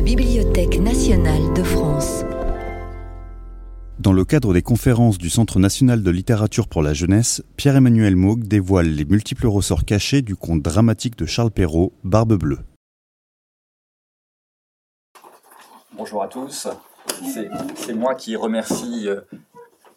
la 0.00 0.06
Bibliothèque 0.06 0.78
nationale 0.78 1.52
de 1.52 1.62
France. 1.62 2.24
Dans 3.98 4.14
le 4.14 4.24
cadre 4.24 4.54
des 4.54 4.62
conférences 4.62 5.18
du 5.18 5.28
Centre 5.28 5.58
national 5.58 6.02
de 6.02 6.10
littérature 6.10 6.68
pour 6.68 6.80
la 6.80 6.94
jeunesse, 6.94 7.42
Pierre-Emmanuel 7.58 8.16
Maug 8.16 8.48
dévoile 8.48 8.86
les 8.86 9.04
multiples 9.04 9.46
ressorts 9.46 9.84
cachés 9.84 10.22
du 10.22 10.36
conte 10.36 10.62
dramatique 10.62 11.18
de 11.18 11.26
Charles 11.26 11.50
Perrault, 11.50 11.92
Barbe 12.02 12.38
Bleue. 12.38 12.60
Bonjour 15.92 16.22
à 16.22 16.28
tous. 16.28 16.66
C'est 17.76 17.92
moi 17.92 18.14
qui 18.14 18.36
remercie 18.36 19.06
euh, 19.06 19.20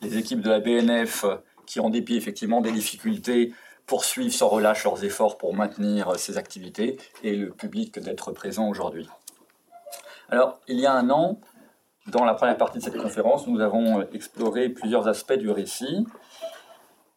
les 0.01 0.17
équipes 0.17 0.41
de 0.41 0.49
la 0.49 0.59
BNF 0.59 1.23
qui, 1.65 1.79
en 1.79 1.89
dépit 1.89 2.17
effectivement 2.17 2.59
des 2.59 2.73
difficultés, 2.73 3.53
poursuivent 3.85 4.33
sans 4.33 4.49
relâche 4.49 4.83
leurs 4.83 5.05
efforts 5.05 5.37
pour 5.37 5.55
maintenir 5.55 6.19
ces 6.19 6.37
activités 6.37 6.97
et 7.23 7.37
le 7.37 7.51
public 7.51 7.99
d'être 7.99 8.33
présent 8.33 8.67
aujourd'hui. 8.67 9.07
Alors, 10.33 10.59
il 10.67 10.79
y 10.79 10.87
a 10.87 10.93
un 10.93 11.11
an, 11.11 11.39
dans 12.07 12.25
la 12.25 12.33
première 12.33 12.57
partie 12.57 12.79
de 12.79 12.83
cette 12.83 12.97
conférence, 12.97 13.45
nous 13.45 13.61
avons 13.61 14.01
exploré 14.13 14.67
plusieurs 14.69 15.07
aspects 15.07 15.37
du 15.37 15.51
récit, 15.51 16.07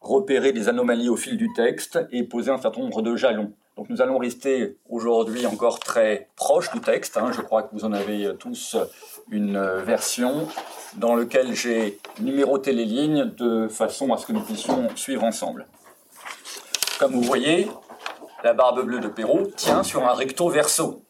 repéré 0.01 0.51
des 0.51 0.69
anomalies 0.69 1.09
au 1.09 1.15
fil 1.15 1.35
du 1.35 1.51
texte 1.55 1.97
et 2.11 2.21
posé 2.21 2.51
un 2.51 2.59
certain 2.59 2.81
nombre 2.81 3.01
de 3.01 3.15
jalons. 3.15 3.53
Donc 3.75 3.89
nous 3.89 4.03
allons 4.03 4.19
rester 4.19 4.77
aujourd'hui 4.87 5.47
encore 5.47 5.79
très 5.79 6.29
proche 6.35 6.69
du 6.69 6.79
texte. 6.79 7.17
Hein. 7.17 7.31
Je 7.35 7.41
crois 7.41 7.63
que 7.63 7.73
vous 7.73 7.85
en 7.85 7.91
avez 7.91 8.35
tous 8.37 8.77
une 9.31 9.59
version 9.83 10.47
dans 10.97 11.15
laquelle 11.15 11.55
j'ai 11.55 11.97
numéroté 12.19 12.71
les 12.71 12.85
lignes 12.85 13.31
de 13.35 13.67
façon 13.67 14.13
à 14.13 14.17
ce 14.17 14.27
que 14.27 14.33
nous 14.33 14.41
puissions 14.41 14.89
suivre 14.95 15.23
ensemble. 15.23 15.65
Comme 16.99 17.13
vous 17.13 17.23
voyez, 17.23 17.67
la 18.43 18.53
barbe 18.53 18.85
bleue 18.85 18.99
de 18.99 19.07
Perrault 19.07 19.47
tient 19.55 19.81
sur 19.81 20.07
un 20.07 20.13
recto 20.13 20.49
verso. 20.49 21.01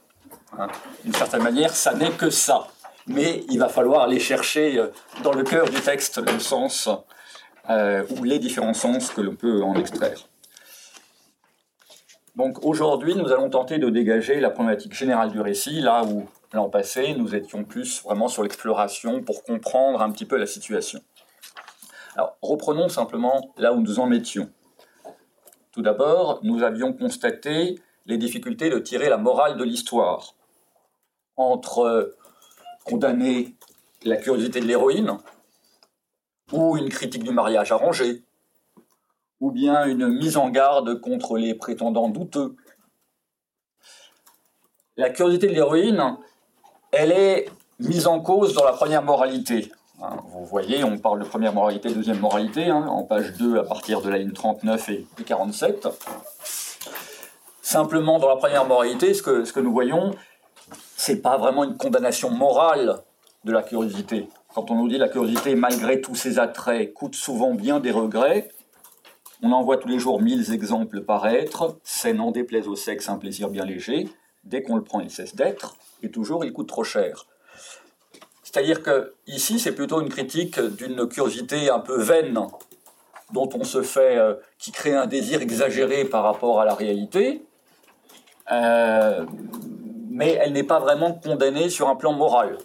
Hein. 0.58 0.68
D'une 1.04 1.14
certaine 1.14 1.44
manière, 1.44 1.76
ça 1.76 1.94
n'est 1.94 2.12
que 2.12 2.30
ça. 2.30 2.68
Mais 3.08 3.44
il 3.50 3.60
va 3.60 3.70
falloir 3.70 4.02
aller 4.02 4.20
chercher 4.20 4.78
euh, 4.78 4.88
dans 5.24 5.34
le 5.34 5.44
cœur 5.44 5.70
du 5.70 5.80
texte 5.80 6.18
le 6.18 6.40
sens 6.40 6.90
euh, 7.70 8.04
ou 8.18 8.24
les 8.24 8.40
différents 8.40 8.74
sens 8.74 9.10
que 9.12 9.22
l'on 9.22 9.36
peut 9.36 9.64
en 9.64 9.76
extraire. 9.76 10.28
Donc 12.36 12.64
aujourd'hui, 12.64 13.16
nous 13.16 13.32
allons 13.32 13.50
tenter 13.50 13.80
de 13.80 13.90
dégager 13.90 14.40
la 14.40 14.50
problématique 14.50 14.94
générale 14.94 15.32
du 15.32 15.42
récit, 15.42 15.82
là 15.82 16.04
où 16.04 16.28
l'an 16.54 16.70
passé, 16.70 17.16
nous 17.18 17.34
étions 17.34 17.64
plus 17.64 18.04
vraiment 18.04 18.28
sur 18.28 18.44
l'exploration 18.44 19.24
pour 19.24 19.44
comprendre 19.44 20.02
un 20.02 20.12
petit 20.12 20.26
peu 20.26 20.38
la 20.38 20.46
situation. 20.46 21.00
Alors, 22.16 22.38
reprenons 22.42 22.90
simplement 22.90 23.54
là 23.58 23.74
où 23.74 23.82
nous 23.82 24.00
en 24.00 24.12
étions. 24.12 24.50
Tout 25.72 25.82
d'abord, 25.82 26.40
nous 26.44 26.64
avions 26.64 26.94
constaté 26.94 27.80
les 28.06 28.18
difficultés 28.18 28.70
de 28.70 28.80
tirer 28.80 29.10
la 29.10 29.18
morale 29.18 29.58
de 29.58 29.64
l'histoire 29.64 30.34
entre 31.38 32.16
condamner 32.84 33.56
la 34.04 34.18
curiosité 34.18 34.60
de 34.60 34.66
l'héroïne, 34.66 35.18
ou 36.52 36.78
une 36.78 36.90
critique 36.90 37.24
du 37.24 37.32
mariage 37.32 37.72
arrangé, 37.72 38.24
ou 39.40 39.52
bien 39.52 39.86
une 39.86 40.08
mise 40.08 40.38
en 40.38 40.50
garde 40.50 41.00
contre 41.02 41.38
les 41.38 41.54
prétendants 41.54 42.10
douteux. 42.10 42.56
La 44.96 45.10
curiosité 45.10 45.48
de 45.48 45.54
l'héroïne, 45.54 46.18
elle 46.92 47.12
est 47.12 47.50
mise 47.80 48.08
en 48.08 48.20
cause 48.20 48.54
dans 48.54 48.66
la 48.66 48.74
première 48.74 49.04
moralité. 49.04 49.72
Hein, 50.02 50.18
vous 50.28 50.46
voyez, 50.46 50.84
on 50.84 50.98
parle 50.98 51.20
de 51.20 51.26
première 51.26 51.54
moralité, 51.54 51.94
deuxième 51.94 52.20
moralité, 52.20 52.66
hein, 52.70 52.86
en 52.88 53.04
page 53.04 53.34
2 53.34 53.60
à 53.60 53.64
partir 53.64 54.02
de 54.02 54.10
la 54.10 54.18
ligne 54.18 54.32
39 54.32 54.90
et 54.90 55.06
47. 55.26 55.88
Simplement, 57.62 58.18
dans 58.18 58.30
la 58.30 58.38
première 58.38 58.66
moralité, 58.66 59.14
ce 59.14 59.22
que, 59.22 59.44
ce 59.44 59.52
que 59.52 59.60
nous 59.60 59.74
voyons, 59.74 60.16
c'est 60.98 61.22
pas 61.22 61.38
vraiment 61.38 61.64
une 61.64 61.78
condamnation 61.78 62.32
morale 62.32 63.00
de 63.46 63.52
la 63.54 63.62
curiosité. 63.62 64.28
Quand 64.54 64.72
on 64.72 64.76
nous 64.76 64.90
dit 64.90 64.98
la 64.98 65.08
curiosité, 65.08 65.56
malgré 65.56 66.02
tous 66.02 66.16
ses 66.16 66.40
attraits, 66.40 66.92
coûte 66.94 67.16
souvent 67.16 67.54
bien 67.54 67.80
des 67.80 67.92
regrets, 67.92 68.50
on 69.44 69.52
en 69.52 69.64
voit 69.64 69.78
tous 69.78 69.88
les 69.88 70.00
jours 70.00 70.20
mille 70.20 70.52
exemples 70.52 71.02
paraître, 71.02 71.78
c'est 71.84 72.14
n'en 72.14 72.32
déplaise 72.32 72.68
au 72.68 72.76
sexe 72.76 73.08
un 73.08 73.18
plaisir 73.18 73.50
bien 73.50 73.64
léger, 73.64 74.10
dès 74.44 74.64
qu'on 74.64 74.76
le 74.76 74.84
prend 74.84 75.00
il 75.00 75.12
cesse 75.12 75.36
d'être, 75.36 75.78
et 76.02 76.10
toujours 76.10 76.44
il 76.44 76.52
coûte 76.52 76.68
trop 76.68 76.84
cher. 76.84 77.28
C'est-à-dire 78.42 78.82
que 78.82 79.14
ici, 79.28 79.60
c'est 79.60 79.74
plutôt 79.74 80.02
une 80.02 80.10
critique 80.10 80.60
d'une 80.60 81.08
curiosité 81.08 81.70
un 81.70 81.80
peu 81.80 82.02
vaine, 82.02 82.40
dont 83.34 83.50
on 83.54 83.64
se 83.64 83.84
fait, 83.84 84.18
euh, 84.18 84.34
qui 84.58 84.72
crée 84.72 84.96
un 84.96 85.06
désir 85.06 85.42
exagéré 85.42 86.06
par 86.06 86.24
rapport 86.24 86.60
à 86.60 86.66
la 86.66 86.74
réalité, 86.74 87.44
euh, 88.52 89.26
mais 90.18 90.32
elle 90.42 90.52
n'est 90.52 90.64
pas 90.64 90.80
vraiment 90.80 91.14
condamnée 91.14 91.70
sur 91.70 91.88
un 91.90 91.96
plan 91.96 92.12
moral. 92.12 92.58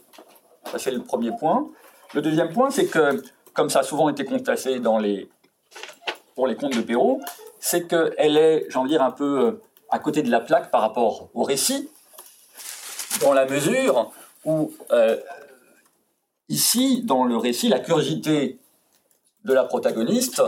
Ça, 0.71 0.79
c'est 0.79 0.91
le 0.91 1.03
premier 1.03 1.33
point. 1.39 1.69
Le 2.15 2.23
deuxième 2.23 2.51
point, 2.51 2.71
c'est 2.71 2.87
que, 2.87 3.23
comme 3.53 3.69
ça 3.69 3.81
a 3.81 3.83
souvent 3.83 4.09
été 4.09 4.25
constaté 4.25 4.81
dans 4.81 4.99
les, 4.99 5.29
pour 6.35 6.47
les 6.47 6.57
contes 6.57 6.75
de 6.75 6.81
Perrault, 6.81 7.21
c'est 7.61 7.87
qu'elle 7.87 8.39
est, 8.39 8.69
de 8.75 8.89
dire, 8.89 9.03
un 9.03 9.11
peu 9.11 9.41
euh, 9.41 9.63
à 9.91 9.99
côté 9.99 10.23
de 10.23 10.31
la 10.31 10.41
plaque 10.41 10.71
par 10.71 10.81
rapport 10.81 11.29
au 11.35 11.43
récit, 11.43 11.91
dans 13.21 13.35
la 13.35 13.45
mesure 13.45 14.11
où 14.47 14.73
Ici, 16.49 17.03
dans 17.03 17.25
le 17.25 17.37
récit, 17.37 17.69
la 17.69 17.79
curiosité 17.79 18.59
de 19.45 19.55
la 19.55 19.65
protagoniste 19.65 20.43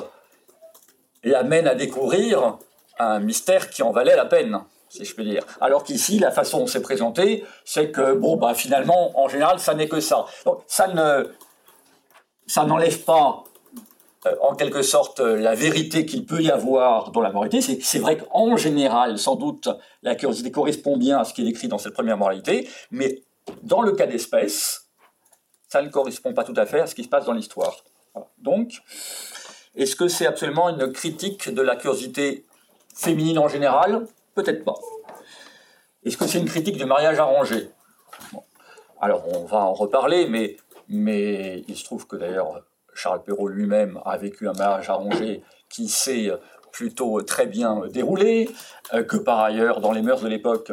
l'amène 1.22 1.66
à 1.66 1.74
découvrir 1.74 2.58
un 2.98 3.20
mystère 3.20 3.70
qui 3.70 3.82
en 3.82 3.90
valait 3.90 4.16
la 4.16 4.26
peine, 4.26 4.60
Alors 5.60 5.84
qu'ici, 5.84 6.18
la 6.18 6.30
façon 6.30 6.60
dont 6.60 6.66
c'est 6.66 6.82
présenté, 6.82 7.44
c'est 7.64 7.90
que, 7.90 8.14
bon, 8.14 8.36
bah, 8.36 8.54
finalement, 8.54 9.18
en 9.18 9.28
général, 9.28 9.58
ça 9.58 9.74
n'est 9.74 9.88
que 9.88 10.00
ça. 10.00 10.26
Donc, 10.44 10.62
ça 10.66 10.88
ne, 10.88 11.30
ça 12.46 12.64
n'enlève 12.64 13.00
pas, 13.00 13.44
euh, 14.26 14.34
en 14.40 14.54
quelque 14.54 14.82
sorte, 14.82 15.20
la 15.20 15.54
vérité 15.54 16.06
qu'il 16.06 16.24
peut 16.26 16.40
y 16.40 16.50
avoir 16.50 17.10
dans 17.10 17.20
la 17.20 17.32
moralité. 17.32 17.60
C'est, 17.60 17.82
c'est 17.82 17.98
vrai 17.98 18.18
qu'en 18.18 18.56
général, 18.56 19.18
sans 19.18 19.36
doute, 19.36 19.68
la 20.02 20.14
curiosité 20.14 20.50
correspond 20.50 20.96
bien 20.96 21.18
à 21.18 21.24
ce 21.24 21.34
qui 21.34 21.44
est 21.44 21.48
écrit 21.48 21.68
dans 21.68 21.78
cette 21.78 21.94
première 21.94 22.16
moralité, 22.16 22.68
mais 22.90 23.22
dans 23.62 23.82
le 23.82 23.92
cas 23.92 24.06
d'espèce, 24.06 24.88
ça 25.68 25.82
ne 25.82 25.88
correspond 25.88 26.32
pas 26.32 26.44
tout 26.44 26.54
à 26.56 26.66
fait 26.66 26.80
à 26.80 26.86
ce 26.86 26.94
qui 26.94 27.04
se 27.04 27.08
passe 27.08 27.24
dans 27.24 27.32
l'histoire. 27.32 27.82
Donc, 28.38 28.80
est-ce 29.74 29.96
que 29.96 30.06
c'est 30.06 30.26
absolument 30.26 30.68
une 30.68 30.92
critique 30.92 31.52
de 31.52 31.62
la 31.62 31.74
curiosité 31.74 32.46
féminine 32.94 33.38
en 33.38 33.48
général? 33.48 34.06
Peut-être 34.34 34.64
pas. 34.64 34.74
Est-ce 36.04 36.16
que 36.16 36.26
c'est 36.26 36.38
une 36.38 36.46
critique 36.46 36.76
du 36.76 36.84
mariage 36.84 37.18
arrangé? 37.18 37.70
Alors, 39.00 39.26
on 39.28 39.44
va 39.44 39.58
en 39.58 39.74
reparler, 39.74 40.26
mais, 40.28 40.56
il 41.68 41.76
se 41.76 41.84
trouve 41.84 42.06
que 42.06 42.16
d'ailleurs, 42.16 42.62
Charles 42.94 43.22
Perrault 43.22 43.48
lui-même 43.48 44.00
a 44.04 44.16
vécu 44.16 44.48
un 44.48 44.52
mariage 44.52 44.88
arrangé 44.90 45.42
qui 45.68 45.88
s'est 45.88 46.30
plutôt 46.74 47.22
très 47.22 47.46
bien 47.46 47.82
déroulé, 47.86 48.50
euh, 48.94 49.04
que 49.04 49.16
par 49.16 49.38
ailleurs, 49.38 49.80
dans 49.80 49.92
les 49.92 50.02
mœurs 50.02 50.22
de 50.22 50.28
l'époque, 50.28 50.72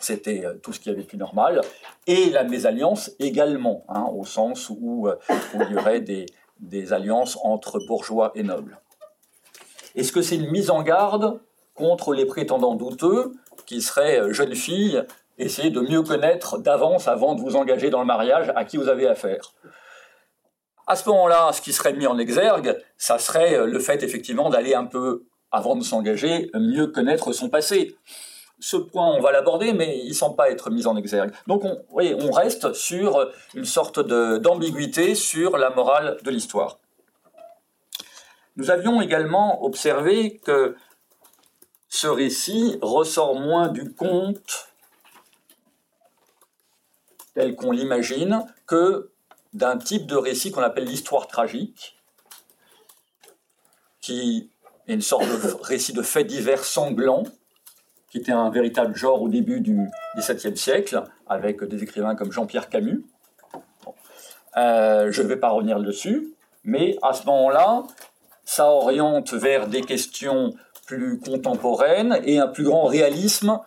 c'était 0.00 0.46
euh, 0.46 0.54
tout 0.54 0.72
ce 0.72 0.80
qui 0.80 0.88
avait 0.88 1.00
vécu 1.00 1.18
normal, 1.18 1.60
et 2.06 2.30
la 2.30 2.42
mésalliance 2.42 3.10
également, 3.18 3.84
hein, 3.88 4.06
au 4.14 4.24
sens 4.24 4.70
où, 4.70 5.08
euh, 5.08 5.16
il 5.54 5.72
y 5.72 5.76
aurait 5.76 6.00
des, 6.00 6.92
alliances 6.92 7.38
entre 7.42 7.78
bourgeois 7.86 8.32
et 8.34 8.42
nobles. 8.42 8.80
Est-ce 9.94 10.10
que 10.10 10.22
c'est 10.22 10.36
une 10.36 10.50
mise 10.50 10.70
en 10.70 10.82
garde? 10.82 11.38
Contre 11.76 12.12
les 12.12 12.26
prétendants 12.26 12.74
douteux 12.74 13.32
qui 13.66 13.80
seraient 13.80 14.20
euh, 14.20 14.32
jeunes 14.32 14.54
filles, 14.54 15.02
essayez 15.38 15.70
de 15.70 15.80
mieux 15.80 16.02
connaître 16.02 16.58
d'avance 16.58 17.08
avant 17.08 17.34
de 17.34 17.40
vous 17.40 17.56
engager 17.56 17.90
dans 17.90 18.00
le 18.00 18.06
mariage 18.06 18.52
à 18.56 18.64
qui 18.64 18.76
vous 18.76 18.88
avez 18.88 19.06
affaire 19.06 19.52
à 20.88 20.94
ce 20.94 21.08
moment-là, 21.08 21.50
ce 21.52 21.60
qui 21.60 21.72
serait 21.72 21.94
mis 21.94 22.06
en 22.06 22.16
exergue, 22.16 22.78
ça 22.96 23.18
serait 23.18 23.66
le 23.66 23.78
fait 23.80 24.04
effectivement 24.04 24.50
d'aller 24.50 24.72
un 24.74 24.84
peu, 24.84 25.24
avant 25.50 25.74
de 25.74 25.82
s'engager, 25.82 26.48
mieux 26.54 26.86
connaître 26.86 27.32
son 27.32 27.48
passé 27.48 27.96
ce 28.58 28.76
point, 28.76 29.06
on 29.08 29.20
va 29.20 29.32
l'aborder, 29.32 29.72
mais 29.72 29.98
il 30.02 30.08
ne 30.08 30.14
semble 30.14 30.36
pas 30.36 30.50
être 30.50 30.70
mis 30.70 30.86
en 30.86 30.96
exergue. 30.96 31.32
Donc, 31.46 31.64
on, 31.64 31.78
on 31.90 32.30
reste 32.30 32.72
sur 32.72 33.30
une 33.54 33.64
sorte 33.64 34.00
d'ambiguïté 34.00 35.14
sur 35.14 35.58
la 35.58 35.70
morale 35.70 36.16
de 36.22 36.30
l'histoire. 36.30 36.78
Nous 38.56 38.70
avions 38.70 39.02
également 39.02 39.62
observé 39.62 40.38
que 40.38 40.74
ce 41.96 42.08
récit 42.08 42.78
ressort 42.82 43.40
moins 43.40 43.68
du 43.68 43.94
conte 43.94 44.68
tel 47.32 47.56
qu'on 47.56 47.70
l'imagine 47.70 48.44
que 48.66 49.12
d'un 49.54 49.78
type 49.78 50.06
de 50.06 50.14
récit 50.14 50.52
qu'on 50.52 50.60
appelle 50.60 50.84
l'histoire 50.84 51.26
tragique, 51.26 51.96
qui 54.02 54.50
est 54.86 54.92
une 54.92 55.00
sorte 55.00 55.24
de 55.24 55.54
récit 55.62 55.94
de 55.94 56.02
faits 56.02 56.26
divers 56.26 56.66
sanglants, 56.66 57.24
qui 58.10 58.18
était 58.18 58.32
un 58.32 58.50
véritable 58.50 58.94
genre 58.94 59.22
au 59.22 59.30
début 59.30 59.62
du 59.62 59.88
XVIIe 60.18 60.56
siècle, 60.56 61.02
avec 61.26 61.64
des 61.64 61.82
écrivains 61.82 62.14
comme 62.14 62.30
Jean-Pierre 62.30 62.68
Camus. 62.68 63.06
Euh, 64.58 65.10
je 65.10 65.22
ne 65.22 65.28
vais 65.28 65.36
pas 65.36 65.48
revenir 65.48 65.80
dessus, 65.80 66.34
mais 66.62 66.98
à 67.00 67.14
ce 67.14 67.24
moment-là, 67.24 67.84
ça 68.44 68.70
oriente 68.70 69.32
vers 69.32 69.66
des 69.66 69.80
questions 69.80 70.54
plus 70.86 71.18
contemporaines 71.18 72.20
et 72.24 72.38
un 72.38 72.46
plus 72.46 72.64
grand 72.64 72.84
réalisme 72.84 73.60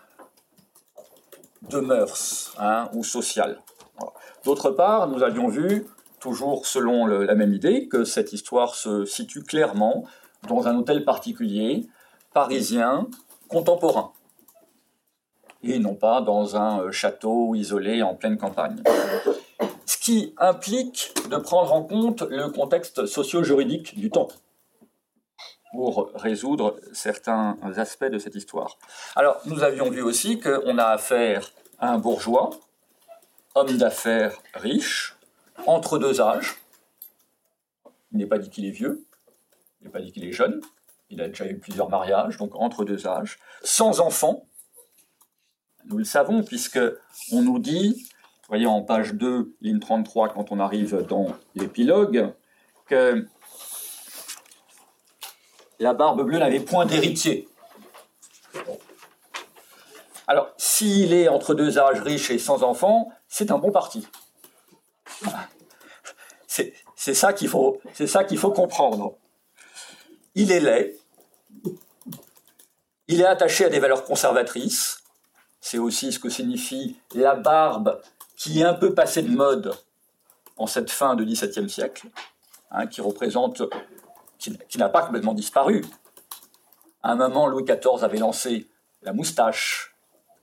de 1.69 1.79
mœurs 1.79 2.53
hein, 2.57 2.89
ou 2.93 3.03
sociales. 3.03 3.59
D'autre 4.45 4.71
part, 4.71 5.07
nous 5.07 5.21
avions 5.21 5.49
vu, 5.49 5.85
toujours 6.19 6.65
selon 6.65 7.05
la 7.05 7.35
même 7.35 7.53
idée, 7.53 7.87
que 7.87 8.05
cette 8.05 8.33
histoire 8.33 8.75
se 8.75 9.05
situe 9.05 9.43
clairement 9.43 10.05
dans 10.47 10.67
un 10.67 10.77
hôtel 10.77 11.03
particulier, 11.03 11.85
parisien, 12.33 13.07
contemporain, 13.49 14.13
et 15.63 15.79
non 15.79 15.95
pas 15.95 16.21
dans 16.21 16.55
un 16.55 16.81
euh, 16.81 16.91
château 16.91 17.53
isolé 17.55 18.01
en 18.01 18.15
pleine 18.15 18.37
campagne. 18.37 18.81
Ce 19.85 19.97
qui 19.97 20.33
implique 20.37 21.11
de 21.29 21.35
prendre 21.35 21.73
en 21.73 21.83
compte 21.83 22.21
le 22.21 22.47
contexte 22.47 23.05
socio-juridique 23.05 23.99
du 23.99 24.09
temps 24.09 24.29
pour 25.71 26.11
résoudre 26.15 26.79
certains 26.93 27.57
aspects 27.77 28.05
de 28.05 28.17
cette 28.17 28.35
histoire. 28.35 28.77
Alors, 29.15 29.39
nous 29.45 29.63
avions 29.63 29.89
vu 29.89 30.01
aussi 30.01 30.39
qu'on 30.39 30.77
a 30.77 30.85
affaire 30.85 31.51
à 31.77 31.91
un 31.91 31.99
bourgeois, 31.99 32.49
homme 33.55 33.77
d'affaires 33.77 34.37
riche, 34.53 35.15
entre 35.65 35.99
deux 35.99 36.21
âges. 36.21 36.57
Il 38.11 38.17
n'est 38.17 38.25
pas 38.25 38.39
dit 38.39 38.49
qu'il 38.49 38.65
est 38.65 38.71
vieux, 38.71 39.05
il 39.79 39.85
n'est 39.85 39.91
pas 39.91 40.01
dit 40.01 40.11
qu'il 40.11 40.25
est 40.25 40.31
jeune, 40.31 40.61
il 41.09 41.21
a 41.21 41.27
déjà 41.27 41.47
eu 41.47 41.57
plusieurs 41.57 41.89
mariages, 41.89 42.37
donc 42.37 42.55
entre 42.55 42.83
deux 42.83 43.07
âges, 43.07 43.39
sans 43.63 43.99
enfant. 43.99 44.45
Nous 45.85 45.97
le 45.97 46.03
savons, 46.03 46.43
puisque 46.43 46.79
on 47.31 47.41
nous 47.41 47.59
dit, 47.59 48.09
voyez 48.47 48.65
en 48.65 48.81
page 48.81 49.13
2, 49.13 49.55
ligne 49.61 49.79
33, 49.79 50.29
quand 50.29 50.51
on 50.51 50.59
arrive 50.59 51.05
dans 51.07 51.27
l'épilogue, 51.55 52.33
que 52.87 53.27
la 55.79 55.93
barbe 55.93 56.23
bleue 56.23 56.39
n'avait 56.39 56.59
point 56.59 56.85
d'héritier. 56.85 57.47
Alors, 60.27 60.49
s'il 60.57 61.13
est 61.13 61.27
entre 61.27 61.55
deux 61.55 61.79
âges 61.79 62.01
riches 62.01 62.29
et 62.29 62.39
sans 62.39 62.63
enfants, 62.63 63.11
c'est 63.27 63.51
un 63.51 63.57
bon 63.57 63.71
parti. 63.71 64.07
C'est 66.95 67.13
ça 67.13 67.33
qu'il 67.33 67.47
faut, 67.47 67.81
c'est 67.93 68.07
faut 68.37 68.51
comprendre. 68.51 69.15
Il 70.35 70.51
est 70.51 70.59
laid, 70.59 70.95
il 73.07 73.21
est 73.21 73.25
attaché 73.25 73.65
à 73.65 73.69
des 73.69 73.79
valeurs 73.79 74.03
conservatrices. 74.03 75.01
C'est 75.61 75.79
aussi 75.79 76.11
ce 76.11 76.19
que 76.19 76.29
signifie 76.29 76.99
la 77.15 77.35
barbe 77.35 77.99
qui 78.35 78.61
est 78.61 78.63
un 78.63 78.73
peu 78.73 78.93
passée 78.93 79.23
de 79.23 79.29
mode 79.29 79.73
en 80.57 80.67
cette 80.67 80.91
fin 80.91 81.15
du 81.15 81.25
XVIIe 81.25 81.69
siècle, 81.69 82.07
hein, 82.69 82.85
qui 82.85 83.01
représente 83.01 83.63
qui, 84.39 84.77
n'a 84.77 84.89
pas 84.89 85.03
complètement 85.03 85.33
disparu. 85.33 85.83
À 87.03 87.11
un 87.11 87.15
moment, 87.15 87.47
Louis 87.47 87.63
XIV 87.63 88.03
avait 88.03 88.17
lancé 88.17 88.67
la 89.03 89.13
moustache. 89.13 89.95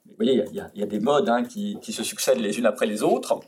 Vous 0.06 0.14
voyez, 0.16 0.44
il 0.52 0.70
y, 0.74 0.82
a 0.82 0.86
des 0.86 1.00
modes 1.00 1.28
hein, 1.28 1.42
qui, 1.44 1.78
se 1.82 2.04
succèdent 2.04 2.38
les 2.38 2.58
unes 2.58 2.66
après 2.66 2.86
les 2.86 3.02
autres. 3.02 3.40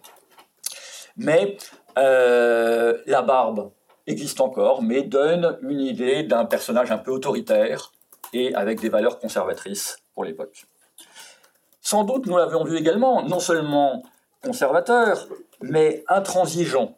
Mais 1.16 1.56
euh, 1.96 2.98
la 3.06 3.22
barbe 3.22 3.70
existe 4.06 4.40
encore, 4.40 4.82
mais 4.82 5.02
donne 5.02 5.58
une 5.62 5.80
idée 5.80 6.22
d'un 6.22 6.46
personnage 6.46 6.90
un 6.90 6.98
peu 6.98 7.12
autoritaire 7.12 7.92
et 8.32 8.54
avec 8.54 8.80
des 8.80 8.88
valeurs 8.88 9.18
conservatrices 9.18 9.98
pour 10.14 10.24
l'époque. 10.24 10.66
Sans 11.80 12.04
doute, 12.04 12.26
nous 12.26 12.36
l'avions 12.36 12.64
vu 12.64 12.76
également, 12.76 13.22
non 13.22 13.40
seulement 13.40 14.02
conservateur, 14.42 15.26
mais 15.60 16.04
intransigeant. 16.08 16.96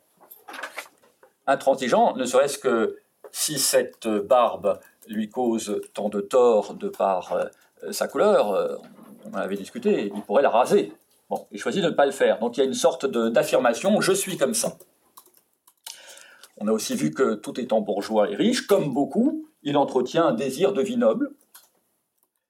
Intransigeant, 1.47 2.17
ne 2.17 2.25
serait-ce 2.25 2.59
que 2.59 3.00
si 3.33 3.59
cette 3.59 4.09
barbe 4.09 4.81
lui 5.09 5.29
cause 5.29 5.81
tant 5.95 6.09
de 6.09 6.21
tort 6.21 6.75
de 6.75 6.89
par 6.89 7.33
euh, 7.33 7.93
sa 7.93 8.09
couleur, 8.09 8.53
euh, 8.53 8.77
on 9.25 9.31
en 9.31 9.39
avait 9.39 9.57
discuté, 9.57 10.13
il 10.15 10.23
pourrait 10.23 10.43
la 10.43 10.51
raser. 10.51 10.93
Bon, 11.29 11.47
il 11.51 11.61
choisit 11.61 11.83
de 11.83 11.89
ne 11.89 11.95
pas 11.95 12.07
le 12.07 12.13
faire. 12.13 12.39
Donc 12.39 12.57
il 12.57 12.61
y 12.61 12.63
a 12.63 12.67
une 12.67 12.75
sorte 12.75 13.07
d'affirmation, 13.07 14.01
je 14.01 14.13
suis 14.13 14.37
comme 14.37 14.55
ça. 14.55 14.77
On 16.59 16.69
a 16.69 16.73
aussi 16.73 16.95
vu 16.95 17.13
que 17.13 17.35
tout 17.35 17.59
étant 17.61 17.81
bourgeois 17.81 18.31
et 18.31 18.35
riche, 18.35 18.67
comme 18.67 18.93
beaucoup, 18.93 19.49
il 19.63 19.77
entretient 19.77 20.27
un 20.27 20.33
désir 20.33 20.73
de 20.73 20.83
vie 20.83 20.97
noble, 20.97 21.31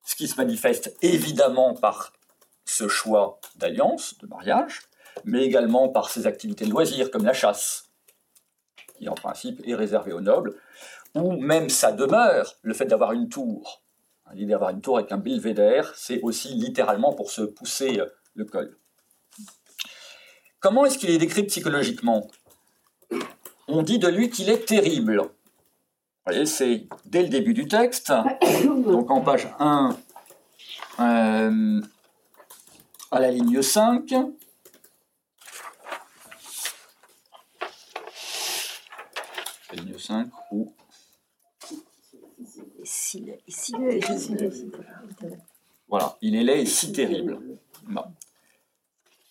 ce 0.05 0.17
qui 0.17 0.27
se 0.27 0.37
manifeste 0.37 0.97
évidemment 1.03 1.75
par 1.75 2.13
ce 2.65 2.89
choix 2.89 3.41
d'alliance, 3.57 4.17
de 4.19 4.27
mariage, 4.27 4.83
mais 5.25 5.45
également 5.45 5.89
par 5.89 6.11
ses 6.11 6.27
activités 6.27 6.65
de 6.65 6.71
loisirs 6.71 7.11
comme 7.11 7.25
la 7.25 7.33
chasse, 7.33 7.90
qui 9.01 9.09
en 9.09 9.15
principe 9.15 9.63
est 9.67 9.75
réservé 9.75 10.13
aux 10.13 10.21
nobles, 10.21 10.55
ou 11.15 11.33
même 11.33 11.71
sa 11.71 11.91
demeure, 11.91 12.55
le 12.63 12.75
fait 12.75 12.85
d'avoir 12.85 13.13
une 13.13 13.29
tour. 13.29 13.83
L'idée 14.35 14.53
d'avoir 14.53 14.71
une 14.71 14.83
tour 14.83 14.99
avec 14.99 15.11
un 15.11 15.17
belvédère, 15.17 15.93
c'est 15.97 16.21
aussi 16.21 16.49
littéralement 16.49 17.15
pour 17.15 17.31
se 17.31 17.43
pousser 17.43 17.99
euh, 17.99 18.07
le 18.35 18.45
col. 18.45 18.77
Comment 20.61 20.85
est-ce 20.85 20.99
qu'il 20.99 21.11
est 21.11 21.19
décrit 21.19 21.45
psychologiquement? 21.45 22.29
On 23.67 23.83
dit 23.83 23.99
de 23.99 24.07
lui 24.07 24.29
qu'il 24.29 24.51
est 24.51 24.67
terrible. 24.67 25.23
Vous 25.23 25.29
voyez, 26.27 26.47
c'est 26.47 26.87
dès 27.07 27.23
le 27.23 27.29
début 27.29 27.55
du 27.55 27.67
texte, 27.67 28.13
donc 28.87 29.11
en 29.11 29.23
page 29.23 29.49
1, 29.59 29.97
euh, 31.01 31.81
à 33.11 33.19
la 33.19 33.31
ligne 33.31 33.63
5, 33.63 34.15
ligne 39.75 39.90
5 40.01 40.29
ou 40.53 40.73
voilà, 45.89 46.17
il 46.21 46.37
est 46.37 46.43
laid 46.43 46.63
et 46.63 46.67
si 46.67 46.93
terrible. 46.93 47.39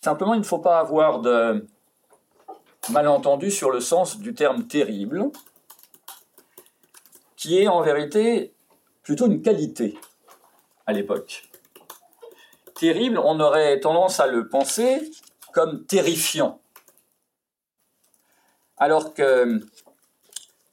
Simplement, 0.00 0.34
il 0.34 0.40
ne 0.40 0.44
faut 0.44 0.58
pas 0.58 0.78
avoir 0.78 1.20
de 1.20 1.66
malentendu 2.90 3.50
sur 3.50 3.70
le 3.70 3.80
sens 3.80 4.18
du 4.18 4.34
terme 4.34 4.66
terrible, 4.66 5.30
qui 7.36 7.58
est 7.58 7.68
en 7.68 7.82
vérité 7.82 8.54
plutôt 9.02 9.26
une 9.26 9.42
qualité 9.42 9.98
à 10.86 10.92
l'époque. 10.92 11.50
Terrible, 12.74 13.18
on 13.18 13.40
aurait 13.40 13.80
tendance 13.80 14.20
à 14.20 14.26
le 14.26 14.48
penser 14.48 15.10
comme 15.52 15.84
terrifiant. 15.84 16.60
Alors 18.76 19.12
que 19.12 19.60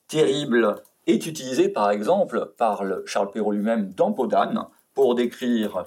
terrible 0.08 0.76
est 1.06 1.26
utilisé 1.26 1.70
par 1.70 1.92
exemple 1.92 2.54
par 2.58 2.84
Charles 3.06 3.32
Perrault 3.32 3.52
lui-même 3.52 3.92
dans 3.94 4.12
Podane 4.12 4.68
pour 4.94 5.16
décrire 5.16 5.86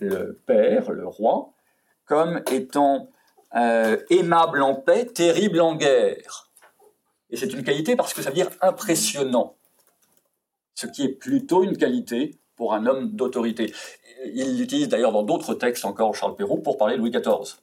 le 0.00 0.40
père, 0.46 0.90
le 0.90 1.06
roi, 1.06 1.52
comme 2.04 2.42
étant 2.50 3.10
euh, 3.54 3.96
aimable 4.10 4.62
en 4.62 4.74
paix, 4.74 5.06
terrible 5.06 5.60
en 5.60 5.74
guerre. 5.74 6.50
Et 7.30 7.36
c'est 7.36 7.52
une 7.52 7.64
qualité 7.64 7.96
parce 7.96 8.12
que 8.12 8.22
ça 8.22 8.30
veut 8.30 8.34
dire 8.34 8.50
impressionnant, 8.60 9.56
ce 10.74 10.86
qui 10.86 11.04
est 11.04 11.14
plutôt 11.14 11.62
une 11.62 11.76
qualité 11.76 12.38
pour 12.56 12.74
un 12.74 12.86
homme 12.86 13.12
d'autorité. 13.12 13.72
Il 14.26 14.58
l'utilise 14.58 14.88
d'ailleurs 14.88 15.12
dans 15.12 15.22
d'autres 15.22 15.54
textes 15.54 15.84
encore, 15.84 16.14
Charles 16.14 16.36
Perrault, 16.36 16.58
pour 16.58 16.76
parler 16.76 16.96
de 16.96 17.00
Louis 17.00 17.10
XIV. 17.10 17.56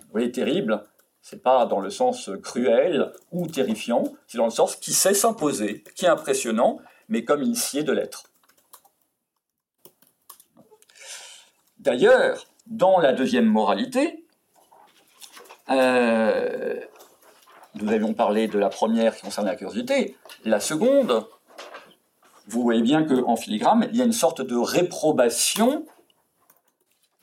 Vous 0.00 0.10
voyez, 0.10 0.32
terrible, 0.32 0.82
c'est 1.28 1.42
pas 1.42 1.66
dans 1.66 1.80
le 1.80 1.90
sens 1.90 2.30
cruel 2.40 3.12
ou 3.32 3.48
terrifiant, 3.48 4.04
c'est 4.28 4.38
dans 4.38 4.44
le 4.44 4.52
sens 4.52 4.76
qui 4.76 4.92
sait 4.92 5.12
s'imposer, 5.12 5.82
qui 5.96 6.04
est 6.04 6.08
impressionnant, 6.08 6.78
mais 7.08 7.24
comme 7.24 7.42
il 7.42 7.56
sied 7.56 7.82
de 7.82 7.90
l'être. 7.90 8.30
D'ailleurs, 11.80 12.46
dans 12.68 13.00
la 13.00 13.12
deuxième 13.12 13.46
moralité, 13.46 14.24
euh, 15.68 16.78
nous 17.74 17.90
avions 17.90 18.14
parlé 18.14 18.46
de 18.46 18.60
la 18.60 18.68
première 18.68 19.16
qui 19.16 19.22
concerne 19.22 19.48
la 19.48 19.56
curiosité, 19.56 20.16
la 20.44 20.60
seconde, 20.60 21.26
vous 22.46 22.62
voyez 22.62 22.82
bien 22.82 23.02
qu'en 23.02 23.34
filigrane, 23.34 23.88
il 23.90 23.96
y 23.96 24.00
a 24.00 24.04
une 24.04 24.12
sorte 24.12 24.42
de 24.42 24.54
réprobation 24.54 25.86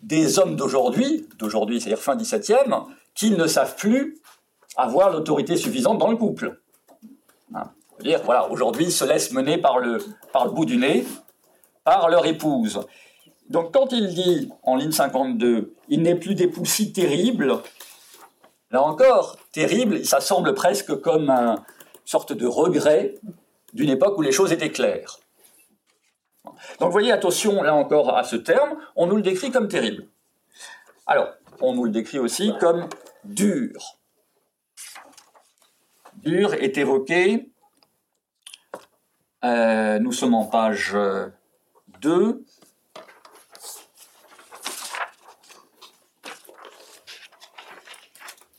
des 0.02 0.40
hommes 0.40 0.58
d'aujourd'hui, 0.58 1.26
d'aujourd'hui, 1.38 1.80
c'est-à-dire 1.80 2.04
fin 2.04 2.18
17e, 2.18 2.86
qu'ils 3.16 3.38
ne 3.38 3.48
savent 3.48 3.76
plus 3.76 4.18
avoir 4.76 5.12
l'autorité 5.12 5.58
suffisante 5.58 5.98
dans 5.98 6.10
le 6.10 6.18
couple. 6.18 6.60
Hein. 7.54 7.70
dire, 8.00 8.22
voilà, 8.24 8.50
aujourd'hui, 8.50 8.86
ils 8.86 8.92
se 8.92 9.06
laissent 9.06 9.32
mener 9.32 9.58
par 9.58 9.80
le, 9.80 10.00
par 10.32 10.46
le 10.46 10.52
bout 10.52 10.66
du 10.66 10.78
nez 10.78 11.06
par 11.84 12.10
leur 12.10 12.26
épouse. 12.26 12.82
Donc 13.50 13.74
quand 13.74 13.92
il 13.92 14.14
dit, 14.14 14.50
en 14.64 14.76
ligne 14.76 14.92
52, 14.92 15.74
il 15.90 16.02
n'est 16.02 16.16
plus 16.16 16.36
d'époux 16.36 16.66
si 16.66 16.94
terrible, 16.94 17.62
là 18.72 18.82
encore, 18.82 19.38
terrible, 19.52 20.06
ça 20.06 20.22
semble 20.22 20.54
presque 20.54 20.96
comme 21.02 21.30
une 21.30 21.62
sorte 22.06 22.34
de 22.34 22.48
regret 22.48 23.16
d'une 23.74 23.90
époque 23.90 24.18
où 24.18 24.22
les 24.22 24.32
choses 24.32 24.52
étaient 24.52 24.72
claires. 24.72 25.20
Donc 26.80 26.88
vous 26.88 26.92
voyez, 26.92 27.12
attention 27.12 27.62
là 27.62 27.74
encore 27.74 28.16
à 28.16 28.24
ce 28.24 28.36
terme, 28.36 28.78
on 28.96 29.08
nous 29.08 29.18
le 29.18 29.22
décrit 29.22 29.52
comme 29.52 29.68
terrible. 29.68 30.08
Alors, 31.06 31.30
on 31.62 31.74
nous 31.74 31.86
le 31.86 31.92
décrit 31.92 32.20
aussi 32.20 32.54
comme 32.60 32.88
dur. 33.24 34.00
Dur 36.16 36.54
est 36.54 36.78
évoqué, 36.78 37.52
euh, 39.44 40.00
nous 40.00 40.14
sommes 40.14 40.36
en 40.36 40.46
page 40.46 40.92
euh, 40.96 41.28
2, 42.00 42.46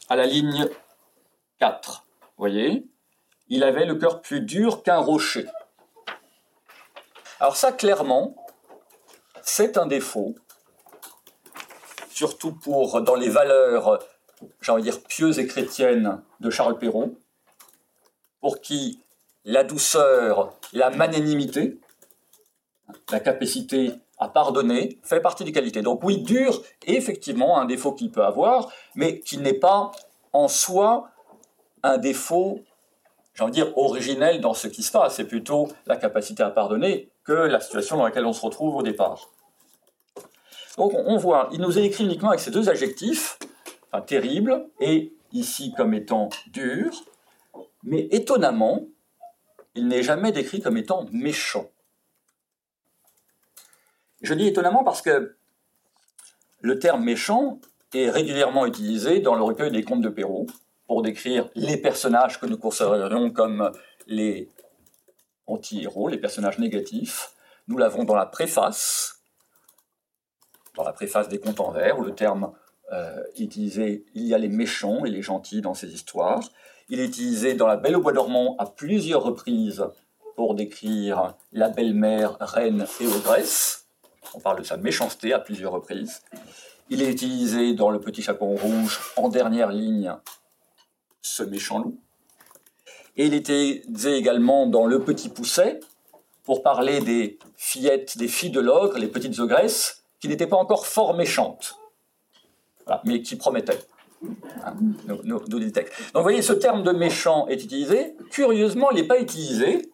à 0.09 0.17
la 0.17 0.27
ligne 0.27 0.69
4, 1.59 2.07
voyez, 2.37 2.87
il 3.49 3.65
avait 3.65 3.87
le 3.87 3.95
cœur 3.95 4.21
plus 4.21 4.41
dur 4.41 4.83
qu'un 4.83 4.99
rocher. 4.99 5.47
Alors 7.41 7.57
ça, 7.57 7.73
clairement, 7.73 8.35
c'est 9.43 9.79
un 9.79 9.87
défaut 9.87 10.35
surtout 12.15 12.53
pour 12.53 13.03
dans 13.03 13.17
les 13.17 13.29
valeurs, 13.29 13.99
j'ai 14.61 14.73
envie 14.73 14.83
de 14.83 14.91
dire, 14.91 15.03
pieuses 15.03 15.39
et 15.39 15.47
chrétiennes 15.47 16.23
de 16.41 16.49
Charles 16.51 16.79
Perrault, 16.79 17.17
pour 18.41 18.61
qui 18.61 19.01
la 19.45 19.65
douceur, 19.65 20.55
la 20.73 20.91
magnanimité, 20.91 21.79
la 23.11 23.19
capacité 23.19 23.93
à 24.19 24.29
pardonner 24.29 25.01
fait 25.03 25.21
partie 25.21 25.45
des 25.45 25.51
qualités. 25.51 25.83
Donc 25.83 26.05
oui, 26.05 26.19
dur 26.19 26.63
est 26.87 26.95
effectivement 26.95 27.59
un 27.59 27.65
défaut 27.65 27.93
qu'il 27.93 28.13
peut 28.13 28.25
avoir, 28.25 28.71
mais 28.95 29.19
qui 29.19 29.39
n'est 29.39 29.55
pas 29.55 29.91
en 30.33 30.47
soi 30.47 31.11
un 31.83 31.99
défaut, 31.99 32.61
j'ai 33.35 33.43
envie 33.43 33.51
de 33.51 33.65
dire, 33.65 33.77
originel 33.77 34.41
dans 34.41 34.55
ce 34.55 34.69
qui 34.69 34.85
se 34.85 34.93
passe. 34.93 35.17
C'est 35.17 35.27
plutôt 35.27 35.69
la 35.87 35.97
capacité 35.97 36.45
à 36.45 36.51
pardonner 36.51 37.11
que 37.25 37.33
la 37.33 37.59
situation 37.59 37.97
dans 37.97 38.05
laquelle 38.05 38.27
on 38.27 38.33
se 38.33 38.43
retrouve 38.43 38.77
au 38.77 38.83
départ. 38.83 39.34
Donc 40.77 40.93
on 40.95 41.17
voit, 41.17 41.49
il 41.53 41.61
nous 41.61 41.79
est 41.79 41.85
écrit 41.85 42.05
uniquement 42.05 42.31
avec 42.31 42.41
ces 42.41 42.51
deux 42.51 42.69
adjectifs, 42.69 43.39
enfin, 43.93 44.03
terrible, 44.03 44.67
et 44.81 45.13
ici 45.33 45.73
comme 45.77 45.95
étant 45.95 46.29
dur, 46.49 46.93
mais 47.83 48.09
étonnamment, 48.11 48.87
il 49.75 49.89
n'est 49.89 50.03
jamais 50.03 50.33
décrit 50.33 50.61
comme 50.61 50.77
étant 50.77 51.07
méchant. 51.13 51.71
Je 54.23 54.35
dis 54.35 54.47
étonnamment 54.47 54.85
parce 54.85 55.03
que 55.03 55.37
le 56.61 56.79
terme 56.79 57.05
méchant 57.05 57.61
est 57.93 58.11
régulièrement 58.11 58.67
utilisé 58.67 59.21
dans 59.21 59.35
le 59.35 59.43
recueil 59.43 59.71
des 59.71 59.85
contes 59.85 60.01
de 60.01 60.09
Perrault 60.09 60.47
pour 60.87 61.03
décrire 61.03 61.49
les 61.55 61.77
personnages 61.77 62.41
que 62.41 62.47
nous 62.47 62.59
considérons 62.59 63.31
comme 63.31 63.71
les 64.07 64.49
anti-héros, 65.47 66.09
les 66.09 66.19
personnages 66.19 66.59
négatifs. 66.59 67.33
Nous 67.69 67.77
l'avons 67.77 68.05
dans 68.05 68.15
la 68.15 68.27
préface, 68.27 69.14
dans 70.75 70.85
la 70.85 70.93
préface 70.93 71.29
des 71.29 71.39
contes 71.39 71.61
en 71.61 71.71
vers, 71.71 71.99
où 71.99 72.03
le 72.03 72.15
terme 72.15 72.53
euh, 72.93 73.23
est 73.37 73.41
utilisé, 73.41 74.05
il 74.15 74.25
y 74.25 74.35
a 74.35 74.39
les 74.39 74.49
méchants 74.49 75.05
et 75.05 75.11
les 75.11 75.23
gentils 75.23 75.61
dans 75.61 75.75
ces 75.75 75.93
histoires. 75.93 76.41
Il 76.89 77.01
est 77.01 77.07
utilisé 77.07 77.55
dans 77.55 77.67
La 77.67 77.77
Belle 77.77 77.97
au 77.97 78.01
Bois 78.01 78.13
dormant 78.13 78.57
à 78.59 78.67
plusieurs 78.67 79.23
reprises 79.23 79.87
pour 80.37 80.55
décrire 80.55 81.35
la 81.53 81.69
belle-mère, 81.69 82.37
reine 82.41 82.87
et 83.01 83.07
ogresse. 83.07 83.87
On 84.35 84.41
parle 84.41 84.59
de 84.59 84.65
sa 84.65 84.77
méchanceté 84.77 85.33
à 85.33 85.39
plusieurs 85.39 85.73
reprises. 85.73 86.21
Il 86.91 87.01
est 87.03 87.11
utilisé 87.11 87.73
dans 87.73 87.91
Le 87.91 88.01
Petit 88.01 88.23
Chaperon 88.23 88.57
Rouge 88.57 89.01
en 89.17 89.29
dernière 89.29 89.71
ligne, 89.71 90.15
ce 91.23 91.43
méchant 91.43 91.79
loup. 91.79 91.99
Et 93.17 93.27
il 93.27 93.35
était 93.35 93.71
utilisé 93.71 94.17
également 94.17 94.67
dans 94.67 94.87
Le 94.87 95.01
Petit 95.01 95.29
Pousset 95.29 95.81
pour 96.43 96.63
parler 96.63 97.01
des 97.01 97.39
fillettes, 97.57 98.19
des 98.19 98.29
filles 98.29 98.51
de 98.51 98.61
l'ogre, 98.61 98.99
les 98.99 99.09
petites 99.09 99.39
ogresses, 99.39 100.04
qui 100.25 100.29
n'étaient 100.29 100.47
pas 100.47 100.57
encore 100.57 100.87
fort 100.87 101.13
méchantes, 101.13 101.79
mais 103.05 103.21
qui 103.21 103.37
promettaient. 103.37 103.79
Hein, 104.65 104.75
Donc 105.23 105.43
vous 105.51 106.23
voyez, 106.23 106.41
ce 106.41 106.55
terme 106.55 106.83
de 106.83 106.93
méchant 106.93 107.47
est 107.49 107.63
utilisé. 107.63 108.17
Curieusement, 108.31 108.91
il 108.91 109.03
n'est 109.03 109.07
pas 109.07 109.21
utilisé, 109.21 109.93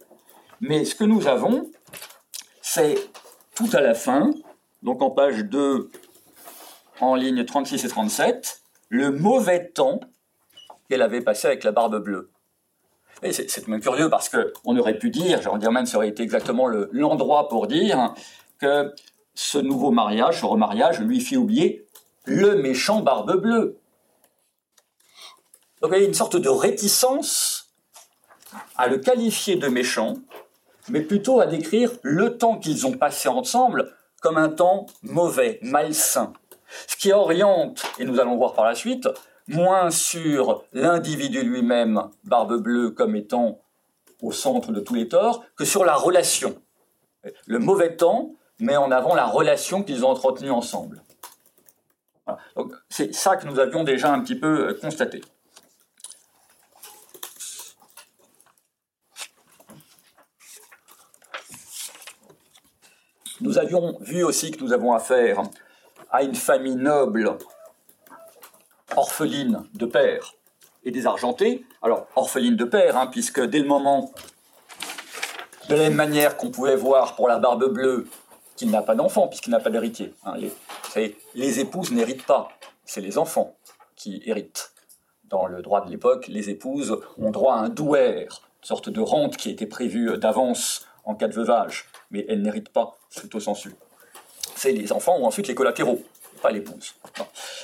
mais 0.61 0.85
ce 0.85 0.95
que 0.95 1.03
nous 1.03 1.27
avons, 1.27 1.69
c'est 2.63 2.95
tout 3.57 3.71
à 3.73 3.81
la 3.81 3.95
fin, 3.95 4.31
donc 4.85 5.03
en 5.03 5.11
page 5.11 5.43
2, 5.47 5.91
en 7.01 7.17
ligne 7.17 7.45
36 7.45 7.85
et 7.85 7.89
37, 7.89 8.63
le 8.89 9.11
mauvais 9.11 9.67
temps 9.67 9.99
qu'elle 10.89 11.03
avait 11.03 11.23
passé 11.23 11.49
avec 11.49 11.65
la 11.65 11.73
barbe 11.73 11.99
bleue. 11.99 12.31
C'est 13.33 13.67
même 13.67 13.81
curieux 13.81 14.09
parce 14.09 14.29
qu'on 14.29 14.79
aurait 14.79 14.97
pu 14.97 15.11
dire, 15.11 15.43
j'aurais 15.43 15.59
dire 15.59 15.73
ça 15.89 15.97
aurait 15.97 16.09
été 16.09 16.23
exactement 16.23 16.69
l'endroit 16.69 17.49
pour 17.49 17.67
dire 17.67 18.15
que 18.61 18.95
ce 19.35 19.59
nouveau 19.59 19.91
mariage, 19.91 20.41
ce 20.41 20.47
remariage, 20.47 21.01
lui 21.01 21.21
fit 21.21 21.37
oublier 21.37 21.87
le 22.25 22.57
méchant 22.57 23.01
barbe 23.01 23.41
bleue. 23.41 23.79
Donc 25.81 25.93
il 25.95 26.01
y 26.01 26.05
a 26.05 26.07
une 26.07 26.15
sorte 26.15 26.37
de 26.37 26.49
réticence 26.49 27.73
à 28.77 28.89
le 28.89 28.99
qualifier 28.99 29.57
de 29.57 29.69
méchant, 29.69 30.15
mais 30.89 31.01
plutôt 31.01 31.41
à 31.41 31.47
décrire 31.47 31.93
le 32.03 32.37
temps 32.37 32.59
qu'ils 32.59 32.87
ont 32.87 32.93
passé 32.93 33.29
ensemble 33.29 33.95
comme 34.21 34.37
un 34.37 34.51
temps 34.51 34.87
mauvais, 35.03 35.59
malsain. 35.63 36.33
Ce 36.87 36.97
qui 36.97 37.13
oriente, 37.13 37.83
et 37.99 38.05
nous 38.05 38.21
allons 38.21 38.37
voir 38.37 38.53
par 38.53 38.65
la 38.65 38.75
suite, 38.75 39.09
moins 39.49 39.91
sur 39.91 40.65
l'individu 40.73 41.43
lui-même, 41.43 42.03
Barbe 42.25 42.61
Bleue, 42.61 42.91
comme 42.91 43.17
étant 43.17 43.61
au 44.23 44.33
centre 44.33 44.71
de 44.71 44.81
tous 44.81 44.95
les 44.95 45.09
torts, 45.09 45.45
que 45.57 45.65
sur 45.65 45.85
la 45.85 45.95
relation. 45.95 46.61
Le 47.47 47.59
mauvais 47.59 47.97
temps 47.97 48.33
met 48.61 48.77
en 48.77 48.91
avant 48.91 49.15
la 49.15 49.27
relation 49.27 49.83
qu'ils 49.83 50.05
ont 50.05 50.11
entretenue 50.11 50.51
ensemble. 50.51 51.03
C'est 52.89 53.15
ça 53.15 53.37
que 53.37 53.47
nous 53.47 53.59
avions 53.59 53.85
déjà 53.85 54.13
un 54.13 54.21
petit 54.21 54.39
peu 54.39 54.69
euh, 54.69 54.79
constaté. 54.81 55.21
Nous 63.41 63.59
avions 63.59 63.97
vu 64.01 64.23
aussi 64.23 64.51
que 64.51 64.63
nous 64.63 64.73
avons 64.73 64.93
affaire 64.93 65.43
à 66.11 66.23
une 66.23 66.35
famille 66.35 66.77
noble, 66.77 67.39
orpheline 68.97 69.65
de 69.75 69.87
père 69.87 70.35
et 70.85 70.91
désargentée. 70.91 71.65
Alors, 71.81 72.07
orpheline 72.17 72.57
de 72.57 72.65
père, 72.65 72.99
hein, 72.99 73.07
puisque 73.07 73.41
dès 73.41 73.61
le 73.61 73.67
moment, 73.67 74.13
de 75.69 75.75
la 75.75 75.85
même 75.85 75.95
manière 75.95 76.37
qu'on 76.37 76.51
pouvait 76.51 76.77
voir 76.77 77.17
pour 77.17 77.29
la 77.29 77.39
barbe 77.39 77.73
bleue 77.73 78.07
n'a 78.67 78.83
pas 78.83 78.95
d'enfant, 78.95 79.29
puisqu'il 79.29 79.51
n'a 79.51 79.61
pas 79.61 79.71
d'héritier. 79.71 80.15
Hein, 80.25 80.35
les, 81.35 81.61
épouses 81.61 81.93
n'héritent 81.93 82.27
pas, 82.27 82.51
c'est 82.85 83.01
les 83.01 83.19
enfants 83.19 83.57
qui 83.97 84.23
héritent. 84.27 84.73
Dans 85.25 85.47
le 85.47 85.63
droit 85.63 85.85
de 85.85 85.91
l'époque, 85.91 86.27
les 86.27 86.51
épouses 86.51 86.99
ont 87.17 87.31
droit 87.31 87.55
à 87.55 87.59
un 87.59 87.69
douaire, 87.69 88.43
une 88.63 88.67
sorte 88.67 88.89
de 88.89 89.01
rente 89.01 89.37
qui 89.37 89.51
était 89.51 89.67
prévue 89.67 90.19
d'avance 90.19 90.87
en 91.05 91.15
cas 91.15 91.29
de 91.29 91.35
veuvage, 91.35 91.87
mais 92.11 92.27
elles 92.29 92.43
n'héritent 92.43 92.71
pas, 92.71 92.99
stricto 93.11 93.39
sensu. 93.39 93.75
C'est 94.57 94.73
les 94.73 94.93
enfants 94.93 95.19
ou 95.19 95.25
ensuite 95.25 95.47
les 95.47 95.55
collatéraux, 95.55 96.03
pas 96.43 96.51
l'épouse. 96.51 96.95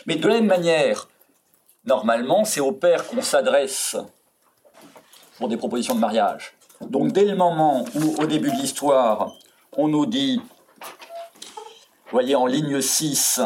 Mais 0.07 0.17
de 0.17 0.29
la 0.29 0.35
même 0.35 0.47
manière, 0.47 1.09
normalement, 1.85 2.45
c'est 2.45 2.61
au 2.61 2.73
père 2.73 3.07
qu'on 3.09 3.23
s'adresse 3.23 3.97
pour 5.39 5.49
des 5.49 5.57
propositions 5.57 5.95
de 5.95 6.01
mariage. 6.01 6.55
Donc 6.81 7.13
dès 7.13 7.25
le 7.25 7.37
moment 7.37 7.85
où, 7.95 8.23
au 8.23 8.27
début 8.27 8.51
de 8.51 8.57
l'histoire, 8.57 9.35
on 9.77 9.89
nous 9.89 10.07
dit, 10.07 10.41
voyez 12.11 12.35
en 12.35 12.47
ligne 12.47 12.81
6, 12.81 13.41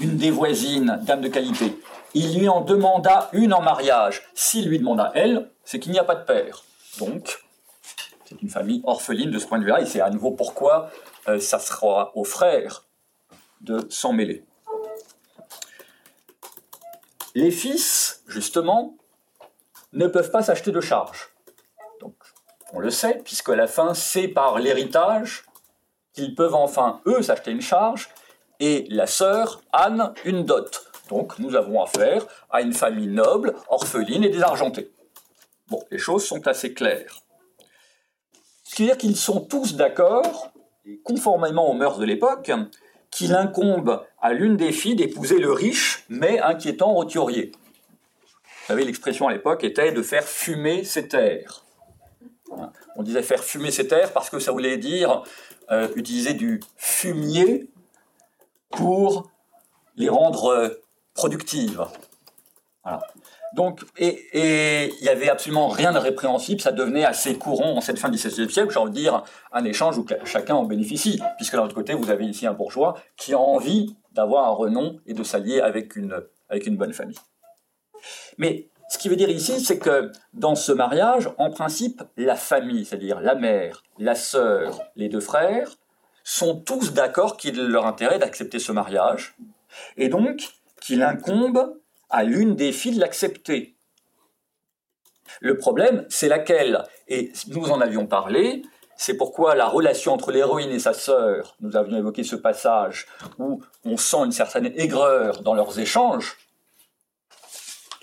une 0.00 0.16
des 0.16 0.30
voisines, 0.30 1.00
dame 1.02 1.20
de 1.20 1.28
qualité, 1.28 1.78
il 2.14 2.38
lui 2.38 2.48
en 2.48 2.60
demanda 2.60 3.28
une 3.32 3.52
en 3.52 3.62
mariage. 3.62 4.28
S'il 4.34 4.68
lui 4.68 4.78
demanda 4.78 5.12
elle, 5.14 5.50
c'est 5.64 5.78
qu'il 5.78 5.92
n'y 5.92 5.98
a 5.98 6.04
pas 6.04 6.14
de 6.14 6.24
père. 6.24 6.64
Donc, 6.98 7.44
c'est 8.24 8.40
une 8.42 8.48
famille 8.48 8.82
orpheline 8.84 9.30
de 9.30 9.38
ce 9.38 9.46
point 9.46 9.58
de 9.58 9.64
vue-là, 9.64 9.80
et 9.80 9.86
c'est 9.86 10.00
à 10.00 10.10
nouveau 10.10 10.32
pourquoi 10.32 10.90
euh, 11.28 11.38
ça 11.38 11.58
sera 11.58 12.12
aux 12.16 12.24
frères 12.24 12.84
de 13.60 13.86
s'en 13.90 14.12
mêler. 14.12 14.44
Les 17.34 17.50
fils, 17.50 18.22
justement, 18.26 18.96
ne 19.92 20.06
peuvent 20.06 20.30
pas 20.30 20.42
s'acheter 20.42 20.72
de 20.72 20.80
charge. 20.80 21.30
Donc, 22.00 22.14
on 22.72 22.80
le 22.80 22.90
sait, 22.90 23.20
puisque 23.24 23.50
la 23.50 23.66
fin, 23.66 23.94
c'est 23.94 24.28
par 24.28 24.58
l'héritage 24.58 25.44
qu'ils 26.12 26.34
peuvent 26.34 26.54
enfin, 26.54 27.00
eux, 27.06 27.22
s'acheter 27.22 27.50
une 27.50 27.60
charge, 27.60 28.08
et 28.58 28.86
la 28.90 29.06
sœur, 29.06 29.62
Anne, 29.72 30.12
une 30.24 30.44
dot. 30.44 30.86
Donc, 31.08 31.38
nous 31.38 31.56
avons 31.56 31.82
affaire 31.82 32.26
à 32.50 32.60
une 32.60 32.72
famille 32.72 33.08
noble, 33.08 33.54
orpheline 33.68 34.22
et 34.22 34.28
désargentée. 34.28 34.90
Bon, 35.68 35.82
les 35.90 35.98
choses 35.98 36.24
sont 36.24 36.46
assez 36.46 36.74
claires. 36.74 37.22
Ce 38.64 38.74
qui 38.76 38.82
veut 38.82 38.88
dire 38.88 38.98
qu'ils 38.98 39.16
sont 39.16 39.40
tous 39.40 39.74
d'accord, 39.74 40.52
conformément 41.04 41.70
aux 41.70 41.74
mœurs 41.74 41.98
de 41.98 42.04
l'époque, 42.04 42.52
qu'il 43.10 43.34
incombe 43.34 44.04
à 44.20 44.32
l'une 44.32 44.56
des 44.56 44.72
filles 44.72 44.94
d'épouser 44.94 45.38
le 45.38 45.52
riche 45.52 46.04
mais 46.08 46.38
inquiétant 46.38 46.92
roturier. 46.92 47.52
Vous 48.44 48.66
savez, 48.66 48.84
l'expression 48.84 49.26
à 49.26 49.32
l'époque 49.32 49.64
était 49.64 49.90
de 49.90 50.02
faire 50.02 50.24
fumer 50.24 50.84
ses 50.84 51.08
terres. 51.08 51.64
On 52.96 53.02
disait 53.02 53.22
faire 53.22 53.42
fumer 53.42 53.72
ses 53.72 53.88
terres 53.88 54.12
parce 54.12 54.30
que 54.30 54.38
ça 54.38 54.52
voulait 54.52 54.76
dire 54.76 55.24
euh, 55.70 55.88
utiliser 55.96 56.34
du 56.34 56.60
fumier 56.76 57.68
pour 58.70 59.30
les 59.96 60.08
rendre 60.08 60.46
euh, 60.46 60.68
productives. 61.14 61.84
Donc, 63.54 63.82
et 63.96 64.90
il 64.92 65.02
n'y 65.02 65.08
avait 65.08 65.28
absolument 65.28 65.68
rien 65.68 65.92
de 65.92 65.98
répréhensible, 65.98 66.60
ça 66.60 66.72
devenait 66.72 67.04
assez 67.04 67.36
courant 67.36 67.76
en 67.76 67.80
cette 67.80 67.98
fin 67.98 68.08
du 68.08 68.16
XVIe 68.16 68.50
siècle, 68.50 68.72
j'ai 68.72 68.78
envie 68.78 68.92
de 68.92 68.96
dire, 68.96 69.22
un 69.52 69.64
échange 69.64 69.98
où 69.98 70.06
chacun 70.24 70.54
en 70.54 70.64
bénéficie, 70.64 71.20
puisque 71.36 71.54
d'un 71.54 71.64
autre 71.64 71.74
côté, 71.74 71.94
vous 71.94 72.10
avez 72.10 72.24
ici 72.24 72.46
un 72.46 72.52
bourgeois 72.52 72.94
qui 73.16 73.34
a 73.34 73.38
envie 73.38 73.96
d'avoir 74.12 74.46
un 74.46 74.52
renom 74.52 74.98
et 75.06 75.14
de 75.14 75.22
s'allier 75.24 75.60
avec 75.60 75.96
une, 75.96 76.22
avec 76.48 76.66
une 76.66 76.76
bonne 76.76 76.92
famille. 76.92 77.18
Mais 78.38 78.68
ce 78.90 78.98
qui 78.98 79.08
veut 79.08 79.14
dire 79.14 79.30
ici, 79.30 79.60
c'est 79.60 79.78
que 79.78 80.10
dans 80.34 80.56
ce 80.56 80.72
mariage, 80.72 81.30
en 81.38 81.50
principe, 81.50 82.02
la 82.16 82.34
famille, 82.34 82.84
c'est-à-dire 82.84 83.20
la 83.20 83.36
mère, 83.36 83.84
la 83.98 84.16
sœur, 84.16 84.80
les 84.96 85.08
deux 85.08 85.20
frères, 85.20 85.76
sont 86.24 86.56
tous 86.56 86.92
d'accord 86.92 87.36
qu'il 87.36 87.56
est 87.56 87.62
leur 87.62 87.86
intérêt 87.86 88.18
d'accepter 88.18 88.58
ce 88.58 88.72
mariage, 88.72 89.36
et 89.96 90.08
donc 90.08 90.42
qu'il 90.80 91.04
incombe 91.04 91.78
à 92.10 92.24
l'une 92.24 92.56
des 92.56 92.72
filles 92.72 92.96
de 92.96 93.00
l'accepter. 93.00 93.76
Le 95.40 95.56
problème, 95.56 96.04
c'est 96.08 96.28
laquelle? 96.28 96.82
Et 97.06 97.32
nous 97.46 97.70
en 97.70 97.80
avions 97.80 98.08
parlé, 98.08 98.62
c'est 98.96 99.16
pourquoi 99.16 99.54
la 99.54 99.68
relation 99.68 100.14
entre 100.14 100.32
l'héroïne 100.32 100.72
et 100.72 100.80
sa 100.80 100.94
sœur, 100.94 101.54
nous 101.60 101.76
avions 101.76 101.96
évoqué 101.96 102.24
ce 102.24 102.34
passage 102.34 103.06
où 103.38 103.62
on 103.84 103.96
sent 103.96 104.24
une 104.24 104.32
certaine 104.32 104.66
aigreur 104.66 105.42
dans 105.42 105.54
leurs 105.54 105.78
échanges, 105.78 106.36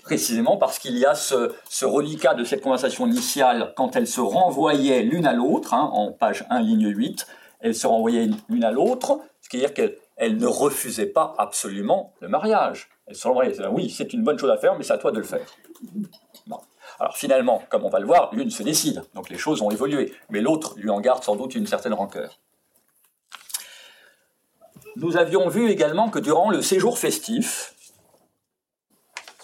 précisément 0.08 0.56
parce 0.56 0.78
qu'il 0.78 0.96
y 0.96 1.04
a 1.04 1.14
ce, 1.14 1.84
reliquat 1.84 2.32
de 2.32 2.42
cette 2.42 2.62
conversation 2.62 3.06
initiale 3.06 3.74
quand 3.76 3.94
elles 3.94 4.06
se 4.06 4.22
renvoyaient 4.22 5.02
l'une 5.02 5.26
à 5.26 5.34
l'autre, 5.34 5.74
hein, 5.74 5.90
en 5.92 6.12
page 6.12 6.46
1, 6.48 6.62
ligne 6.62 6.88
8, 6.88 7.26
elles 7.60 7.74
se 7.74 7.86
renvoyaient 7.86 8.30
l'une 8.48 8.64
à 8.64 8.70
l'autre, 8.70 9.20
ce 9.42 9.50
qui 9.50 9.58
veut 9.58 9.66
dire 9.66 9.74
qu'elles 9.74 10.38
ne 10.38 10.46
refusaient 10.46 11.12
pas 11.12 11.34
absolument 11.36 12.14
le 12.22 12.28
mariage. 12.28 12.88
Elles 13.06 13.16
se 13.16 13.28
renvoyaient, 13.28 13.54
oui, 13.66 13.90
c'est 13.90 14.14
une 14.14 14.22
bonne 14.22 14.38
chose 14.38 14.50
à 14.50 14.56
faire, 14.56 14.78
mais 14.78 14.82
c'est 14.82 14.94
à 14.94 14.98
toi 14.98 15.12
de 15.12 15.18
le 15.18 15.24
faire. 15.24 15.46
Alors 16.98 17.18
finalement, 17.18 17.62
comme 17.68 17.84
on 17.84 17.90
va 17.90 18.00
le 18.00 18.06
voir, 18.06 18.30
l'une 18.32 18.50
se 18.50 18.62
décide, 18.62 19.02
donc 19.14 19.28
les 19.28 19.36
choses 19.36 19.60
ont 19.60 19.70
évolué, 19.70 20.14
mais 20.30 20.40
l'autre 20.40 20.72
lui 20.78 20.88
en 20.88 21.02
garde 21.02 21.22
sans 21.22 21.36
doute 21.36 21.54
une 21.54 21.66
certaine 21.66 21.92
rancœur. 21.92 22.38
Nous 24.96 25.18
avions 25.18 25.50
vu 25.50 25.68
également 25.68 26.08
que 26.08 26.18
durant 26.18 26.48
le 26.48 26.62
séjour 26.62 26.98
festif, 26.98 27.74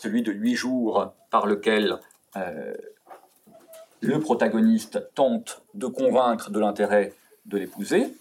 celui 0.05 0.23
de 0.23 0.33
huit 0.33 0.55
jours 0.55 1.15
par 1.31 1.47
lequel 1.47 1.99
euh, 2.37 2.75
le 4.01 4.21
protagoniste 4.21 5.15
tente 5.15 5.63
de 5.73 5.87
convaincre 5.87 6.51
de 6.51 6.61
l'intérêt 6.61 7.15
de 7.47 7.57
l'épouser, 7.57 8.15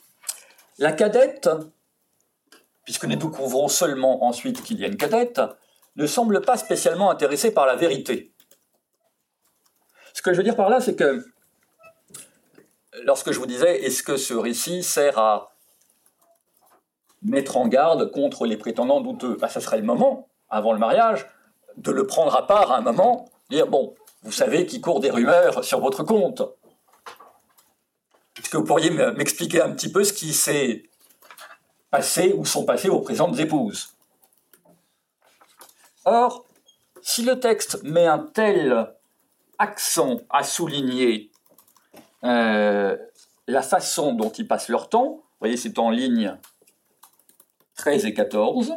la 0.77 0.93
cadette, 0.93 1.49
puisque 2.85 3.03
nous 3.03 3.17
découvrons 3.17 3.67
seulement 3.67 4.23
ensuite 4.23 4.63
qu'il 4.63 4.79
y 4.79 4.85
a 4.85 4.87
une 4.87 4.95
cadette, 4.95 5.41
ne 5.97 6.07
semble 6.07 6.39
pas 6.41 6.55
spécialement 6.55 7.11
intéressée 7.11 7.53
par 7.53 7.65
la 7.65 7.75
vérité. 7.75 8.31
Ce 10.13 10.21
que 10.21 10.31
je 10.31 10.37
veux 10.37 10.43
dire 10.43 10.55
par 10.55 10.69
là, 10.69 10.79
c'est 10.79 10.95
que 10.95 11.25
lorsque 13.03 13.33
je 13.33 13.39
vous 13.39 13.45
disais, 13.45 13.83
est-ce 13.83 14.03
que 14.03 14.15
ce 14.15 14.33
récit 14.33 14.83
sert 14.83 15.19
à 15.19 15.53
mettre 17.23 17.57
en 17.57 17.67
garde 17.67 18.09
contre 18.11 18.45
les 18.45 18.55
prétendants 18.55 19.01
douteux? 19.01 19.35
Ben, 19.35 19.49
Ça 19.49 19.59
serait 19.59 19.79
le 19.79 19.83
moment, 19.83 20.29
avant 20.49 20.71
le 20.71 20.79
mariage, 20.79 21.27
de 21.77 21.91
le 21.91 22.05
prendre 22.05 22.35
à 22.35 22.47
part 22.47 22.71
à 22.71 22.77
un 22.77 22.81
moment, 22.81 23.29
dire, 23.49 23.67
bon, 23.67 23.95
vous 24.23 24.31
savez 24.31 24.65
qu'il 24.65 24.81
court 24.81 24.99
des 24.99 25.11
rumeurs 25.11 25.63
sur 25.63 25.79
votre 25.79 26.03
compte. 26.03 26.41
Est-ce 28.37 28.49
que 28.49 28.57
vous 28.57 28.63
pourriez 28.63 28.89
m'expliquer 28.89 29.61
un 29.61 29.71
petit 29.71 29.91
peu 29.91 30.03
ce 30.03 30.13
qui 30.13 30.33
s'est 30.33 30.83
passé 31.91 32.33
ou 32.35 32.45
sont 32.45 32.65
passés 32.65 32.89
aux 32.89 33.01
présentes 33.01 33.39
épouses? 33.39 33.93
Or, 36.05 36.45
si 37.01 37.23
le 37.23 37.39
texte 37.39 37.83
met 37.83 38.07
un 38.07 38.19
tel 38.19 38.93
accent 39.59 40.19
à 40.29 40.43
souligner 40.43 41.31
euh, 42.23 42.97
la 43.47 43.61
façon 43.61 44.13
dont 44.13 44.29
ils 44.29 44.47
passent 44.47 44.69
leur 44.69 44.89
temps. 44.89 45.15
Vous 45.15 45.39
voyez, 45.39 45.57
c'est 45.57 45.77
en 45.77 45.89
ligne 45.89 46.37
13 47.75 48.05
et 48.05 48.13
14. 48.13 48.73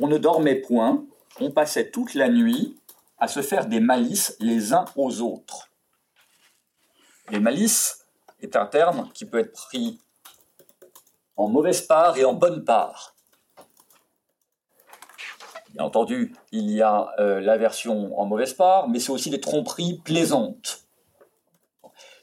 On 0.00 0.08
ne 0.08 0.18
dormait 0.18 0.56
point, 0.56 1.04
on 1.40 1.50
passait 1.50 1.90
toute 1.90 2.14
la 2.14 2.28
nuit 2.28 2.78
à 3.18 3.28
se 3.28 3.40
faire 3.42 3.66
des 3.66 3.80
malices 3.80 4.36
les 4.40 4.72
uns 4.72 4.84
aux 4.94 5.20
autres. 5.20 5.70
Les 7.30 7.40
malices 7.40 8.04
est 8.40 8.56
un 8.56 8.66
terme 8.66 9.08
qui 9.14 9.24
peut 9.24 9.38
être 9.38 9.52
pris 9.52 10.00
en 11.36 11.48
mauvaise 11.48 11.82
part 11.82 12.16
et 12.16 12.24
en 12.24 12.34
bonne 12.34 12.64
part. 12.64 13.14
Bien 15.70 15.84
entendu, 15.84 16.34
il 16.52 16.70
y 16.70 16.80
a 16.80 17.10
euh, 17.18 17.40
la 17.40 17.58
version 17.58 18.18
en 18.18 18.24
mauvaise 18.24 18.54
part, 18.54 18.88
mais 18.88 18.98
c'est 18.98 19.12
aussi 19.12 19.30
des 19.30 19.40
tromperies 19.40 20.00
plaisantes. 20.04 20.86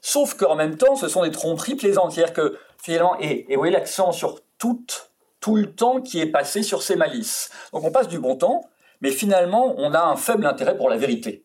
Sauf 0.02 0.34
qu'en 0.34 0.56
même 0.56 0.78
temps, 0.78 0.96
ce 0.96 1.08
sont 1.08 1.24
des 1.24 1.32
tromperies 1.32 1.76
plaisantes. 1.76 2.12
C'est-à-dire 2.12 2.34
que 2.34 2.58
finalement, 2.82 3.16
et, 3.20 3.46
vous 3.50 3.58
voyez 3.58 3.72
l'accent 3.72 4.12
sur 4.12 4.42
tout, 4.58 4.86
tout 5.44 5.58
le 5.58 5.76
temps 5.76 6.00
qui 6.00 6.22
est 6.22 6.32
passé 6.32 6.64
sur 6.64 6.82
ces 6.82 6.96
malices. 6.96 7.52
Donc 7.74 7.84
on 7.84 7.92
passe 7.92 8.08
du 8.08 8.18
bon 8.18 8.38
temps, 8.38 8.70
mais 9.02 9.12
finalement, 9.12 9.76
on 9.78 9.94
a 9.94 10.02
un 10.02 10.16
faible 10.16 10.46
intérêt 10.46 10.78
pour 10.78 10.90
la 10.90 10.96
vérité. 10.96 11.44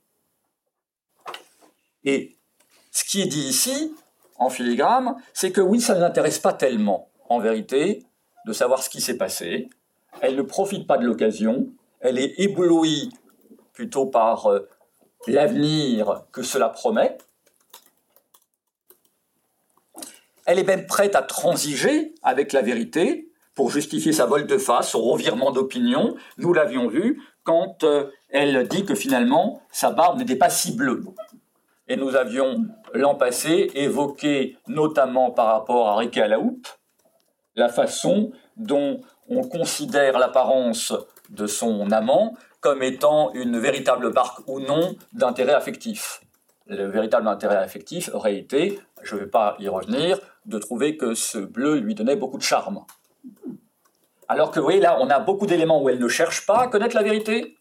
Et 2.04 2.37
ce 2.92 3.02
qui 3.02 3.22
est 3.22 3.26
dit 3.26 3.48
ici, 3.48 3.92
en 4.37 4.50
filigrane, 4.50 5.16
c'est 5.34 5.50
que 5.50 5.61
oui, 5.61 5.80
ça 5.80 5.96
ne 5.96 6.00
l'intéresse 6.00 6.38
pas 6.38 6.52
tellement, 6.52 7.08
en 7.28 7.40
vérité, 7.40 8.04
de 8.46 8.52
savoir 8.52 8.84
ce 8.84 8.88
qui 8.88 9.00
s'est 9.00 9.18
passé. 9.18 9.68
Elle 10.20 10.37
ne 10.37 10.42
profite 10.42 10.87
pas 10.87 10.96
de 10.96 11.04
l'occasion, 11.04 11.66
elle 11.98 12.20
est 12.20 12.38
éblouie 12.38 13.11
plutôt 13.72 14.06
par 14.06 14.46
euh, 14.46 14.68
l'avenir 15.26 16.22
que 16.30 16.44
cela 16.44 16.68
promet. 16.68 17.18
Elle 20.46 20.61
est 20.61 20.64
même 20.64 20.87
prête 20.87 21.16
à 21.16 21.22
transiger 21.22 22.14
avec 22.22 22.52
la 22.52 22.62
vérité 22.62 23.27
pour 23.59 23.73
justifier 23.73 24.12
sa 24.12 24.25
volte-face, 24.25 24.90
son 24.90 25.03
revirement 25.03 25.51
d'opinion. 25.51 26.14
Nous 26.37 26.53
l'avions 26.53 26.87
vu 26.87 27.21
quand 27.42 27.83
euh, 27.83 28.05
elle 28.31 28.68
dit 28.68 28.85
que 28.85 28.94
finalement 28.94 29.62
sa 29.73 29.90
barbe 29.90 30.16
n'était 30.16 30.37
pas 30.37 30.49
si 30.49 30.77
bleue. 30.77 31.03
Et 31.88 31.97
nous 31.97 32.14
avions 32.14 32.66
l'an 32.94 33.16
passé 33.16 33.68
évoqué, 33.75 34.57
notamment 34.68 35.33
par 35.33 35.47
rapport 35.47 35.88
à 35.88 35.97
Riquet 35.97 36.23
à 36.23 36.38
la 37.57 37.68
façon 37.68 38.31
dont 38.57 39.01
on 39.29 39.42
considère 39.42 40.21
l'apparence 40.21 40.94
de 41.29 41.49
son 41.49 41.90
amant 41.90 42.35
comme 42.61 42.85
étant 42.85 43.33
une 43.35 43.59
véritable 43.59 44.12
marque 44.12 44.38
ou 44.47 44.61
non 44.61 44.94
d'intérêt 45.14 45.55
affectif. 45.55 46.21
Le 46.68 46.85
véritable 46.85 47.27
intérêt 47.27 47.57
affectif 47.57 48.09
aurait 48.14 48.37
été, 48.37 48.79
je 49.03 49.16
ne 49.16 49.21
vais 49.23 49.27
pas 49.27 49.57
y 49.59 49.66
revenir, 49.66 50.21
de 50.47 50.61
trouver 50.61 50.97
que 50.97 51.14
ce 51.14 51.38
bleu 51.38 51.79
lui 51.79 51.97
donnait 51.97 52.14
beaucoup 52.14 52.38
de 52.38 52.42
charme. 52.44 52.85
Alors 54.28 54.50
que 54.50 54.60
vous 54.60 54.64
voyez, 54.64 54.80
là, 54.80 54.98
on 55.00 55.08
a 55.08 55.18
beaucoup 55.18 55.46
d'éléments 55.46 55.82
où 55.82 55.88
elle 55.88 55.98
ne 55.98 56.08
cherche 56.08 56.44
pas 56.44 56.60
à 56.60 56.68
connaître 56.68 56.94
la 56.94 57.02
vérité. 57.02 57.56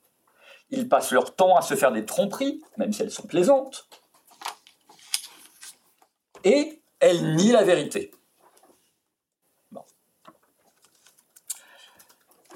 Ils 0.70 0.90
passent 0.90 1.12
leur 1.12 1.34
temps 1.34 1.56
à 1.56 1.62
se 1.62 1.76
faire 1.76 1.94
des 1.94 2.06
tromperies, 2.06 2.62
même 2.76 2.92
si 2.92 3.02
elles 3.02 3.12
sont 3.12 3.26
plaisantes. 3.26 3.88
Et 6.44 6.82
elle 7.00 7.36
nie 7.36 7.52
la 7.52 7.64
vérité. 7.64 8.12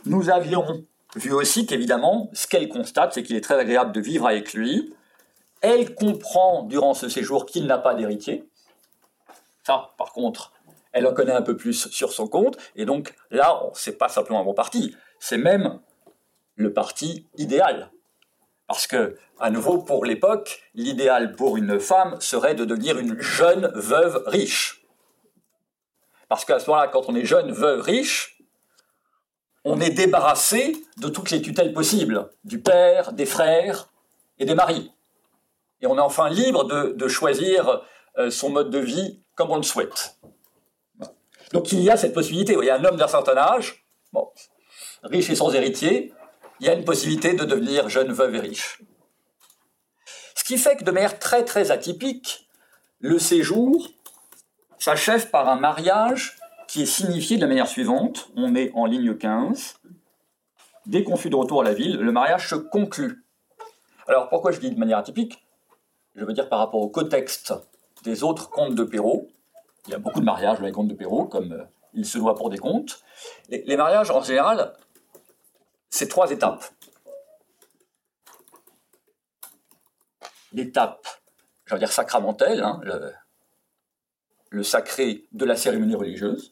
Nous 0.05 0.29
avions 0.29 0.85
vu 1.15 1.31
aussi 1.31 1.65
qu'évidemment, 1.65 2.29
ce 2.33 2.47
qu'elle 2.47 2.67
constate, 2.67 3.13
c'est 3.13 3.23
qu'il 3.23 3.35
est 3.35 3.41
très 3.41 3.59
agréable 3.59 3.91
de 3.91 4.01
vivre 4.01 4.27
avec 4.27 4.53
lui. 4.53 4.93
Elle 5.61 5.93
comprend 5.93 6.63
durant 6.63 6.93
ce 6.93 7.07
séjour 7.07 7.45
qu'il 7.45 7.65
n'a 7.65 7.77
pas 7.77 7.93
d'héritier. 7.93 8.49
Ça, 9.63 9.93
par 9.97 10.11
contre, 10.11 10.53
elle 10.93 11.07
en 11.07 11.13
connaît 11.13 11.31
un 11.31 11.41
peu 11.41 11.55
plus 11.55 11.89
sur 11.89 12.11
son 12.11 12.27
compte. 12.27 12.57
Et 12.75 12.85
donc 12.85 13.13
là, 13.29 13.61
c'est 13.73 13.97
pas 13.97 14.09
simplement 14.09 14.41
un 14.41 14.45
bon 14.45 14.53
parti, 14.53 14.95
c'est 15.19 15.37
même 15.37 15.79
le 16.55 16.73
parti 16.73 17.27
idéal. 17.37 17.91
Parce 18.67 18.87
que, 18.87 19.17
à 19.39 19.49
nouveau, 19.49 19.79
pour 19.79 20.05
l'époque, 20.05 20.61
l'idéal 20.75 21.35
pour 21.35 21.57
une 21.57 21.79
femme 21.79 22.19
serait 22.21 22.55
de 22.55 22.63
devenir 22.63 22.97
une 22.97 23.19
jeune 23.19 23.69
veuve 23.75 24.23
riche. 24.27 24.85
Parce 26.29 26.45
qu'à 26.45 26.59
ce 26.59 26.69
moment-là, 26.69 26.87
quand 26.87 27.09
on 27.09 27.15
est 27.15 27.25
jeune 27.25 27.51
veuve 27.51 27.81
riche, 27.81 28.41
on 29.65 29.79
est 29.81 29.89
débarrassé 29.89 30.75
de 30.97 31.09
toutes 31.09 31.31
les 31.31 31.41
tutelles 31.41 31.73
possibles, 31.73 32.29
du 32.45 32.61
père, 32.61 33.11
des 33.11 33.25
frères 33.25 33.89
et 34.39 34.45
des 34.45 34.55
maris. 34.55 34.91
Et 35.81 35.87
on 35.87 35.97
est 35.97 36.01
enfin 36.01 36.29
libre 36.29 36.63
de, 36.63 37.07
choisir 37.07 37.81
euh, 38.17 38.31
son 38.31 38.49
mode 38.49 38.69
de 38.69 38.79
vie 38.79 39.19
comme 39.35 39.51
on 39.51 39.57
le 39.57 39.63
souhaite. 39.63 40.17
Donc 41.53 41.71
il 41.71 41.79
y 41.81 41.89
a 41.89 41.97
cette 41.97 42.13
possibilité. 42.13 42.55
Il 42.59 42.65
y 42.65 42.69
a 42.69 42.75
un 42.75 42.83
homme 42.83 42.97
d'un 42.97 43.07
certain 43.07 43.37
âge, 43.37 43.85
riche 45.03 45.29
et 45.29 45.35
sans 45.35 45.53
héritier, 45.53 46.13
il 46.59 46.67
y 46.67 46.69
a 46.69 46.73
une 46.73 46.85
possibilité 46.85 47.33
de 47.33 47.43
devenir 47.43 47.89
jeune 47.89 48.11
veuve 48.11 48.35
et 48.35 48.39
riche. 48.39 48.81
Ce 50.35 50.43
qui 50.43 50.57
fait 50.57 50.75
que 50.75 50.83
de 50.83 50.91
manière 50.91 51.19
très 51.19 51.43
très 51.43 51.71
atypique, 51.71 52.47
le 52.99 53.17
séjour 53.19 53.89
s'achève 54.77 55.29
par 55.29 55.49
un 55.49 55.59
mariage 55.59 56.37
qui 56.67 56.83
est 56.83 56.87
signifié 56.87 57.37
de 57.37 57.41
la 57.41 57.47
manière 57.47 57.67
suivante. 57.67 58.29
On 58.35 58.55
est 58.55 58.71
en 58.75 58.85
ligne 58.85 59.17
15. 59.17 59.79
Dès 60.85 61.03
qu'on 61.03 61.15
fut 61.15 61.29
de 61.29 61.35
retour 61.35 61.61
à 61.61 61.63
la 61.63 61.73
ville, 61.73 61.97
le 61.97 62.11
mariage 62.11 62.49
se 62.49 62.55
conclut. 62.55 63.25
Alors 64.07 64.29
pourquoi 64.29 64.51
je 64.51 64.59
dis 64.59 64.71
de 64.71 64.79
manière 64.79 64.97
atypique? 64.97 65.45
Je 66.15 66.25
veux 66.25 66.33
dire 66.33 66.49
par 66.49 66.59
rapport 66.59 66.81
au 66.81 66.89
contexte 66.89 67.53
des 68.03 68.23
autres 68.23 68.49
contes 68.49 68.75
de 68.75 68.83
Perrault. 68.83 69.29
Il 69.87 69.91
y 69.91 69.95
a 69.95 69.99
beaucoup 69.99 70.19
de 70.19 70.25
mariages 70.25 70.59
dans 70.59 70.65
les 70.65 70.71
de 70.71 70.93
Perrault, 70.93 71.25
comme 71.25 71.53
euh, 71.53 71.63
il 71.93 72.05
se 72.05 72.17
doit 72.17 72.35
pour 72.35 72.49
des 72.49 72.57
contes. 72.57 73.03
Les, 73.49 73.75
mariages, 73.75 74.11
en 74.11 74.21
général, 74.21 74.73
c'est 75.89 76.07
trois 76.07 76.31
étapes. 76.31 76.63
L'étape, 80.53 81.07
je 81.65 81.75
dire 81.75 81.91
sacramentelle, 81.91 82.61
hein, 82.61 82.81
le 84.49 84.63
sacré 84.63 85.27
de 85.31 85.45
la 85.45 85.55
cérémonie 85.55 85.95
religieuse, 85.95 86.51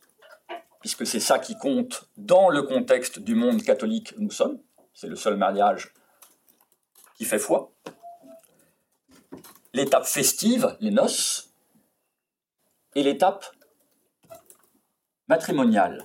puisque 0.80 1.06
c'est 1.06 1.20
ça 1.20 1.38
qui 1.40 1.58
compte 1.58 2.10
dans 2.18 2.50
le 2.50 2.64
contexte 2.64 3.20
du 3.20 3.36
monde 3.36 3.62
catholique 3.62 4.14
nous 4.18 4.32
sommes. 4.32 4.60
C'est 4.94 5.08
le 5.08 5.16
seul 5.16 5.38
mariage 5.38 5.94
qui 7.16 7.26
fait 7.26 7.40
foi. 7.40 7.74
L'étape 9.74 10.06
festive, 10.06 10.76
les 10.80 10.92
noces, 10.92 11.49
et 12.96 13.04
l'étape 13.04 13.46
matrimoniale, 15.28 16.04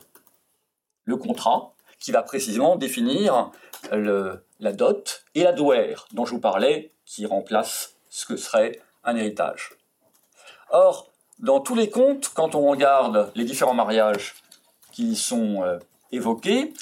le 1.04 1.16
contrat, 1.16 1.72
qui 1.98 2.12
va 2.12 2.22
précisément 2.22 2.76
définir 2.76 3.50
la 3.90 4.72
dot 4.72 5.24
et 5.34 5.42
la 5.42 5.52
douaire 5.52 6.06
dont 6.12 6.26
je 6.26 6.32
vous 6.32 6.40
parlais, 6.40 6.92
qui 7.06 7.26
remplace 7.26 7.96
ce 8.10 8.26
que 8.26 8.36
serait 8.36 8.80
un 9.04 9.16
héritage. 9.16 9.72
Or, 10.70 11.10
dans 11.38 11.60
tous 11.60 11.74
les 11.74 11.90
contes, 11.90 12.30
quand 12.34 12.54
on 12.54 12.68
regarde 12.68 13.30
les 13.34 13.44
différents 13.44 13.74
mariages 13.74 14.34
qui 14.92 15.16
sont 15.16 15.62
euh, 15.62 15.78
évoqués, 16.12 16.72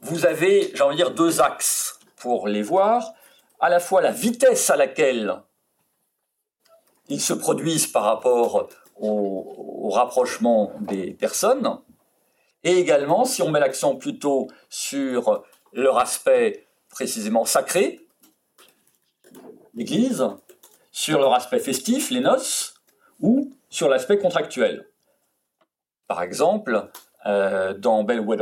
vous 0.00 0.26
avez, 0.26 0.72
j'ai 0.74 0.82
envie 0.82 0.96
de 0.96 1.02
dire, 1.02 1.14
deux 1.14 1.40
axes 1.40 1.98
pour 2.16 2.48
les 2.48 2.62
voir. 2.62 3.12
À 3.60 3.68
la 3.68 3.80
fois 3.80 4.02
la 4.02 4.10
vitesse 4.10 4.70
à 4.70 4.76
laquelle 4.76 5.40
ils 7.08 7.20
se 7.20 7.32
produisent 7.32 7.86
par 7.86 8.04
rapport 8.04 8.68
au, 8.96 9.90
rapprochement 9.90 10.72
des 10.80 11.12
personnes, 11.12 11.78
et 12.64 12.78
également 12.78 13.24
si 13.24 13.42
on 13.42 13.50
met 13.50 13.60
l'accent 13.60 13.96
plutôt 13.96 14.48
sur 14.70 15.44
leur 15.72 15.98
aspect 15.98 16.66
précisément 16.88 17.44
sacré, 17.44 18.00
l'Église, 19.74 20.26
sur 20.90 21.18
leur 21.18 21.34
aspect 21.34 21.58
festif, 21.58 22.10
les 22.10 22.20
noces, 22.20 22.74
ou 23.20 23.52
sur 23.68 23.88
l'aspect 23.88 24.18
contractuel. 24.18 24.88
Par 26.06 26.22
exemple, 26.22 26.90
euh, 27.26 27.74
dans 27.74 28.04
Belle 28.04 28.20
ou 28.20 28.34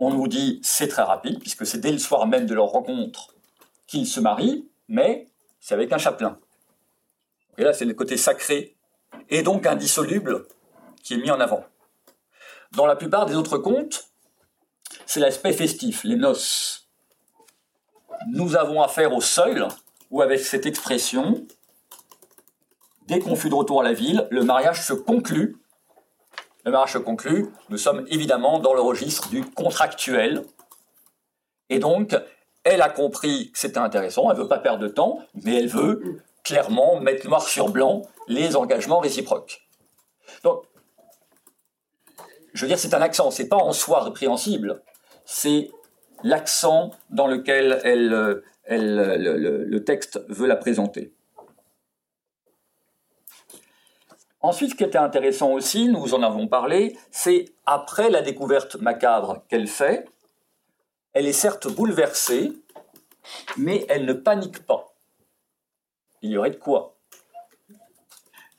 on 0.00 0.10
nous 0.10 0.28
dit 0.28 0.60
c'est 0.62 0.88
très 0.88 1.02
rapide, 1.02 1.40
puisque 1.40 1.66
c'est 1.66 1.78
dès 1.78 1.92
le 1.92 1.98
soir 1.98 2.26
même 2.26 2.46
de 2.46 2.54
leur 2.54 2.66
rencontre 2.66 3.34
qu'ils 3.86 4.06
se 4.06 4.20
marient, 4.20 4.68
mais 4.86 5.26
c'est 5.60 5.74
avec 5.74 5.92
un 5.92 5.98
chapelain. 5.98 6.38
Et 7.56 7.64
là, 7.64 7.72
c'est 7.72 7.84
le 7.84 7.94
côté 7.94 8.16
sacré 8.16 8.76
et 9.28 9.42
donc 9.42 9.66
indissoluble 9.66 10.46
qui 11.02 11.14
est 11.14 11.18
mis 11.18 11.30
en 11.30 11.40
avant. 11.40 11.64
Dans 12.72 12.86
la 12.86 12.96
plupart 12.96 13.26
des 13.26 13.34
autres 13.34 13.58
contes, 13.58 14.08
c'est 15.06 15.20
l'aspect 15.20 15.52
festif, 15.52 16.04
les 16.04 16.16
noces. 16.16 16.88
Nous 18.32 18.56
avons 18.56 18.82
affaire 18.82 19.14
au 19.14 19.20
seuil, 19.20 19.62
où 20.10 20.22
avec 20.22 20.40
cette 20.40 20.66
expression, 20.66 21.46
dès 23.06 23.20
qu'on 23.20 23.36
fut 23.36 23.48
de 23.48 23.54
retour 23.54 23.80
à 23.80 23.84
la 23.84 23.92
ville, 23.92 24.26
le 24.30 24.42
mariage 24.42 24.82
se 24.84 24.92
conclut 24.92 25.56
le 26.68 26.72
mariage 26.72 26.92
se 26.92 26.98
conclut, 26.98 27.46
nous 27.70 27.78
sommes 27.78 28.04
évidemment 28.10 28.58
dans 28.58 28.74
le 28.74 28.82
registre 28.82 29.30
du 29.30 29.42
contractuel. 29.42 30.44
Et 31.70 31.78
donc, 31.78 32.14
elle 32.62 32.82
a 32.82 32.90
compris 32.90 33.50
que 33.52 33.58
c'était 33.58 33.78
intéressant, 33.78 34.30
elle 34.30 34.36
ne 34.36 34.42
veut 34.42 34.48
pas 34.48 34.58
perdre 34.58 34.80
de 34.80 34.88
temps, 34.88 35.20
mais 35.32 35.56
elle 35.56 35.68
veut 35.68 36.20
clairement 36.48 36.98
mettre 36.98 37.26
noir 37.28 37.42
sur 37.42 37.68
blanc 37.68 38.02
les 38.26 38.56
engagements 38.56 39.00
réciproques. 39.00 39.68
Donc, 40.42 40.64
je 42.54 42.62
veux 42.62 42.68
dire, 42.68 42.78
c'est 42.78 42.94
un 42.94 43.02
accent, 43.02 43.30
c'est 43.30 43.48
pas 43.48 43.56
en 43.56 43.72
soi 43.72 44.00
répréhensible, 44.00 44.82
c'est 45.26 45.70
l'accent 46.22 46.90
dans 47.10 47.26
lequel 47.26 47.80
elle, 47.84 48.42
le 48.66 49.84
texte 49.84 50.24
veut 50.28 50.46
la 50.46 50.56
présenter. 50.56 51.12
Ensuite, 54.40 54.70
ce 54.70 54.74
qui 54.74 54.84
était 54.84 54.96
intéressant 54.96 55.50
aussi, 55.52 55.88
nous 55.88 56.14
en 56.14 56.22
avons 56.22 56.48
parlé, 56.48 56.96
c'est 57.10 57.44
après 57.66 58.08
la 58.08 58.22
découverte 58.22 58.76
macabre 58.76 59.44
qu'elle 59.48 59.66
fait, 59.66 60.08
elle 61.12 61.26
est 61.26 61.32
certes 61.32 61.68
bouleversée, 61.68 62.52
mais 63.58 63.84
elle 63.90 64.06
ne 64.06 64.14
panique 64.14 64.64
pas. 64.64 64.87
Il 66.22 66.30
y 66.30 66.38
aurait 66.38 66.50
de 66.50 66.56
quoi. 66.56 66.94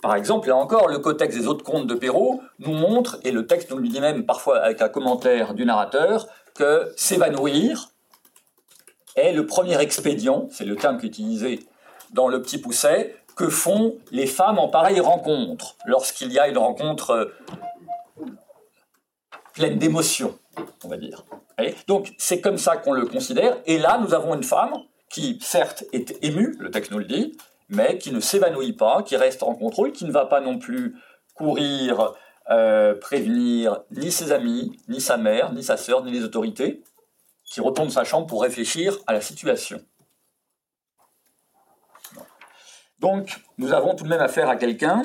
Par 0.02 0.16
exemple, 0.16 0.48
là 0.48 0.56
encore, 0.56 0.88
le 0.88 1.00
codex 1.00 1.36
des 1.36 1.48
autres 1.48 1.64
contes 1.64 1.88
de 1.88 1.94
Perrault 1.94 2.42
nous 2.60 2.74
montre, 2.74 3.20
et 3.24 3.32
le 3.32 3.46
texte 3.46 3.70
nous 3.72 3.78
le 3.78 3.88
dit 3.88 4.00
même 4.00 4.26
parfois 4.26 4.60
avec 4.60 4.82
un 4.82 4.88
commentaire 4.88 5.54
du 5.54 5.66
narrateur, 5.66 6.28
que 6.56 6.94
s'évanouir 6.96 7.90
est 9.16 9.34
le 9.34 9.46
premier 9.46 9.80
expédient, 9.82 10.48
c'est 10.52 10.66
le 10.66 10.76
terme 10.78 10.98
qu'utilisait 10.98 11.60
dans 12.14 12.28
le 12.28 12.42
petit 12.42 12.60
pousset, 12.60 13.16
que 13.36 13.50
font 13.50 13.98
les 14.12 14.26
femmes 14.26 14.60
en 14.60 14.70
pareille 14.70 15.00
rencontre, 15.00 15.76
lorsqu'il 15.86 16.32
y 16.32 16.40
a 16.40 16.48
une 16.48 16.58
rencontre 16.58 17.12
euh, 17.12 17.26
pleine 19.54 19.78
d'émotions, 19.78 20.38
on 20.84 20.88
va 20.88 20.98
dire. 20.98 21.24
Donc 21.88 22.14
c'est 22.18 22.40
comme 22.40 22.58
ça 22.58 22.78
qu'on 22.78 22.94
le 22.94 23.06
considère. 23.06 23.58
Et 23.66 23.78
là, 23.78 24.00
nous 24.02 24.14
avons 24.14 24.34
une 24.36 24.44
femme 24.44 24.74
qui, 25.10 25.40
certes, 25.42 25.84
est 25.92 26.18
émue, 26.24 26.56
le 26.60 26.72
texte 26.72 26.92
nous 26.92 27.00
le 27.00 27.06
dit, 27.06 27.38
mais 27.70 27.98
qui 27.98 28.12
ne 28.12 28.20
s'évanouit 28.20 28.74
pas, 28.74 29.04
qui 29.04 29.16
reste 29.16 29.44
en 29.44 29.56
contrôle, 29.56 29.92
qui 29.92 30.06
ne 30.06 30.12
va 30.12 30.26
pas 30.26 30.42
non 30.42 30.58
plus 30.58 30.96
courir, 31.36 32.14
euh, 32.50 32.96
prévenir 32.96 33.84
ni 33.92 34.12
ses 34.12 34.32
amis, 34.32 34.80
ni 34.88 35.00
sa 35.00 35.18
mère, 35.18 35.54
ni 35.54 35.64
sa 35.64 35.78
sœur, 35.78 36.04
ni 36.04 36.12
les 36.12 36.24
autorités, 36.24 36.84
qui 37.46 37.62
retourne 37.62 37.90
sa 37.90 38.04
chambre 38.04 38.28
pour 38.28 38.42
réfléchir 38.42 38.98
à 39.08 39.14
la 39.14 39.22
situation. 39.22 39.80
Donc, 43.00 43.40
nous 43.58 43.72
avons 43.72 43.96
tout 43.96 44.04
de 44.04 44.10
même 44.10 44.20
affaire 44.20 44.50
à 44.50 44.56
quelqu'un 44.56 45.04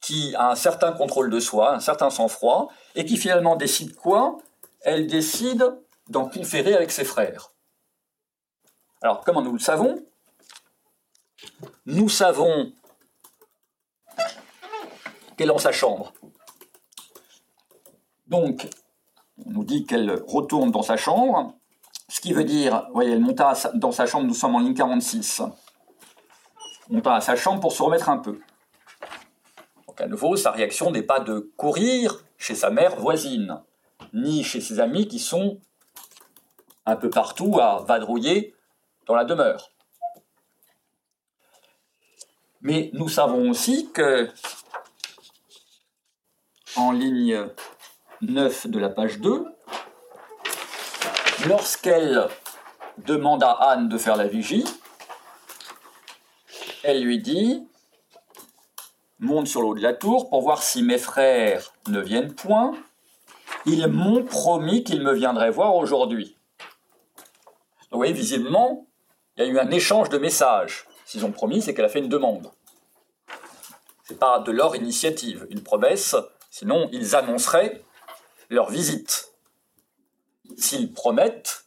qui 0.00 0.34
a 0.34 0.50
un 0.50 0.56
certain 0.56 0.92
contrôle 0.92 1.30
de 1.30 1.38
soi, 1.38 1.74
un 1.74 1.80
certain 1.80 2.10
sang-froid, 2.10 2.68
et 2.94 3.04
qui 3.04 3.16
finalement 3.16 3.54
décide 3.54 3.94
quoi? 3.94 4.38
Elle 4.80 5.06
décide 5.06 5.64
d'en 6.08 6.28
conférer 6.28 6.74
avec 6.74 6.90
ses 6.90 7.04
frères. 7.04 7.52
Alors, 9.02 9.20
comment 9.20 9.42
nous 9.42 9.52
le 9.52 9.58
savons? 9.58 10.02
Nous 11.86 12.08
savons 12.08 12.72
qu'elle 15.36 15.48
est 15.48 15.52
dans 15.52 15.58
sa 15.58 15.72
chambre. 15.72 16.12
Donc, 18.26 18.68
on 19.44 19.50
nous 19.50 19.64
dit 19.64 19.84
qu'elle 19.86 20.22
retourne 20.26 20.70
dans 20.70 20.82
sa 20.82 20.96
chambre, 20.96 21.54
ce 22.08 22.20
qui 22.20 22.32
veut 22.32 22.44
dire, 22.44 22.84
vous 22.88 22.94
voyez, 22.94 23.12
elle 23.12 23.20
monta 23.20 23.54
dans 23.74 23.92
sa 23.92 24.06
chambre, 24.06 24.26
nous 24.26 24.34
sommes 24.34 24.54
en 24.54 24.60
ligne 24.60 24.74
46 24.74 25.42
montant 26.90 27.12
à 27.12 27.20
sa 27.20 27.36
chambre 27.36 27.60
pour 27.60 27.72
se 27.72 27.82
remettre 27.82 28.08
un 28.08 28.18
peu. 28.18 28.40
Donc 29.86 30.00
à 30.00 30.06
nouveau, 30.06 30.36
sa 30.36 30.50
réaction 30.50 30.90
n'est 30.90 31.02
pas 31.02 31.20
de 31.20 31.50
courir 31.56 32.24
chez 32.36 32.54
sa 32.54 32.70
mère 32.70 32.96
voisine, 32.96 33.60
ni 34.12 34.42
chez 34.42 34.60
ses 34.60 34.80
amis 34.80 35.08
qui 35.08 35.18
sont 35.18 35.60
un 36.86 36.96
peu 36.96 37.10
partout 37.10 37.60
à 37.60 37.84
vadrouiller 37.86 38.54
dans 39.06 39.14
la 39.14 39.24
demeure. 39.24 39.70
Mais 42.62 42.90
nous 42.92 43.08
savons 43.08 43.50
aussi 43.50 43.90
que, 43.92 44.28
en 46.76 46.92
ligne 46.92 47.46
9 48.20 48.66
de 48.66 48.78
la 48.78 48.90
page 48.90 49.18
2, 49.20 49.46
lorsqu'elle 51.46 52.28
demande 52.98 53.42
à 53.42 53.52
Anne 53.52 53.88
de 53.88 53.96
faire 53.96 54.16
la 54.16 54.26
vigie, 54.26 54.64
elle 56.82 57.02
lui 57.02 57.18
dit 57.18 57.66
Monte 59.20 59.48
sur 59.48 59.60
le 59.60 59.68
haut 59.68 59.74
de 59.74 59.82
la 59.82 59.92
tour 59.92 60.30
pour 60.30 60.42
voir 60.42 60.62
si 60.62 60.82
mes 60.82 60.96
frères 60.96 61.74
ne 61.88 62.00
viennent 62.00 62.34
point. 62.34 62.72
Ils 63.66 63.86
m'ont 63.86 64.24
promis 64.24 64.82
qu'ils 64.82 65.02
me 65.02 65.12
viendraient 65.12 65.50
voir 65.50 65.76
aujourd'hui. 65.76 66.36
Vous 67.90 67.98
voyez, 67.98 68.14
visiblement, 68.14 68.86
il 69.36 69.44
y 69.44 69.46
a 69.46 69.50
eu 69.50 69.58
un 69.58 69.70
échange 69.70 70.08
de 70.08 70.16
messages. 70.16 70.86
S'ils 71.10 71.24
ont 71.24 71.32
promis, 71.32 71.60
c'est 71.60 71.74
qu'elle 71.74 71.86
a 71.86 71.88
fait 71.88 71.98
une 71.98 72.08
demande. 72.08 72.52
Ce 74.04 74.12
n'est 74.12 74.18
pas 74.20 74.38
de 74.38 74.52
leur 74.52 74.76
initiative, 74.76 75.44
une 75.50 75.60
promesse, 75.60 76.14
sinon 76.50 76.88
ils 76.92 77.16
annonceraient 77.16 77.82
leur 78.48 78.70
visite. 78.70 79.32
S'ils 80.56 80.92
promettent, 80.92 81.64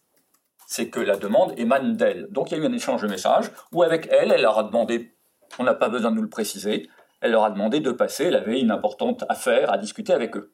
c'est 0.66 0.88
que 0.90 1.02
la 1.02 1.18
demande 1.18 1.60
émane 1.60 1.98
d'elle. 1.98 2.28
Donc 2.30 2.52
il 2.52 2.58
y 2.58 2.62
a 2.62 2.64
eu 2.64 2.66
un 2.66 2.72
échange 2.72 3.02
de 3.02 3.08
messages 3.10 3.52
où 3.74 3.84
avec 3.84 4.08
elle, 4.12 4.32
elle 4.32 4.44
leur 4.44 4.58
a 4.58 4.64
demandé, 4.64 5.14
on 5.60 5.66
n'a 5.66 5.74
pas 5.74 5.90
besoin 5.90 6.12
de 6.12 6.16
nous 6.16 6.22
le 6.22 6.30
préciser, 6.30 6.90
elle 7.20 7.32
leur 7.32 7.44
a 7.44 7.50
demandé 7.50 7.82
de 7.82 7.92
passer, 7.92 8.28
elle 8.28 8.38
avait 8.38 8.62
une 8.62 8.72
importante 8.72 9.26
affaire 9.28 9.74
à 9.74 9.78
discuter 9.78 10.14
avec 10.14 10.38
eux. 10.38 10.54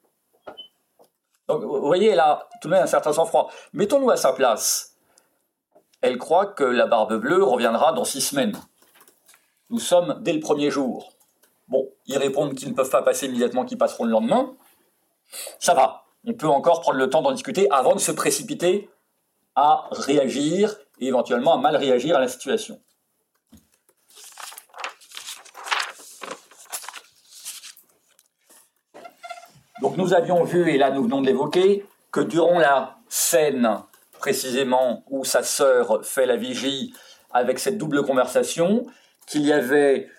Donc 1.48 1.62
vous 1.62 1.86
voyez, 1.86 2.18
a 2.18 2.50
tout 2.60 2.70
de 2.70 2.74
même 2.74 2.86
un 2.86 2.88
certain 2.88 3.14
sang-froid. 3.14 3.52
Mettons-nous 3.72 4.10
à 4.10 4.18
sa 4.18 4.34
place. 4.34 4.96
Elle 6.02 6.18
croit 6.18 6.48
que 6.48 6.64
la 6.64 6.88
barbe 6.88 7.20
bleue 7.20 7.44
reviendra 7.44 7.94
dans 7.94 8.04
six 8.04 8.22
semaines. 8.22 8.60
Nous 9.70 9.80
sommes 9.80 10.18
dès 10.22 10.34
le 10.34 10.40
premier 10.40 10.72
jour. 10.72 11.14
Bon, 11.68 11.88
ils 12.08 12.18
répondent 12.18 12.56
qu'ils 12.56 12.70
ne 12.70 12.74
peuvent 12.74 12.90
pas 12.90 13.04
passer 13.04 13.28
immédiatement, 13.28 13.66
qu'ils 13.66 13.78
passeront 13.78 14.06
le 14.06 14.12
lendemain. 14.12 14.56
Ça 15.60 15.74
va. 15.74 16.06
On 16.26 16.34
peut 16.34 16.48
encore 16.48 16.82
prendre 16.82 16.98
le 16.98 17.10
temps 17.10 17.22
d'en 17.22 17.32
discuter 17.32 17.70
avant 17.72 17.94
de 17.94 18.00
se 18.00 18.12
précipiter 18.12 18.90
à 19.56 19.88
réagir 19.92 20.76
et 21.00 21.08
éventuellement 21.08 21.54
à 21.54 21.58
mal 21.58 21.76
réagir 21.76 22.18
à 22.18 22.20
la 22.20 22.28
situation. 22.28 22.82
Donc 29.82 29.96
nous 29.96 30.14
avions 30.14 30.44
vu, 30.44 30.70
et 30.72 30.78
là 30.78 30.92
nous 30.92 31.04
venons 31.04 31.22
de 31.22 31.28
l'évoquer, 31.28 31.86
que 32.12 32.20
durant 32.20 32.60
la 32.60 32.98
scène 33.08 33.80
précisément 34.20 35.04
où 35.10 35.24
sa 35.24 35.44
sœur 35.44 36.04
fait 36.04 36.26
la 36.26 36.36
vigie 36.36 36.94
avec 37.32 37.60
cette 37.60 37.78
double 37.78 38.04
conversation, 38.04 38.86
qu'il 39.30 39.46
y 39.46 39.54
avait 39.54 40.10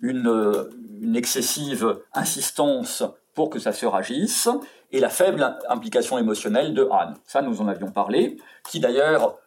une, 0.00 1.14
excessive 1.14 2.00
insistance 2.14 3.04
pour 3.34 3.50
que 3.50 3.58
sa 3.58 3.72
sœur 3.72 3.94
agisse, 3.94 4.48
et 4.90 5.00
la 5.00 5.10
faible 5.10 5.56
implication 5.68 6.18
émotionnelle 6.18 6.72
de 6.72 6.88
Anne. 6.90 7.14
Ça, 7.26 7.42
nous 7.42 7.60
en 7.60 7.68
avions 7.68 7.90
parlé, 7.90 8.38
qui 8.68 8.80
d'ailleurs 8.80 9.38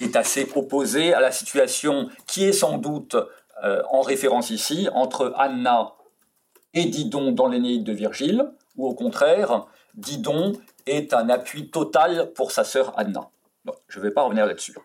est 0.00 0.14
assez 0.14 0.48
opposée 0.54 1.14
à 1.14 1.20
la 1.20 1.32
situation 1.32 2.08
qui 2.26 2.44
est 2.44 2.52
sans 2.52 2.78
doute 2.78 3.16
euh, 3.64 3.82
en 3.90 4.02
référence 4.02 4.50
ici 4.50 4.88
entre 4.92 5.32
Anna 5.36 5.92
et 6.74 6.84
Didon 6.84 7.32
dans 7.32 7.46
l'Énéide 7.46 7.84
de 7.84 7.92
Virgile, 7.92 8.50
ou 8.76 8.86
au 8.86 8.94
contraire, 8.94 9.66
Didon 9.94 10.52
est 10.86 11.14
un 11.14 11.28
appui 11.28 11.70
total 11.70 12.32
pour 12.34 12.52
sa 12.52 12.64
sœur 12.64 12.92
Anna. 12.98 13.30
je 13.88 13.98
ne 13.98 14.04
vais 14.04 14.10
pas 14.10 14.22
revenir 14.22 14.46
là-dessus. 14.46 14.76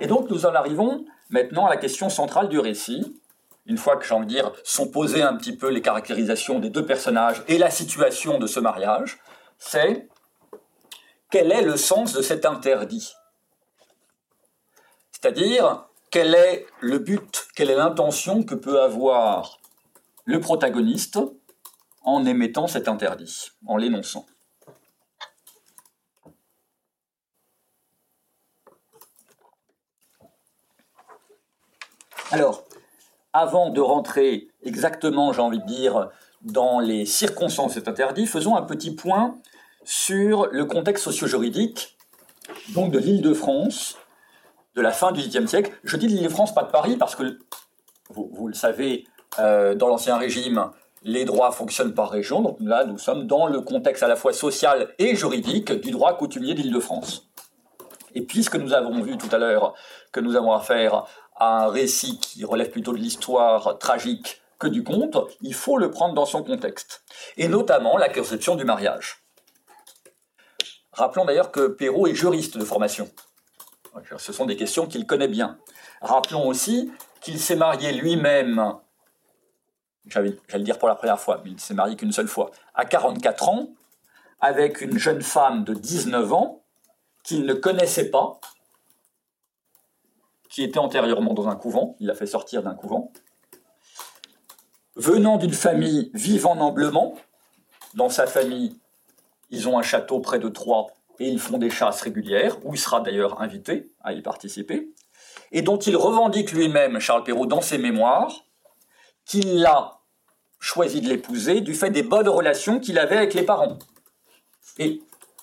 Et 0.00 0.06
donc 0.06 0.30
nous 0.30 0.46
en 0.46 0.54
arrivons 0.54 1.04
maintenant 1.34 1.66
la 1.66 1.76
question 1.76 2.08
centrale 2.08 2.48
du 2.48 2.60
récit, 2.60 3.20
une 3.66 3.76
fois 3.76 3.96
que 3.96 4.06
j'ai 4.06 4.14
envie 4.14 4.26
de 4.26 4.30
dire 4.30 4.52
sont 4.62 4.88
posées 4.88 5.22
un 5.22 5.36
petit 5.36 5.56
peu 5.56 5.68
les 5.68 5.82
caractérisations 5.82 6.60
des 6.60 6.70
deux 6.70 6.86
personnages 6.86 7.42
et 7.48 7.58
la 7.58 7.70
situation 7.70 8.38
de 8.38 8.46
ce 8.46 8.60
mariage, 8.60 9.18
c'est 9.58 10.08
quel 11.30 11.50
est 11.50 11.62
le 11.62 11.76
sens 11.76 12.12
de 12.12 12.22
cet 12.22 12.46
interdit? 12.46 13.14
C'est-à-dire 15.10 15.86
quel 16.12 16.36
est 16.36 16.66
le 16.78 16.98
but, 16.98 17.48
quelle 17.56 17.70
est 17.70 17.76
l'intention 17.76 18.44
que 18.44 18.54
peut 18.54 18.80
avoir 18.80 19.58
le 20.26 20.38
protagoniste 20.38 21.18
en 22.02 22.24
émettant 22.26 22.68
cet 22.68 22.86
interdit, 22.86 23.50
en 23.66 23.76
l'énonçant? 23.76 24.24
Alors, 32.34 32.64
avant 33.32 33.70
de 33.70 33.80
rentrer 33.80 34.48
exactement, 34.64 35.32
j'ai 35.32 35.40
envie 35.40 35.60
de 35.60 35.66
dire, 35.66 36.10
dans 36.42 36.80
les 36.80 37.06
circonstances 37.06 37.74
cet 37.74 37.86
interdit, 37.86 38.26
faisons 38.26 38.56
un 38.56 38.62
petit 38.62 38.92
point 38.92 39.38
sur 39.84 40.48
le 40.50 40.64
contexte 40.64 41.04
socio-juridique 41.04 41.96
donc 42.70 42.90
de 42.90 42.98
l'île 42.98 43.22
de 43.22 43.32
France 43.34 43.98
de 44.74 44.80
la 44.80 44.90
fin 44.90 45.12
du 45.12 45.20
XVIIIe 45.20 45.46
siècle. 45.46 45.70
Je 45.84 45.96
dis 45.96 46.08
de 46.08 46.12
l'île 46.12 46.24
de 46.24 46.28
France, 46.28 46.52
pas 46.52 46.64
de 46.64 46.72
Paris, 46.72 46.96
parce 46.96 47.14
que 47.14 47.38
vous, 48.10 48.48
le 48.48 48.54
savez, 48.54 49.06
euh, 49.38 49.76
dans 49.76 49.86
l'Ancien 49.86 50.16
Régime, 50.16 50.70
les 51.04 51.24
droits 51.24 51.52
fonctionnent 51.52 51.94
par 51.94 52.10
région. 52.10 52.42
Donc 52.42 52.56
là, 52.58 52.84
nous 52.84 52.98
sommes 52.98 53.28
dans 53.28 53.46
le 53.46 53.60
contexte 53.60 54.02
à 54.02 54.08
la 54.08 54.16
fois 54.16 54.32
social 54.32 54.88
et 54.98 55.14
juridique 55.14 55.70
du 55.70 55.92
droit 55.92 56.16
coutumier 56.16 56.54
d'Île-de-France. 56.54 57.28
Et 58.16 58.22
puisque 58.22 58.56
nous 58.56 58.72
avons 58.72 59.00
vu 59.02 59.18
tout 59.18 59.28
à 59.30 59.38
l'heure 59.38 59.74
que 60.10 60.20
nous 60.20 60.36
avons 60.36 60.52
affaire 60.52 61.04
à 61.36 61.64
un 61.64 61.68
récit 61.68 62.18
qui 62.18 62.44
relève 62.44 62.70
plutôt 62.70 62.92
de 62.92 62.98
l'histoire 62.98 63.78
tragique 63.78 64.40
que 64.58 64.66
du 64.66 64.84
conte, 64.84 65.18
il 65.40 65.54
faut 65.54 65.78
le 65.78 65.90
prendre 65.90 66.14
dans 66.14 66.26
son 66.26 66.42
contexte. 66.42 67.02
Et 67.36 67.48
notamment 67.48 67.96
la 67.96 68.08
conception 68.08 68.54
du 68.54 68.64
mariage. 68.64 69.24
Rappelons 70.92 71.24
d'ailleurs 71.24 71.50
que 71.50 71.66
Perrault 71.66 72.06
est 72.06 72.14
juriste 72.14 72.56
de 72.56 72.64
formation. 72.64 73.10
Ce 74.18 74.32
sont 74.32 74.46
des 74.46 74.56
questions 74.56 74.86
qu'il 74.86 75.06
connaît 75.06 75.28
bien. 75.28 75.58
Rappelons 76.00 76.46
aussi 76.46 76.92
qu'il 77.20 77.40
s'est 77.40 77.56
marié 77.56 77.92
lui-même 77.92 78.78
j'allais 80.06 80.36
le 80.52 80.60
dire 80.60 80.78
pour 80.78 80.88
la 80.88 80.94
première 80.94 81.20
fois, 81.20 81.40
mais 81.44 81.50
il 81.50 81.54
ne 81.54 81.60
s'est 81.60 81.74
marié 81.74 81.96
qu'une 81.96 82.12
seule 82.12 82.28
fois, 82.28 82.50
à 82.74 82.84
44 82.84 83.48
ans, 83.48 83.68
avec 84.40 84.80
une 84.80 84.98
jeune 84.98 85.22
femme 85.22 85.64
de 85.64 85.74
19 85.74 86.32
ans 86.32 86.62
qu'il 87.22 87.46
ne 87.46 87.54
connaissait 87.54 88.10
pas, 88.10 88.38
qui 90.54 90.62
était 90.62 90.78
antérieurement 90.78 91.34
dans 91.34 91.48
un 91.48 91.56
couvent, 91.56 91.96
il 91.98 92.06
l'a 92.06 92.14
fait 92.14 92.26
sortir 92.26 92.62
d'un 92.62 92.76
couvent, 92.76 93.10
venant 94.94 95.36
d'une 95.36 95.52
famille 95.52 96.12
vivant 96.14 96.54
noblement, 96.54 97.16
dans 97.94 98.08
sa 98.08 98.28
famille, 98.28 98.78
ils 99.50 99.68
ont 99.68 99.76
un 99.80 99.82
château 99.82 100.20
près 100.20 100.38
de 100.38 100.48
Troyes 100.48 100.86
et 101.18 101.26
ils 101.26 101.40
font 101.40 101.58
des 101.58 101.70
chasses 101.70 102.02
régulières, 102.02 102.64
où 102.64 102.72
il 102.72 102.78
sera 102.78 103.00
d'ailleurs 103.00 103.42
invité 103.42 103.90
à 104.04 104.12
y 104.12 104.22
participer, 104.22 104.92
et 105.50 105.62
dont 105.62 105.76
il 105.76 105.96
revendique 105.96 106.52
lui-même, 106.52 107.00
Charles 107.00 107.24
Perrault, 107.24 107.46
dans 107.46 107.60
ses 107.60 107.78
mémoires, 107.78 108.46
qu'il 109.26 109.66
a 109.66 110.02
choisi 110.60 111.00
de 111.00 111.08
l'épouser 111.08 111.62
du 111.62 111.74
fait 111.74 111.90
des 111.90 112.04
bonnes 112.04 112.28
relations 112.28 112.78
qu'il 112.78 113.00
avait 113.00 113.16
avec 113.16 113.34
les 113.34 113.42
parents. 113.42 113.78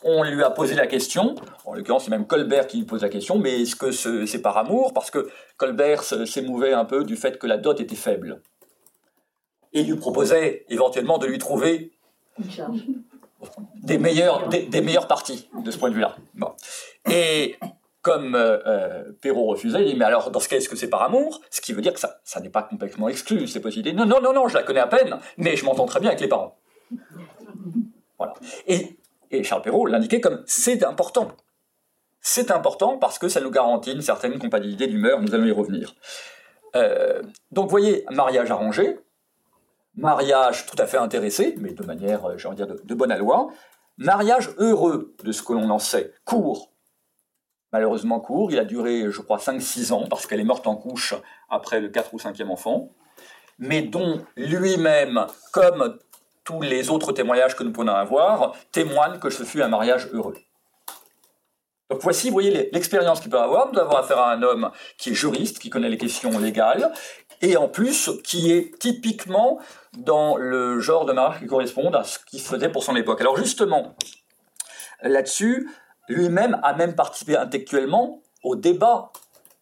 On 0.04 0.24
lui 0.24 0.44
a 0.44 0.50
posé 0.50 0.76
la 0.76 0.88
question, 0.88 1.36
en 1.66 1.74
l'occurrence 1.74 2.06
c'est 2.06 2.12
même 2.12 2.26
Colbert 2.26 2.68
qui 2.68 2.78
lui 2.78 2.86
pose 2.86 3.02
la 3.02 3.10
question, 3.10 3.38
mais 3.38 3.62
est-ce 3.62 3.76
que 3.76 3.92
c'est 3.92 4.42
par 4.42 4.58
amour? 4.58 4.94
Parce 4.94 5.12
que 5.12 5.30
Colbert 5.58 6.04
s'émouvait 6.04 6.74
un 6.74 6.86
peu 6.86 7.04
du 7.04 7.16
fait 7.16 7.38
que 7.38 7.48
la 7.48 7.58
dot 7.58 7.80
était 7.80 7.96
faible. 7.96 8.42
Et 9.74 9.82
il 9.82 9.88
lui 9.88 9.98
proposait 9.98 10.66
éventuellement 10.70 11.18
de 11.18 11.28
lui 11.28 11.38
trouver 11.38 11.92
des 13.84 13.98
meilleures, 13.98 14.50
des, 14.50 14.66
de 14.66 15.72
ce 15.72 15.78
point 15.78 15.90
de 15.90 15.96
vue-là. 15.96 16.16
Bon. 16.36 16.52
Et 17.10 17.56
comme 18.02 18.36
euh, 18.36 18.58
euh, 18.66 19.12
Perrault 19.22 19.46
refusait, 19.46 19.84
il 19.84 19.94
dit 19.94 19.96
mais 19.96 20.06
alors 20.06 20.32
dans 20.32 20.40
ce 20.40 20.50
cas 20.50 20.58
est-ce 20.58 20.70
que 20.70 20.76
c'est 20.76 20.90
par 20.90 21.04
amour? 21.04 21.42
Ce 21.50 21.62
qui 21.62 21.74
veut 21.74 21.82
dire 21.82 21.94
que 21.94 22.00
ça, 22.00 22.20
ça 22.24 22.40
n'est 22.40 22.50
pas 22.50 22.64
complètement 22.64 23.08
exclu, 23.08 23.48
c'est 23.48 23.60
possible. 23.60 23.92
Non, 23.92 24.06
non, 24.06 24.22
non, 24.22 24.34
non, 24.34 24.48
je 24.48 24.56
la 24.56 24.64
connais 24.64 24.80
à 24.80 24.88
peine, 24.88 25.18
mais 25.38 25.56
je 25.56 25.66
m'entends 25.66 25.86
très 25.86 26.00
bien 26.00 26.10
avec 26.10 26.22
les 26.22 26.28
parents. 26.28 26.58
Voilà. 28.18 28.34
Et, 28.68 28.98
et 29.32 29.44
Charles 29.44 29.62
Perrault 29.62 29.86
l'indiquait 29.86 30.22
comme 30.22 30.44
c'est 30.46 30.84
important. 30.84 31.32
C'est 32.22 32.52
important 32.52 32.98
parce 32.98 33.18
que 33.18 33.28
ça 33.28 33.42
nous 33.42 33.50
garantit 33.50 33.94
une 33.94 34.02
certaine 34.02 34.38
compatibilité 34.38 34.88
d'humeur, 34.88 35.22
nous 35.22 35.34
allons 35.34 35.46
y 35.46 35.52
revenir. 35.52 35.96
Euh, 36.76 37.22
donc 37.52 37.70
voyez, 37.70 38.06
mariage 38.12 38.52
arrangé, 38.52 39.00
mariage 39.96 40.68
tout 40.68 40.76
à 40.78 40.86
fait 40.86 40.98
intéressé, 40.98 41.56
mais 41.60 41.72
de 41.72 41.84
manière, 41.84 42.26
euh, 42.26 42.38
j'ai 42.38 42.48
envie 42.48 42.58
de 42.58 42.66
dire, 42.66 42.76
de, 42.84 42.96
bonne 42.96 43.12
aloi, 43.12 43.50
mariage 43.98 44.52
heureux 44.58 45.16
de 45.24 45.32
ce 45.32 45.42
que 45.42 45.54
l'on 45.54 45.70
en 45.70 45.80
sait, 45.80 46.14
court, 46.24 46.72
malheureusement 47.72 48.20
court. 48.20 48.52
Il 48.52 48.60
a 48.60 48.66
duré, 48.66 49.12
je 49.12 49.22
crois, 49.22 49.38
5-6 49.38 49.92
ans, 49.92 50.08
parce 50.08 50.28
qu'elle 50.28 50.40
est 50.40 50.46
morte 50.46 50.68
en 50.68 50.76
couche 50.76 51.16
après 51.50 51.82
le 51.82 51.90
4 51.90 52.14
ou 52.14 52.18
5e 52.18 52.50
enfant, 52.50 52.92
mais 53.58 53.82
dont 53.82 54.24
lui-même, 54.38 55.26
comme 55.52 55.98
les 56.60 56.90
autres 56.90 57.14
témoignages 57.14 57.56
que 57.56 57.64
nous 57.64 57.72
pouvons 57.72 57.88
avoir, 57.88 58.54
témoigne 58.72 59.20
que 59.20 59.30
ce 59.30 59.44
fut 59.44 59.62
un 59.62 59.70
mariage 59.70 60.10
heureux. 60.12 60.36
Donc 61.90 62.00
voici, 62.02 62.28
vous 62.28 62.34
voyez 62.34 62.70
l'expérience 62.72 63.20
qu'il 63.20 63.30
peut 63.30 63.40
avoir. 63.40 63.72
Nous 63.72 63.80
avons 63.80 63.98
affaire 63.98 64.20
à 64.20 64.32
un 64.32 64.42
homme 64.44 64.72
qui 64.98 65.12
est 65.12 65.14
juriste, 65.14 65.60
qui 65.60 65.70
connaît 65.70 65.90
les 65.90 65.98
questions 65.98 66.40
légales, 66.40 66.92
et 67.42 67.58
en 67.58 67.68
plus 67.68 68.10
qui 68.24 68.52
est 68.52 68.78
typiquement 68.80 69.60
dans 69.98 70.38
le 70.38 70.80
genre 70.80 71.06
de 71.06 71.12
mariage 71.12 71.40
qui 71.40 71.48
correspond 71.48 71.92
à 71.94 72.04
ce 72.04 72.20
qu'il 72.20 72.40
faisait 72.40 72.70
pour 72.70 72.84
son 72.84 72.96
époque. 72.96 73.20
Alors 73.20 73.38
justement, 73.38 73.96
là-dessus, 75.02 75.70
lui-même 76.08 76.60
a 76.64 76.74
même 76.74 76.96
participé 76.96 77.36
intellectuellement 77.36 78.22
au 78.44 78.56
débat 78.56 79.12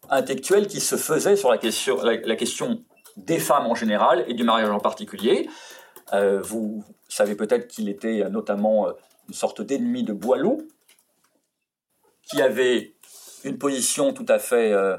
intellectuel 0.10 0.68
qui 0.68 0.80
se 0.80 0.96
faisait 0.96 1.36
sur 1.36 1.50
la 1.50 1.58
question, 1.58 2.02
la, 2.04 2.36
question 2.36 2.84
des 3.18 3.40
femmes 3.40 3.68
en 3.68 3.76
général 3.76 4.24
et 4.28 4.34
du 4.34 4.44
mariage 4.44 4.70
en 4.70 4.80
particulier. 4.80 5.50
Euh, 6.14 6.42
vous 6.42 6.84
savez 7.08 7.36
peut-être 7.36 7.68
qu'il 7.68 7.90
était 7.90 8.30
notamment 8.30 8.88
euh, 8.88 8.92
une 9.28 9.34
sorte 9.34 9.62
d'ennemi 9.62 10.04
de 10.04 10.14
Boileau, 10.14 10.60
qui 12.24 12.42
avait 12.42 12.94
une 13.44 13.58
position 13.58 14.14
tout 14.14 14.26
à 14.28 14.40
fait 14.40 14.72
euh, 14.72 14.98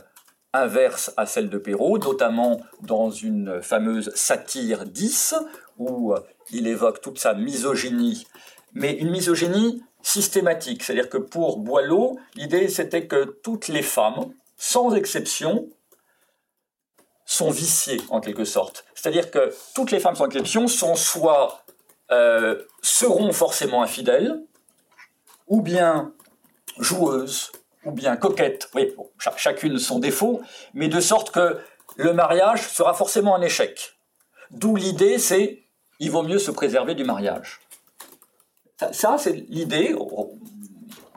inverse 0.53 1.13
à 1.17 1.27
celle 1.27 1.49
de 1.49 1.59
Perrault, 1.59 1.99
notamment 1.99 2.61
dans 2.83 3.11
une 3.11 3.63
fameuse 3.63 4.13
satire 4.15 4.85
10, 4.85 5.35
où 5.79 6.15
il 6.51 6.67
évoque 6.67 7.01
toute 7.01 7.19
sa 7.19 7.35
misogynie, 7.35 8.27
mais 8.75 8.93
une 8.93 9.11
misogynie 9.11 9.83
systématique. 10.03 10.83
C'est-à-dire 10.83 11.09
que 11.09 11.19
pour 11.19 11.59
Boileau, 11.59 12.19
l'idée 12.35 12.69
c'était 12.69 13.07
que 13.07 13.25
toutes 13.43 13.69
les 13.69 13.83
femmes, 13.83 14.33
sans 14.57 14.95
exception, 14.95 15.69
sont 17.31 17.51
viciées 17.51 18.01
en 18.11 18.21
quelque 18.21 18.45
sorte. 18.45 18.85
C'est-à-dire 18.93 19.31
que 19.31 19.55
toutes 19.77 19.93
les 19.93 20.01
femmes 20.01 20.17
sans 20.17 20.27
exception 20.27 20.67
sont 20.67 20.97
soit 20.97 21.65
euh, 22.11 22.61
seront 22.83 23.33
forcément 23.33 23.85
infidèles, 23.85 24.43
ou 25.47 25.63
bien 25.63 26.13
joueuses, 26.81 27.53
ou 27.85 27.93
bien 27.93 28.17
coquettes. 28.17 28.69
Oui, 28.75 28.93
chacune 29.37 29.79
son 29.79 30.01
défaut, 30.01 30.43
mais 30.75 30.89
de 30.89 30.99
sorte 30.99 31.31
que 31.31 31.59
le 31.95 32.13
mariage 32.13 32.69
sera 32.69 32.95
forcément 32.95 33.37
un 33.37 33.43
échec. 33.43 33.97
D'où 34.51 34.75
l'idée, 34.75 35.19
c'est 35.19 35.63
il 36.01 36.11
vaut 36.11 36.25
mieux 36.25 36.41
se 36.41 36.51
préserver 36.51 36.97
du 36.97 37.05
mariage. 37.05 37.61
Ça, 38.91 39.19
c'est 39.19 39.45
l'idée 39.49 39.95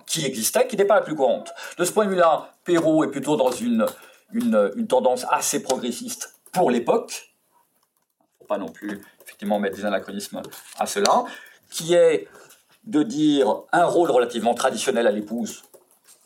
qui 0.06 0.26
existait, 0.26 0.68
qui 0.68 0.76
n'était 0.76 0.86
pas 0.86 0.96
la 0.96 1.02
plus 1.02 1.16
courante. 1.16 1.52
De 1.80 1.86
ce 1.86 1.92
point 1.92 2.06
de 2.06 2.12
vue-là, 2.12 2.52
Perrault 2.66 3.04
est 3.04 3.10
plutôt 3.10 3.36
dans 3.36 3.52
une, 3.52 3.88
une, 4.34 4.88
tendance 4.88 5.26
assez 5.30 5.62
progressiste 5.62 6.40
pour 6.52 6.72
l'époque. 6.72 7.34
Faut 8.40 8.46
pas 8.46 8.58
non 8.58 8.70
plus 8.70 9.02
effectivement 9.22 9.60
mettre 9.60 9.78
des 9.78 9.86
anachronismes 9.86 10.42
à 10.80 10.86
cela, 10.86 11.26
qui 11.70 11.94
est 11.94 12.28
de 12.84 13.04
dire 13.04 13.64
un 13.72 13.86
rôle 13.86 14.12
relativement 14.12 14.54
traditionnel 14.54 15.08
à 15.08 15.12
l'épouse 15.12 15.64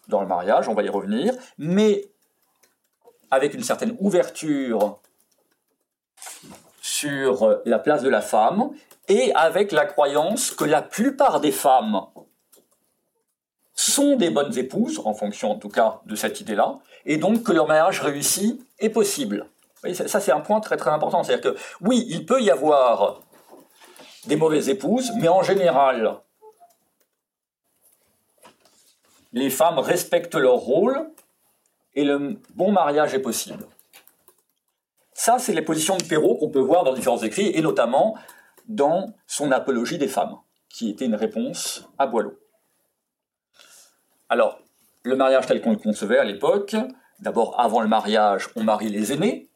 dans 0.08 0.22
le 0.22 0.28
mariage, 0.28 0.68
on 0.70 0.74
va 0.74 0.84
y 0.84 0.90
revenir, 0.90 1.34
mais 1.58 2.10
avec 3.30 3.54
une 3.54 3.64
certaine 3.64 3.96
ouverture 4.00 5.00
sur 6.82 7.60
la 7.66 7.78
place 7.78 8.02
de 8.02 8.10
la 8.10 8.22
femme 8.22 8.72
et 9.10 9.34
avec 9.36 9.72
la 9.72 9.86
croyance 9.86 10.52
que 10.52 10.64
la 10.64 10.82
plupart 10.82 11.42
des 11.42 11.52
femmes 11.52 12.02
sont 13.92 14.16
des 14.16 14.30
bonnes 14.30 14.58
épouses, 14.58 15.02
en 15.04 15.14
fonction 15.14 15.52
en 15.52 15.56
tout 15.56 15.70
cas 15.70 16.02
de 16.06 16.16
cette 16.16 16.42
idée-là, 16.42 16.80
et 17.06 17.18
donc 17.18 17.44
que 17.44 17.52
leur 17.52 17.68
mariage 17.68 18.02
réussi 18.02 18.62
est 18.80 18.90
possible. 18.90 19.48
ça 19.94 20.20
c'est 20.20 20.32
un 20.32 20.42
point 20.42 20.60
très 20.60 20.78
très 20.78 20.92
important. 20.92 21.24
C'est-à-dire 21.24 21.54
que 21.54 21.60
oui, 21.82 22.06
il 22.10 22.26
peut 22.26 22.42
y 22.42 22.52
avoir 22.52 23.22
des 24.26 24.36
mauvaises 24.36 24.70
épouses, 24.70 25.12
mais 25.18 25.28
en 25.28 25.42
général, 25.42 26.20
les 29.34 29.50
femmes 29.50 29.80
respectent 29.80 30.36
leur 30.36 30.56
rôle 30.56 31.10
et 31.96 32.04
le 32.04 32.40
bon 32.56 32.72
mariage 32.72 33.14
est 33.14 33.20
possible. 33.20 33.66
Ça, 35.14 35.40
c'est 35.40 35.54
les 35.54 35.64
positions 35.64 35.98
de 35.98 36.04
Perrault 36.04 36.36
qu'on 36.36 36.50
peut 36.50 36.60
voir 36.60 36.84
dans 36.84 36.94
différents 36.94 37.18
écrits, 37.18 37.52
et 37.56 37.62
notamment 37.62 38.16
dans 38.68 39.08
son 39.26 39.52
Apologie 39.52 39.98
des 39.98 40.08
femmes, 40.08 40.38
qui 40.70 40.92
était 40.92 41.06
une 41.06 41.16
réponse 41.16 41.90
à 41.98 42.06
Boileau. 42.06 42.38
Alors, 44.30 44.60
le 45.04 45.16
mariage 45.16 45.48
tel 45.48 45.62
qu'on 45.62 45.72
le 45.72 45.78
concevait 45.78 46.18
à 46.18 46.24
l'époque, 46.24 46.76
d'abord, 47.20 47.60
avant 47.60 47.82
le 47.82 47.88
mariage, 47.88 48.50
on 48.56 48.64
marie 48.64 48.90
les 48.90 49.14
aînés. 49.14 49.50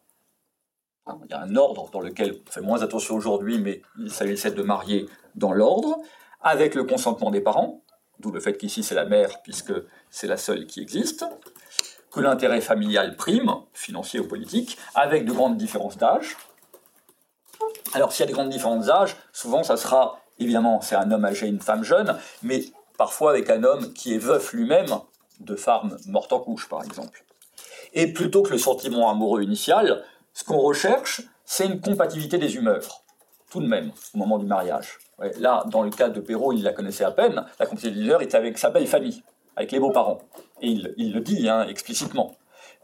Il 1.08 1.32
y 1.32 1.34
a 1.34 1.42
un 1.42 1.56
ordre 1.56 1.90
dans 1.92 2.00
lequel 2.00 2.40
on 2.48 2.52
fait 2.52 2.62
moins 2.62 2.82
attention 2.84 3.16
aujourd'hui, 3.16 3.60
mais 3.60 3.82
il 4.00 4.12
s'agissait 4.12 4.52
de 4.52 4.62
marier 4.62 5.10
dans 5.36 5.52
l'ordre, 5.52 5.98
avec 6.42 6.74
le 6.76 6.84
consentement 6.84 7.32
des 7.32 7.42
parents, 7.42 7.82
d'où 8.20 8.32
le 8.32 8.40
fait 8.40 8.58
qu'ici 8.58 8.84
c'est 8.84 8.96
la 8.96 9.06
mère, 9.06 9.42
puisque 9.42 9.74
c'est 10.10 10.28
la 10.28 10.38
seule 10.38 10.66
qui 10.68 10.80
existe 10.80 11.26
que 12.12 12.20
l'intérêt 12.20 12.62
familial 12.62 13.16
prime, 13.16 13.54
financier 13.74 14.20
ou 14.20 14.28
politique, 14.28 14.78
avec 14.96 15.26
de 15.26 15.32
grandes 15.32 15.58
différences 15.58 15.98
d'âge. 15.98 16.38
Alors 17.94 18.12
s'il 18.12 18.22
y 18.22 18.24
a 18.24 18.28
des 18.28 18.34
grandes 18.34 18.50
différences 18.50 18.86
d'âge, 18.86 19.16
souvent 19.34 19.64
ça 19.64 19.78
sera, 19.78 20.20
évidemment, 20.40 20.82
c'est 20.82 20.96
un 20.96 21.12
homme 21.12 21.26
âgé, 21.26 21.48
une 21.48 21.62
femme 21.62 21.84
jeune, 21.84 22.18
mais 22.44 22.64
parfois 23.02 23.32
avec 23.32 23.50
un 23.50 23.64
homme 23.64 23.94
qui 23.94 24.14
est 24.14 24.20
veuf 24.20 24.54
lui-même, 24.54 24.92
de 25.40 25.56
femme 25.56 25.98
morte 26.06 26.32
en 26.34 26.40
couche 26.40 26.70
par 26.70 26.84
exemple. 26.84 27.26
Et 27.94 28.14
plutôt 28.14 28.44
que 28.44 28.52
le 28.52 28.60
sentiment 28.60 29.10
amoureux 29.10 29.42
initial, 29.42 30.04
ce 30.34 30.44
qu'on 30.44 30.60
recherche, 30.60 31.24
c'est 31.44 31.66
une 31.66 31.82
compatibilité 31.82 32.38
des 32.38 32.58
humeurs, 32.58 33.04
tout 33.50 33.60
de 33.60 33.66
même, 33.66 33.92
au 34.14 34.20
moment 34.20 34.38
du 34.38 34.46
mariage. 34.46 35.00
là, 35.40 35.64
dans 35.66 35.82
le 35.82 35.90
cas 35.90 36.10
de 36.10 36.20
Perrault, 36.20 36.54
il 36.54 36.62
la 36.62 36.74
connaissait 36.74 37.04
à 37.04 37.10
peine, 37.10 37.44
la 37.60 37.66
compatibilité 37.66 38.00
des 38.00 38.06
humeurs 38.06 38.22
était 38.22 38.38
avec 38.38 38.60
sa 38.60 38.70
belle 38.70 38.86
famille 38.86 39.24
avec 39.56 39.72
les 39.72 39.80
beaux-parents. 39.80 40.20
Et 40.62 40.70
il, 40.70 41.12
le 41.12 41.22
dit 41.22 41.50
hein, 41.50 41.66
explicitement. 41.68 42.36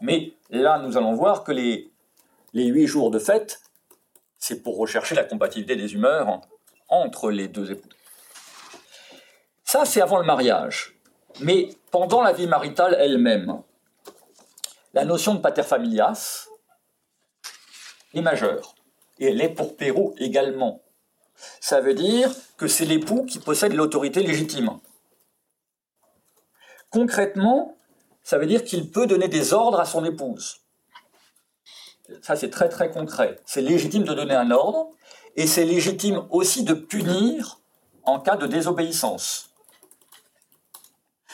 Mais 0.01 0.33
là, 0.49 0.79
nous 0.79 0.97
allons 0.97 1.13
voir 1.13 1.43
que 1.43 1.51
les, 1.51 1.91
les 2.53 2.65
huit 2.65 2.87
jours 2.87 3.11
de 3.11 3.19
fête, 3.19 3.61
c'est 4.39 4.63
pour 4.63 4.77
rechercher 4.77 5.13
la 5.13 5.23
compatibilité 5.23 5.75
des 5.75 5.93
humeurs 5.93 6.41
entre 6.89 7.29
les 7.29 7.47
deux 7.47 7.71
époux. 7.71 7.89
Ça, 9.67 9.83
c'est 9.83 9.99
avant 9.99 10.17
le 10.17 10.25
mariage. 10.25 10.97
Mais 11.41 11.67
pendant 11.91 12.21
la 12.21 12.31
vie 12.31 12.47
maritale 12.47 12.95
elle-même, 12.97 13.61
la 14.93 15.03
notion 15.03 15.35
de 15.35 15.41
pater 15.41 15.61
familias 15.61 16.47
est 18.13 18.21
majeure. 18.21 18.75
Et 19.19 19.27
elle 19.27 19.41
est 19.41 19.49
pour 19.49 19.75
Perrault 19.75 20.15
également. 20.19 20.81
Ça 21.59 21.81
veut 21.81 21.95
dire 21.95 22.33
que 22.55 22.69
c'est 22.69 22.85
l'époux 22.85 23.25
qui 23.25 23.39
possède 23.39 23.73
l'autorité 23.73 24.23
légitime. 24.23 24.79
Concrètement, 26.89 27.77
ça 28.23 28.37
veut 28.37 28.47
dire 28.47 28.63
qu'il 28.63 28.89
peut 28.89 29.05
donner 29.05 29.27
des 29.27 29.51
ordres 29.51 29.81
à 29.81 29.85
son 29.85 30.05
épouse. 30.05 30.61
Ça, 32.21 32.37
c'est 32.37 32.49
très 32.49 32.69
très 32.69 32.89
concret. 32.89 33.41
C'est 33.45 33.61
légitime 33.61 34.05
de 34.05 34.13
donner 34.13 34.35
un 34.35 34.49
ordre 34.51 34.91
et 35.35 35.45
c'est 35.45 35.65
légitime 35.65 36.25
aussi 36.29 36.63
de 36.63 36.73
punir 36.73 37.59
en 38.05 38.21
cas 38.21 38.37
de 38.37 38.47
désobéissance. 38.47 39.46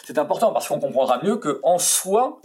C'est 0.06 0.18
important 0.18 0.52
parce 0.52 0.68
qu'on 0.68 0.80
comprendra 0.80 1.22
mieux 1.24 1.38
qu'en 1.38 1.80
soi, 1.80 2.42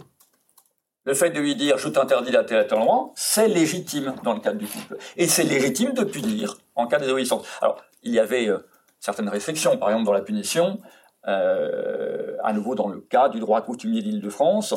le 1.03 1.13
fait 1.13 1.29
de 1.29 1.39
lui 1.39 1.55
dire 1.55 1.77
je 1.77 1.89
t'interdis 1.89 2.31
la 2.31 2.43
loi, 2.43 3.11
c'est 3.15 3.47
légitime 3.47 4.15
dans 4.23 4.33
le 4.33 4.39
cadre 4.39 4.57
du 4.57 4.67
couple. 4.67 4.97
Et 5.17 5.27
c'est 5.27 5.43
légitime 5.43 5.93
de 5.93 6.03
punir 6.03 6.57
en 6.75 6.87
cas 6.87 6.97
de 6.97 7.03
désobéissance. 7.03 7.45
Alors, 7.61 7.83
il 8.03 8.13
y 8.13 8.19
avait 8.19 8.47
euh, 8.47 8.65
certaines 8.99 9.29
restrictions, 9.29 9.77
par 9.77 9.89
exemple 9.89 10.05
dans 10.05 10.13
la 10.13 10.21
punition, 10.21 10.79
euh, 11.27 12.37
à 12.43 12.53
nouveau 12.53 12.75
dans 12.75 12.87
le 12.87 13.01
cas 13.01 13.27
du 13.27 13.39
droit 13.39 13.61
coutumier 13.61 14.01
d'Île-de-France, 14.01 14.73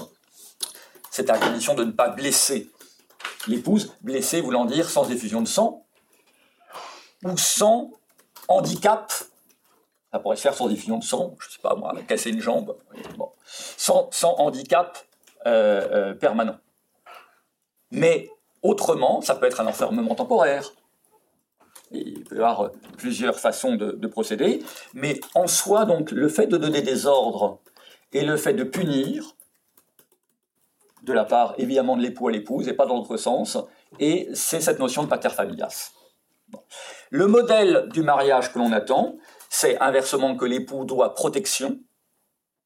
c'est 1.10 1.30
à 1.30 1.38
condition 1.38 1.74
de 1.74 1.84
ne 1.84 1.92
pas 1.92 2.08
blesser 2.08 2.70
l'épouse, 3.46 3.94
blesser 4.00 4.40
voulant 4.40 4.64
dire 4.64 4.88
sans 4.90 5.10
effusion 5.10 5.40
de 5.40 5.48
sang, 5.48 5.86
ou 7.24 7.36
sans 7.36 7.92
handicap, 8.48 9.12
ça 10.12 10.18
pourrait 10.18 10.36
se 10.36 10.42
faire 10.42 10.54
sans 10.54 10.68
de 10.68 10.76
sang, 11.02 11.34
je 11.40 11.46
ne 11.48 11.52
sais 11.52 11.58
pas 11.62 11.74
moi, 11.74 11.94
casser 12.06 12.30
une 12.30 12.40
jambe, 12.40 12.76
sans, 13.48 14.10
handicap 14.22 14.98
euh, 15.46 16.10
euh, 16.10 16.14
permanent. 16.14 16.58
Mais 17.90 18.28
autrement, 18.62 19.22
ça 19.22 19.34
peut 19.34 19.46
être 19.46 19.60
un 19.60 19.66
enfermement 19.66 20.14
temporaire, 20.14 20.70
il 21.90 22.24
peut 22.24 22.36
y 22.36 22.38
avoir 22.38 22.70
plusieurs 22.96 23.38
façons 23.38 23.74
de, 23.74 24.06
procéder, 24.06 24.62
mais 24.94 25.18
en 25.34 25.46
soi, 25.46 25.84
donc, 25.84 26.10
le 26.10 26.28
fait 26.28 26.46
de 26.46 26.56
donner 26.56 26.82
des 26.82 27.06
ordres 27.06 27.60
et 28.12 28.22
le 28.22 28.36
fait 28.36 28.54
de 28.54 28.64
punir, 28.64 29.34
de 31.02 31.12
la 31.12 31.24
part 31.24 31.54
évidemment 31.58 31.96
de 31.96 32.02
l'époux 32.02 32.28
à 32.28 32.32
l'épouse 32.32 32.68
et 32.68 32.74
pas 32.74 32.86
dans 32.86 32.96
l'autre 32.96 33.16
sens, 33.16 33.58
et 33.98 34.28
c'est 34.34 34.60
cette 34.60 34.78
notion 34.78 35.02
de 35.02 35.08
pater 35.08 35.30
familias. 35.30 35.90
Le 37.10 37.26
modèle 37.26 37.88
du 37.92 38.02
mariage 38.02 38.52
que 38.52 38.58
l'on 38.58 38.72
attend, 38.72 39.16
c'est 39.54 39.78
inversement 39.80 40.34
que 40.34 40.46
l'époux 40.46 40.86
doit 40.86 41.14
protection 41.14 41.78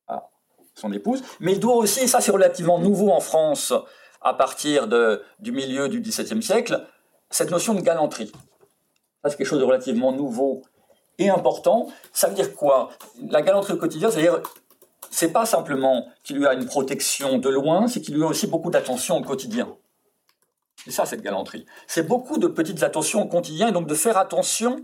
à 0.07 0.31
son 0.75 0.93
épouse, 0.93 1.23
mais 1.41 1.53
il 1.53 1.61
doit 1.61 1.75
aussi, 1.75 2.01
et 2.01 2.07
ça 2.07 2.21
c'est 2.21 2.31
relativement 2.31 2.79
nouveau 2.79 3.11
en 3.11 3.21
France 3.21 3.73
à 4.23 4.35
partir 4.35 4.89
du 5.41 5.53
milieu 5.53 5.89
du 5.89 6.01
XVIIe 6.01 6.43
siècle, 6.43 6.87
cette 7.29 7.51
notion 7.51 7.75
de 7.75 7.81
galanterie 7.81 8.33
c'est 9.29 9.37
quelque 9.37 9.47
chose 9.47 9.61
de 9.61 9.65
relativement 9.65 10.13
nouveau 10.13 10.63
et 11.19 11.29
important. 11.29 11.89
Ça 12.13 12.29
veut 12.29 12.35
dire 12.35 12.55
quoi? 12.55 12.91
La 13.29 13.43
galanterie 13.43 13.73
au 13.75 13.77
quotidien, 13.77 14.11
c'est-à-dire, 14.11 14.41
c'est 15.11 15.33
pas 15.33 15.47
simplement 15.47 16.07
qu'il 16.23 16.37
lui 16.37 16.47
a 16.47 16.55
une 16.55 16.67
protection 16.67 17.39
de 17.39 17.49
loin, 17.49 17.89
c'est 17.89 18.01
qu'il 18.01 18.15
lui 18.15 18.23
a 18.23 18.27
aussi 18.27 18.47
beaucoup 18.47 18.71
d'attention 18.71 19.17
au 19.17 19.23
quotidien. 19.23 19.69
C'est 20.85 20.91
ça, 20.91 21.07
cette 21.07 21.23
galanterie. 21.23 21.67
C'est 21.87 22.07
beaucoup 22.07 22.39
de 22.39 22.47
petites 22.47 22.83
attentions 22.83 23.23
au 23.23 23.27
quotidien, 23.27 23.69
et 23.69 23.73
donc 23.73 23.87
de 23.87 23.95
faire 23.95 24.19
attention 24.19 24.83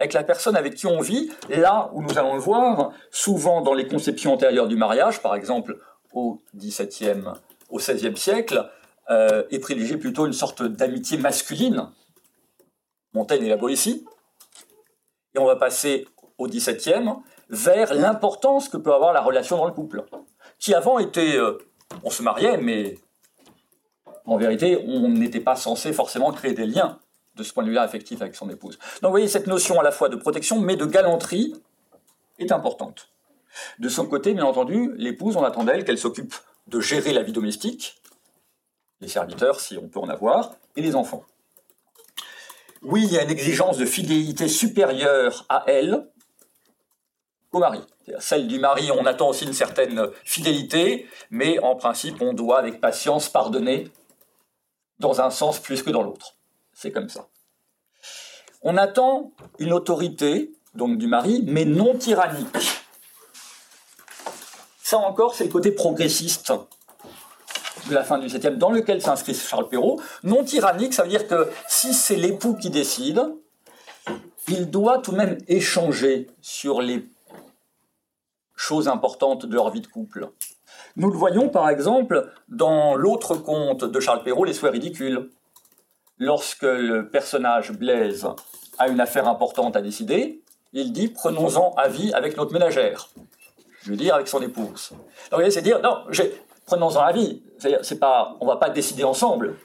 avec 0.00 0.12
la 0.12 0.22
personne 0.22 0.56
avec 0.56 0.74
qui 0.74 0.86
on 0.86 1.00
vit, 1.00 1.30
là 1.48 1.90
où 1.92 2.02
nous 2.02 2.18
allons 2.18 2.34
le 2.34 2.40
voir, 2.40 2.92
souvent 3.10 3.62
dans 3.62 3.74
les 3.74 3.88
conceptions 3.88 4.34
antérieures 4.34 4.68
du 4.68 4.76
mariage, 4.76 5.20
par 5.20 5.34
exemple 5.34 5.78
au 6.12 6.40
XVIIe, 6.56 7.24
au 7.68 7.78
XVIe 7.78 8.16
siècle, 8.16 8.70
euh, 9.10 9.42
est 9.50 9.58
privilégié 9.58 9.96
plutôt 9.96 10.26
une 10.26 10.32
sorte 10.32 10.62
d'amitié 10.62 11.18
masculine, 11.18 11.88
Montaigne 13.12 13.48
la 13.48 13.56
Boétie. 13.56 14.06
Et 15.34 15.38
on 15.38 15.46
va 15.46 15.56
passer 15.56 16.06
au 16.38 16.46
XVIIe 16.46 17.14
vers 17.50 17.94
l'importance 17.94 18.68
que 18.68 18.76
peut 18.76 18.92
avoir 18.92 19.12
la 19.12 19.20
relation 19.20 19.56
dans 19.56 19.66
le 19.66 19.72
couple, 19.72 20.04
qui 20.58 20.74
avant 20.74 20.98
était, 20.98 21.36
euh, 21.36 21.58
on 22.04 22.10
se 22.10 22.22
mariait, 22.22 22.58
mais 22.58 22.96
en 24.26 24.36
vérité, 24.36 24.84
on 24.86 25.08
n'était 25.08 25.40
pas 25.40 25.56
censé 25.56 25.92
forcément 25.92 26.30
créer 26.32 26.52
des 26.52 26.66
liens 26.66 26.98
de 27.38 27.42
ce 27.42 27.52
point 27.52 27.62
de 27.62 27.68
vue-là 27.68 27.82
affectif 27.82 28.20
avec 28.20 28.34
son 28.34 28.50
épouse. 28.50 28.78
Donc 29.00 29.08
vous 29.08 29.10
voyez, 29.10 29.28
cette 29.28 29.46
notion 29.46 29.80
à 29.80 29.82
la 29.82 29.92
fois 29.92 30.08
de 30.08 30.16
protection, 30.16 30.60
mais 30.60 30.76
de 30.76 30.84
galanterie 30.84 31.54
est 32.38 32.52
importante. 32.52 33.08
De 33.78 33.88
son 33.88 34.06
côté, 34.06 34.34
bien 34.34 34.44
entendu, 34.44 34.92
l'épouse, 34.96 35.36
on 35.36 35.44
attend 35.44 35.64
d'elle 35.64 35.84
qu'elle 35.84 35.98
s'occupe 35.98 36.34
de 36.66 36.80
gérer 36.80 37.12
la 37.12 37.22
vie 37.22 37.32
domestique, 37.32 38.02
les 39.00 39.08
serviteurs, 39.08 39.60
si 39.60 39.78
on 39.78 39.88
peut 39.88 40.00
en 40.00 40.08
avoir, 40.08 40.52
et 40.76 40.82
les 40.82 40.94
enfants 40.94 41.24
oui, 42.82 43.04
il 43.04 43.12
y 43.12 43.18
a 43.18 43.22
une 43.22 43.30
exigence 43.30 43.78
de 43.78 43.84
fidélité 43.84 44.48
supérieure 44.48 45.44
à 45.48 45.64
elle 45.66 46.06
au 47.52 47.58
mari. 47.58 47.80
Celle 48.20 48.46
du 48.46 48.58
mari, 48.58 48.90
on 48.90 49.04
attend 49.06 49.28
aussi 49.28 49.44
une 49.44 49.52
certaine 49.52 50.08
fidélité, 50.24 51.08
mais 51.30 51.58
en 51.58 51.76
principe, 51.76 52.20
on 52.22 52.32
doit 52.32 52.58
avec 52.58 52.80
patience 52.80 53.28
pardonner 53.28 53.90
dans 54.98 55.20
un 55.20 55.30
sens 55.30 55.58
plus 55.58 55.82
que 55.82 55.90
dans 55.90 56.02
l'autre. 56.02 56.36
C'est 56.80 56.92
comme 56.92 57.08
ça. 57.08 57.26
On 58.62 58.76
attend 58.76 59.32
une 59.58 59.72
autorité, 59.72 60.52
donc 60.76 60.96
du 60.96 61.08
mari, 61.08 61.42
mais 61.44 61.64
non 61.64 61.98
tyrannique. 61.98 62.56
Ça 64.80 64.98
encore, 64.98 65.34
c'est 65.34 65.42
le 65.42 65.50
côté 65.50 65.72
progressiste 65.72 66.52
de 67.88 67.94
la 67.94 68.04
fin 68.04 68.18
du 68.18 68.28
7e, 68.28 68.58
dans 68.58 68.70
lequel 68.70 69.02
s'inscrit 69.02 69.34
Charles 69.34 69.68
Perrault. 69.68 70.00
Non 70.22 70.44
tyrannique, 70.44 70.94
ça 70.94 71.02
veut 71.02 71.08
dire 71.08 71.26
que 71.26 71.50
si 71.66 71.92
c'est 71.92 72.14
l'époux 72.14 72.54
qui 72.54 72.70
décide, 72.70 73.24
il 74.46 74.70
doit 74.70 74.98
tout 74.98 75.10
de 75.10 75.16
même 75.16 75.36
échanger 75.48 76.28
sur 76.40 76.80
les 76.80 77.08
choses 78.54 78.86
importantes 78.86 79.46
de 79.46 79.54
leur 79.56 79.70
vie 79.70 79.80
de 79.80 79.88
couple. 79.88 80.30
Nous 80.94 81.10
le 81.10 81.18
voyons 81.18 81.48
par 81.48 81.68
exemple 81.70 82.30
dans 82.46 82.94
l'autre 82.94 83.34
conte 83.34 83.84
de 83.84 83.98
Charles 83.98 84.22
Perrault, 84.22 84.44
Les 84.44 84.52
souhaits 84.52 84.72
ridicules. 84.72 85.28
Lorsque 86.18 86.62
le 86.62 87.08
personnage 87.08 87.72
Blaise 87.72 88.26
a 88.78 88.88
une 88.88 89.00
affaire 89.00 89.28
importante 89.28 89.76
à 89.76 89.82
décider, 89.82 90.42
il 90.72 90.92
dit 90.92 91.08
prenons-en 91.08 91.74
avis 91.74 92.12
avec 92.12 92.36
notre 92.36 92.52
ménagère. 92.52 93.08
Je 93.82 93.90
veux 93.90 93.96
dire 93.96 94.14
avec 94.14 94.28
son 94.28 94.42
épouse. 94.42 94.90
Donc, 95.30 95.42
c'est 95.50 95.62
dire 95.62 95.80
non, 95.80 96.04
prenons-en 96.66 97.00
avis. 97.00 97.42
C'est 97.82 97.98
pas, 97.98 98.36
on 98.40 98.46
va 98.46 98.56
pas 98.56 98.70
décider 98.70 99.04
ensemble. 99.04 99.56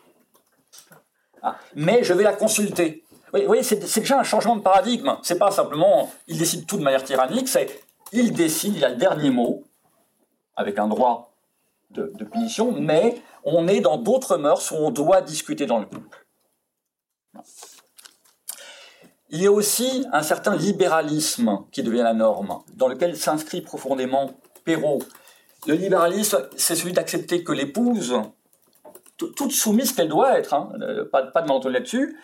Ah, 1.42 1.58
mais 1.76 2.04
je 2.04 2.14
vais 2.14 2.24
la 2.24 2.34
consulter. 2.34 3.04
Vous 3.34 3.42
voyez, 3.48 3.64
c'est 3.64 4.00
déjà 4.00 4.20
un 4.20 4.24
changement 4.24 4.56
de 4.56 4.62
paradigme. 4.62 5.18
C'est 5.24 5.40
pas 5.40 5.52
simplement 5.52 6.12
il 6.28 6.38
décide 6.38 6.68
tout 6.68 6.78
de 6.78 6.84
manière 6.84 7.04
tyrannique, 7.04 7.48
c'est 7.48 7.84
il 8.12 8.32
décide, 8.32 8.76
il 8.76 8.86
a 8.86 8.90
le 8.90 8.96
dernier 8.96 9.32
mot, 9.32 9.64
avec 10.56 10.78
un 10.78 10.88
droit 10.88 11.34
de, 11.90 12.12
de 12.14 12.24
punition, 12.24 12.72
mais 12.72 13.22
on 13.44 13.68
est 13.68 13.82
dans 13.82 13.98
d'autres 13.98 14.38
mœurs 14.38 14.72
où 14.72 14.76
on 14.76 14.92
doit 14.92 15.22
discuter 15.22 15.66
dans 15.66 15.80
le 15.80 15.86
couple. 15.86 16.23
Il 19.30 19.42
y 19.42 19.48
a 19.48 19.52
aussi 19.52 20.06
un 20.12 20.22
certain 20.22 20.56
libéralisme 20.56 21.66
qui 21.72 21.82
devient 21.82 22.04
la 22.04 22.14
norme, 22.14 22.62
dans 22.76 22.88
lequel 22.88 23.18
s'inscrit 23.18 23.62
profondément 23.62 24.32
Perrault. 24.64 25.02
Le 25.66 25.74
libéralisme, 25.74 26.48
c'est 26.56 26.76
celui 26.76 26.94
d'accepter 26.94 27.44
que 27.44 27.52
l'épouse, 27.52 28.16
toute 29.18 29.52
soumise 29.52 29.94
qu'elle 29.94 30.10
doit 30.10 30.38
être, 30.38 30.54
hein, 30.54 30.72
pas, 31.12 31.24
pas, 31.24 31.42
de 31.42 31.48
menton 31.48 31.70
là-dessus, 31.70 32.18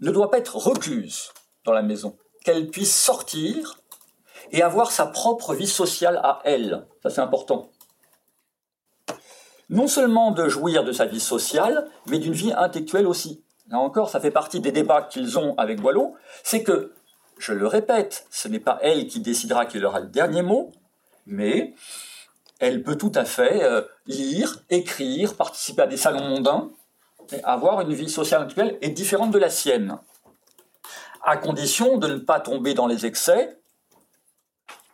ne 0.00 0.10
doit 0.10 0.30
pas 0.30 0.38
être 0.38 0.56
recluse 0.56 1.32
dans 1.64 1.72
la 1.72 1.82
maison, 1.82 2.16
qu'elle 2.44 2.68
puisse 2.68 2.94
sortir 2.94 3.78
et 4.52 4.62
avoir 4.62 4.92
sa 4.92 5.06
propre 5.06 5.54
vie 5.54 5.66
sociale 5.66 6.20
à 6.22 6.40
elle. 6.44 6.86
Ça, 7.02 7.10
c'est 7.10 7.20
important. 7.20 7.70
Non 9.68 9.88
seulement 9.88 10.30
de 10.30 10.48
jouir 10.48 10.84
de 10.84 10.92
sa 10.92 11.06
vie 11.06 11.20
sociale, 11.20 11.90
mais 12.06 12.18
d'une 12.18 12.32
vie 12.32 12.52
intellectuelle 12.52 13.06
aussi. 13.06 13.42
Là 13.68 13.78
encore, 13.78 14.10
ça 14.10 14.20
fait 14.20 14.30
partie 14.30 14.60
des 14.60 14.72
débats 14.72 15.02
qu'ils 15.02 15.38
ont 15.38 15.54
avec 15.56 15.80
Boileau. 15.80 16.14
C'est 16.42 16.62
que, 16.62 16.92
je 17.38 17.52
le 17.52 17.66
répète, 17.66 18.26
ce 18.30 18.48
n'est 18.48 18.60
pas 18.60 18.78
elle 18.80 19.06
qui 19.06 19.20
décidera 19.20 19.66
qu'il 19.66 19.84
aura 19.84 20.00
le 20.00 20.06
dernier 20.06 20.42
mot, 20.42 20.72
mais 21.26 21.74
elle 22.58 22.82
peut 22.82 22.96
tout 22.96 23.12
à 23.14 23.24
fait 23.24 23.62
euh, 23.62 23.82
lire, 24.06 24.62
écrire, 24.70 25.34
participer 25.34 25.82
à 25.82 25.86
des 25.86 25.96
salons 25.96 26.26
mondains, 26.26 26.70
avoir 27.42 27.80
une 27.80 27.92
vie 27.92 28.08
sociale 28.08 28.42
intellectuelle 28.42 28.78
et 28.80 28.88
différente 28.88 29.32
de 29.32 29.38
la 29.38 29.50
sienne, 29.50 29.98
à 31.22 31.36
condition 31.36 31.98
de 31.98 32.06
ne 32.06 32.18
pas 32.18 32.40
tomber 32.40 32.72
dans 32.72 32.86
les 32.86 33.04
excès 33.04 33.58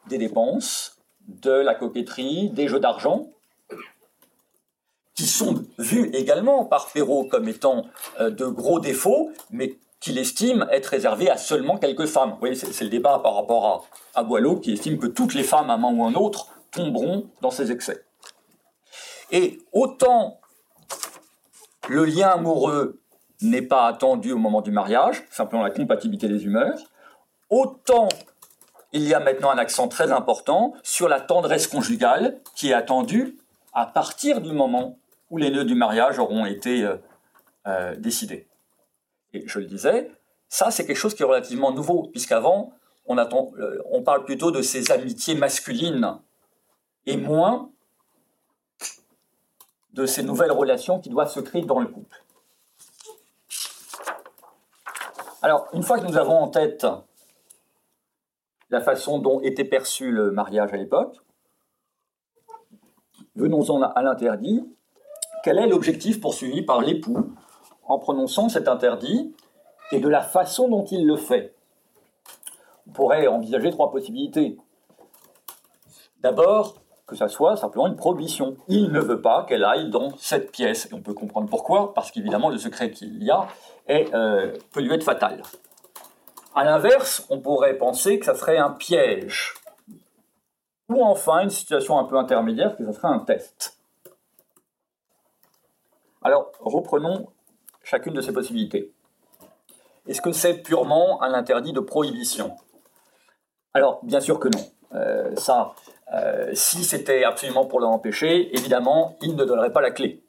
des 0.07 0.19
dépenses, 0.19 0.99
de 1.29 1.53
la 1.53 1.75
coquetterie, 1.75 2.51
des 2.51 2.67
jeux 2.67 2.81
d'argent, 2.81 3.29
qui 5.15 5.27
sont 5.27 5.65
vus 5.79 6.11
également 6.15 6.65
par 6.65 6.89
Perrault 6.89 7.25
comme 7.25 7.49
étant 7.49 7.87
euh, 8.21 8.31
de 8.31 8.47
gros 8.47 8.81
défauts, 8.81 9.31
mais 9.51 9.79
qu'il 10.01 10.19
estime 10.19 10.67
être 10.73 10.87
réservés 10.87 11.31
à 11.31 11.37
seulement 11.37 11.79
quelques 11.79 12.07
femmes. 12.07 12.37
Voyez, 12.41 12.55
c'est 12.55 12.85
le 12.85 12.91
débat 12.91 13.21
par 13.23 13.37
rapport 13.37 13.89
à, 14.15 14.21
à 14.21 14.25
Boileau, 14.25 14.57
qui 14.57 14.73
estime 14.73 14.99
que 14.99 15.07
toutes 15.07 15.35
les 15.35 15.45
femmes, 15.45 15.71
à 15.71 15.75
un 15.75 15.77
moment 15.77 16.05
ou 16.05 16.07
un 16.07 16.15
autre, 16.15 16.49
tomberont 16.73 17.29
dans 17.41 17.51
ces 17.51 17.71
excès. 17.71 18.05
Et 19.31 19.61
autant 19.73 20.41
le 21.89 22.05
lien 22.05 22.29
amoureux 22.29 23.01
n'est 23.41 23.63
pas 23.63 23.87
attendu 23.87 24.33
au 24.33 24.39
moment 24.39 24.61
du 24.61 24.71
mariage, 24.71 25.25
simplement 25.31 25.63
la 25.63 25.71
compatibilité 25.71 26.29
des 26.29 26.45
humeurs, 26.45 26.79
autant 27.51 28.09
il 28.93 29.03
y 29.03 29.15
a 29.15 29.21
maintenant 29.21 29.51
un 29.51 29.59
accent 29.59 29.89
très 29.89 30.13
important 30.13 30.75
sur 30.83 31.09
la 31.09 31.21
tendresse 31.21 31.67
conjugale 31.67 32.41
qui 32.55 32.71
est 32.71 32.75
attendue 32.75 33.39
à 33.73 33.87
partir 33.87 34.41
du 34.41 34.53
moment 34.53 34.99
où 35.33 35.39
les 35.39 35.51
nœuds 35.51 35.65
du 35.65 35.75
mariage 35.75 36.21
auront 36.21 36.47
été 36.47 36.85
euh, 36.85 36.97
euh, 37.67 37.97
décidés. 37.97 38.47
Et 39.33 39.43
je 39.49 39.59
le 39.59 39.65
disais, 39.65 40.13
ça 40.49 40.71
c'est 40.71 40.87
quelque 40.87 40.97
chose 40.97 41.15
qui 41.15 41.23
est 41.23 41.27
relativement 41.27 41.73
nouveau, 41.73 42.05
puisqu'avant 42.13 42.75
on, 43.07 43.19
euh, 43.19 43.83
on 43.91 44.03
parle 44.03 44.25
plutôt 44.25 44.53
de 44.53 44.63
ces 44.63 44.93
amitiés 44.93 45.35
masculines 45.35 46.19
et 47.07 47.17
moins 47.17 47.71
de 49.95 50.07
ces 50.07 50.23
nouvelles 50.23 50.53
relations 50.53 51.01
qui 51.01 51.09
doivent 51.09 51.33
se 51.33 51.41
créer 51.41 51.63
dans 51.63 51.81
le 51.81 51.87
couple. 51.87 52.23
Alors, 55.43 55.69
une 55.73 55.83
fois 55.83 55.99
que 55.99 56.07
nous 56.07 56.17
avons 56.17 56.39
en 56.39 56.49
tête 56.49 56.87
la 58.73 58.81
façon 58.81 59.19
dont 59.19 59.41
était 59.43 59.65
perçu 59.65 60.11
le 60.11 60.31
mariage 60.31 60.73
à 60.73 60.77
l'époque. 60.79 61.19
Venons-en 63.37 63.83
à 63.83 64.03
l'interdit. 64.03 64.67
Quel 65.43 65.59
est 65.59 65.67
l'objectif 65.67 66.21
poursuivi 66.21 66.63
par 66.63 66.81
l'époux 66.81 67.35
en 67.85 67.99
prononçant 67.99 68.49
cet 68.49 68.69
interdit 68.69 69.35
et 69.91 69.99
de 69.99 70.09
la 70.09 70.23
façon 70.23 70.69
dont 70.69 70.85
il 70.85 71.07
le 71.07 71.17
fait? 71.17 71.55
On 72.87 72.93
pourrait 72.93 73.27
envisager 73.27 73.71
trois 73.71 73.91
possibilités. 73.91 74.57
D'abord, 76.21 76.77
que 77.07 77.17
ça 77.17 77.29
soit 77.29 77.57
simplement 77.57 77.89
une 77.89 77.97
prohibition. 77.97 78.57
Il 78.69 78.93
ne 78.93 79.01
veut 79.01 79.21
pas 79.21 79.45
qu'elle 79.45 79.65
aille 79.65 79.91
dans 79.91 80.17
cette 80.17 80.53
pièce. 80.53 80.89
On 80.93 81.01
peut 81.01 81.13
comprendre 81.13 81.49
pourquoi, 81.51 81.93
parce 81.93 82.11
qu'évidemment, 82.11 82.49
le 82.49 82.59
secret 82.59 82.91
qu'il 82.91 83.23
y 83.23 83.31
a 83.31 83.49
euh, 83.91 84.53
peut 84.73 84.81
lui 84.81 84.95
être 84.95 85.05
fatal. 85.05 85.43
À 86.55 86.65
l'inverse, 86.65 87.27
on 87.31 87.41
pourrait 87.41 87.75
penser 87.75 88.19
que 88.19 88.27
ça 88.27 88.35
serait 88.35 88.59
un 88.59 88.71
piège. 88.71 89.55
Ou 90.89 91.03
enfin, 91.03 91.41
une 91.41 91.51
situation 91.51 91.99
un 91.99 92.05
peu 92.05 92.17
intermédiaire, 92.17 92.77
que 92.77 92.85
ça 92.85 92.93
serait 92.93 93.09
un 93.09 93.21
test. 93.21 93.82
Alors, 96.25 96.53
reprenons 96.61 97.27
chacune 97.83 98.15
de 98.15 98.21
ces 98.21 98.33
possibilités. 98.33 98.93
Est-ce 100.07 100.21
que 100.21 100.33
c'est 100.33 100.63
purement 100.63 101.23
un 101.23 101.35
interdit 101.35 101.73
de 101.73 101.81
prohibition? 101.81 102.57
Alors, 103.75 104.01
bien 104.05 104.21
sûr 104.21 104.39
que 104.39 104.49
non. 104.49 104.65
Euh, 104.95 105.35
ça, 105.37 105.75
euh, 106.13 106.51
si 106.55 106.85
c'était 106.85 107.25
absolument 107.25 107.67
pour 107.67 107.81
l'empêcher, 107.81 108.55
évidemment, 108.57 109.17
il 109.23 109.35
ne 109.35 109.45
donnerait 109.45 109.73
pas 109.73 109.81
la 109.81 109.91
clé. 109.91 110.23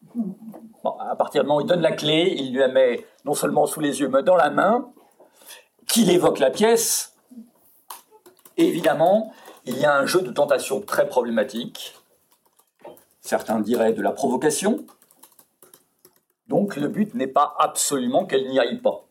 à 1.00 1.16
partir 1.16 1.44
du 1.44 1.48
moment 1.48 1.60
où 1.60 1.62
il 1.62 1.68
donne 1.68 1.82
la 1.82 1.92
clé, 1.92 2.34
il 2.38 2.52
lui 2.52 2.60
la 2.60 2.68
met 2.70 3.06
non 3.26 3.34
seulement 3.34 3.66
sous 3.66 3.80
les 3.80 4.00
yeux, 4.00 4.08
mais 4.08 4.24
dans 4.24 4.36
la 4.36 4.50
main, 4.50 4.92
qu'il 5.88 6.10
évoque 6.10 6.40
la 6.40 6.50
pièce, 6.50 7.16
évidemment, 8.58 9.32
il 9.66 9.78
y 9.78 9.86
a 9.86 9.96
un 9.96 10.06
jeu 10.06 10.22
de 10.22 10.32
tentation 10.32 10.82
très 10.82 11.08
problématique. 11.08 11.96
Certains 13.22 13.60
diraient 13.60 13.94
de 13.94 14.02
la 14.02 14.12
provocation. 14.12 14.86
Donc 16.48 16.76
le 16.76 16.88
but 16.88 17.14
n'est 17.14 17.28
pas 17.28 17.56
absolument 17.60 18.26
qu'elle 18.26 18.48
n'y 18.48 18.60
aille 18.60 18.82
pas. 18.82 19.06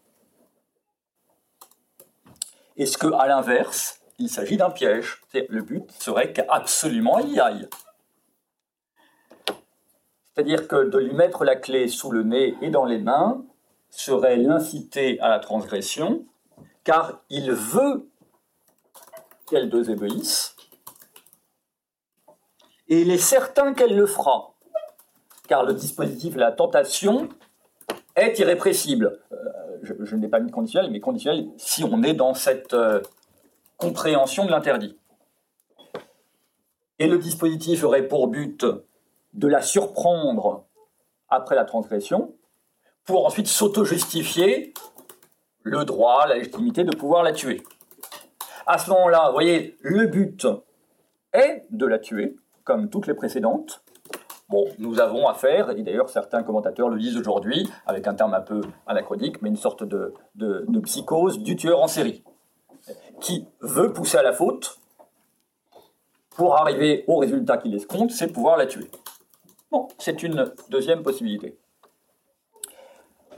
Est-ce 2.76 2.99
que, 2.99 3.07
à 3.12 3.26
l'inverse, 3.26 4.01
il 4.18 4.28
s'agit 4.28 4.57
d'un 4.57 4.70
piège? 4.70 5.22
Le 5.49 5.62
but 5.62 5.91
serait 5.93 6.33
qu'absolument 6.33 7.18
elle 7.18 7.28
y 7.28 7.41
aille. 7.41 7.68
C'est-à-dire 10.35 10.66
que 10.68 10.89
de 10.89 10.99
lui 10.99 11.12
mettre 11.14 11.45
la 11.45 11.57
clé 11.57 11.89
sous 11.89 12.11
le 12.11 12.22
nez 12.22 12.55
et 12.62 12.70
dans 12.70 12.87
les 12.87 12.99
mains 12.99 13.45
serait 13.91 14.37
l'inciter 14.37 15.20
à 15.20 15.28
la 15.28 15.39
transgression 15.39 16.24
car 16.85 17.20
il 17.28 17.53
veut 17.53 18.09
qu'elle 19.47 19.70
désobéisse, 19.70 20.57
et 22.89 23.03
il 23.03 23.11
est 23.11 23.18
certain 23.18 23.74
qu'elle 23.74 23.97
le 23.97 24.07
fera, 24.07 24.52
car 25.53 25.65
le 25.65 25.75
dispositif 25.75 26.35
la 26.37 26.51
tentation 26.51 27.29
est 28.17 28.39
irrépressible. 28.39 29.21
Euh, 29.33 29.37
je, 29.83 30.17
n'ai 30.17 30.29
pas 30.29 30.41
mis 30.41 30.51
conditionnel, 30.51 30.91
mais 30.91 30.99
conditionnel 30.99 31.51
si 31.59 31.85
on 31.85 32.03
est 32.03 32.15
dans 32.15 32.33
cette 32.33 32.73
euh, 32.73 33.03
compréhension 33.77 34.47
de 34.47 34.51
l'interdit. 34.51 34.97
Et 36.99 37.07
le 37.07 37.19
dispositif 37.19 37.85
aurait 37.85 38.09
pour 38.09 38.29
but 38.29 38.65
de 39.35 39.47
la 39.47 39.61
surprendre 39.61 40.65
après 41.29 41.55
la 41.55 41.67
transgression, 41.67 42.35
pour 43.05 43.27
ensuite 43.27 43.47
s'auto-justifier 43.47 44.73
le 45.65 45.85
droit, 45.85 46.27
la 46.29 46.37
légitimité 46.37 46.83
de 46.83 46.97
pouvoir 46.97 47.23
la 47.23 47.33
tuer. 47.33 47.63
À 48.67 48.79
ce 48.79 48.89
moment-là, 48.89 49.27
vous 49.27 49.35
voyez, 49.35 49.77
le 49.83 50.07
but 50.07 50.47
est 51.35 51.67
de 51.69 51.85
la 51.85 51.99
tuer, 51.99 52.37
comme 52.65 52.89
toutes 52.89 53.07
les 53.07 53.15
précédentes. 53.15 53.82
Bon, 54.53 54.69
nous 54.79 55.01
avons 55.01 55.29
affaire, 55.29 55.71
et 55.71 55.83
d'ailleurs 55.83 56.11
certains 56.11 56.43
commentateurs 56.43 56.91
le 56.91 56.99
disent 56.99 57.17
aujourd'hui, 57.17 57.67
avec 57.87 58.07
un 58.07 58.13
terme 58.13 58.35
un 58.35 58.43
peu 58.43 58.61
anachronique, 58.87 59.41
mais 59.41 59.49
une 59.49 59.57
sorte 59.57 59.83
de, 59.83 60.13
psychose 60.83 61.39
du 61.39 61.57
tueur 61.57 61.81
en 61.81 61.87
série, 61.87 62.23
qui 63.19 63.47
veut 63.63 63.95
pousser 63.95 64.19
à 64.19 64.23
la 64.23 64.35
faute, 64.35 64.79
pour 66.37 66.55
arriver 66.59 67.03
au 67.09 67.17
résultat 67.17 67.57
qu'il 67.57 67.75
escompte, 67.75 68.11
c'est 68.11 68.31
pouvoir 68.31 68.59
la 68.59 68.67
tuer. 68.67 68.91
Bon, 69.71 69.89
c'est 69.97 70.23
une 70.23 70.53
deuxième 70.69 71.03
possibilité. 71.03 71.57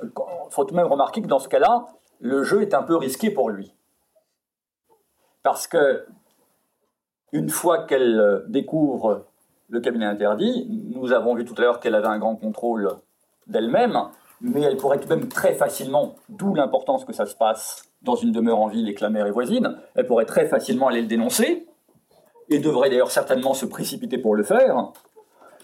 Il 0.02 0.10
faut 0.50 0.64
tout 0.64 0.72
de 0.72 0.76
même 0.76 0.88
remarquer 0.88 1.22
que 1.22 1.28
dans 1.28 1.38
ce 1.38 1.48
cas-là, 1.48 1.86
le 2.18 2.42
jeu 2.42 2.60
est 2.62 2.74
un 2.74 2.82
peu 2.82 2.96
risqué 2.96 3.30
pour 3.30 3.50
lui. 3.50 3.72
Parce 5.44 5.68
que, 5.68 6.06
une 7.30 7.50
fois 7.50 7.84
qu'elle 7.84 8.42
découvre 8.48 9.26
le 9.68 9.80
cabinet 9.80 10.06
interdit, 10.06 10.68
nous 10.94 11.12
avons 11.12 11.34
vu 11.34 11.44
tout 11.44 11.54
à 11.58 11.60
l'heure 11.62 11.80
qu'elle 11.80 11.94
avait 11.94 12.06
un 12.06 12.18
grand 12.18 12.36
contrôle 12.36 12.88
d'elle-même, 13.46 13.98
mais 14.40 14.62
elle 14.62 14.76
pourrait 14.76 14.98
tout 14.98 15.08
de 15.08 15.14
même 15.14 15.28
très 15.28 15.54
facilement, 15.54 16.16
d'où 16.28 16.54
l'importance 16.54 17.04
que 17.04 17.12
ça 17.12 17.26
se 17.26 17.34
passe 17.34 17.84
dans 18.02 18.16
une 18.16 18.32
demeure 18.32 18.60
en 18.60 18.66
ville 18.66 18.88
et 18.88 18.94
que 18.94 19.02
la 19.02 19.10
mère 19.10 19.26
est 19.26 19.30
voisine, 19.30 19.76
elle 19.94 20.06
pourrait 20.06 20.26
très 20.26 20.46
facilement 20.46 20.88
aller 20.88 21.00
le 21.00 21.08
dénoncer, 21.08 21.66
et 22.50 22.58
devrait 22.58 22.90
d'ailleurs 22.90 23.10
certainement 23.10 23.54
se 23.54 23.64
précipiter 23.64 24.18
pour 24.18 24.34
le 24.34 24.42
faire. 24.42 24.92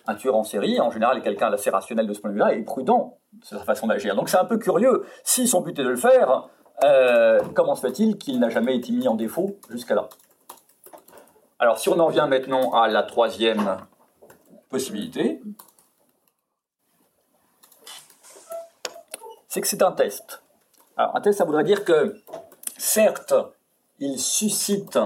Un 0.06 0.14
tueur 0.14 0.34
en 0.34 0.44
série, 0.44 0.80
en 0.80 0.90
général, 0.90 1.18
est 1.18 1.22
quelqu'un 1.22 1.50
d'assez 1.50 1.68
rationnel 1.68 2.06
de 2.06 2.14
ce 2.14 2.20
point 2.20 2.30
de 2.30 2.34
vue-là 2.34 2.54
et 2.54 2.62
prudent 2.62 3.18
de 3.34 3.44
sa 3.44 3.58
façon 3.58 3.86
d'agir. 3.86 4.16
Donc 4.16 4.30
c'est 4.30 4.38
un 4.38 4.46
peu 4.46 4.56
curieux. 4.56 5.04
Si 5.22 5.46
son 5.46 5.60
but 5.60 5.78
est 5.78 5.84
de 5.84 5.88
le 5.90 5.96
faire, 5.96 6.48
euh, 6.84 7.40
comment 7.54 7.74
se 7.74 7.82
fait-il 7.82 8.16
qu'il 8.16 8.40
n'a 8.40 8.48
jamais 8.48 8.76
été 8.76 8.92
mis 8.92 9.06
en 9.08 9.14
défaut 9.14 9.58
jusqu'à 9.68 9.94
là? 9.94 10.08
Alors 11.58 11.78
si 11.78 11.90
on 11.90 11.98
en 11.98 12.08
vient 12.08 12.26
maintenant 12.26 12.72
à 12.72 12.88
la 12.88 13.02
troisième 13.02 13.76
possibilité, 14.70 15.42
c'est 19.48 19.60
que 19.60 19.66
c'est 19.66 19.82
un 19.82 19.92
test. 19.92 20.42
Alors, 20.96 21.16
un 21.16 21.20
test, 21.20 21.38
ça 21.38 21.44
voudrait 21.44 21.64
dire 21.64 21.84
que, 21.84 22.16
certes, 22.78 23.34
il 23.98 24.18
suscite 24.18 24.98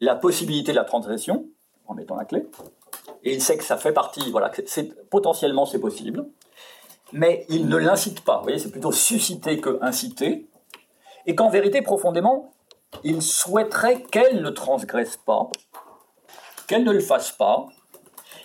la 0.00 0.16
possibilité 0.16 0.72
de 0.72 0.76
la 0.76 0.84
transgression, 0.84 1.46
en 1.86 1.94
mettant 1.94 2.16
la 2.16 2.24
clé, 2.24 2.46
et 3.22 3.34
il 3.34 3.42
sait 3.42 3.56
que 3.56 3.64
ça 3.64 3.76
fait 3.76 3.92
partie, 3.92 4.30
voilà, 4.30 4.50
potentiellement 5.10 5.64
c'est 5.64 5.80
possible, 5.80 6.28
mais 7.12 7.46
il 7.48 7.68
ne 7.68 7.76
l'incite 7.76 8.20
pas. 8.22 8.38
Vous 8.38 8.42
voyez, 8.44 8.58
c'est 8.58 8.70
plutôt 8.70 8.92
susciter 8.92 9.60
que 9.60 9.78
inciter, 9.82 10.48
et 11.26 11.34
qu'en 11.34 11.48
vérité, 11.48 11.80
profondément, 11.82 12.52
il 13.04 13.22
souhaiterait 13.22 14.02
qu'elle 14.02 14.42
ne 14.42 14.50
transgresse 14.50 15.16
pas, 15.16 15.48
qu'elle 16.66 16.84
ne 16.84 16.92
le 16.92 17.00
fasse 17.00 17.32
pas, 17.32 17.66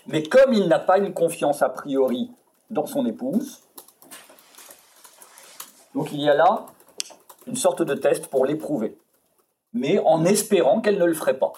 mais 0.08 0.24
comme 0.24 0.54
il 0.54 0.68
n'a 0.68 0.80
pas 0.80 0.98
une 0.98 1.14
confiance 1.14 1.62
a 1.62 1.70
priori 1.70 2.32
dans 2.70 2.86
son 2.86 3.06
épouse, 3.06 3.62
donc 5.96 6.12
il 6.12 6.22
y 6.22 6.30
a 6.30 6.34
là 6.34 6.66
une 7.48 7.56
sorte 7.56 7.82
de 7.82 7.94
test 7.94 8.28
pour 8.28 8.46
l'éprouver, 8.46 8.98
mais 9.74 10.00
en 10.00 10.26
espérant 10.26 10.82
qu'elle 10.82 10.98
ne 10.98 11.06
le 11.06 11.14
ferait 11.14 11.38
pas. 11.38 11.54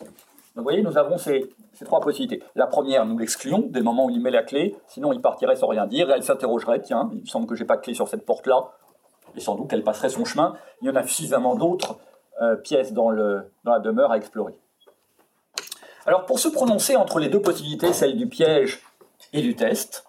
Donc 0.00 0.62
vous 0.62 0.62
voyez, 0.62 0.82
nous 0.82 0.96
avons 0.96 1.18
ces, 1.18 1.48
trois 1.84 2.00
possibilités. 2.00 2.44
La 2.54 2.68
première, 2.68 3.04
nous 3.06 3.18
l'excluons 3.18 3.66
dès 3.68 3.80
le 3.80 3.84
moment 3.84 4.06
où 4.06 4.10
il 4.10 4.20
met 4.20 4.30
la 4.30 4.44
clé, 4.44 4.76
sinon 4.86 5.12
il 5.12 5.20
partirait 5.20 5.56
sans 5.56 5.66
rien 5.66 5.86
dire, 5.86 6.10
et 6.10 6.12
elle 6.12 6.22
s'interrogerait, 6.22 6.80
tiens, 6.80 7.10
il 7.12 7.22
me 7.22 7.26
semble 7.26 7.46
que 7.46 7.56
j'ai 7.56 7.64
pas 7.64 7.76
de 7.76 7.82
clé 7.82 7.92
sur 7.92 8.08
cette 8.08 8.24
porte-là, 8.24 8.70
et 9.36 9.40
sans 9.40 9.56
doute 9.56 9.68
qu'elle 9.68 9.82
passerait 9.82 10.10
son 10.10 10.24
chemin. 10.24 10.54
Il 10.80 10.86
y 10.86 10.90
en 10.90 10.94
a 10.94 11.02
suffisamment 11.02 11.56
d'autres 11.56 11.98
euh, 12.40 12.56
pièces 12.56 12.92
dans 12.92 13.10
la 13.10 13.78
demeure 13.80 14.12
à 14.12 14.16
explorer. 14.16 14.54
Alors 16.06 16.26
pour 16.26 16.38
se 16.38 16.48
prononcer 16.48 16.96
entre 16.96 17.18
les 17.18 17.28
deux 17.28 17.40
possibilités, 17.40 17.92
celle 17.92 18.16
du 18.16 18.28
piège 18.28 18.80
et 19.32 19.40
du 19.40 19.56
test, 19.56 20.04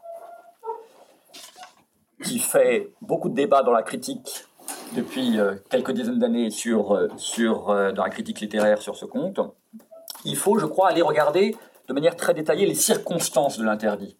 qui 2.23 2.39
fait 2.39 2.91
beaucoup 3.01 3.29
de 3.29 3.35
débats 3.35 3.63
dans 3.63 3.71
la 3.71 3.83
critique 3.83 4.45
depuis 4.93 5.39
euh, 5.39 5.55
quelques 5.69 5.91
dizaines 5.91 6.19
d'années 6.19 6.49
sur, 6.49 6.91
euh, 6.91 7.07
euh, 7.39 7.91
dans 7.91 8.03
la 8.03 8.09
critique 8.09 8.41
littéraire 8.41 8.81
sur 8.81 8.95
ce 8.95 9.05
compte, 9.05 9.39
il 10.25 10.35
faut, 10.35 10.57
je 10.57 10.65
crois, 10.65 10.89
aller 10.89 11.01
regarder 11.01 11.55
de 11.87 11.93
manière 11.93 12.15
très 12.15 12.33
détaillée 12.33 12.65
les 12.65 12.75
circonstances 12.75 13.57
de 13.57 13.63
l'interdit. 13.63 14.17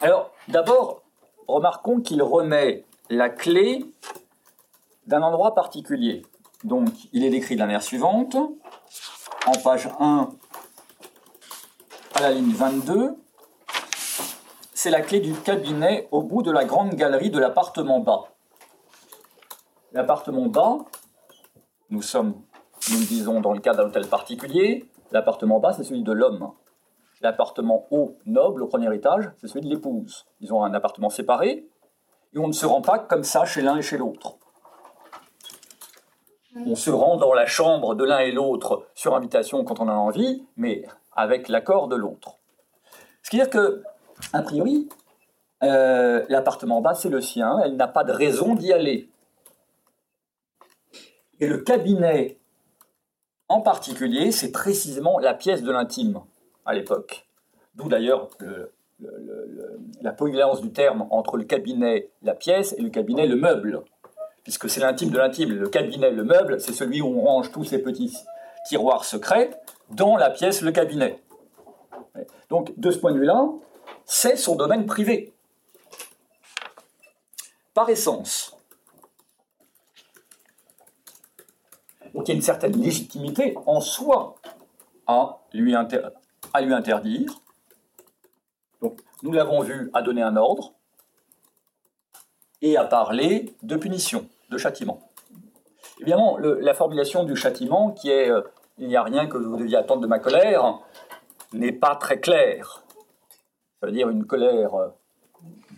Alors, 0.00 0.30
d'abord, 0.48 1.02
remarquons 1.48 2.00
qu'il 2.00 2.22
remet 2.22 2.84
la 3.10 3.30
clé 3.30 3.84
d'un 5.06 5.22
endroit 5.22 5.54
particulier. 5.54 6.22
Donc, 6.64 6.88
il 7.12 7.24
est 7.24 7.30
décrit 7.30 7.54
de 7.54 7.60
la 7.60 7.66
manière 7.66 7.82
suivante, 7.82 8.36
en 9.46 9.52
page 9.62 9.88
1 10.00 10.30
à 12.14 12.20
la 12.20 12.30
ligne 12.32 12.52
22 12.52 13.16
c'est 14.84 14.90
la 14.90 15.00
clé 15.00 15.20
du 15.20 15.32
cabinet 15.32 16.08
au 16.10 16.22
bout 16.22 16.42
de 16.42 16.50
la 16.50 16.66
grande 16.66 16.94
galerie 16.94 17.30
de 17.30 17.38
l'appartement 17.38 18.00
bas. 18.00 18.24
L'appartement 19.92 20.44
bas, 20.44 20.76
nous 21.88 22.02
sommes, 22.02 22.42
nous 22.90 22.98
le 22.98 23.06
disons 23.06 23.40
dans 23.40 23.54
le 23.54 23.60
cas 23.60 23.72
d'un 23.72 23.84
hôtel 23.84 24.06
particulier, 24.06 24.86
l'appartement 25.10 25.58
bas 25.58 25.72
c'est 25.72 25.84
celui 25.84 26.02
de 26.02 26.12
l'homme. 26.12 26.52
L'appartement 27.22 27.86
haut, 27.92 28.18
noble, 28.26 28.62
au 28.62 28.66
premier 28.66 28.94
étage, 28.94 29.30
c'est 29.38 29.48
celui 29.48 29.62
de 29.62 29.74
l'épouse. 29.74 30.26
Ils 30.40 30.52
ont 30.52 30.62
un 30.62 30.74
appartement 30.74 31.08
séparé, 31.08 31.66
et 32.34 32.38
on 32.38 32.48
ne 32.48 32.52
se 32.52 32.66
rend 32.66 32.82
pas 32.82 32.98
comme 32.98 33.24
ça 33.24 33.46
chez 33.46 33.62
l'un 33.62 33.78
et 33.78 33.82
chez 33.82 33.96
l'autre. 33.96 34.36
On 36.54 36.76
se 36.76 36.90
rend 36.90 37.16
dans 37.16 37.34
la 37.34 37.46
chambre 37.46 37.94
de 37.94 38.04
l'un 38.04 38.18
et 38.18 38.30
l'autre 38.30 38.86
sur 38.94 39.14
invitation 39.16 39.64
quand 39.64 39.80
on 39.80 39.88
a 39.88 39.92
envie, 39.92 40.44
mais 40.56 40.84
avec 41.12 41.48
l'accord 41.48 41.88
de 41.88 41.96
l'autre. 41.96 42.38
Ce 43.22 43.30
qui 43.30 43.38
veut 43.38 43.44
dire 43.44 43.50
que 43.50 43.82
a 44.32 44.42
priori, 44.42 44.88
euh, 45.62 46.24
l'appartement 46.28 46.80
bas, 46.80 46.94
c'est 46.94 47.08
le 47.08 47.20
sien, 47.20 47.58
elle 47.64 47.76
n'a 47.76 47.88
pas 47.88 48.04
de 48.04 48.12
raison 48.12 48.54
d'y 48.54 48.72
aller. 48.72 49.08
Et 51.40 51.48
le 51.48 51.58
cabinet, 51.58 52.38
en 53.48 53.60
particulier, 53.60 54.30
c'est 54.30 54.52
précisément 54.52 55.18
la 55.18 55.34
pièce 55.34 55.62
de 55.62 55.72
l'intime 55.72 56.20
à 56.64 56.74
l'époque. 56.74 57.26
D'où 57.74 57.88
d'ailleurs 57.88 58.30
la 60.00 60.12
polyvalence 60.12 60.60
du 60.60 60.72
terme 60.72 61.06
entre 61.10 61.36
le 61.36 61.44
cabinet, 61.44 62.10
la 62.22 62.34
pièce, 62.34 62.74
et 62.78 62.82
le 62.82 62.90
cabinet, 62.90 63.26
le 63.26 63.36
meuble. 63.36 63.82
Puisque 64.44 64.70
c'est 64.70 64.80
l'intime 64.80 65.10
de 65.10 65.18
l'intime. 65.18 65.50
Le 65.50 65.68
cabinet, 65.68 66.10
le 66.10 66.22
meuble, 66.22 66.60
c'est 66.60 66.72
celui 66.72 67.00
où 67.00 67.06
on 67.06 67.22
range 67.22 67.50
tous 67.50 67.64
ces 67.64 67.78
petits 67.78 68.16
tiroirs 68.68 69.04
secrets 69.04 69.50
dans 69.90 70.16
la 70.16 70.30
pièce, 70.30 70.60
le 70.60 70.70
cabinet. 70.70 71.22
Donc, 72.50 72.78
de 72.78 72.90
ce 72.90 72.98
point 72.98 73.12
de 73.12 73.18
vue-là, 73.18 73.48
c'est 74.04 74.36
son 74.36 74.54
domaine 74.54 74.86
privé. 74.86 75.32
Par 77.72 77.88
essence. 77.88 78.54
Donc 82.14 82.28
il 82.28 82.30
y 82.30 82.34
a 82.34 82.36
une 82.36 82.42
certaine 82.42 82.80
légitimité 82.80 83.56
en 83.66 83.80
soi 83.80 84.36
à 85.06 85.40
lui, 85.52 85.74
à 85.74 86.60
lui 86.60 86.72
interdire. 86.72 87.40
Donc 88.80 89.00
nous 89.22 89.32
l'avons 89.32 89.60
vu 89.62 89.90
à 89.92 90.00
donner 90.00 90.22
un 90.22 90.36
ordre 90.36 90.74
et 92.62 92.76
à 92.76 92.84
parler 92.84 93.54
de 93.62 93.76
punition, 93.76 94.28
de 94.50 94.58
châtiment. 94.58 95.00
Évidemment, 96.00 96.38
la 96.38 96.74
formulation 96.74 97.24
du 97.24 97.36
châtiment, 97.36 97.90
qui 97.90 98.10
est 98.10 98.30
euh, 98.30 98.42
il 98.78 98.88
n'y 98.88 98.96
a 98.96 99.02
rien 99.02 99.26
que 99.26 99.36
vous 99.36 99.56
deviez 99.56 99.76
attendre 99.76 100.00
de 100.00 100.06
ma 100.06 100.18
colère, 100.18 100.80
n'est 101.52 101.72
pas 101.72 101.94
très 101.94 102.18
claire 102.18 102.84
ça 103.84 103.88
veut 103.88 103.92
dire 103.92 104.08
une 104.08 104.24
colère 104.24 104.74
euh, 104.76 104.88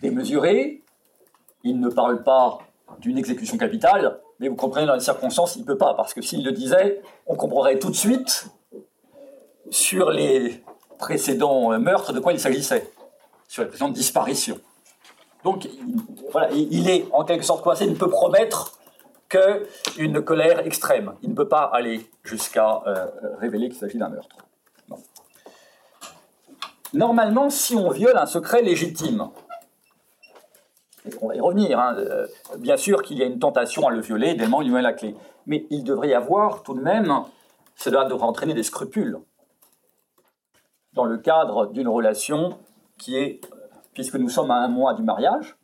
démesurée. 0.01 0.81
Il 1.65 1.81
ne 1.81 1.89
parle 1.89 2.23
pas 2.23 2.59
d'une 2.99 3.17
exécution 3.17 3.57
capitale, 3.57 4.21
mais 4.39 4.47
vous 4.47 4.55
comprenez 4.55 4.85
dans 4.85 4.93
les 4.93 5.01
circonstances, 5.01 5.57
il 5.57 5.63
ne 5.63 5.65
peut 5.65 5.77
pas, 5.77 5.93
parce 5.93 6.13
que 6.13 6.21
s'il 6.21 6.45
le 6.45 6.53
disait, 6.53 7.01
on 7.25 7.35
comprendrait 7.35 7.79
tout 7.79 7.89
de 7.89 7.95
suite 7.97 8.47
sur 9.69 10.09
les 10.09 10.63
précédents 10.99 11.73
euh, 11.73 11.79
meurtres 11.79 12.13
de 12.13 12.21
quoi 12.21 12.31
il 12.31 12.39
s'agissait, 12.39 12.89
sur 13.49 13.63
les 13.63 13.67
précédentes 13.67 13.91
disparitions. 13.91 14.61
Donc, 15.47 15.69
voilà, 16.33 16.51
il 16.51 16.89
est 16.89 17.07
en 17.13 17.23
quelque 17.23 17.45
sorte 17.45 17.63
coincé, 17.63 17.85
il 17.85 17.91
ne 17.91 17.95
peut 17.95 18.09
promettre 18.09 18.77
qu'une 19.29 20.21
colère 20.21 20.59
extrême. 20.67 21.13
Il 21.23 21.29
ne 21.29 21.35
peut 21.35 21.47
pas 21.47 21.61
aller 21.71 22.05
jusqu'à 22.25 22.83
euh, 22.85 23.07
révéler 23.39 23.69
qu'il 23.69 23.77
s'agit 23.77 23.97
d'un 23.97 24.09
meurtre. 24.09 24.35
Normalement, 26.91 27.49
si 27.49 27.77
on 27.77 27.89
viole 27.91 28.17
un 28.17 28.25
secret 28.25 28.61
légitime, 28.61 29.29
on 31.21 31.29
va 31.29 31.35
y 31.35 31.39
revenir, 31.39 31.79
hein, 31.79 31.95
euh, 31.97 32.27
bien 32.57 32.75
sûr 32.75 33.01
qu'il 33.01 33.17
y 33.17 33.23
a 33.23 33.25
une 33.25 33.39
tentation 33.39 33.87
à 33.87 33.91
le 33.91 34.01
violer, 34.01 34.31
évidemment 34.31 34.61
il 34.61 34.67
lui 34.67 34.73
met 34.73 34.81
la 34.81 34.91
clé. 34.91 35.15
Mais 35.45 35.65
il 35.69 35.85
devrait 35.85 36.09
y 36.09 36.13
avoir 36.13 36.61
tout 36.63 36.73
de 36.73 36.81
même, 36.81 37.23
cela 37.77 38.03
devrait 38.03 38.27
entraîner 38.27 38.53
des 38.53 38.63
scrupules 38.63 39.17
dans 40.91 41.05
le 41.05 41.17
cadre 41.17 41.67
d'une 41.67 41.87
relation 41.87 42.59
qui 42.97 43.15
est, 43.15 43.39
puisque 43.97 44.13
nous 44.13 44.29
sommes 44.29 44.51
à 44.51 44.57
un 44.57 44.67
mois 44.67 44.93
du 44.93 45.01
mariage, 45.01 45.57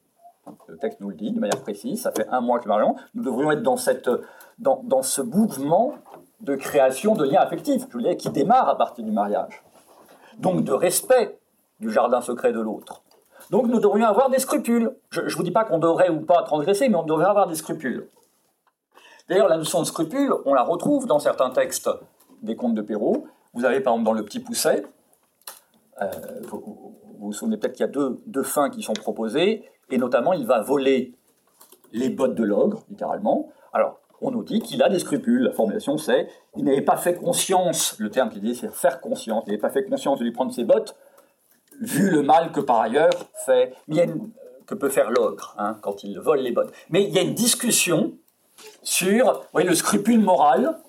le 0.67 0.77
texte 0.77 0.99
nous 1.01 1.09
le 1.09 1.15
dit 1.15 1.31
de 1.31 1.39
manière 1.39 1.61
précise, 1.61 2.01
ça 2.01 2.11
fait 2.11 2.27
un 2.29 2.41
mois 2.41 2.57
que 2.57 2.63
nous 2.63 2.73
marions, 2.73 2.95
nous 3.13 3.23
devrions 3.23 3.51
être 3.51 3.61
dans, 3.61 3.77
cette, 3.77 4.09
dans, 4.57 4.81
dans 4.83 5.03
ce 5.03 5.21
mouvement 5.21 5.93
de 6.41 6.55
création 6.55 7.13
de 7.13 7.25
liens 7.25 7.41
affectifs, 7.41 7.85
qui 8.17 8.29
démarre 8.31 8.67
à 8.69 8.75
partir 8.75 9.05
du 9.05 9.11
mariage 9.11 9.63
donc 10.39 10.63
de 10.63 10.71
respect 10.71 11.37
du 11.79 11.91
jardin 11.91 12.21
secret 12.21 12.53
de 12.53 12.59
l'autre. 12.59 13.03
Donc 13.51 13.67
nous 13.67 13.79
devrions 13.79 14.07
avoir 14.07 14.31
des 14.31 14.39
scrupules. 14.39 14.95
Je 15.11 15.21
ne 15.21 15.29
vous 15.29 15.43
dis 15.43 15.51
pas 15.51 15.63
qu'on 15.63 15.77
devrait 15.77 16.09
ou 16.09 16.21
pas 16.21 16.41
transgresser, 16.41 16.89
mais 16.89 16.95
on 16.95 17.03
devrait 17.03 17.25
avoir 17.25 17.45
des 17.45 17.53
scrupules. 17.55 18.09
D'ailleurs, 19.29 19.47
la 19.47 19.57
notion 19.57 19.79
de 19.79 19.85
scrupule, 19.85 20.33
on 20.45 20.55
la 20.55 20.63
retrouve 20.63 21.05
dans 21.05 21.19
certains 21.19 21.51
textes 21.51 21.87
des 22.41 22.55
contes 22.55 22.73
de 22.73 22.81
Perrault. 22.81 23.27
Vous 23.53 23.63
avez 23.63 23.79
par 23.79 23.93
exemple 23.93 24.05
dans 24.05 24.13
Le 24.13 24.25
Petit 24.25 24.39
Pousset, 24.39 24.87
euh, 26.01 26.07
vous, 27.19 27.33
souvenez 27.33 27.57
peut-être 27.57 27.73
qu'il 27.73 27.85
y 27.85 27.89
a 27.89 27.91
deux, 27.91 28.21
deux 28.25 28.43
fins 28.43 28.69
qui 28.69 28.81
sont 28.81 28.93
proposées, 28.93 29.63
et 29.89 29.97
notamment 29.97 30.33
il 30.33 30.45
va 30.45 30.61
voler 30.61 31.13
les 31.91 32.09
bottes 32.09 32.35
de 32.35 32.43
l'ogre, 32.43 32.83
littéralement. 32.89 33.49
Alors, 33.71 33.99
on 34.21 34.31
nous 34.31 34.43
dit 34.43 34.59
qu'il 34.59 34.81
a 34.81 34.89
des 34.89 34.99
scrupules. 34.99 35.43
La 35.43 35.51
formulation, 35.51 35.97
c'est 35.97 36.27
il 36.55 36.63
n'avait 36.63 36.81
pas 36.81 36.97
fait 36.97 37.15
conscience, 37.15 37.95
le 37.99 38.09
terme 38.09 38.29
qu'il 38.29 38.41
dit, 38.41 38.55
c'est 38.55 38.71
faire 38.73 39.01
conscience, 39.01 39.43
il 39.45 39.51
n'avait 39.51 39.61
pas 39.61 39.69
fait 39.69 39.83
conscience 39.83 40.19
de 40.19 40.23
lui 40.23 40.31
prendre 40.31 40.53
ses 40.53 40.63
bottes, 40.63 40.95
vu 41.81 42.09
le 42.09 42.23
mal 42.23 42.51
que 42.51 42.61
par 42.61 42.81
ailleurs 42.81 43.11
fait, 43.45 43.75
que 44.65 44.75
peut 44.75 44.89
faire 44.89 45.11
l'ogre 45.11 45.53
hein, 45.57 45.77
quand 45.81 46.03
il 46.03 46.19
vole 46.19 46.39
les 46.39 46.51
bottes. 46.51 46.71
Mais 46.89 47.03
il 47.03 47.13
y 47.13 47.19
a 47.19 47.21
une 47.21 47.33
discussion 47.33 48.13
sur 48.81 49.43
le 49.53 49.75
scrupule 49.75 50.19
moral. 50.19 50.79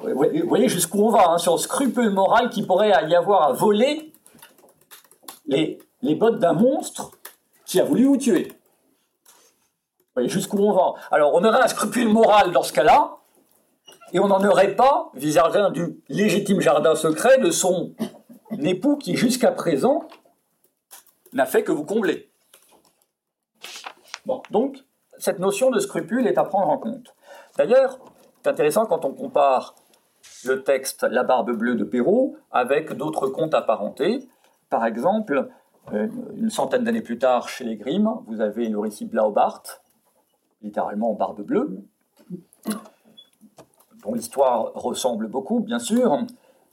Vous 0.00 0.24
voyez 0.46 0.68
jusqu'où 0.68 1.04
on 1.04 1.10
va, 1.10 1.30
hein, 1.30 1.38
sur 1.38 1.52
le 1.52 1.58
scrupule 1.58 2.10
moral 2.10 2.50
qui 2.50 2.62
pourrait 2.64 2.90
y 3.08 3.14
avoir 3.14 3.48
à 3.48 3.52
voler 3.52 4.12
les, 5.46 5.78
bottes 6.14 6.38
d'un 6.38 6.52
monstre 6.52 7.12
qui 7.64 7.80
a 7.80 7.84
voulu 7.84 8.04
vous 8.04 8.16
tuer. 8.16 8.48
Vous 8.48 10.20
voyez 10.20 10.28
jusqu'où 10.28 10.58
on 10.58 10.72
va. 10.72 10.94
Alors, 11.10 11.34
on 11.34 11.44
aurait 11.44 11.62
un 11.62 11.68
scrupule 11.68 12.08
moral 12.08 12.52
dans 12.52 12.62
ce 12.62 12.72
cas-là, 12.72 13.16
et 14.12 14.20
on 14.20 14.28
n'en 14.28 14.44
aurait 14.44 14.76
pas 14.76 15.10
vis-à-vis 15.14 15.72
du 15.72 16.00
légitime 16.08 16.60
jardin 16.60 16.94
secret 16.94 17.38
de 17.38 17.50
son 17.50 17.94
époux 18.62 18.96
qui, 18.96 19.16
jusqu'à 19.16 19.50
présent, 19.50 20.08
n'a 21.32 21.46
fait 21.46 21.64
que 21.64 21.72
vous 21.72 21.84
combler. 21.84 22.30
Bon, 24.24 24.42
donc, 24.50 24.78
cette 25.18 25.38
notion 25.38 25.70
de 25.70 25.80
scrupule 25.80 26.26
est 26.26 26.38
à 26.38 26.44
prendre 26.44 26.68
en 26.68 26.78
compte. 26.78 27.14
D'ailleurs, 27.58 27.98
c'est 28.42 28.50
intéressant 28.50 28.86
quand 28.86 29.04
on 29.04 29.12
compare 29.12 29.74
le 30.44 30.62
texte 30.62 31.02
La 31.02 31.24
barbe 31.24 31.52
bleue 31.52 31.74
de 31.74 31.84
Perrault 31.84 32.36
avec 32.50 32.92
d'autres 32.92 33.28
contes 33.28 33.54
apparentés. 33.54 34.28
Par 34.74 34.86
exemple, 34.86 35.50
euh, 35.92 36.08
une 36.36 36.50
centaine 36.50 36.82
d'années 36.82 37.00
plus 37.00 37.16
tard, 37.16 37.48
chez 37.48 37.62
les 37.62 37.76
Grimm, 37.76 38.10
vous 38.26 38.40
avez 38.40 38.68
le 38.68 38.80
récit 38.80 39.04
Blaubart, 39.04 39.62
littéralement 40.62 41.12
Barbe 41.12 41.42
Bleue, 41.42 41.78
dont 44.02 44.14
l'histoire 44.14 44.72
ressemble 44.74 45.28
beaucoup, 45.28 45.60
bien 45.60 45.78
sûr. 45.78 46.26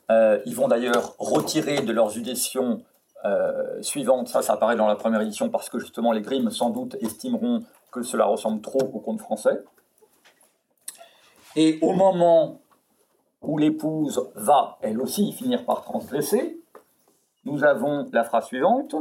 Euh, 0.09 0.39
ils 0.47 0.55
vont 0.55 0.67
d'ailleurs 0.67 1.13
retirer 1.19 1.83
de 1.83 1.91
leurs 1.93 2.17
éditions 2.17 2.81
euh, 3.23 3.79
suivantes, 3.83 4.29
ça, 4.29 4.41
ça 4.41 4.53
apparaît 4.53 4.75
dans 4.75 4.87
la 4.87 4.95
première 4.95 5.21
édition 5.21 5.49
parce 5.49 5.69
que 5.69 5.77
justement 5.77 6.11
les 6.11 6.21
Grimm, 6.21 6.49
sans 6.49 6.71
doute, 6.71 6.97
estimeront 7.01 7.59
que 7.91 8.01
cela 8.01 8.25
ressemble 8.25 8.61
trop 8.61 8.81
au 8.81 8.99
conte 8.99 9.21
français. 9.21 9.63
Et 11.55 11.77
au 11.83 11.93
moment 11.93 12.61
où 13.43 13.59
l'épouse 13.59 14.27
va, 14.33 14.79
elle 14.81 14.99
aussi, 14.99 15.33
finir 15.33 15.65
par 15.65 15.83
transgresser, 15.83 16.60
nous 17.45 17.63
avons 17.63 18.09
la 18.11 18.23
phrase 18.23 18.45
suivante. 18.45 18.95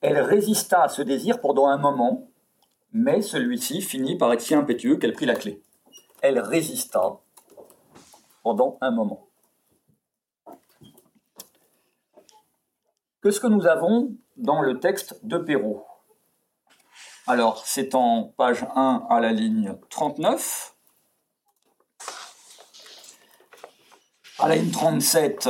Elle 0.00 0.18
résista 0.18 0.82
à 0.82 0.88
ce 0.88 1.02
désir 1.02 1.40
pendant 1.40 1.66
un 1.66 1.78
moment, 1.78 2.28
mais 2.92 3.22
celui-ci 3.22 3.80
finit 3.80 4.16
par 4.16 4.32
être 4.32 4.40
si 4.40 4.54
impétueux 4.54 4.96
qu'elle 4.96 5.12
prit 5.12 5.26
la 5.26 5.36
clé. 5.36 5.62
Elle 6.20 6.38
résista 6.38 7.18
pendant 8.42 8.78
un 8.80 8.90
moment. 8.90 9.26
Qu'est-ce 13.22 13.40
que 13.40 13.46
nous 13.46 13.66
avons 13.66 14.14
dans 14.36 14.60
le 14.60 14.78
texte 14.80 15.24
de 15.24 15.38
Perrault 15.38 15.86
Alors, 17.26 17.64
c'est 17.64 17.94
en 17.94 18.24
page 18.36 18.66
1 18.74 19.06
à 19.08 19.20
la 19.20 19.32
ligne 19.32 19.78
39. 19.88 20.74
À 24.40 24.48
la 24.48 24.56
ligne 24.56 24.70
37, 24.70 25.48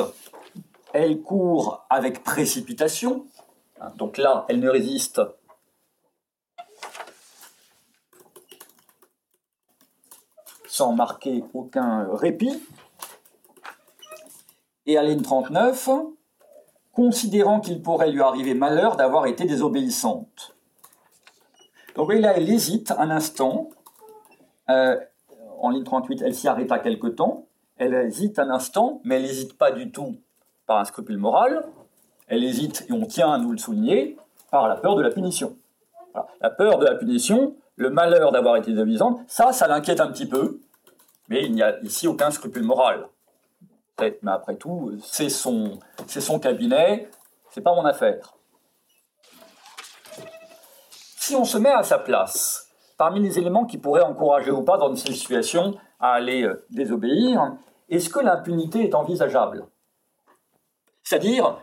elle 0.94 1.20
court 1.22 1.84
avec 1.90 2.22
précipitation. 2.22 3.26
Donc 3.96 4.16
là, 4.16 4.46
elle 4.48 4.60
ne 4.60 4.70
résiste 4.70 5.20
sans 10.66 10.92
marquer 10.92 11.44
aucun 11.52 12.08
répit. 12.14 12.62
Et 14.86 14.96
à 14.96 15.02
ligne 15.02 15.22
39, 15.22 15.90
considérant 16.92 17.60
qu'il 17.60 17.82
pourrait 17.82 18.10
lui 18.10 18.22
arriver 18.22 18.54
malheur 18.54 18.96
d'avoir 18.96 19.26
été 19.26 19.46
désobéissante. 19.46 20.56
Donc 21.96 22.12
là, 22.12 22.34
elle 22.36 22.48
hésite 22.48 22.92
un 22.92 23.10
instant. 23.10 23.70
Euh, 24.70 24.96
en 25.58 25.70
ligne 25.70 25.84
38, 25.84 26.22
elle 26.22 26.34
s'y 26.34 26.46
arrêta 26.46 26.78
quelque 26.78 27.08
temps. 27.08 27.46
Elle 27.78 27.94
hésite 27.94 28.38
un 28.38 28.50
instant, 28.50 29.00
mais 29.04 29.16
elle 29.16 29.22
n'hésite 29.22 29.58
pas 29.58 29.72
du 29.72 29.90
tout 29.90 30.16
par 30.66 30.78
un 30.78 30.84
scrupule 30.84 31.18
moral. 31.18 31.64
Elle 32.28 32.44
hésite, 32.44 32.86
et 32.88 32.92
on 32.92 33.06
tient 33.06 33.32
à 33.32 33.38
nous 33.38 33.52
le 33.52 33.58
souligner, 33.58 34.16
par 34.50 34.68
la 34.68 34.76
peur 34.76 34.96
de 34.96 35.02
la 35.02 35.10
punition. 35.10 35.56
La 36.40 36.50
peur 36.50 36.78
de 36.78 36.84
la 36.84 36.94
punition, 36.94 37.56
le 37.76 37.90
malheur 37.90 38.32
d'avoir 38.32 38.56
été 38.56 38.70
désobéissante, 38.72 39.20
ça, 39.26 39.52
ça 39.52 39.66
l'inquiète 39.66 40.00
un 40.00 40.08
petit 40.08 40.26
peu. 40.26 40.60
Mais 41.28 41.44
il 41.44 41.52
n'y 41.52 41.62
a 41.62 41.80
ici 41.80 42.06
aucun 42.06 42.30
scrupule 42.30 42.62
moral. 42.62 43.08
Mais 44.00 44.16
après 44.26 44.56
tout, 44.56 44.92
c'est 45.02 45.28
son, 45.28 45.78
c'est 46.06 46.20
son 46.20 46.38
cabinet, 46.38 47.08
c'est 47.50 47.60
pas 47.60 47.74
mon 47.74 47.84
affaire. 47.84 48.34
Si 51.16 51.34
on 51.36 51.44
se 51.44 51.56
met 51.58 51.70
à 51.70 51.82
sa 51.82 51.98
place, 51.98 52.68
parmi 52.98 53.20
les 53.20 53.38
éléments 53.38 53.64
qui 53.64 53.78
pourraient 53.78 54.02
encourager 54.02 54.50
ou 54.50 54.62
pas 54.62 54.76
dans 54.76 54.90
une 54.90 54.96
situation 54.96 55.74
à 56.00 56.12
aller 56.12 56.42
euh, 56.42 56.66
désobéir, 56.70 57.56
est-ce 57.88 58.10
que 58.10 58.20
l'impunité 58.20 58.84
est 58.84 58.94
envisageable? 58.94 59.66
C'est-à-dire, 61.04 61.58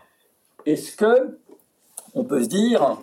est-ce 0.64 0.96
que 0.96 1.38
on 2.14 2.24
peut 2.24 2.42
se 2.42 2.48
dire, 2.48 2.96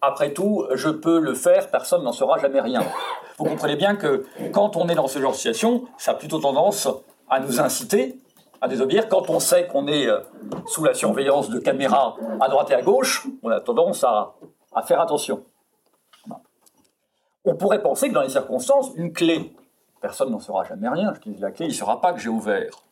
après 0.00 0.32
tout, 0.32 0.66
je 0.74 0.88
peux 0.88 1.18
le 1.18 1.34
faire, 1.34 1.70
personne 1.70 2.02
n'en 2.02 2.12
saura 2.12 2.38
jamais 2.38 2.60
rien 2.60 2.82
vous 3.38 3.44
comprenez 3.44 3.76
bien 3.76 3.96
que 3.96 4.24
quand 4.52 4.76
on 4.76 4.88
est 4.88 4.94
dans 4.94 5.08
ce 5.08 5.18
genre 5.18 5.32
de 5.32 5.36
situation, 5.36 5.84
ça 5.98 6.12
a 6.12 6.14
plutôt 6.14 6.38
tendance 6.38 6.88
à 7.28 7.40
nous 7.40 7.60
inciter 7.60 8.18
à 8.60 8.68
désobéir. 8.68 9.08
Quand 9.08 9.28
on 9.28 9.40
sait 9.40 9.66
qu'on 9.66 9.86
est 9.86 10.06
euh, 10.06 10.20
sous 10.66 10.84
la 10.84 10.94
surveillance 10.94 11.50
de 11.50 11.58
caméras 11.58 12.16
à 12.40 12.48
droite 12.48 12.70
et 12.70 12.74
à 12.74 12.82
gauche, 12.82 13.26
on 13.42 13.50
a 13.50 13.60
tendance 13.60 14.04
à, 14.04 14.34
faire 14.84 15.00
attention. 15.00 15.44
On 17.44 17.54
pourrait 17.54 17.82
penser 17.82 18.08
que 18.08 18.14
dans 18.14 18.22
les 18.22 18.28
circonstances, 18.28 18.90
une 18.96 19.12
clé, 19.12 19.54
personne 20.00 20.30
n'en 20.30 20.40
saura 20.40 20.64
jamais 20.64 20.88
rien. 20.88 21.12
Je 21.14 21.30
dis 21.30 21.38
la 21.38 21.50
clé, 21.50 21.66
il 21.66 21.70
ne 21.70 21.74
saura 21.74 22.00
pas 22.00 22.12
que 22.12 22.20
j'ai 22.20 22.28
ouvert. 22.28 22.85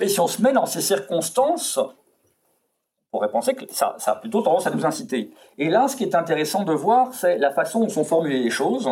Et 0.00 0.08
si 0.08 0.18
on 0.18 0.26
se 0.26 0.40
met 0.40 0.52
dans 0.52 0.66
ces 0.66 0.80
circonstances, 0.80 1.78
on 1.78 3.18
pourrait 3.18 3.30
penser 3.30 3.54
que 3.54 3.64
ça, 3.72 3.96
a 4.06 4.16
plutôt 4.16 4.40
tendance 4.40 4.66
à 4.66 4.70
nous 4.70 4.86
inciter. 4.86 5.30
Et 5.58 5.68
là, 5.68 5.88
ce 5.88 5.96
qui 5.96 6.04
est 6.04 6.14
intéressant 6.14 6.64
de 6.64 6.72
voir, 6.72 7.12
c'est 7.12 7.36
la 7.38 7.50
façon 7.50 7.80
dont 7.80 7.88
sont 7.88 8.04
formulées 8.04 8.42
les 8.42 8.50
choses, 8.50 8.88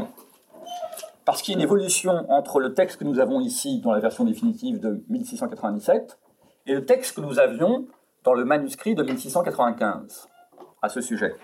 parce 1.25 1.41
qu'il 1.41 1.55
y 1.55 1.57
a 1.57 1.59
une 1.59 1.65
évolution 1.65 2.31
entre 2.31 2.61
le 2.61 2.75
texte 2.75 2.99
que 2.99 3.05
nous 3.05 3.21
avons 3.21 3.41
ici 3.41 3.81
dans 3.81 3.93
la 3.93 4.01
version 4.01 4.25
définitive 4.25 4.81
de 4.81 5.03
1697 5.09 6.19
et 6.67 6.75
le 6.75 6.85
texte 6.85 7.17
que 7.17 7.21
nous 7.21 7.39
avions 7.39 7.87
dans 8.25 8.35
le 8.35 8.45
manuscrit 8.45 8.95
de 8.95 9.03
1695 9.03 10.29
à 10.83 10.89
ce 10.89 11.01
sujet. 11.01 11.35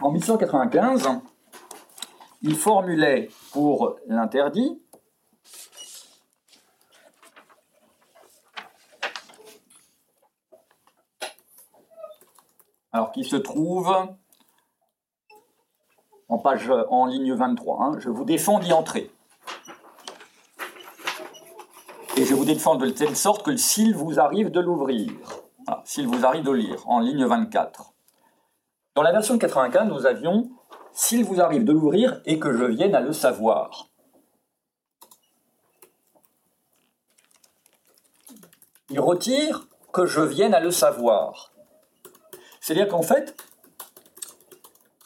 En 0.00 0.12
1695, 0.12 1.08
il 2.46 2.54
formulait 2.54 3.28
pour 3.50 3.96
l'interdit 4.06 4.80
alors 12.92 13.10
qui 13.10 13.24
se 13.24 13.34
trouve 13.34 13.92
en 16.28 16.38
page 16.38 16.70
en 16.88 17.06
ligne 17.06 17.34
23. 17.34 17.82
Hein. 17.82 17.98
Je 17.98 18.10
vous 18.10 18.24
défends 18.24 18.60
d'y 18.60 18.72
entrer. 18.72 19.10
Et 22.16 22.24
je 22.24 22.34
vous 22.34 22.44
défends 22.44 22.76
de 22.76 22.88
telle 22.90 23.16
sorte 23.16 23.44
que 23.44 23.56
s'il 23.56 23.94
vous 23.94 24.20
arrive 24.20 24.50
de 24.50 24.60
l'ouvrir, 24.60 25.10
s'il 25.84 26.06
vous 26.06 26.24
arrive 26.24 26.44
de 26.44 26.52
lire, 26.52 26.88
en 26.88 27.00
ligne 27.00 27.26
24. 27.26 27.92
Dans 28.94 29.02
la 29.02 29.12
version 29.12 29.36
95, 29.36 29.88
nous 29.88 30.06
avions 30.06 30.55
s'il 30.96 31.26
vous 31.26 31.42
arrive 31.42 31.64
de 31.64 31.72
l'ouvrir 31.72 32.22
et 32.24 32.38
que 32.38 32.56
je 32.56 32.64
vienne 32.64 32.94
à 32.94 33.00
le 33.00 33.12
savoir. 33.12 33.90
Il 38.88 38.98
retire 38.98 39.68
que 39.92 40.06
je 40.06 40.22
vienne 40.22 40.54
à 40.54 40.60
le 40.60 40.70
savoir. 40.70 41.52
C'est-à-dire 42.60 42.88
qu'en 42.88 43.02
fait, 43.02 43.36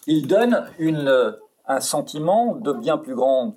il 0.06 0.28
donne 0.28 0.70
un 1.66 1.80
sentiment 1.80 2.54
de 2.54 2.72
bien 2.72 2.96
plus 2.96 3.16
grande 3.16 3.56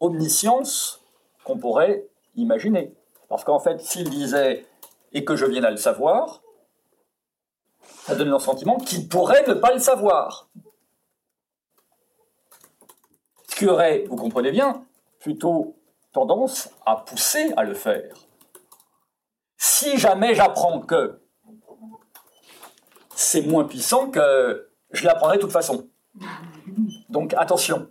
omniscience 0.00 1.00
qu'on 1.44 1.56
pourrait 1.56 2.08
imaginer. 2.34 2.92
Parce 3.28 3.44
qu'en 3.44 3.60
fait, 3.60 3.80
s'il 3.80 4.10
disait 4.10 4.66
et 5.12 5.24
que 5.24 5.36
je 5.36 5.46
vienne 5.46 5.64
à 5.64 5.70
le 5.70 5.76
savoir, 5.76 6.42
ça 8.06 8.16
donne 8.16 8.30
le 8.30 8.38
sentiment 8.40 8.78
qu'il 8.78 9.08
pourrait 9.08 9.46
ne 9.46 9.54
pas 9.54 9.72
le 9.72 9.78
savoir. 9.78 10.48
Aurait, 13.68 14.04
vous 14.08 14.16
comprenez 14.16 14.50
bien, 14.50 14.84
plutôt 15.18 15.76
tendance 16.12 16.70
à 16.86 16.96
pousser 16.96 17.52
à 17.56 17.64
le 17.64 17.74
faire. 17.74 18.14
Si 19.56 19.98
jamais 19.98 20.34
j'apprends 20.34 20.80
que 20.80 21.20
c'est 23.14 23.42
moins 23.42 23.64
puissant 23.64 24.10
que 24.10 24.70
je 24.92 25.04
l'apprendrai 25.04 25.36
de 25.36 25.42
toute 25.42 25.52
façon. 25.52 25.88
Donc 27.10 27.34
attention. 27.34 27.90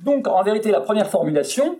Donc 0.00 0.26
en 0.26 0.42
vérité, 0.42 0.70
la 0.70 0.80
première 0.80 1.10
formulation, 1.10 1.78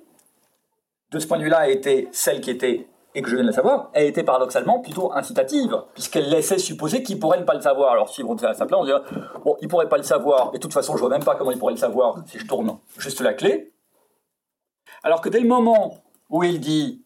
de 1.11 1.19
ce 1.19 1.27
point 1.27 1.39
de 1.39 1.45
vue-là, 1.45 1.61
a 1.61 1.69
été 1.69 2.09
celle 2.13 2.41
qui 2.41 2.51
était, 2.51 2.87
et 3.15 3.23
que 3.23 3.29
je 3.29 3.35
viens 3.35 3.43
de 3.43 3.49
le 3.49 3.55
savoir, 3.55 3.91
a 3.95 4.03
été 4.03 4.23
paradoxalement 4.23 4.81
plutôt 4.81 5.13
incitative, 5.13 5.77
puisqu'elle 5.95 6.29
laissait 6.29 6.59
supposer 6.59 7.03
qu'il 7.03 7.19
pourrait 7.19 7.41
ne 7.41 7.45
pas 7.45 7.55
le 7.55 7.61
savoir. 7.61 7.93
Alors 7.93 8.09
si 8.09 8.23
on 8.23 8.37
fait 8.37 8.47
à 8.47 8.55
sa 8.55 8.67
place, 8.67 8.81
on 8.81 8.85
dirait, 8.85 9.01
bon, 9.45 9.57
il 9.61 9.69
pourrait 9.69 9.89
pas 9.89 9.97
le 9.97 10.03
savoir, 10.03 10.51
et 10.55 10.59
de 10.59 10.63
toute 10.63 10.73
façon, 10.73 10.95
je 10.95 11.01
vois 11.01 11.11
même 11.11 11.25
pas 11.25 11.35
comment 11.35 11.51
il 11.51 11.59
pourrait 11.59 11.75
le 11.75 11.79
savoir 11.79 12.23
si 12.27 12.39
je 12.39 12.47
tourne 12.47 12.79
juste 12.99 13.21
la 13.21 13.35
clé. 13.35 13.73
Alors 15.03 15.21
que 15.21 15.29
dès 15.29 15.41
le 15.41 15.49
moment 15.49 15.97
où 16.29 16.45
il 16.45 16.61
dit, 16.61 17.05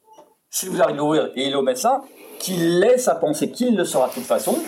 si 0.51 0.69
vous 0.69 0.83
arrivez 0.83 0.99
à 0.99 1.05
ouvrir 1.05 1.31
et 1.35 1.47
il 1.47 1.57
omet 1.57 1.75
ça, 1.75 2.03
qu'il 2.39 2.81
laisse 2.81 3.09
à 3.09 3.15
penser 3.15 3.51
qu'il 3.51 3.77
le 3.77 3.85
sera 3.85 4.09
de 4.09 4.15
toute 4.15 4.25
façon, 4.25 4.59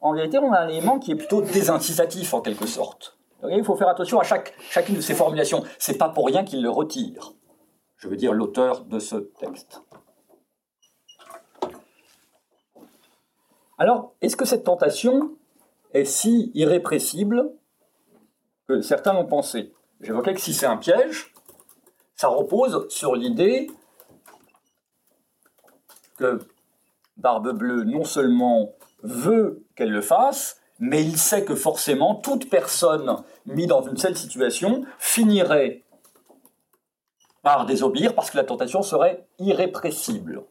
en 0.00 0.12
vérité, 0.12 0.38
on 0.38 0.52
a 0.52 0.58
un 0.58 0.68
élément 0.68 0.98
qui 0.98 1.12
est 1.12 1.16
plutôt 1.16 1.40
désincitatif 1.40 2.34
en 2.34 2.42
quelque 2.42 2.66
sorte. 2.66 3.16
il 3.48 3.64
faut 3.64 3.74
faire 3.74 3.88
attention 3.88 4.20
à 4.20 4.24
chaque, 4.24 4.54
chacune 4.68 4.96
de 4.96 5.00
ces 5.00 5.14
formulations. 5.14 5.64
C'est 5.78 5.96
pas 5.96 6.10
pour 6.10 6.26
rien 6.26 6.44
qu'il 6.44 6.62
le 6.62 6.68
retire. 6.68 7.32
Je 7.96 8.08
veux 8.08 8.16
dire 8.16 8.34
l'auteur 8.34 8.84
de 8.84 8.98
ce 8.98 9.16
texte. 9.16 9.80
Alors, 13.78 14.14
est-ce 14.20 14.36
que 14.36 14.44
cette 14.44 14.64
tentation 14.64 15.36
est 15.92 16.04
si 16.04 16.52
irrépressible 16.54 17.50
que 18.68 18.80
certains 18.80 19.12
l'ont 19.12 19.26
pensé? 19.26 19.72
J'évoquais 20.00 20.34
que 20.34 20.40
si 20.40 20.54
c'est 20.54 20.66
un 20.66 20.76
piège, 20.76 21.32
ça 22.14 22.28
repose 22.28 22.88
sur 22.88 23.16
l'idée 23.16 23.70
que 26.18 26.38
Barbe 27.16 27.52
Bleue 27.52 27.84
non 27.84 28.04
seulement 28.04 28.72
veut 29.02 29.64
qu'elle 29.74 29.90
le 29.90 30.02
fasse, 30.02 30.60
mais 30.78 31.02
il 31.02 31.18
sait 31.18 31.44
que 31.44 31.54
forcément 31.54 32.14
toute 32.14 32.50
personne 32.50 33.16
mise 33.46 33.66
dans 33.66 33.82
une 33.82 33.94
telle 33.94 34.16
situation 34.16 34.84
finirait 34.98 35.82
par 37.42 37.66
désobéir 37.66 38.14
parce 38.14 38.30
que 38.30 38.36
la 38.36 38.44
tentation 38.44 38.82
serait 38.82 39.26
irrépressible. 39.38 40.44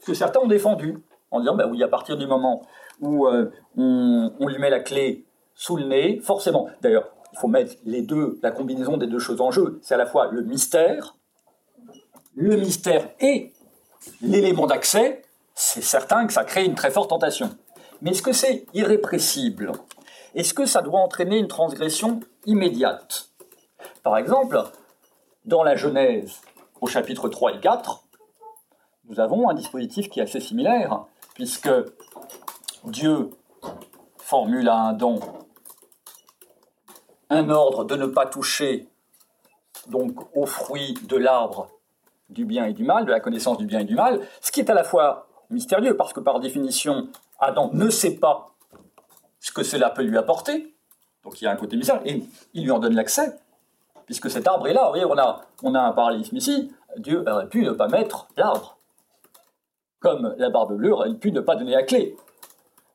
Ce 0.00 0.06
que 0.06 0.14
certains 0.14 0.40
ont 0.40 0.46
défendu 0.46 1.02
en 1.30 1.40
disant 1.40 1.54
bah 1.54 1.66
oui, 1.68 1.82
à 1.82 1.88
partir 1.88 2.16
du 2.16 2.26
moment 2.26 2.62
où 3.00 3.26
euh, 3.26 3.50
on, 3.76 4.32
on, 4.38 4.46
lui 4.48 4.58
met 4.58 4.70
la 4.70 4.80
clé 4.80 5.26
sous 5.54 5.76
le 5.76 5.84
nez, 5.84 6.20
forcément, 6.20 6.68
d'ailleurs, 6.80 7.08
il 7.32 7.38
faut 7.38 7.48
mettre 7.48 7.74
les 7.84 8.02
deux, 8.02 8.38
la 8.42 8.50
combinaison 8.50 8.96
des 8.96 9.06
deux 9.06 9.18
choses 9.18 9.40
en 9.40 9.50
jeu. 9.50 9.78
C'est 9.82 9.94
à 9.94 9.98
la 9.98 10.06
fois 10.06 10.28
le 10.30 10.42
mystère, 10.42 11.14
le 12.34 12.56
mystère 12.56 13.08
et 13.20 13.52
l'élément 14.20 14.66
d'accès, 14.66 15.22
c'est 15.54 15.82
certain 15.82 16.26
que 16.26 16.32
ça 16.32 16.44
crée 16.44 16.64
une 16.64 16.74
très 16.74 16.90
forte 16.90 17.10
tentation. 17.10 17.50
Mais 18.00 18.10
est-ce 18.10 18.22
que 18.22 18.32
c'est 18.32 18.66
irrépressible? 18.74 19.72
Est-ce 20.34 20.54
que 20.54 20.66
ça 20.66 20.82
doit 20.82 21.00
entraîner 21.00 21.38
une 21.38 21.48
transgression 21.48 22.20
immédiate? 22.46 23.30
Par 24.02 24.16
exemple, 24.16 24.62
dans 25.44 25.64
la 25.64 25.74
Genèse, 25.74 26.40
au 26.80 26.86
chapitre 26.86 27.28
3 27.28 27.54
et 27.54 27.60
4, 27.60 28.04
nous 29.08 29.20
avons 29.20 29.48
un 29.48 29.54
dispositif 29.54 30.08
qui 30.08 30.20
est 30.20 30.22
assez 30.22 30.40
similaire, 30.40 31.06
puisque 31.38 31.70
Dieu 32.82 33.30
formule 34.18 34.68
à 34.68 34.88
Adam 34.88 35.20
un 37.30 37.48
ordre 37.48 37.84
de 37.84 37.94
ne 37.94 38.06
pas 38.06 38.26
toucher 38.26 38.88
donc 39.86 40.36
aux 40.36 40.46
fruits 40.46 40.94
de 41.04 41.16
l'arbre 41.16 41.68
du 42.28 42.44
bien 42.44 42.66
et 42.66 42.72
du 42.72 42.82
mal, 42.82 43.04
de 43.04 43.12
la 43.12 43.20
connaissance 43.20 43.56
du 43.56 43.66
bien 43.66 43.78
et 43.78 43.84
du 43.84 43.94
mal, 43.94 44.20
ce 44.40 44.50
qui 44.50 44.58
est 44.58 44.68
à 44.68 44.74
la 44.74 44.82
fois 44.82 45.28
mystérieux, 45.48 45.96
parce 45.96 46.12
que 46.12 46.18
par 46.18 46.40
définition, 46.40 47.08
Adam 47.38 47.70
ne 47.72 47.88
sait 47.88 48.16
pas 48.16 48.48
ce 49.38 49.52
que 49.52 49.62
cela 49.62 49.90
peut 49.90 50.02
lui 50.02 50.18
apporter, 50.18 50.74
donc 51.22 51.40
il 51.40 51.44
y 51.44 51.46
a 51.46 51.52
un 51.52 51.56
côté 51.56 51.76
mystérieux, 51.76 52.02
et 52.04 52.24
il 52.52 52.64
lui 52.64 52.72
en 52.72 52.80
donne 52.80 52.96
l'accès, 52.96 53.38
puisque 54.06 54.28
cet 54.28 54.48
arbre 54.48 54.66
est 54.66 54.72
là. 54.72 54.86
Vous 54.86 54.90
voyez, 54.90 55.04
on 55.04 55.16
a, 55.16 55.42
on 55.62 55.74
a 55.76 55.80
un 55.80 55.92
parallélisme 55.92 56.36
ici, 56.36 56.72
Dieu 56.96 57.22
aurait 57.28 57.48
pu 57.48 57.62
ne 57.62 57.70
pas 57.70 57.86
mettre 57.86 58.26
l'arbre, 58.36 58.77
comme 60.00 60.34
la 60.38 60.50
barbe 60.50 60.76
bleue 60.76 60.92
aurait 60.92 61.14
pu 61.14 61.32
ne 61.32 61.40
pas 61.40 61.56
donner 61.56 61.72
la 61.72 61.82
clé. 61.82 62.16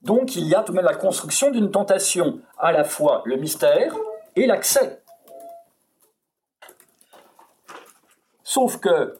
Donc 0.01 0.36
il 0.36 0.45
y 0.47 0.56
a 0.56 0.64
tout 0.64 0.72
de 0.72 0.78
même 0.78 0.86
la 0.86 0.95
construction 0.95 1.51
d'une 1.51 1.72
tentation, 1.72 2.39
à 2.58 2.72
la 2.72 2.84
fois 2.84 3.22
le 3.26 3.38
mystère 3.38 3.95
et 4.36 4.45
l'accès. 4.45 5.01
Sauf 8.43 8.80
que 8.80 9.20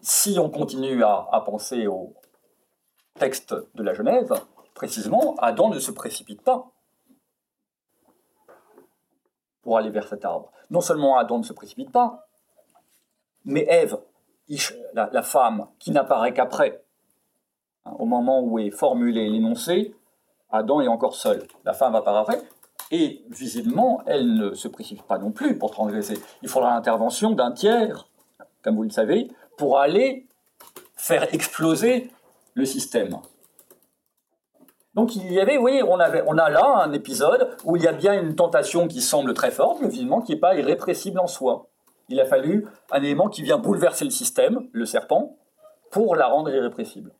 si 0.00 0.38
on 0.38 0.50
continue 0.50 1.02
à, 1.02 1.42
penser 1.46 1.86
au 1.86 2.12
texte 3.18 3.54
de 3.74 3.82
la 3.82 3.94
Genèse, 3.94 4.30
précisément, 4.74 5.34
Adam 5.38 5.70
ne 5.70 5.78
se 5.78 5.90
précipite 5.90 6.42
pas 6.42 6.70
pour 9.62 9.78
aller 9.78 9.88
vers 9.88 10.06
cet 10.06 10.24
arbre. 10.26 10.52
Non 10.68 10.82
seulement 10.82 11.16
Adam 11.16 11.38
ne 11.38 11.44
se 11.44 11.54
précipite 11.54 11.90
pas, 11.90 12.28
mais 13.46 13.64
Ève, 13.68 13.98
la, 14.92 15.22
femme, 15.22 15.68
qui 15.78 15.90
n'apparaît 15.90 16.34
qu'après, 16.34 16.83
au 17.98 18.06
moment 18.06 18.40
où 18.40 18.58
est 18.58 18.70
formulé 18.70 19.28
l'énoncé, 19.28 19.94
Adam 20.50 20.80
est 20.80 20.88
encore 20.88 21.16
seul. 21.16 21.46
La 21.64 21.72
femme 21.72 21.94
après, 21.94 22.40
et 22.90 23.24
visiblement, 23.30 24.02
elle 24.06 24.34
ne 24.34 24.54
se 24.54 24.68
précipite 24.68 25.06
pas 25.06 25.18
non 25.18 25.30
plus 25.30 25.58
pour 25.58 25.70
transgresser. 25.70 26.18
Il 26.42 26.48
faudra 26.48 26.74
l'intervention 26.74 27.32
d'un 27.32 27.52
tiers, 27.52 28.08
comme 28.62 28.76
vous 28.76 28.82
le 28.82 28.90
savez, 28.90 29.30
pour 29.56 29.78
aller 29.78 30.26
faire 30.96 31.32
exploser 31.34 32.10
le 32.54 32.64
système. 32.64 33.18
Donc 34.94 35.16
il 35.16 35.32
y 35.32 35.40
avait, 35.40 35.58
oui, 35.58 35.82
on, 35.86 35.98
avait, 35.98 36.22
on 36.26 36.38
a 36.38 36.48
là 36.50 36.82
un 36.84 36.92
épisode 36.92 37.56
où 37.64 37.76
il 37.76 37.82
y 37.82 37.88
a 37.88 37.92
bien 37.92 38.20
une 38.20 38.36
tentation 38.36 38.86
qui 38.86 39.00
semble 39.00 39.34
très 39.34 39.50
forte, 39.50 39.80
mais 39.80 39.90
finalement 39.90 40.20
qui 40.20 40.32
n'est 40.32 40.40
pas 40.40 40.54
irrépressible 40.54 41.18
en 41.18 41.26
soi. 41.26 41.66
Il 42.08 42.20
a 42.20 42.26
fallu 42.26 42.66
un 42.92 43.02
élément 43.02 43.28
qui 43.28 43.42
vient 43.42 43.58
bouleverser 43.58 44.04
le 44.04 44.10
système, 44.10 44.68
le 44.72 44.86
serpent, 44.86 45.36
pour 45.90 46.14
la 46.14 46.26
rendre 46.26 46.50
irrépressible. 46.50 47.12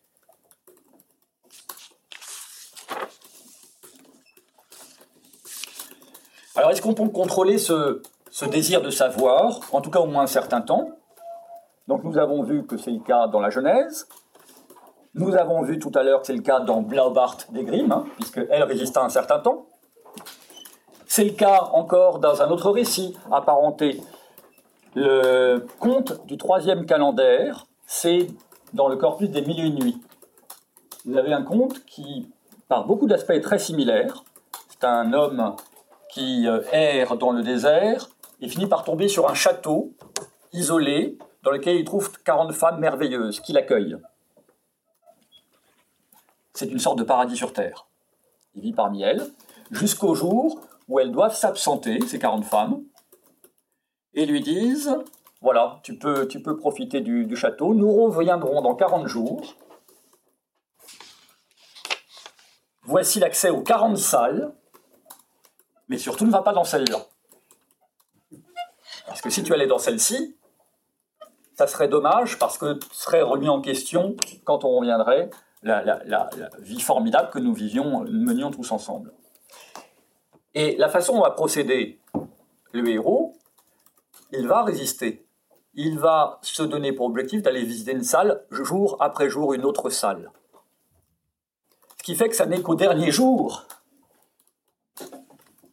Alors 6.57 6.71
est-ce 6.71 6.81
qu'on 6.81 6.95
peut 6.95 7.09
contrôler 7.09 7.59
ce, 7.59 8.01
désir 8.49 8.81
de 8.81 8.91
savoir, 8.91 9.61
en 9.73 9.81
tout 9.81 9.91
cas 9.91 9.99
au 9.99 10.07
moins 10.07 10.23
un 10.23 10.29
certain 10.29 10.61
temps? 10.61 10.91
Donc 11.89 12.05
nous 12.05 12.17
avons 12.17 12.45
vu 12.45 12.65
que 12.65 12.77
c'est 12.77 12.93
le 12.93 13.01
cas 13.01 13.27
dans 13.27 13.41
la 13.41 13.51
Genèse. 13.51 14.07
Nous 15.15 15.35
avons 15.35 15.63
vu 15.63 15.79
tout 15.81 15.91
à 15.95 16.03
l'heure 16.05 16.21
que 16.21 16.27
c'est 16.27 16.33
le 16.33 16.43
cas 16.43 16.61
dans 16.61 16.81
Blaubart 16.81 17.39
des 17.51 17.65
Grimm, 17.65 17.91
hein, 17.91 18.05
puisqu'elle 18.17 18.63
résista 18.63 19.03
un 19.03 19.09
certain 19.09 19.41
temps. 19.41 19.67
C'est 21.07 21.25
le 21.25 21.33
cas 21.33 21.71
encore 21.73 22.21
dans 22.21 22.41
un 22.41 22.49
autre 22.51 22.71
récit 22.71 23.17
apparenté. 23.33 24.01
Le 24.95 25.67
conte 25.81 26.25
du 26.27 26.37
troisième 26.37 26.87
calendaire, 26.87 27.67
c'est 27.87 28.29
dans 28.73 28.89
le 28.89 28.97
corpus 28.97 29.29
des 29.29 29.43
mille 29.43 29.59
et 29.59 29.65
une 29.65 29.79
nuits. 29.79 30.01
Vous 31.05 31.17
avez 31.17 31.33
un 31.33 31.43
conte 31.43 31.85
qui, 31.85 32.29
par 32.69 32.87
beaucoup 32.87 33.07
d'aspects, 33.07 33.31
est 33.31 33.41
très 33.41 33.59
similaire. 33.59 34.23
C'est 34.69 34.85
un 34.85 35.13
homme 35.13 35.55
qui 36.15 36.47
euh, 36.47 36.63
erre 36.71 37.17
dans 37.17 37.33
le 37.33 37.43
désert 37.43 38.09
et 38.41 38.49
finit 38.49 38.69
par 38.69 38.85
tomber 38.85 39.09
sur 39.09 39.29
un 39.29 39.35
château 39.35 39.93
isolé 40.53 41.19
dans 41.43 41.51
lequel 41.51 41.77
il 41.77 41.85
trouve 41.85 42.13
40 42.23 42.53
femmes 42.53 42.79
merveilleuses 42.79 43.41
qui 43.41 43.53
l'accueillent. 43.53 43.99
C'est 46.53 46.71
une 46.71 46.79
sorte 46.79 46.99
de 46.99 47.03
paradis 47.03 47.37
sur 47.37 47.53
Terre. 47.53 47.89
Il 48.55 48.63
vit 48.63 48.73
parmi 48.73 49.03
elles, 49.03 49.27
jusqu'au 49.73 50.15
jour 50.15 50.61
où 50.87 51.01
elles 51.01 51.11
doivent 51.11 51.35
s'absenter, 51.35 51.99
ces 52.07 52.21
40 52.21 52.45
femmes, 52.45 52.85
et 54.15 54.25
lui 54.25 54.41
disent, 54.41 54.97
voilà, 55.41 55.81
tu 55.83 55.99
peux, 55.99 56.29
tu 56.29 56.41
peux 56.41 56.57
profiter 56.57 57.01
du, 57.01 57.27
du 57.27 57.35
château, 57.35 57.75
nous 57.75 57.93
reviendrons 57.93 58.63
dans 58.63 58.77
40 58.77 59.09
jours. 59.09 59.57
Voici 62.85 63.19
l'accès 63.19 63.51
aux 63.51 63.63
40 63.63 63.99
salles, 63.99 64.55
mais 65.95 65.99
surtout 66.01 66.27
ne 66.27 66.33
va 66.33 66.43
pas 66.43 66.53
dans 66.53 66.65
celle-là. 66.65 67.07
Parce 69.07 69.21
que 69.21 69.31
si 69.31 69.45
tu 69.45 69.55
allais 69.55 69.69
dans 69.69 69.79
celle-ci, 69.79 70.37
ça 71.55 71.69
serait 71.69 71.87
dommage 71.87 72.37
parce 72.41 72.59
que 72.59 72.81
serait 72.91 73.23
remis 73.23 73.49
en 73.49 73.61
question, 73.61 74.17
quand 74.43 74.65
on 74.65 74.77
reviendrait, 74.81 75.31
la, 75.63 76.29
vie 76.59 76.81
formidable 76.81 77.31
que 77.31 77.39
nous 77.39 77.55
vivions, 77.55 78.05
menions 78.11 78.51
tous 78.51 78.73
ensemble. 78.73 79.13
Et 80.55 80.75
la 80.77 80.89
façon 80.89 81.15
dont 81.15 81.21
va 81.21 81.31
procéder 81.31 82.01
le 82.73 82.89
héros, 82.89 83.37
il 84.33 84.49
va 84.49 84.65
résister. 84.65 85.25
Il 85.75 86.01
va 86.01 86.41
se 86.43 86.65
donner 86.65 86.93
pour 86.93 87.07
objectif 87.07 87.41
d'aller 87.41 87.63
visiter 87.63 87.93
une 87.93 88.03
salle, 88.03 88.45
jour 88.51 88.97
après 88.99 89.31
jour, 89.31 89.55
une 89.55 89.65
autre 89.65 89.91
salle. 89.91 90.33
qui 92.03 92.17
fait 92.17 92.29
que 92.29 92.35
ça 92.35 92.47
n'est 92.47 92.63
qu'au 92.63 92.75
dernier 92.75 93.13
jour, 93.13 93.69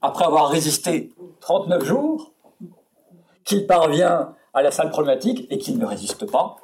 après 0.01 0.25
avoir 0.25 0.49
résisté 0.49 1.11
39 1.41 1.83
jours, 1.83 2.31
qu'il 3.43 3.67
parvient 3.67 4.33
à 4.53 4.61
la 4.61 4.71
salle 4.71 4.89
problématique 4.89 5.47
et 5.49 5.57
qu'il 5.57 5.77
ne 5.77 5.85
résiste 5.85 6.29
pas. 6.29 6.57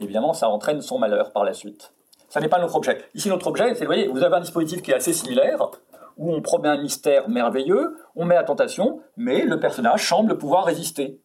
Évidemment, 0.00 0.32
ça 0.32 0.48
entraîne 0.48 0.80
son 0.80 0.98
malheur 0.98 1.32
par 1.32 1.44
la 1.44 1.52
suite. 1.52 1.92
Ça 2.28 2.40
n'est 2.40 2.48
pas 2.48 2.58
notre 2.58 2.76
objet. 2.76 3.04
Ici, 3.14 3.28
notre 3.28 3.46
objet, 3.48 3.74
c'est, 3.74 3.84
vous 3.84 3.86
voyez, 3.86 4.08
vous 4.08 4.22
avez 4.22 4.36
un 4.36 4.40
dispositif 4.40 4.82
qui 4.82 4.90
est 4.90 4.94
assez 4.94 5.12
similaire, 5.12 5.68
où 6.16 6.32
on 6.32 6.40
promet 6.40 6.68
un 6.68 6.80
mystère 6.80 7.28
merveilleux, 7.28 7.96
on 8.16 8.24
met 8.24 8.34
la 8.34 8.44
tentation, 8.44 9.00
mais 9.16 9.42
le 9.42 9.60
personnage 9.60 10.08
semble 10.08 10.38
pouvoir 10.38 10.64
résister 10.64 11.20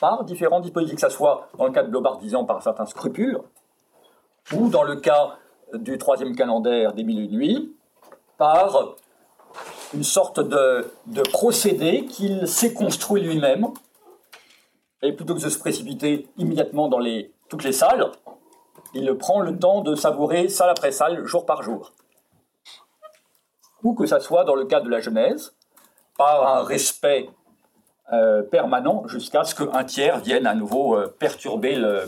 par 0.00 0.24
différents 0.24 0.60
dispositifs, 0.60 0.96
que 0.96 1.08
ce 1.08 1.14
soit 1.14 1.48
dans 1.56 1.66
le 1.66 1.72
cas 1.72 1.82
de 1.82 1.90
Blobardisant 1.90 2.44
par 2.44 2.62
certains 2.62 2.86
scrupules, 2.86 3.38
ou 4.52 4.68
dans 4.68 4.82
le 4.82 4.96
cas 4.96 5.36
du 5.74 5.98
troisième 5.98 6.34
calendaire 6.34 6.94
des 6.94 7.04
mille 7.04 7.24
et 7.24 7.28
nuits, 7.28 7.76
par 8.38 8.96
une 9.94 10.04
sorte 10.04 10.40
de, 10.40 10.86
procédé 11.32 12.04
qu'il 12.06 12.46
s'est 12.46 12.72
construit 12.72 13.22
lui-même, 13.22 13.68
et 15.02 15.12
plutôt 15.12 15.34
que 15.34 15.40
de 15.40 15.48
se 15.48 15.58
précipiter 15.58 16.28
immédiatement 16.36 16.88
dans 16.88 16.98
les, 16.98 17.32
toutes 17.48 17.64
les 17.64 17.72
salles, 17.72 18.10
il 18.94 19.12
prend 19.16 19.40
le 19.40 19.58
temps 19.58 19.80
de 19.80 19.94
savourer 19.94 20.48
salle 20.48 20.70
après 20.70 20.92
salle, 20.92 21.24
jour 21.24 21.46
par 21.46 21.62
jour. 21.62 21.92
Ou 23.82 23.94
que 23.94 24.06
ça 24.06 24.20
soit 24.20 24.44
dans 24.44 24.54
le 24.54 24.66
cas 24.66 24.80
de 24.80 24.88
la 24.88 25.00
Genèse, 25.00 25.54
par 26.18 26.56
un 26.56 26.62
respect 26.64 27.30
euh, 28.12 28.42
permanent 28.42 29.06
jusqu'à 29.06 29.44
ce 29.44 29.54
qu'un 29.54 29.84
tiers 29.84 30.18
vienne 30.18 30.46
à 30.46 30.54
nouveau 30.54 30.96
euh, 30.96 31.06
perturber 31.18 31.76
le 31.76 32.02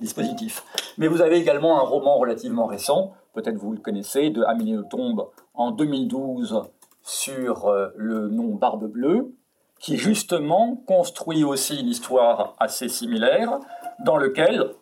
dispositif. 0.00 0.62
Mais 0.98 1.08
vous 1.08 1.22
avez 1.22 1.38
également 1.38 1.80
un 1.80 1.84
roman 1.84 2.18
relativement 2.18 2.66
récent, 2.66 3.14
peut-être 3.34 3.56
vous 3.56 3.72
le 3.72 3.78
connaissez, 3.78 4.30
de 4.30 4.44
Amélie 4.44 4.78
Tombe 4.90 5.28
en 5.54 5.70
2012 5.70 6.62
sur 7.06 7.68
euh, 7.68 7.90
le 7.94 8.28
nom 8.28 8.56
Barbe 8.56 8.88
Bleue, 8.88 9.32
qui 9.78 9.96
justement 9.96 10.82
construit 10.88 11.44
aussi 11.44 11.78
une 11.80 11.86
histoire 11.86 12.56
assez 12.58 12.88
similaire, 12.88 13.60
dans 14.04 14.16
lequel 14.16 14.72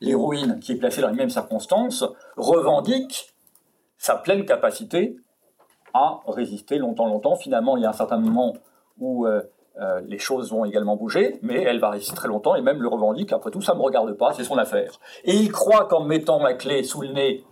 l'héroïne, 0.00 0.60
qui 0.60 0.72
est 0.72 0.76
placée 0.76 1.00
dans 1.00 1.08
les 1.08 1.16
mêmes 1.16 1.30
circonstances, 1.30 2.04
revendique 2.36 3.34
sa 3.98 4.14
pleine 4.14 4.44
capacité 4.44 5.16
à 5.94 6.20
résister 6.28 6.78
longtemps, 6.78 7.08
longtemps. 7.08 7.34
Finalement, 7.34 7.76
il 7.76 7.82
y 7.82 7.86
a 7.86 7.88
un 7.88 7.94
certain 7.94 8.18
moment 8.18 8.52
où 8.98 9.26
euh, 9.26 9.42
euh, 9.80 10.00
les 10.06 10.18
choses 10.18 10.52
vont 10.52 10.64
également 10.64 10.94
bouger, 10.94 11.40
mais 11.42 11.60
elle 11.62 11.80
va 11.80 11.90
résister 11.90 12.14
très 12.14 12.28
longtemps 12.28 12.54
et 12.54 12.62
même 12.62 12.80
le 12.80 12.88
revendique. 12.88 13.32
Après 13.32 13.50
tout, 13.50 13.62
ça 13.62 13.72
ne 13.72 13.78
me 13.78 13.82
regarde 13.82 14.12
pas, 14.12 14.32
c'est 14.32 14.44
son 14.44 14.58
affaire. 14.58 14.92
Et 15.24 15.34
il 15.34 15.50
croit 15.50 15.86
qu'en 15.86 16.04
mettant 16.04 16.38
ma 16.38 16.54
clé 16.54 16.84
sous 16.84 17.02
le 17.02 17.08
nez, 17.08 17.44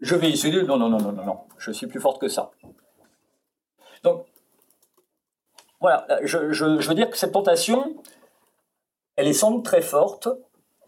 je 0.00 0.14
vais 0.14 0.30
y 0.30 0.64
Non, 0.64 0.76
non, 0.76 0.88
non, 0.88 0.98
non, 0.98 1.12
non, 1.12 1.24
non, 1.24 1.40
je 1.58 1.70
suis 1.70 1.86
plus 1.86 2.00
forte 2.00 2.20
que 2.20 2.28
ça. 2.28 2.50
Donc, 4.02 4.26
voilà, 5.80 6.06
je, 6.24 6.52
je 6.52 6.88
veux 6.88 6.94
dire 6.94 7.10
que 7.10 7.16
cette 7.16 7.32
tentation, 7.32 7.96
elle 9.16 9.28
est 9.28 9.34
sans 9.34 9.50
doute 9.50 9.64
très 9.64 9.82
forte, 9.82 10.28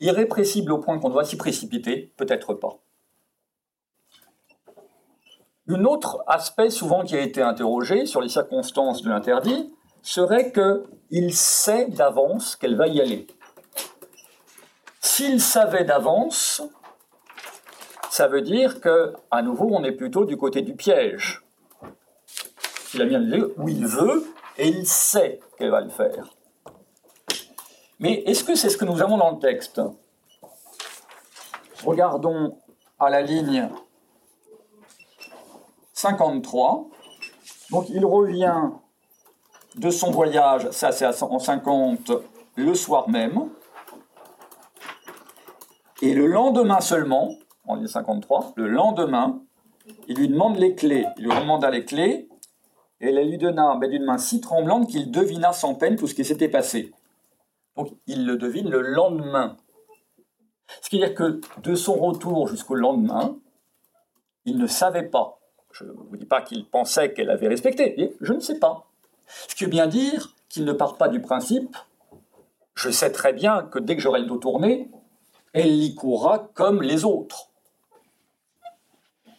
irrépressible 0.01 0.73
au 0.73 0.79
point 0.79 0.99
qu'on 0.99 1.11
doit 1.11 1.25
s'y 1.25 1.37
précipiter, 1.37 2.13
peut-être 2.17 2.55
pas. 2.55 2.79
Un 5.69 5.85
autre 5.85 6.25
aspect 6.27 6.71
souvent 6.71 7.05
qui 7.05 7.15
a 7.15 7.21
été 7.21 7.41
interrogé 7.41 8.05
sur 8.05 8.21
les 8.21 8.29
circonstances 8.29 9.03
de 9.03 9.09
l'interdit 9.09 9.73
serait 10.03 10.53
qu'il 10.53 11.33
sait 11.33 11.87
d'avance 11.87 12.57
qu'elle 12.57 12.77
va 12.77 12.89
y 12.89 13.01
aller. 13.01 13.27
S'il 15.01 15.41
savait 15.41 15.85
d'avance, 15.85 16.63
ça 18.13 18.29
veut 18.29 18.43
dire 18.43 18.83
que, 18.83 19.15
à 19.31 19.41
nouveau, 19.41 19.71
on 19.73 19.83
est 19.85 19.93
plutôt 19.93 20.27
du 20.27 20.37
côté 20.37 20.61
du 20.61 20.75
piège. 20.75 21.43
Il 22.93 23.01
a 23.01 23.07
bien 23.07 23.21
dit 23.21 23.43
où 23.57 23.71
il 23.71 23.87
veut 23.87 24.31
et 24.59 24.69
il 24.69 24.87
sait 24.87 25.41
qu'elle 25.57 25.71
va 25.71 25.81
le 25.81 25.89
faire. 25.89 26.37
Mais 28.01 28.23
est-ce 28.27 28.45
que 28.45 28.55
c'est 28.55 28.69
ce 28.69 28.77
que 28.77 28.85
nous 28.85 29.01
avons 29.01 29.17
dans 29.17 29.31
le 29.31 29.39
texte? 29.39 29.81
Regardons 31.87 32.59
à 33.01 33.09
la 33.09 33.23
ligne 33.23 33.71
53. 35.95 36.91
Donc 37.71 37.89
il 37.89 38.05
revient 38.05 38.73
de 39.77 39.89
son 39.89 40.11
voyage, 40.11 40.71
ça 40.71 40.93
c'est 40.93 41.07
en 41.23 41.39
50, 41.39 42.13
le 42.57 42.75
soir 42.75 43.09
même. 43.09 43.49
Et 46.03 46.13
le 46.13 46.27
lendemain 46.27 46.83
seulement, 46.83 47.39
en 47.67 47.77
ligne 47.77 47.87
53, 47.87 48.53
le 48.57 48.69
lendemain, 48.69 49.41
il 50.09 50.17
lui 50.17 50.29
demande 50.29 50.57
les 50.57 50.75
clés. 50.75 51.07
Il 51.17 51.25
lui 51.25 51.31
demanda 51.31 51.71
les 51.71 51.85
clés, 51.85 52.29
et 53.01 53.09
elle 53.09 53.29
lui 53.29 53.39
donna 53.39 53.77
ben, 53.81 53.91
d'une 53.91 54.05
main 54.05 54.19
si 54.19 54.41
tremblante 54.41 54.89
qu'il 54.89 55.11
devina 55.11 55.53
sans 55.53 55.75
peine 55.75 55.97
tout 55.97 56.07
ce 56.07 56.15
qui 56.15 56.25
s'était 56.25 56.49
passé. 56.49 56.93
Donc 57.77 57.91
il 58.07 58.27
le 58.27 58.37
devine 58.37 58.69
le 58.69 58.81
lendemain. 58.81 59.57
Ce 60.81 60.89
qui 60.89 61.01
veut 61.01 61.07
dire 61.07 61.15
que 61.15 61.41
de 61.63 61.75
son 61.75 61.95
retour 61.95 62.49
jusqu'au 62.49 62.75
lendemain, 62.75 63.37
il 64.45 64.59
ne 64.59 64.67
savait 64.67 65.09
pas 65.09 65.39
je 65.73 65.85
ne 65.85 65.93
vous 65.93 66.17
dis 66.19 66.27
pas 66.27 66.43
qu'il 66.43 66.67
pensait 66.67 67.15
qu'elle 67.15 67.31
avait 67.31 67.49
respecté, 67.49 68.15
je 68.21 68.35
ne 68.35 68.41
sais 68.41 68.59
pas. 68.59 68.85
Ce 69.49 69.55
qui 69.55 69.65
veut 69.65 69.71
bien 69.71 69.87
dire 69.87 70.35
qu'il 70.51 70.67
ne 70.67 70.73
part 70.75 70.99
pas 70.99 71.09
du 71.09 71.23
principe 71.23 71.75
je 72.75 72.91
sais 72.91 73.13
très 73.13 73.33
bien 73.33 73.63
que 73.63 73.79
dès 73.79 73.97
que 73.97 74.03
j'aurai 74.03 74.21
le 74.21 74.27
dos 74.27 74.39
tourné, 74.39 74.91
elle 75.53 75.73
y 75.73 75.95
courra 75.95 76.51
comme 76.55 76.83
les 76.83 77.05
autres. 77.05 77.51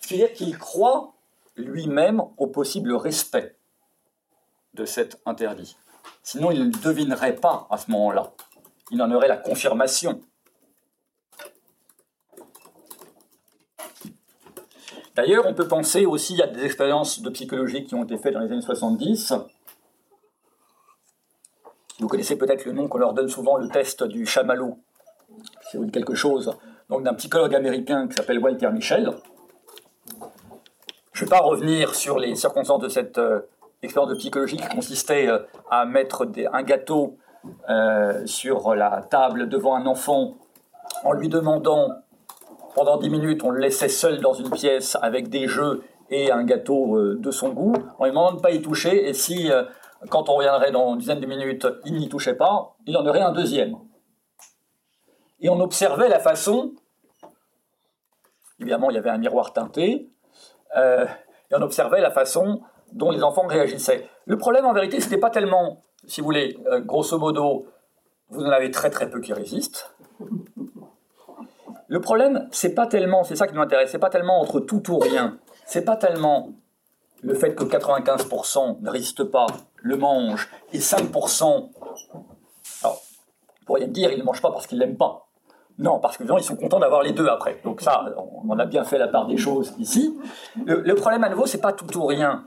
Ce 0.03 0.09
qui 0.09 0.15
veut 0.15 0.27
dire 0.27 0.33
qu'il 0.33 0.57
croit 0.57 1.13
lui-même 1.55 2.21
au 2.35 2.47
possible 2.47 2.93
respect 2.93 3.55
de 4.73 4.83
cet 4.83 5.21
interdit. 5.25 5.77
Sinon, 6.23 6.51
il 6.51 6.67
ne 6.67 6.71
devinerait 6.71 7.37
pas 7.37 7.67
à 7.69 7.77
ce 7.77 7.89
moment-là. 7.91 8.33
Il 8.91 9.01
en 9.01 9.09
aurait 9.11 9.29
la 9.29 9.37
confirmation. 9.37 10.19
D'ailleurs, 15.15 15.45
on 15.47 15.53
peut 15.53 15.69
penser 15.69 16.05
aussi 16.05 16.41
à 16.41 16.47
des 16.47 16.65
expériences 16.65 17.21
de 17.21 17.29
psychologie 17.29 17.85
qui 17.85 17.95
ont 17.95 18.03
été 18.03 18.17
faites 18.17 18.33
dans 18.33 18.41
les 18.41 18.51
années 18.51 18.61
70. 18.61 19.35
Vous 21.99 22.09
connaissez 22.09 22.37
peut-être 22.37 22.65
le 22.65 22.73
nom 22.73 22.89
qu'on 22.89 22.97
leur 22.97 23.13
donne 23.13 23.29
souvent, 23.29 23.55
le 23.55 23.69
test 23.69 24.03
du 24.03 24.25
chamallow. 24.25 24.79
Dites 25.73 25.93
quelque 25.93 26.13
chose. 26.13 26.57
Donc 26.89 27.03
d'un 27.03 27.13
psychologue 27.13 27.55
américain 27.55 28.09
qui 28.09 28.15
s'appelle 28.15 28.39
Walter 28.39 28.69
Michel. 28.69 29.09
Je 31.13 31.23
ne 31.23 31.29
vais 31.29 31.35
pas 31.35 31.43
revenir 31.43 31.93
sur 31.93 32.17
les 32.17 32.33
circonstances 32.35 32.81
de 32.81 32.89
cette 32.89 33.19
euh, 33.19 33.41
expérience 33.83 34.11
de 34.11 34.17
psychologie 34.17 34.57
qui 34.57 34.67
consistait 34.67 35.27
euh, 35.27 35.39
à 35.69 35.85
mettre 35.85 36.27
un 36.51 36.63
gâteau 36.63 37.17
euh, 37.69 38.25
sur 38.25 38.73
la 38.73 39.03
table 39.03 39.47
devant 39.47 39.75
un 39.75 39.85
enfant 39.85 40.37
en 41.03 41.11
lui 41.11 41.29
demandant 41.29 41.89
pendant 42.73 42.97
10 42.97 43.11
minutes, 43.11 43.43
on 43.43 43.51
le 43.51 43.59
laissait 43.59 43.89
seul 43.89 44.21
dans 44.21 44.33
une 44.33 44.49
pièce 44.49 44.97
avec 45.03 45.29
des 45.29 45.47
jeux 45.47 45.83
et 46.09 46.31
un 46.31 46.43
gâteau 46.43 46.97
de 47.13 47.31
son 47.31 47.49
goût. 47.49 47.73
On 47.99 48.05
lui 48.05 48.11
demandait 48.11 48.31
de 48.31 48.37
ne 48.37 48.41
pas 48.41 48.51
y 48.51 48.61
toucher, 48.63 49.07
et 49.07 49.13
si, 49.13 49.51
quand 50.09 50.27
on 50.27 50.35
reviendrait 50.35 50.71
dans 50.71 50.93
une 50.93 50.97
dizaine 50.97 51.19
de 51.19 51.27
minutes, 51.27 51.67
il 51.85 51.93
n'y 51.93 52.09
touchait 52.09 52.33
pas, 52.33 52.75
il 52.87 52.97
en 52.97 53.05
aurait 53.05 53.21
un 53.21 53.31
deuxième. 53.31 53.75
Et 55.39 55.49
on 55.49 55.59
observait 55.59 56.09
la 56.09 56.19
façon, 56.19 56.73
évidemment 58.59 58.89
il 58.89 58.95
y 58.95 58.99
avait 58.99 59.11
un 59.11 59.19
miroir 59.19 59.53
teinté, 59.53 60.09
euh, 60.77 61.05
et 61.51 61.55
on 61.55 61.61
observait 61.61 62.01
la 62.01 62.11
façon 62.11 62.61
dont 62.91 63.11
les 63.11 63.23
enfants 63.23 63.47
réagissaient. 63.47 64.07
Le 64.25 64.37
problème 64.37 64.65
en 64.65 64.73
vérité, 64.73 64.99
ce 64.99 65.05
n'était 65.05 65.19
pas 65.19 65.29
tellement, 65.29 65.83
si 66.05 66.21
vous 66.21 66.25
voulez, 66.25 66.57
grosso 66.85 67.17
modo, 67.17 67.67
vous 68.29 68.43
en 68.43 68.49
avez 68.49 68.71
très 68.71 68.89
très 68.89 69.09
peu 69.09 69.19
qui 69.19 69.33
résistent. 69.33 69.93
Le 71.87 72.01
problème, 72.01 72.47
c'est 72.51 72.73
pas 72.73 72.87
tellement, 72.87 73.23
c'est 73.23 73.35
ça 73.35 73.47
qui 73.47 73.53
m'intéresse, 73.53 73.91
c'est 73.91 73.99
pas 73.99 74.09
tellement 74.09 74.39
entre 74.39 74.59
tout 74.59 74.91
ou 74.91 74.99
rien. 74.99 75.37
C'est 75.65 75.85
pas 75.85 75.95
tellement 75.95 76.49
le 77.21 77.33
fait 77.35 77.55
que 77.55 77.63
95% 77.63 78.81
ne 78.81 78.89
résistent 78.89 79.23
pas, 79.23 79.45
le 79.77 79.95
mangent, 79.95 80.49
et 80.73 80.79
5%, 80.79 81.69
alors, 82.83 83.01
vous 83.59 83.65
pourriez 83.65 83.87
me 83.87 83.93
dire, 83.93 84.11
ils 84.11 84.19
ne 84.19 84.23
mangent 84.23 84.41
pas 84.41 84.51
parce 84.51 84.67
qu'ils 84.67 84.79
l'aiment 84.79 84.97
pas. 84.97 85.22
Non, 85.79 85.99
parce 85.99 86.17
que 86.17 86.23
ils 86.23 86.43
sont 86.43 86.55
contents 86.55 86.79
d'avoir 86.79 87.03
les 87.03 87.13
deux 87.13 87.27
après. 87.27 87.59
Donc 87.63 87.81
ça, 87.81 88.05
on 88.47 88.57
a 88.59 88.65
bien 88.65 88.83
fait 88.83 88.97
la 88.97 89.07
part 89.07 89.25
des 89.25 89.37
choses 89.37 89.73
ici. 89.79 90.17
Le, 90.65 90.93
problème 90.93 91.23
à 91.23 91.29
nouveau, 91.29 91.45
c'est 91.45 91.61
pas 91.61 91.73
tout 91.73 91.97
ou 91.97 92.05
rien. 92.05 92.45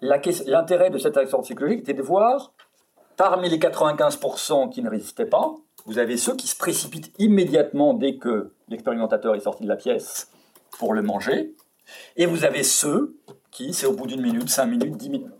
L'intérêt 0.00 0.90
de 0.90 0.98
cette 0.98 1.16
action 1.16 1.42
psychologique 1.42 1.80
était 1.80 1.94
de 1.94 2.02
voir, 2.02 2.52
parmi 3.16 3.48
les 3.48 3.58
95% 3.58 4.70
qui 4.70 4.82
ne 4.82 4.90
résistaient 4.90 5.26
pas, 5.26 5.54
vous 5.84 5.98
avez 5.98 6.16
ceux 6.16 6.34
qui 6.34 6.46
se 6.46 6.56
précipitent 6.56 7.12
immédiatement 7.18 7.94
dès 7.94 8.16
que 8.16 8.52
l'expérimentateur 8.68 9.34
est 9.34 9.40
sorti 9.40 9.64
de 9.64 9.68
la 9.68 9.76
pièce 9.76 10.30
pour 10.78 10.94
le 10.94 11.02
manger. 11.02 11.54
Et 12.16 12.26
vous 12.26 12.44
avez 12.44 12.62
ceux 12.62 13.16
qui, 13.50 13.74
c'est 13.74 13.86
au 13.86 13.92
bout 13.92 14.06
d'une 14.06 14.22
minute, 14.22 14.48
cinq 14.48 14.66
minutes, 14.66 14.96
dix 14.96 15.10
minutes, 15.10 15.32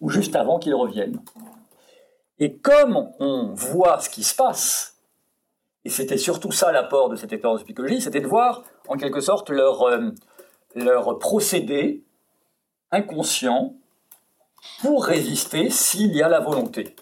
ou 0.00 0.08
juste 0.08 0.34
avant 0.36 0.58
qu'ils 0.58 0.74
reviennent. 0.74 1.20
Et 2.38 2.56
comme 2.56 3.10
on 3.18 3.52
voit 3.54 4.00
ce 4.00 4.08
qui 4.08 4.22
se 4.22 4.34
passe, 4.34 4.97
et 5.88 5.90
c'était 5.90 6.18
surtout 6.18 6.52
ça 6.52 6.70
l'apport 6.70 7.08
de 7.08 7.16
cette 7.16 7.32
expérience 7.32 7.60
de 7.60 7.64
psychologie, 7.64 8.02
c'était 8.02 8.20
de 8.20 8.26
voir 8.26 8.62
en 8.88 8.98
quelque 8.98 9.22
sorte 9.22 9.48
leur, 9.48 9.84
euh, 9.84 10.10
leur 10.74 11.18
procédé 11.18 12.04
inconscient 12.90 13.72
pour 14.82 15.02
résister 15.02 15.70
s'il 15.70 16.14
y 16.14 16.22
a 16.22 16.28
la 16.28 16.40
volonté. 16.40 16.94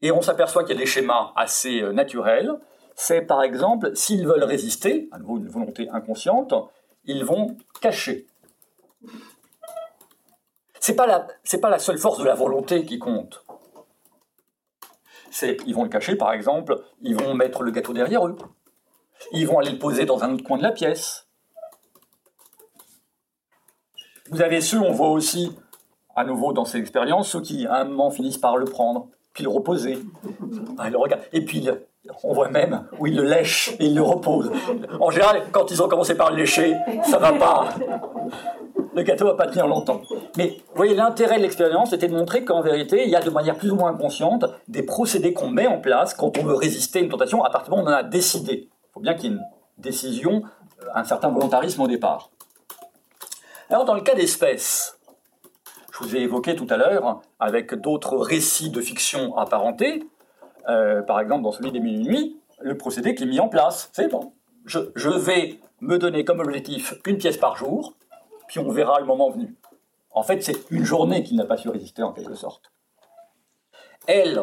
Et 0.00 0.12
on 0.12 0.22
s'aperçoit 0.22 0.64
qu'il 0.64 0.74
y 0.74 0.78
a 0.78 0.80
des 0.80 0.86
schémas 0.86 1.34
assez 1.36 1.82
euh, 1.82 1.92
naturels. 1.92 2.58
C'est 2.94 3.20
par 3.20 3.42
exemple, 3.42 3.94
s'ils 3.94 4.26
veulent 4.26 4.44
résister, 4.44 5.10
à 5.12 5.18
nouveau 5.18 5.36
une 5.36 5.48
volonté 5.48 5.90
inconsciente, 5.90 6.54
ils 7.04 7.22
vont 7.22 7.54
cacher. 7.82 8.26
C'est 10.80 10.96
pas 10.96 11.26
pas 11.60 11.70
la 11.70 11.78
seule 11.78 11.98
force 11.98 12.18
de 12.18 12.24
la 12.24 12.34
volonté 12.34 12.86
qui 12.86 12.98
compte. 12.98 13.41
C'est, 15.32 15.56
ils 15.66 15.74
vont 15.74 15.84
le 15.84 15.88
cacher, 15.88 16.14
par 16.14 16.32
exemple, 16.34 16.78
ils 17.00 17.16
vont 17.16 17.32
mettre 17.32 17.62
le 17.62 17.70
gâteau 17.70 17.94
derrière 17.94 18.26
eux. 18.26 18.36
Ils 19.32 19.46
vont 19.46 19.58
aller 19.58 19.70
le 19.70 19.78
poser 19.78 20.04
dans 20.04 20.22
un 20.22 20.34
autre 20.34 20.44
coin 20.44 20.58
de 20.58 20.62
la 20.62 20.72
pièce. 20.72 21.26
Vous 24.30 24.42
avez 24.42 24.60
ceux, 24.60 24.78
on 24.78 24.92
voit 24.92 25.08
aussi, 25.08 25.56
à 26.14 26.24
nouveau 26.24 26.52
dans 26.52 26.66
ces 26.66 26.76
expériences, 26.78 27.30
ceux 27.30 27.40
qui, 27.40 27.66
à 27.66 27.76
un 27.76 27.84
moment, 27.84 28.10
finissent 28.10 28.36
par 28.36 28.58
le 28.58 28.66
prendre, 28.66 29.08
puis 29.32 29.42
le 29.42 29.48
reposer. 29.48 29.98
Ah, 30.76 30.90
le 30.90 30.98
Et 31.32 31.42
puis, 31.46 31.66
on 32.24 32.34
voit 32.34 32.50
même 32.50 32.86
où 32.98 33.06
ils 33.06 33.16
le 33.16 33.22
lèchent 33.22 33.74
et 33.80 33.86
ils 33.86 33.94
le 33.94 34.02
reposent. 34.02 34.52
En 35.00 35.10
général, 35.10 35.44
quand 35.50 35.70
ils 35.70 35.82
ont 35.82 35.88
commencé 35.88 36.14
par 36.14 36.30
le 36.30 36.36
lécher, 36.36 36.76
ça 37.04 37.16
va 37.16 37.32
pas. 37.32 37.70
Le 38.94 39.02
gâteau 39.02 39.24
va 39.24 39.34
pas 39.34 39.46
tenir 39.46 39.66
longtemps. 39.66 40.02
Mais 40.36 40.56
vous 40.68 40.76
voyez, 40.76 40.94
l'intérêt 40.94 41.36
de 41.36 41.42
l'expérience, 41.42 41.90
c'était 41.90 42.08
de 42.08 42.14
montrer 42.14 42.44
qu'en 42.44 42.62
vérité, 42.62 43.04
il 43.04 43.10
y 43.10 43.16
a 43.16 43.20
de 43.20 43.30
manière 43.30 43.56
plus 43.56 43.70
ou 43.70 43.76
moins 43.76 43.90
inconsciente 43.90 44.46
des 44.68 44.82
procédés 44.82 45.32
qu'on 45.32 45.50
met 45.50 45.66
en 45.66 45.78
place 45.78 46.14
quand 46.14 46.38
on 46.38 46.42
veut 46.42 46.54
résister 46.54 47.00
à 47.00 47.02
une 47.02 47.10
tentation 47.10 47.44
à 47.44 47.50
partir 47.50 47.72
du 47.72 47.78
moment 47.78 47.90
où 47.90 47.92
on 47.92 47.94
en 47.94 47.98
a 47.98 48.02
décidé. 48.02 48.68
Il 48.70 48.92
faut 48.94 49.00
bien 49.00 49.14
qu'il 49.14 49.30
y 49.30 49.34
ait 49.34 49.36
une 49.36 49.44
décision, 49.78 50.42
un 50.94 51.04
certain 51.04 51.28
volontarisme 51.28 51.82
au 51.82 51.86
départ. 51.86 52.30
Alors, 53.68 53.84
dans 53.84 53.94
le 53.94 54.00
cas 54.00 54.14
d'espèces, 54.14 54.98
je 55.92 55.98
vous 55.98 56.16
ai 56.16 56.20
évoqué 56.20 56.56
tout 56.56 56.66
à 56.70 56.76
l'heure, 56.76 57.20
avec 57.38 57.74
d'autres 57.74 58.16
récits 58.16 58.70
de 58.70 58.80
fiction 58.80 59.36
apparentés, 59.36 60.04
euh, 60.68 61.02
par 61.02 61.20
exemple 61.20 61.42
dans 61.42 61.52
celui 61.52 61.72
des 61.72 61.80
mille 61.80 62.02
nuits, 62.02 62.40
le 62.60 62.76
procédé 62.76 63.14
qui 63.14 63.24
est 63.24 63.26
mis 63.26 63.40
en 63.40 63.48
place. 63.48 63.90
C'est 63.92 64.08
bon. 64.08 64.32
Je, 64.64 65.08
vais 65.08 65.58
me 65.80 65.98
donner 65.98 66.24
comme 66.24 66.40
objectif 66.40 66.94
une 67.06 67.18
pièce 67.18 67.36
par 67.36 67.56
jour, 67.56 67.94
puis 68.48 68.58
on 68.60 68.70
verra 68.70 69.00
le 69.00 69.06
moment 69.06 69.30
venu. 69.30 69.56
En 70.14 70.22
fait, 70.22 70.42
c'est 70.42 70.70
une 70.70 70.84
journée 70.84 71.22
qu'il 71.22 71.36
n'a 71.36 71.46
pas 71.46 71.56
su 71.56 71.68
résister 71.68 72.02
en 72.02 72.12
quelque 72.12 72.34
sorte. 72.34 72.72
Elle, 74.06 74.40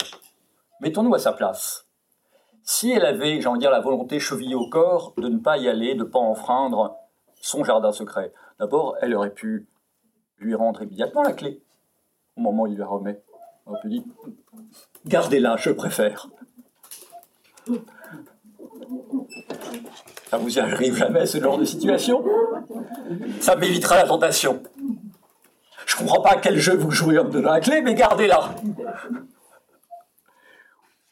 mettons-nous 0.82 1.14
à 1.14 1.20
sa 1.20 1.34
place. 1.34 1.86
Si 2.64 2.92
elle 2.92 3.06
avait, 3.06 3.42
j'ai 3.42 3.48
envie 3.48 3.58
de 3.58 3.64
dire, 3.64 3.72
la 3.72 3.80
volonté 3.80 4.20
chevillée 4.20 4.56
au 4.56 4.70
corps 4.70 5.14
de 5.18 5.28
ne 5.28 5.40
pas 5.40 5.58
y 5.58 5.68
aller, 5.68 5.96
de 5.96 6.00
ne 6.00 6.04
pas 6.04 6.20
enfreindre 6.20 6.96
son 7.42 7.64
jardin 7.64 7.92
secret, 7.92 8.34
D'abord, 8.60 8.98
elle 9.02 9.16
aurait 9.16 9.34
pu 9.34 9.68
lui 10.38 10.54
rendre 10.54 10.84
immédiatement 10.84 11.24
la 11.24 11.32
clé 11.32 11.62
au 12.36 12.42
moment 12.42 12.64
où 12.64 12.68
il 12.68 12.78
la 12.78 12.86
remet. 12.86 13.22
On 13.66 13.72
aurait 13.72 13.82
pu 13.82 13.90
dire 13.90 14.04
Gardez-la, 15.06 15.56
je 15.56 15.72
préfère. 15.72 16.28
Ça 20.30 20.38
vous 20.38 20.60
arrive 20.60 20.96
jamais, 20.96 21.26
ce 21.26 21.40
genre 21.40 21.58
de 21.58 21.64
situation? 21.64 22.24
Ça 23.40 23.56
m'évitera 23.56 23.96
la 23.96 24.08
tentation. 24.08 24.62
Je 25.90 25.96
comprends 25.96 26.22
pas 26.22 26.36
quel 26.36 26.60
jeu 26.60 26.76
vous 26.76 26.92
jouez 26.92 27.18
en 27.18 27.24
me 27.24 27.32
donnant 27.32 27.52
la 27.52 27.62
clé, 27.62 27.82
mais 27.82 27.96
gardez-la. 27.96 28.56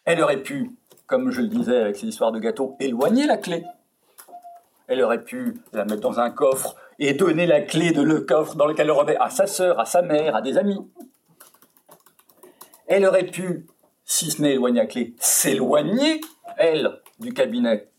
Elle 0.05 0.21
aurait 0.21 0.43
pu, 0.43 0.69
comme 1.07 1.31
je 1.31 1.41
le 1.41 1.47
disais 1.47 1.81
avec 1.81 1.95
ces 1.95 2.05
histoires 2.05 2.31
de 2.31 2.37
gâteaux, 2.37 2.77
éloigner 2.79 3.25
la 3.25 3.37
clé. 3.37 3.65
Elle 4.85 5.01
aurait 5.01 5.23
pu 5.23 5.55
la 5.73 5.83
mettre 5.83 6.01
dans 6.01 6.19
un 6.19 6.29
coffre 6.29 6.75
et 6.99 7.15
donner 7.15 7.47
la 7.47 7.61
clé 7.61 7.91
de 7.91 8.03
le 8.03 8.21
coffre 8.21 8.53
dans 8.53 8.67
lequel 8.67 8.85
elle 8.85 8.91
remet 8.91 9.17
à 9.17 9.31
sa 9.31 9.47
sœur, 9.47 9.79
à 9.79 9.85
sa 9.85 10.03
mère, 10.03 10.35
à 10.35 10.43
des 10.43 10.59
amis. 10.59 10.79
Elle 12.85 13.07
aurait 13.07 13.25
pu, 13.25 13.65
si 14.05 14.29
ce 14.29 14.43
n'est 14.43 14.53
éloigner 14.53 14.81
la 14.81 14.85
clé, 14.85 15.15
s'éloigner, 15.19 16.21
elle, 16.55 17.01
du 17.19 17.33
cabinet. 17.33 17.89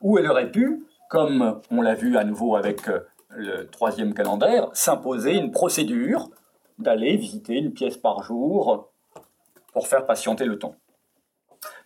Ou 0.00 0.16
elle 0.16 0.30
aurait 0.30 0.50
pu, 0.50 0.86
comme 1.14 1.60
on 1.70 1.80
l'a 1.80 1.94
vu 1.94 2.18
à 2.18 2.24
nouveau 2.24 2.56
avec 2.56 2.88
euh, 2.88 3.06
le 3.28 3.70
troisième 3.70 4.14
calendaire, 4.14 4.68
s'imposer 4.72 5.36
une 5.36 5.52
procédure 5.52 6.28
d'aller 6.80 7.16
visiter 7.16 7.54
une 7.54 7.72
pièce 7.72 7.96
par 7.96 8.24
jour 8.24 8.90
pour 9.72 9.86
faire 9.86 10.06
patienter 10.06 10.44
le 10.44 10.58
temps. 10.58 10.74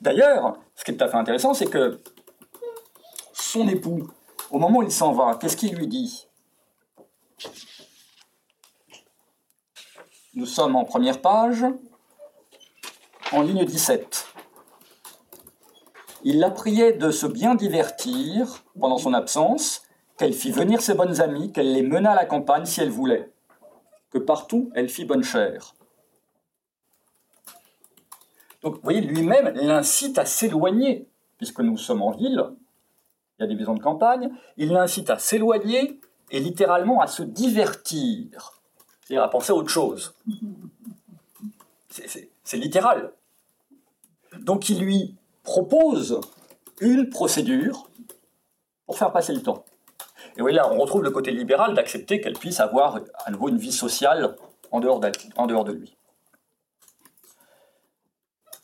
D'ailleurs, 0.01 0.57
ce 0.75 0.83
qui 0.83 0.93
est 0.93 0.97
tout 0.97 1.05
à 1.05 1.09
fait 1.09 1.19
intéressant, 1.19 1.53
c'est 1.53 1.69
que 1.69 2.01
son 3.35 3.69
époux, 3.69 4.09
au 4.51 4.59
moment 4.59 4.79
où 4.79 4.83
il 4.83 4.91
s'en 4.91 5.13
va, 5.13 5.37
qu'est-ce 5.39 5.59
qu'il 5.59 5.77
lui 5.77 5.89
dit? 5.89 6.27
Nous 10.33 10.47
sommes 10.47 10.75
en 10.75 10.85
première 10.85 11.21
page, 11.21 11.67
en 13.33 13.43
ligne 13.43 13.67
17. 13.67 14.28
Il 16.25 16.41
la 16.41 16.51
priait 16.51 16.93
de 16.93 17.11
se 17.11 17.27
bien 17.27 17.55
divertir 17.55 18.65
pendant 18.79 18.99
son 18.99 19.15
absence, 19.15 19.83
qu'elle 20.17 20.33
fit 20.33 20.51
venir 20.51 20.83
ses 20.83 20.95
bonnes 20.95 21.21
amies, 21.21 21.53
qu'elle 21.53 21.73
les 21.73 21.83
menât 21.83 22.13
à 22.13 22.17
la 22.17 22.25
campagne 22.25 22.67
si 22.67 22.81
elle 22.81 22.91
voulait, 22.91 23.33
que 24.11 24.19
partout 24.19 24.71
elle 24.75 24.89
fit 24.89 25.05
bonne 25.05 25.23
chère. 25.23 25.75
Donc, 28.63 28.75
vous 28.75 28.81
voyez, 28.83 29.01
lui-même 29.01 29.53
l'incite 29.55 30.19
à 30.19 30.25
s'éloigner, 30.25 31.07
puisque 31.37 31.61
nous 31.61 31.77
sommes 31.77 32.03
en 32.03 32.11
ville, 32.11 32.45
il 33.39 33.43
y 33.43 33.45
a 33.45 33.47
des 33.47 33.55
maisons 33.55 33.75
de 33.75 33.83
campagne, 33.83 34.31
il 34.57 34.71
l'incite 34.71 35.11
à 35.11 35.19
s'éloigner 35.19 36.01
et 36.33 36.41
littéralement 36.41 37.01
à 37.01 37.07
se 37.07 37.23
divertir, 37.23 38.61
c'est-à-dire 39.01 39.23
à 39.23 39.31
penser 39.31 39.53
à 39.53 39.55
autre 39.55 39.71
chose. 39.71 40.15
C'est 41.91 42.57
littéral. 42.57 43.13
Donc 44.41 44.69
il 44.69 44.81
lui 44.81 45.15
propose 45.49 46.21
une 46.83 47.09
procédure 47.09 47.89
pour 48.85 48.99
faire 48.99 49.13
passer 49.13 49.33
le 49.33 49.43
temps. 49.43 49.65
Et 50.37 50.43
oui, 50.43 50.53
là, 50.53 50.71
on 50.71 50.79
retrouve 50.79 51.03
le 51.03 51.11
côté 51.11 51.31
libéral 51.31 51.75
d'accepter 51.75 52.21
qu'elle 52.21 52.35
puisse 52.35 52.61
avoir 52.61 53.01
à 53.25 53.31
nouveau 53.31 53.49
une 53.49 53.57
vie 53.57 53.73
sociale 53.73 54.37
en 54.73 54.81
dehors 54.81 55.01
de 55.01 55.73
lui. 55.73 55.97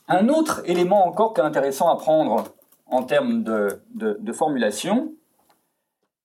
Un 0.09 0.28
autre 0.28 0.61
élément 0.66 1.07
encore 1.07 1.32
qui 1.32 1.41
est 1.41 1.45
intéressant 1.45 1.89
à 1.89 1.97
prendre 1.97 2.45
en 2.85 3.03
termes 3.03 3.43
de, 3.43 4.32
formulation, 4.35 5.14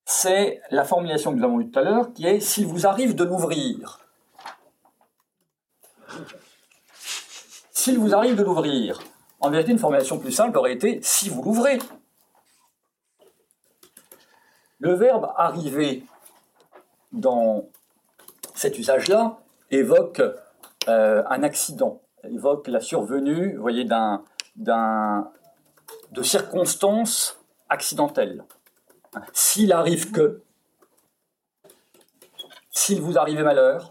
c'est 0.04 0.60
la 0.70 0.84
formulation 0.84 1.32
que 1.32 1.38
nous 1.38 1.44
avons 1.44 1.60
eue 1.60 1.70
tout 1.70 1.78
à 1.78 1.82
l'heure, 1.82 2.12
qui 2.12 2.26
est 2.26 2.40
s'il 2.40 2.66
vous 2.66 2.86
arrive 2.86 3.14
de 3.14 3.24
l'ouvrir. 3.24 4.00
S'il 7.72 7.98
vous 7.98 8.14
arrive 8.14 8.36
de 8.36 8.42
l'ouvrir. 8.42 9.00
En 9.40 9.50
vérité, 9.50 9.72
une 9.72 9.78
formulation 9.78 10.18
plus 10.18 10.32
simple 10.32 10.58
aurait 10.58 10.74
été 10.74 11.00
si 11.02 11.28
vous 11.28 11.42
l'ouvrez. 11.42 11.78
Le 14.78 14.94
verbe 14.94 15.32
arriver 15.36 16.04
dans 17.12 17.68
cet 18.54 18.78
usage-là 18.78 19.38
évoque 19.70 20.22
euh, 20.88 21.22
un 21.28 21.42
accident 21.42 22.00
évoque 22.24 22.68
la 22.68 22.80
survenue, 22.80 23.54
vous 23.54 23.62
voyez, 23.62 23.84
d'un, 23.84 24.22
de 24.56 26.22
circonstances 26.22 27.38
accidentelles. 27.68 28.44
S'il 29.32 29.72
arrive 29.72 30.10
que, 30.12 30.42
s'il 32.70 33.00
vous 33.00 33.18
arrive 33.18 33.42
malheur, 33.42 33.90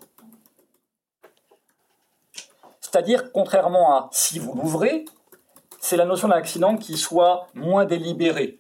c'est-à-dire, 2.82 3.32
contrairement 3.32 3.96
à 3.96 4.10
si 4.12 4.40
vous 4.40 4.54
l'ouvrez, 4.54 5.06
c'est 5.80 5.98
la 5.98 6.06
notion 6.06 6.28
d'accident 6.28 6.78
qui 6.78 6.98
soit 6.98 7.48
moins 7.54 7.86
délibérée. 7.86 8.60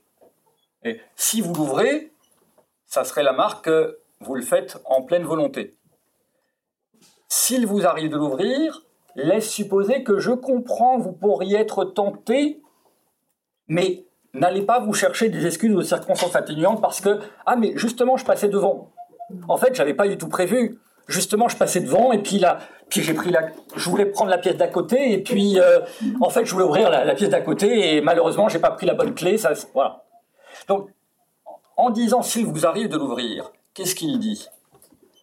Et 0.83 0.99
si 1.15 1.41
vous 1.41 1.53
l'ouvrez, 1.53 2.11
ça 2.85 3.03
serait 3.03 3.23
la 3.23 3.33
marque 3.33 3.65
que 3.65 3.99
vous 4.21 4.35
le 4.35 4.41
faites 4.41 4.81
en 4.85 5.01
pleine 5.01 5.23
volonté. 5.23 5.75
S'il 7.27 7.67
vous 7.67 7.85
arrive 7.85 8.09
de 8.09 8.17
l'ouvrir, 8.17 8.85
laisse 9.15 9.49
supposer 9.49 10.03
que 10.03 10.19
je 10.19 10.31
comprends, 10.31 10.97
vous 10.97 11.11
pourriez 11.11 11.57
être 11.57 11.85
tenté, 11.85 12.61
mais 13.67 14.05
n'allez 14.33 14.63
pas 14.63 14.79
vous 14.79 14.93
chercher 14.93 15.29
des 15.29 15.45
excuses 15.45 15.75
des 15.75 15.83
circonstances 15.83 16.35
atténuantes 16.35 16.81
parce 16.81 17.01
que, 17.01 17.19
ah 17.45 17.55
mais 17.55 17.73
justement, 17.75 18.17
je 18.17 18.25
passais 18.25 18.49
devant. 18.49 18.91
En 19.47 19.57
fait, 19.57 19.75
j'avais 19.75 19.93
pas 19.93 20.07
du 20.07 20.17
tout 20.17 20.29
prévu. 20.29 20.79
Justement, 21.09 21.47
je 21.47 21.57
passais 21.57 21.79
devant 21.79 22.11
et 22.11 22.19
puis 22.19 22.37
là, 22.37 22.59
puis 22.87 23.01
j'ai 23.01 23.15
pris 23.15 23.31
la, 23.31 23.47
je 23.75 23.89
voulais 23.89 24.05
prendre 24.05 24.29
la 24.29 24.37
pièce 24.37 24.57
d'à 24.57 24.67
côté 24.67 25.11
et 25.11 25.23
puis 25.23 25.59
euh, 25.59 25.79
en 26.21 26.29
fait, 26.29 26.45
je 26.45 26.53
voulais 26.53 26.65
ouvrir 26.65 26.91
la, 26.91 27.15
pièce 27.15 27.31
d'à 27.31 27.41
côté 27.41 27.95
et 27.95 28.01
malheureusement, 28.01 28.47
j'ai 28.47 28.59
pas 28.59 28.69
pris 28.69 28.85
la 28.85 28.93
bonne 28.93 29.15
clé. 29.15 29.39
Ça, 29.39 29.53
voilà. 29.73 30.03
Donc, 30.67 30.91
en 31.77 31.89
disant 31.89 32.21
s'il 32.21 32.45
vous 32.45 32.67
arrive 32.67 32.89
de 32.89 32.97
l'ouvrir, 32.97 33.51
qu'est-ce 33.73 33.95
qu'il 33.95 34.19
dit? 34.19 34.47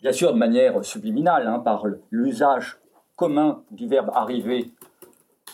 Bien 0.03 0.11
sûr, 0.11 0.32
de 0.32 0.39
manière 0.39 0.84
subliminale, 0.84 1.47
hein, 1.47 1.61
par 1.61 1.84
l'usage 2.11 2.78
commun 3.14 3.62
du 3.70 3.87
verbe 3.87 4.11
arriver 4.12 4.72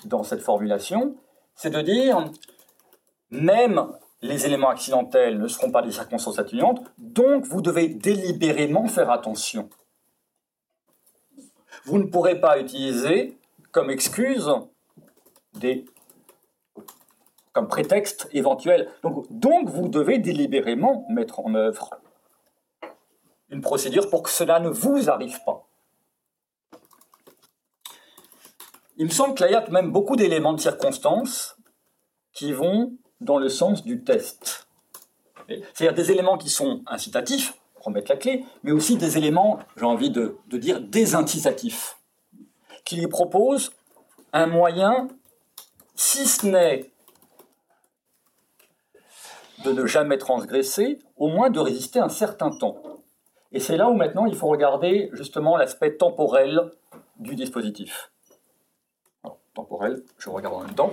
dans 0.06 0.22
cette 0.22 0.40
formulation, 0.40 1.14
c'est 1.56 1.70
de 1.70 1.82
dire 1.82 2.24
même 3.30 3.86
les 4.22 4.46
éléments 4.46 4.70
accidentels 4.70 5.38
ne 5.38 5.46
seront 5.46 5.70
pas 5.70 5.82
des 5.82 5.92
circonstances 5.92 6.38
atténuantes, 6.38 6.80
donc 6.96 7.44
vous 7.44 7.60
devez 7.60 7.88
délibérément 7.88 8.86
faire 8.86 9.10
attention. 9.10 9.68
Vous 11.84 11.98
ne 11.98 12.04
pourrez 12.04 12.40
pas 12.40 12.58
utiliser 12.58 13.36
comme 13.70 13.90
excuse 13.90 14.50
des 15.54 15.84
comme 17.52 17.68
prétexte 17.68 18.28
éventuel. 18.32 18.90
Donc, 19.30 19.68
vous 19.68 19.88
devez 19.88 20.18
délibérément 20.18 21.04
mettre 21.10 21.40
en 21.40 21.54
œuvre 21.54 21.90
une 23.50 23.60
procédure 23.60 24.08
pour 24.08 24.22
que 24.22 24.30
cela 24.30 24.58
ne 24.58 24.70
vous 24.70 25.10
arrive 25.10 25.38
pas. 25.44 25.68
Il 28.96 29.06
me 29.06 29.10
semble 29.10 29.34
qu'il 29.34 29.50
y 29.50 29.54
a 29.54 29.68
même 29.68 29.90
beaucoup 29.90 30.16
d'éléments 30.16 30.54
de 30.54 30.60
circonstance 30.60 31.56
qui 32.32 32.52
vont 32.52 32.94
dans 33.20 33.38
le 33.38 33.48
sens 33.48 33.84
du 33.84 34.02
test. 34.02 34.66
C'est-à-dire 35.74 35.94
des 35.94 36.10
éléments 36.10 36.38
qui 36.38 36.48
sont 36.48 36.82
incitatifs, 36.86 37.54
remettre 37.82 38.10
la 38.10 38.16
clé, 38.16 38.44
mais 38.62 38.72
aussi 38.72 38.96
des 38.96 39.18
éléments, 39.18 39.58
j'ai 39.76 39.84
envie 39.84 40.10
de, 40.10 40.38
dire, 40.50 40.80
désincitatifs, 40.80 41.98
qui 42.84 42.96
lui 42.96 43.08
proposent 43.08 43.72
un 44.32 44.46
moyen, 44.46 45.08
si 45.94 46.26
ce 46.26 46.46
n'est 46.46 46.92
de 49.64 49.72
ne 49.72 49.86
jamais 49.86 50.18
transgresser, 50.18 50.98
au 51.16 51.28
moins 51.28 51.50
de 51.50 51.60
résister 51.60 52.00
un 52.00 52.08
certain 52.08 52.50
temps. 52.50 52.82
Et 53.52 53.60
c'est 53.60 53.76
là 53.76 53.88
où 53.88 53.94
maintenant 53.94 54.26
il 54.26 54.34
faut 54.34 54.48
regarder 54.48 55.10
justement 55.12 55.56
l'aspect 55.56 55.96
temporel 55.96 56.70
du 57.18 57.34
dispositif. 57.34 58.10
temporel, 59.54 60.02
je 60.18 60.30
regarde 60.30 60.54
en 60.54 60.60
même 60.62 60.74
temps. 60.74 60.92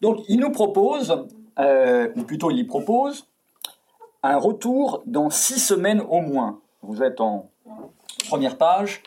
Donc 0.00 0.24
il 0.28 0.40
nous 0.40 0.50
propose, 0.50 1.26
euh, 1.58 2.08
ou 2.16 2.22
plutôt 2.22 2.50
il 2.50 2.58
y 2.58 2.64
propose, 2.64 3.26
un 4.22 4.36
retour 4.36 5.02
dans 5.06 5.30
six 5.30 5.58
semaines 5.58 6.00
au 6.00 6.20
moins. 6.20 6.60
Vous 6.82 7.02
êtes 7.02 7.20
en 7.20 7.50
première 8.28 8.58
page, 8.58 9.02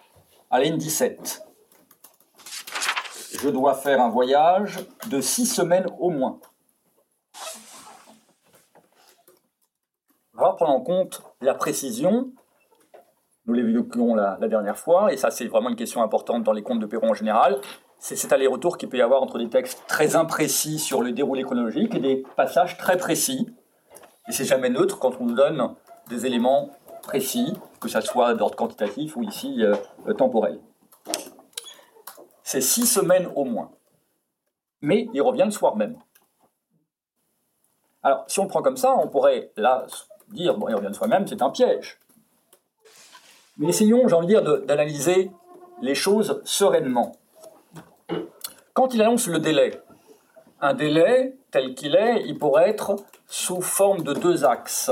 à 0.49 0.59
la 0.59 0.69
17. 0.69 1.47
Je 3.39 3.49
dois 3.49 3.73
faire 3.73 4.01
un 4.01 4.09
voyage 4.09 4.79
de 5.09 5.21
six 5.21 5.45
semaines 5.45 5.87
au 5.99 6.09
moins. 6.09 6.39
On 10.37 10.41
va 10.41 10.53
prendre 10.53 10.73
en 10.73 10.81
compte 10.81 11.21
la 11.41 11.53
précision. 11.53 12.31
Nous 13.45 13.53
l'évoquions 13.53 14.15
la, 14.15 14.37
la 14.39 14.47
dernière 14.47 14.77
fois, 14.77 15.11
et 15.13 15.17
ça 15.17 15.31
c'est 15.31 15.47
vraiment 15.47 15.69
une 15.69 15.75
question 15.75 16.01
importante 16.03 16.43
dans 16.43 16.53
les 16.53 16.63
comptes 16.63 16.79
de 16.79 16.85
Perron 16.85 17.11
en 17.11 17.13
général 17.13 17.59
c'est 18.01 18.15
cet 18.15 18.33
aller-retour 18.33 18.79
qu'il 18.79 18.89
peut 18.89 18.97
y 18.97 19.01
avoir 19.01 19.21
entre 19.21 19.37
des 19.37 19.47
textes 19.47 19.83
très 19.87 20.15
imprécis 20.15 20.79
sur 20.79 21.03
le 21.03 21.11
déroulé 21.11 21.43
chronologique 21.43 21.93
et 21.93 21.99
des 21.99 22.23
passages 22.35 22.75
très 22.77 22.97
précis. 22.97 23.47
Et 24.27 24.31
c'est 24.31 24.43
jamais 24.43 24.71
neutre 24.71 24.97
quand 24.97 25.21
on 25.21 25.25
nous 25.25 25.35
donne 25.35 25.75
des 26.09 26.25
éléments 26.25 26.71
précis, 27.03 27.53
que 27.79 27.87
ce 27.87 28.01
soit 28.01 28.33
d'ordre 28.33 28.55
quantitatif 28.55 29.15
ou 29.17 29.23
ici 29.23 29.63
euh, 29.63 29.75
euh, 30.07 30.13
temporel. 30.13 30.59
C'est 32.41 32.59
six 32.59 32.87
semaines 32.87 33.29
au 33.35 33.45
moins. 33.45 33.69
Mais 34.81 35.07
il 35.13 35.21
revient 35.21 35.45
le 35.45 35.51
soir 35.51 35.75
même. 35.75 35.95
Alors, 38.01 38.25
si 38.27 38.39
on 38.39 38.47
prend 38.47 38.63
comme 38.63 38.77
ça, 38.77 38.95
on 38.97 39.09
pourrait 39.09 39.51
là 39.57 39.85
dire, 40.29 40.57
bon, 40.57 40.67
il 40.69 40.73
revient 40.73 40.87
le 40.87 40.93
soir 40.93 41.07
même, 41.07 41.27
c'est 41.27 41.43
un 41.43 41.51
piège. 41.51 41.99
Mais 43.57 43.67
essayons, 43.67 44.07
j'ai 44.07 44.15
envie 44.15 44.25
de 44.25 44.39
dire, 44.39 44.61
d'analyser 44.65 45.29
les 45.83 45.93
choses 45.93 46.41
sereinement. 46.45 47.20
Quand 48.73 48.93
il 48.93 49.01
annonce 49.01 49.27
le 49.27 49.39
délai, 49.39 49.81
un 50.61 50.73
délai 50.73 51.35
tel 51.51 51.75
qu'il 51.75 51.95
est, 51.95 52.23
il 52.25 52.37
pourrait 52.37 52.69
être 52.69 52.95
sous 53.27 53.61
forme 53.61 54.03
de 54.03 54.13
deux 54.13 54.45
axes. 54.45 54.91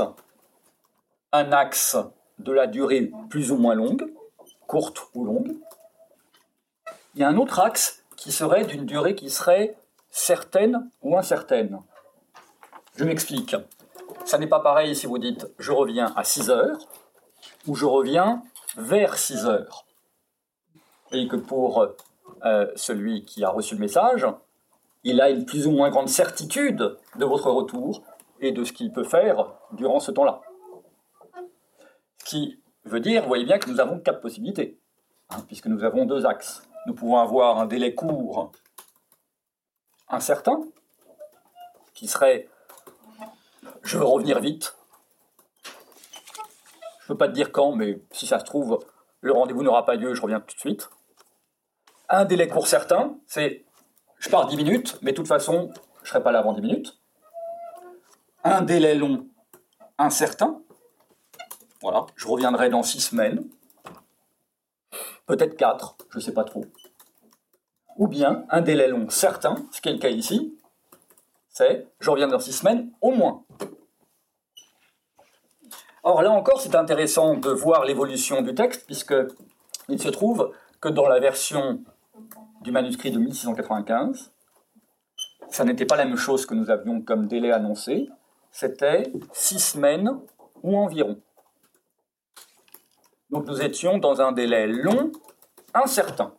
Un 1.32 1.52
axe 1.52 1.96
de 2.38 2.52
la 2.52 2.66
durée 2.66 3.10
plus 3.30 3.52
ou 3.52 3.56
moins 3.56 3.74
longue, 3.74 4.12
courte 4.66 5.08
ou 5.14 5.24
longue. 5.24 5.56
Il 7.14 7.20
y 7.20 7.24
a 7.24 7.28
un 7.28 7.38
autre 7.38 7.58
axe 7.58 8.04
qui 8.16 8.32
serait 8.32 8.64
d'une 8.64 8.84
durée 8.84 9.14
qui 9.14 9.30
serait 9.30 9.76
certaine 10.10 10.90
ou 11.02 11.16
incertaine. 11.16 11.80
Je 12.96 13.04
m'explique. 13.04 13.56
Ça 14.26 14.36
n'est 14.36 14.46
pas 14.46 14.60
pareil 14.60 14.94
si 14.94 15.06
vous 15.06 15.18
dites 15.18 15.46
je 15.58 15.72
reviens 15.72 16.12
à 16.16 16.24
6 16.24 16.50
heures 16.50 16.78
ou 17.66 17.74
je 17.74 17.86
reviens 17.86 18.42
vers 18.76 19.16
6 19.16 19.46
heures. 19.46 19.86
Et 21.12 21.26
que 21.28 21.36
pour 21.36 21.88
euh, 22.44 22.70
celui 22.76 23.24
qui 23.24 23.44
a 23.44 23.50
reçu 23.50 23.74
le 23.74 23.80
message, 23.80 24.26
il 25.04 25.20
a 25.20 25.30
une 25.30 25.44
plus 25.44 25.66
ou 25.66 25.70
moins 25.70 25.90
grande 25.90 26.08
certitude 26.08 26.96
de 27.16 27.24
votre 27.24 27.50
retour 27.50 28.02
et 28.40 28.52
de 28.52 28.64
ce 28.64 28.72
qu'il 28.72 28.92
peut 28.92 29.04
faire 29.04 29.54
durant 29.72 30.00
ce 30.00 30.10
temps-là. 30.10 30.40
Ce 32.18 32.24
qui 32.24 32.60
veut 32.84 33.00
dire, 33.00 33.22
vous 33.22 33.28
voyez 33.28 33.44
bien 33.44 33.58
que 33.58 33.70
nous 33.70 33.80
avons 33.80 33.98
quatre 33.98 34.20
possibilités, 34.20 34.78
hein, 35.30 35.38
puisque 35.46 35.66
nous 35.66 35.84
avons 35.84 36.04
deux 36.04 36.26
axes. 36.26 36.62
Nous 36.86 36.94
pouvons 36.94 37.18
avoir 37.18 37.58
un 37.58 37.66
délai 37.66 37.94
court 37.94 38.52
incertain, 40.08 40.60
qui 41.94 42.08
serait 42.08 42.48
je 43.82 43.98
veux 43.98 44.04
revenir 44.04 44.40
vite. 44.40 44.76
Je 45.64 47.04
ne 47.04 47.08
peux 47.08 47.18
pas 47.18 47.28
te 47.28 47.32
dire 47.32 47.52
quand, 47.52 47.72
mais 47.74 48.00
si 48.12 48.26
ça 48.26 48.38
se 48.38 48.44
trouve, 48.44 48.78
le 49.20 49.32
rendez-vous 49.32 49.62
n'aura 49.62 49.84
pas 49.84 49.96
lieu, 49.96 50.14
je 50.14 50.22
reviens 50.22 50.40
tout 50.40 50.54
de 50.54 50.60
suite. 50.60 50.90
Un 52.12 52.24
délai 52.24 52.48
court 52.48 52.66
certain, 52.66 53.16
c'est 53.28 53.64
je 54.18 54.28
pars 54.28 54.48
10 54.48 54.56
minutes, 54.56 54.98
mais 55.00 55.12
de 55.12 55.16
toute 55.16 55.28
façon, 55.28 55.70
je 55.98 56.02
ne 56.02 56.06
serai 56.08 56.22
pas 56.24 56.32
là 56.32 56.40
avant 56.40 56.52
10 56.52 56.60
minutes. 56.60 57.00
Un 58.42 58.62
délai 58.62 58.96
long 58.96 59.28
incertain, 59.96 60.60
voilà, 61.80 62.06
je 62.16 62.26
reviendrai 62.26 62.68
dans 62.68 62.82
6 62.82 63.00
semaines, 63.00 63.44
peut-être 65.26 65.56
4, 65.56 65.98
je 66.10 66.18
ne 66.18 66.20
sais 66.20 66.34
pas 66.34 66.42
trop. 66.42 66.64
Ou 67.96 68.08
bien 68.08 68.44
un 68.50 68.60
délai 68.60 68.88
long 68.88 69.08
certain, 69.08 69.54
ce 69.70 69.80
qui 69.80 69.88
est 69.88 69.92
le 69.92 69.98
cas 70.00 70.08
ici, 70.08 70.58
c'est 71.48 71.86
je 72.00 72.10
reviens 72.10 72.26
dans 72.26 72.40
6 72.40 72.52
semaines 72.54 72.90
au 73.00 73.12
moins. 73.12 73.44
Or 76.02 76.22
là 76.22 76.32
encore, 76.32 76.60
c'est 76.60 76.74
intéressant 76.74 77.34
de 77.34 77.50
voir 77.50 77.84
l'évolution 77.84 78.42
du 78.42 78.52
texte, 78.52 78.84
puisque 78.86 79.14
il 79.88 80.02
se 80.02 80.08
trouve 80.08 80.52
que 80.80 80.88
dans 80.88 81.06
la 81.06 81.20
version 81.20 81.84
du 82.60 82.72
manuscrit 82.72 83.10
de 83.10 83.18
1695. 83.18 84.32
Ça 85.48 85.64
n'était 85.64 85.86
pas 85.86 85.96
la 85.96 86.04
même 86.04 86.16
chose 86.16 86.46
que 86.46 86.54
nous 86.54 86.70
avions 86.70 87.00
comme 87.00 87.26
délai 87.26 87.50
annoncé, 87.50 88.08
c'était 88.50 89.12
six 89.32 89.58
semaines 89.58 90.20
ou 90.62 90.76
environ. 90.76 91.20
Donc 93.30 93.46
nous 93.46 93.62
étions 93.62 93.98
dans 93.98 94.20
un 94.20 94.32
délai 94.32 94.66
long, 94.66 95.12
incertain. 95.72 96.34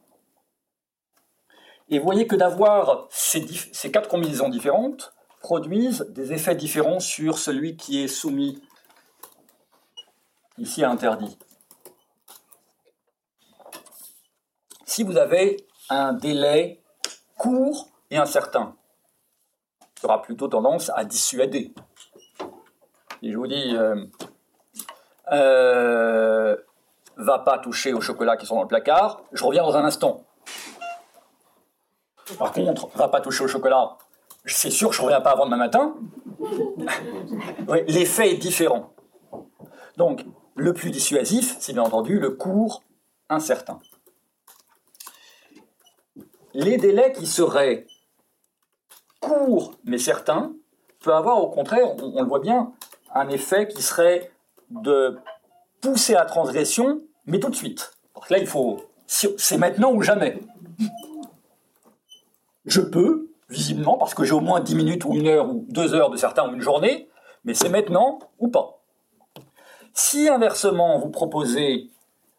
Et 1.90 2.00
vous 2.00 2.06
voyez 2.06 2.28
que 2.28 2.36
d'avoir 2.36 3.08
ces, 3.10 3.46
ces, 3.48 3.92
quatre 3.92 4.10
combinaisons 4.10 4.50
différentes 4.50 5.14
produisent 5.42 6.06
des 6.10 6.32
effets 6.34 6.56
différents 6.56 7.00
sur 7.00 7.38
celui 7.38 7.76
qui 7.76 8.04
est 8.04 8.08
soumis 8.08 8.62
ici 10.58 10.84
à 10.84 10.90
interdit. 10.90 11.38
Si 14.86 15.04
vous 15.04 15.18
avez 15.18 15.58
un 15.92 16.14
délai 16.14 16.82
court 17.38 17.90
et 18.10 18.18
incertain. 18.18 18.76
Il 20.02 20.06
aura 20.06 20.22
plutôt 20.22 20.48
tendance 20.48 20.90
à 20.96 21.04
dissuader. 21.04 21.74
Et 23.22 23.32
je 23.32 23.38
vous 23.38 23.48
dis, 23.48 23.76
euh, 23.76 24.06
euh, 25.32 26.56
va 27.18 27.40
pas 27.40 27.60
toucher 27.60 27.94
aux 27.94 28.02
chocolats 28.02 28.38
qui 28.38 28.46
sont 28.46 28.56
dans 28.56 28.62
le 28.64 28.68
placard, 28.68 29.22
je 29.32 29.44
reviens 29.44 29.64
dans 29.64 29.76
un 29.76 29.84
instant. 29.84 30.24
Par 32.40 32.52
contre, 32.52 32.88
va 32.96 33.10
pas 33.10 33.22
toucher 33.22 33.44
au 33.44 33.48
chocolat, 33.48 33.98
c'est 34.46 34.72
sûr 34.72 34.90
que 34.90 34.96
je 34.96 35.02
reviens 35.02 35.22
pas 35.22 35.32
avant 35.32 35.46
demain 35.46 35.58
matin. 35.58 35.96
L'effet 37.88 38.32
est 38.32 38.38
différent. 38.38 38.94
Donc, 39.98 40.26
le 40.56 40.74
plus 40.74 40.90
dissuasif, 40.90 41.58
c'est 41.60 41.74
bien 41.74 41.84
entendu 41.84 42.18
le 42.18 42.32
court 42.32 42.82
incertain 43.30 43.80
les 46.54 46.78
délais 46.78 47.12
qui 47.14 47.26
seraient 47.26 47.88
courts 49.20 49.74
mais 49.84 49.98
certains 49.98 50.54
peuvent 51.04 51.16
avoir 51.16 51.42
au 51.42 51.50
contraire, 51.50 51.88
on, 52.02 52.22
le 52.22 52.28
voit 52.28 52.40
bien, 52.40 52.72
un 53.14 53.30
effet 53.30 53.68
qui 53.68 53.82
serait 53.82 54.32
de 54.70 55.18
pousser 55.82 56.16
à 56.16 56.26
transgression, 56.26 57.02
mais 57.26 57.40
tout 57.40 57.50
de 57.50 57.56
suite. 57.56 57.94
Donc 58.16 58.30
là, 58.30 58.38
il 58.38 58.48
faut. 58.48 58.80
C'est 59.08 59.58
maintenant 59.58 59.92
ou 59.92 60.02
jamais. 60.02 60.40
Je 62.66 62.80
peux, 62.80 63.30
visiblement, 63.50 63.98
parce 63.98 64.14
que 64.14 64.24
j'ai 64.24 64.34
au 64.34 64.40
moins 64.40 64.62
10 64.62 64.76
minutes 64.76 65.06
ou 65.06 65.14
une 65.14 65.28
heure 65.28 65.50
ou 65.50 65.66
deux 65.68 65.94
heures 65.94 66.10
de 66.10 66.16
certains 66.16 66.48
ou 66.48 66.54
une 66.54 66.62
journée, 66.62 67.10
mais 67.44 67.54
c'est 67.54 67.68
maintenant 67.68 68.20
ou 68.40 68.48
pas. 68.48 68.82
Si 69.94 70.30
inversement 70.30 70.98
vous 71.00 71.10
proposez 71.10 71.90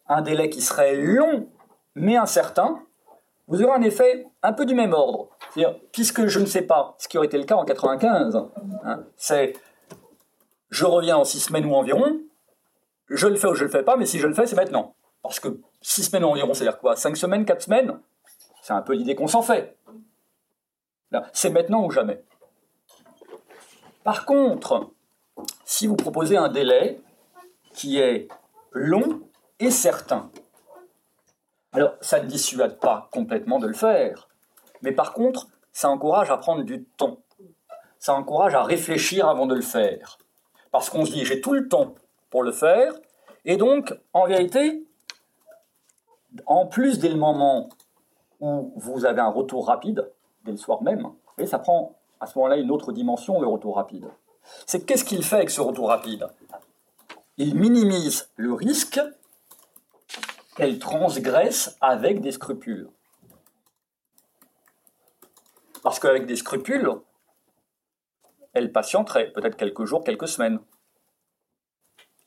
un 0.09 0.22
délai 0.22 0.48
qui 0.48 0.62
serait 0.62 0.97
long 0.97 1.48
mais 1.94 2.16
incertain, 2.16 2.80
vous 3.52 3.62
aurez 3.62 3.74
un 3.74 3.82
effet 3.82 4.26
un 4.42 4.54
peu 4.54 4.64
du 4.64 4.74
même 4.74 4.94
ordre. 4.94 5.28
C'est-à-dire, 5.50 5.78
puisque 5.92 6.26
je 6.26 6.40
ne 6.40 6.46
sais 6.46 6.62
pas 6.62 6.94
ce 6.96 7.06
qui 7.06 7.18
aurait 7.18 7.26
été 7.26 7.36
le 7.36 7.44
cas 7.44 7.56
en 7.56 7.66
95, 7.66 8.48
hein, 8.84 9.04
c'est 9.16 9.52
je 10.70 10.86
reviens 10.86 11.18
en 11.18 11.24
six 11.24 11.40
semaines 11.40 11.66
ou 11.66 11.74
environ, 11.74 12.18
je 13.10 13.26
le 13.26 13.36
fais 13.36 13.48
ou 13.48 13.54
je 13.54 13.64
le 13.64 13.70
fais 13.70 13.82
pas, 13.82 13.96
mais 13.96 14.06
si 14.06 14.18
je 14.18 14.26
le 14.26 14.32
fais, 14.32 14.46
c'est 14.46 14.56
maintenant. 14.56 14.94
Parce 15.22 15.38
que 15.38 15.60
six 15.82 16.04
semaines 16.04 16.24
ou 16.24 16.28
environ, 16.28 16.54
c'est-à-dire 16.54 16.78
quoi? 16.78 16.96
Cinq 16.96 17.14
semaines, 17.14 17.44
quatre 17.44 17.60
semaines? 17.60 18.00
C'est 18.62 18.72
un 18.72 18.80
peu 18.80 18.94
l'idée 18.94 19.14
qu'on 19.14 19.26
s'en 19.28 19.42
fait. 19.42 19.76
C'est 21.34 21.50
maintenant 21.50 21.84
ou 21.84 21.90
jamais. 21.90 22.24
Par 24.02 24.24
contre, 24.24 24.92
si 25.66 25.86
vous 25.86 25.96
proposez 25.96 26.38
un 26.38 26.48
délai 26.48 27.02
qui 27.74 27.98
est 27.98 28.28
long 28.72 29.20
et 29.60 29.70
certain, 29.70 30.30
alors 31.73 31.94
ça 32.01 32.20
ne 32.20 32.27
dissuade 32.27 32.78
pas 32.78 33.09
complètement 33.12 33.59
de 33.59 33.66
le 33.66 33.74
faire, 33.74 34.28
mais 34.82 34.93
par 34.93 35.12
contre, 35.12 35.49
ça 35.73 35.89
encourage 35.89 36.31
à 36.31 36.36
prendre 36.36 36.62
du 36.62 36.85
temps. 36.85 37.19
Ça 37.99 38.15
encourage 38.15 38.55
à 38.55 38.62
réfléchir 38.62 39.28
avant 39.28 39.47
de 39.47 39.55
le 39.55 39.62
faire. 39.62 40.19
Parce 40.70 40.90
qu'on 40.90 41.05
se 41.05 41.12
dit, 41.12 41.24
j'ai 41.24 41.40
tout 41.40 41.53
le 41.53 41.69
temps 41.69 41.94
pour 42.31 42.43
le 42.43 42.53
faire, 42.53 42.93
et 43.44 43.57
donc, 43.57 43.94
en 44.12 44.27
vérité, 44.27 44.85
en 46.47 46.66
plus 46.66 46.99
dès 46.99 47.09
le 47.09 47.16
moment 47.16 47.69
où 48.40 48.73
vous 48.77 49.05
avez 49.05 49.20
un 49.20 49.28
retour 49.28 49.66
rapide, 49.66 50.11
dès 50.44 50.53
le 50.53 50.57
soir 50.57 50.82
même, 50.82 51.09
et 51.39 51.47
ça 51.47 51.59
prend 51.59 51.97
à 52.20 52.27
ce 52.27 52.39
moment-là 52.39 52.57
une 52.57 52.70
autre 52.70 52.93
dimension, 52.93 53.40
le 53.40 53.47
retour 53.47 53.77
rapide. 53.77 54.09
C'est 54.66 54.85
qu'est-ce 54.85 55.05
qu'il 55.05 55.24
fait 55.24 55.36
avec 55.36 55.51
ce 55.51 55.61
retour 55.61 55.89
rapide? 55.89 56.27
Il 57.36 57.55
minimise 57.55 58.31
le 58.36 58.53
risque 58.53 59.01
qu'elle 60.56 60.78
transgresse 60.78 61.76
avec 61.80 62.20
des 62.20 62.32
scrupules. 62.32 62.88
Parce 65.82 65.98
qu'avec 65.98 66.26
des 66.26 66.36
scrupules, 66.36 66.90
elle 68.52 68.70
patienterait 68.70 69.32
peut-être 69.32 69.56
quelques 69.56 69.84
jours, 69.84 70.04
quelques 70.04 70.28
semaines, 70.28 70.60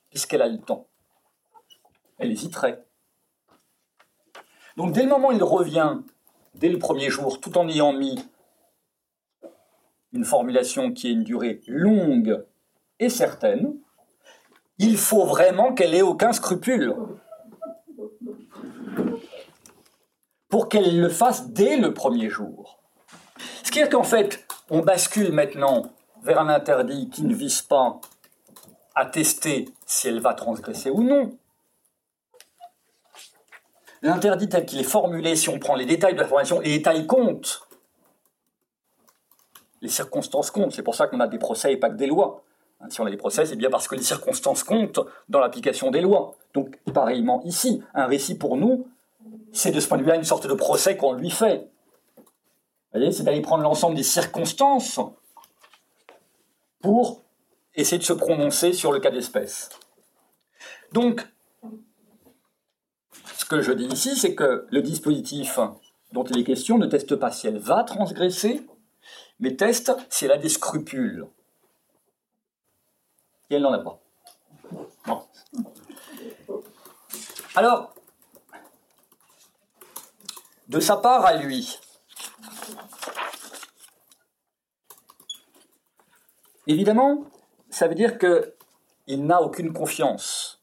puisqu'elle 0.10 0.42
a 0.42 0.48
le 0.48 0.60
temps. 0.60 0.88
Elle 2.18 2.32
hésiterait. 2.32 2.84
Donc 4.76 4.92
dès 4.92 5.04
le 5.04 5.10
moment 5.10 5.30
où 5.30 5.34
il 5.34 5.44
revient, 5.44 6.00
dès 6.56 6.70
le 6.70 6.80
premier 6.80 7.10
jour, 7.10 7.40
tout 7.40 7.58
en 7.58 7.68
ayant 7.70 7.94
mis 7.94 8.18
une 10.14 10.26
formulation 10.26 10.92
qui 10.92 11.08
ait 11.08 11.12
une 11.12 11.24
durée 11.24 11.62
longue 11.68 12.46
et 13.00 13.10
certaine, 13.10 13.78
il 14.78 14.98
faut 14.98 15.26
vraiment 15.26 15.74
qu'elle 15.74 15.94
ait 15.94 16.02
aucun 16.02 16.34
scrupule 16.34 16.96
pour 20.50 20.70
qu'elle 20.70 21.00
le 21.00 21.10
fasse 21.10 21.50
dès 21.50 21.78
le 21.78 21.94
premier 21.94 22.30
jour. 22.30 22.80
Ce 23.64 23.72
qui 23.72 23.80
est 23.80 23.90
qu'en 23.90 24.04
fait, 24.04 24.46
on 24.70 24.80
bascule 24.80 25.32
maintenant 25.32 25.92
vers 26.24 26.40
un 26.40 26.50
interdit 26.50 27.10
qui 27.10 27.24
ne 27.24 27.34
vise 27.34 27.62
pas 27.62 28.00
à 28.96 29.06
tester 29.06 29.70
si 29.86 30.08
elle 30.08 30.20
va 30.20 30.34
transgresser 30.34 30.90
ou 30.90 31.04
non. 31.04 31.38
L'interdit 34.02 34.50
tel 34.50 34.66
qu'il 34.66 34.80
est 34.80 34.84
formulé, 34.84 35.36
si 35.36 35.50
on 35.50 35.60
prend 35.60 35.76
les 35.76 35.86
détails 35.86 36.14
de 36.14 36.20
la 36.20 36.28
formation, 36.28 36.60
les 36.60 36.78
détails 36.78 37.08
comptent 37.08 37.66
les 39.86 39.92
circonstances 39.92 40.52
comptent. 40.52 40.74
C'est 40.74 40.84
pour 40.84 40.96
ça 40.96 41.08
qu'on 41.08 41.20
a 41.20 41.28
des 41.28 41.38
procès 41.38 41.74
et 41.74 41.78
pas 41.78 41.90
que 41.90 41.96
des 41.96 42.08
lois. 42.08 42.44
Hein, 42.82 42.88
si 42.90 43.00
on 43.02 43.06
a 43.06 43.12
des 43.12 43.18
procès, 43.18 43.46
c'est 43.46 43.56
bien 43.56 43.70
parce 43.70 43.88
que 43.88 43.96
les 43.96 44.04
circonstances 44.04 44.64
comptent 44.64 45.00
dans 45.30 45.40
l'application 45.40 45.92
des 45.92 46.02
lois. 46.02 46.34
Donc, 46.54 46.78
pareillement 46.94 47.42
ici, 47.44 47.84
un 47.94 48.08
récit 48.08 48.36
pour 48.36 48.58
nous, 48.58 48.88
c'est 49.56 49.72
de 49.72 49.80
ce 49.80 49.88
point 49.88 49.98
de 49.98 50.04
vue-là 50.04 50.18
une 50.18 50.26
sorte 50.26 50.48
de 50.48 50.54
procès 50.54 50.98
qu'on 50.98 51.14
lui 51.14 51.32
fait. 51.32 51.70
Vous 52.18 52.24
voyez, 53.00 53.12
c'est 53.12 53.24
d'aller 53.24 53.42
prendre 53.42 53.64
l'ensemble 53.64 53.96
des 53.96 54.04
circonstances 54.04 55.00
pour 56.82 57.24
essayer 57.74 57.98
de 57.98 58.04
se 58.04 58.14
prononcer 58.14 58.74
sur 58.74 58.92
le 58.92 59.00
cas 59.00 59.12
d'espèce. 59.12 59.70
Donc, 60.92 61.26
ce 63.38 63.46
que 63.46 63.62
je 63.62 63.72
dis 63.72 63.86
ici, 63.86 64.18
c'est 64.18 64.36
que 64.36 64.68
le 64.70 64.82
dispositif 64.82 65.60
dont 66.12 66.24
il 66.26 66.40
est 66.40 66.44
question 66.44 66.78
ne 66.78 66.86
teste 66.86 67.16
pas 67.16 67.32
si 67.32 67.48
elle 67.48 67.58
va 67.58 67.84
transgresser, 67.84 68.66
mais 69.40 69.56
teste 69.56 69.94
si 70.10 70.26
elle 70.26 70.32
a 70.32 70.38
des 70.38 70.50
scrupules. 70.50 71.28
Et 73.50 73.56
elle 73.56 73.62
n'en 73.62 73.74
a 73.74 73.80
pas. 73.80 74.02
Alors, 77.56 77.95
de 80.68 80.80
sa 80.80 80.98
part 80.98 81.26
à 81.26 81.36
lui, 81.36 81.80
évidemment, 86.68 87.26
ça 87.70 87.88
veut 87.88 87.96
dire 87.96 88.18
qu'il 88.18 89.26
n'a 89.26 89.42
aucune 89.42 89.74
confiance. 89.74 90.62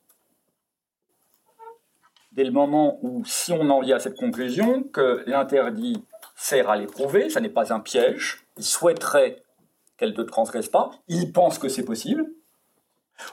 Dès 2.33 2.45
le 2.45 2.51
moment 2.51 2.99
où, 3.03 3.24
si 3.27 3.53
on 3.53 3.69
en 3.69 3.81
vient 3.81 3.97
à 3.97 4.01
cette 4.01 4.16
conclusion, 4.16 4.85
que 4.85 5.23
l'interdit 5.27 6.03
sert 6.35 6.70
à 6.70 6.77
l'éprouver, 6.77 7.29
ça 7.29 7.41
n'est 7.41 7.51
pas 7.51 7.73
un 7.73 7.81
piège, 7.81 8.47
il 8.57 8.65
souhaiterait 8.65 9.43
qu'elle 9.99 10.15
ne 10.16 10.23
transgresse 10.23 10.69
pas, 10.69 10.91
il 11.09 11.33
pense 11.33 11.59
que 11.59 11.69
c'est 11.69 11.85
possible, 11.85 12.27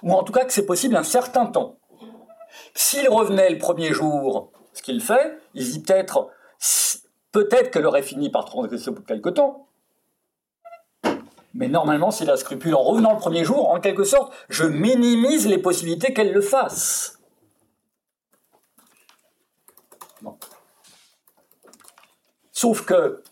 ou 0.04 0.12
en 0.12 0.24
tout 0.24 0.34
cas 0.34 0.46
que 0.46 0.52
c'est 0.52 0.66
possible 0.66 0.96
un 0.96 1.04
certain 1.04 1.46
temps. 1.46 1.80
S'il 2.74 3.08
revenait 3.10 3.50
le 3.50 3.58
premier 3.58 3.94
jour, 3.94 4.52
ce 4.74 4.82
qu'il 4.82 5.02
fait, 5.02 5.38
il 5.54 5.64
dit 5.64 5.82
peut-être, 5.82 6.30
peut-être 7.32 7.72
qu'elle 7.72 7.86
aurait 7.86 8.04
fini 8.04 8.30
par 8.30 8.46
transgresser 8.46 8.90
au 8.90 8.94
bout 8.94 9.02
de 9.02 9.08
quelque 9.08 9.30
temps. 9.30 9.68
Mais 11.54 11.68
normalement, 11.68 12.12
s'il 12.12 12.30
a 12.30 12.38
scrupule 12.38 12.76
en 12.76 12.84
revenant 12.84 13.14
le 13.14 13.20
premier 13.20 13.44
jour, 13.44 13.70
en 13.70 13.80
quelque 13.80 14.04
sorte, 14.04 14.34
je 14.50 14.66
minimise 14.66 15.48
les 15.48 15.58
possibilités 15.58 16.14
qu'elle 16.14 16.32
le 16.32 16.42
fasse. 16.42 17.20
Sauf 22.52 22.86
que 22.86 23.24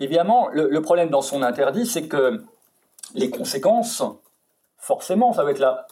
Évidemment, 0.00 0.48
le, 0.52 0.80
problème 0.80 1.10
dans 1.10 1.22
son 1.22 1.42
interdit, 1.42 1.84
c'est 1.84 2.06
que 2.06 2.40
les 3.14 3.30
conséquences, 3.30 4.02
forcément, 4.76 5.32
ça 5.32 5.42
va 5.42 5.50
être 5.50 5.86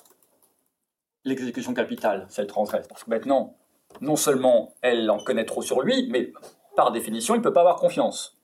l'exécution 1.24 1.74
capitale, 1.74 2.26
celle 2.28 2.46
transgresse. 2.46 2.86
Parce 2.86 3.02
que 3.02 3.10
maintenant, 3.10 3.56
non 4.00 4.14
seulement 4.14 4.74
elle 4.80 5.10
en 5.10 5.18
connaît 5.18 5.44
trop 5.44 5.62
sur 5.62 5.82
lui, 5.82 6.08
mais 6.10 6.32
par 6.76 6.92
définition, 6.92 7.34
il 7.34 7.38
ne 7.38 7.42
peut 7.42 7.52
pas 7.52 7.60
avoir 7.60 7.76
confiance 7.76 8.36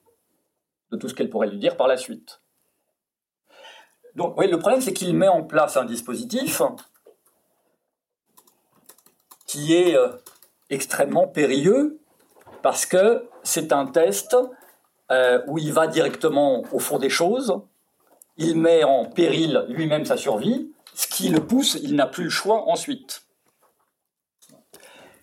de 0.91 0.97
tout 0.97 1.07
ce 1.07 1.13
qu'elle 1.13 1.29
pourrait 1.29 1.47
lui 1.47 1.59
dire 1.59 1.77
par 1.77 1.87
la 1.87 1.97
suite. 1.97 2.41
Donc, 4.15 4.37
oui, 4.37 4.47
le 4.49 4.59
problème, 4.59 4.81
c'est 4.81 4.93
qu'il 4.93 5.15
met 5.15 5.27
en 5.27 5.43
place 5.43 5.77
un 5.77 5.85
dispositif 5.85 6.61
qui 9.47 9.73
est 9.73 9.95
euh, 9.95 10.09
extrêmement 10.69 11.27
périlleux 11.27 11.99
parce 12.61 12.85
que 12.85 13.27
c'est 13.43 13.71
un 13.71 13.85
test 13.85 14.35
euh, 15.11 15.41
où 15.47 15.57
il 15.57 15.73
va 15.73 15.87
directement 15.87 16.63
au 16.71 16.79
fond 16.79 16.97
des 16.97 17.09
choses, 17.09 17.59
il 18.37 18.57
met 18.57 18.83
en 18.83 19.05
péril 19.05 19.65
lui-même 19.67 20.05
sa 20.05 20.17
survie, 20.17 20.71
ce 20.95 21.07
qui 21.07 21.29
le 21.29 21.45
pousse, 21.45 21.77
il 21.81 21.95
n'a 21.95 22.07
plus 22.07 22.25
le 22.25 22.29
choix 22.29 22.69
ensuite. 22.69 23.23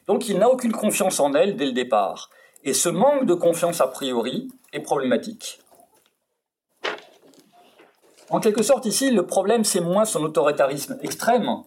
Donc 0.07 0.29
il 0.29 0.39
n'a 0.39 0.49
aucune 0.49 0.73
confiance 0.73 1.21
en 1.21 1.35
elle 1.35 1.57
dès 1.57 1.67
le 1.67 1.73
départ. 1.73 2.31
Et 2.65 2.75
ce 2.75 2.89
manque 2.89 3.25
de 3.25 3.35
confiance 3.35 3.81
a 3.81 3.87
priori 3.87 4.51
est 4.73 4.81
problématique. 4.81 5.61
En 8.29 8.39
quelque 8.39 8.63
sorte, 8.63 8.87
ici, 8.87 9.11
le 9.11 9.27
problème, 9.27 9.65
c'est 9.65 9.81
moins 9.81 10.05
son 10.05 10.23
autoritarisme 10.23 10.99
extrême, 11.03 11.63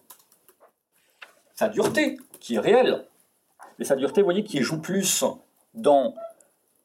sa 1.54 1.68
dureté, 1.68 2.16
qui 2.40 2.54
est 2.54 2.60
réelle. 2.60 3.06
Mais 3.78 3.84
sa 3.84 3.96
dureté, 3.96 4.22
vous 4.22 4.26
voyez, 4.26 4.44
qui 4.44 4.62
joue 4.62 4.80
plus 4.80 5.24
dans 5.74 6.14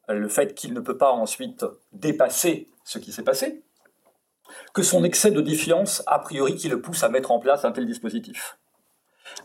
le 0.08 0.28
fait 0.28 0.54
qu'il 0.54 0.74
ne 0.74 0.80
peut 0.80 0.98
pas 0.98 1.12
ensuite 1.12 1.64
dépasser 1.92 2.68
ce 2.84 2.98
qui 2.98 3.12
s'est 3.12 3.22
passé, 3.22 3.62
que 4.74 4.82
son 4.82 5.04
excès 5.04 5.30
de 5.30 5.40
défiance, 5.40 6.02
a 6.06 6.18
priori, 6.18 6.56
qui 6.56 6.68
le 6.68 6.82
pousse 6.82 7.04
à 7.04 7.08
mettre 7.08 7.30
en 7.30 7.38
place 7.38 7.64
un 7.64 7.72
tel 7.72 7.86
dispositif. 7.86 8.58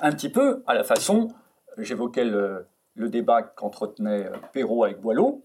Un 0.02 0.12
petit 0.12 0.30
peu 0.30 0.64
à 0.66 0.74
la 0.74 0.84
façon, 0.84 1.30
j'évoquais 1.78 2.26
le, 2.26 2.66
débat 2.95 3.41
qu'entretenait 3.43 4.26
euh, 4.26 4.38
Perrault 4.53 4.84
avec 4.84 5.01
Boileau, 5.01 5.43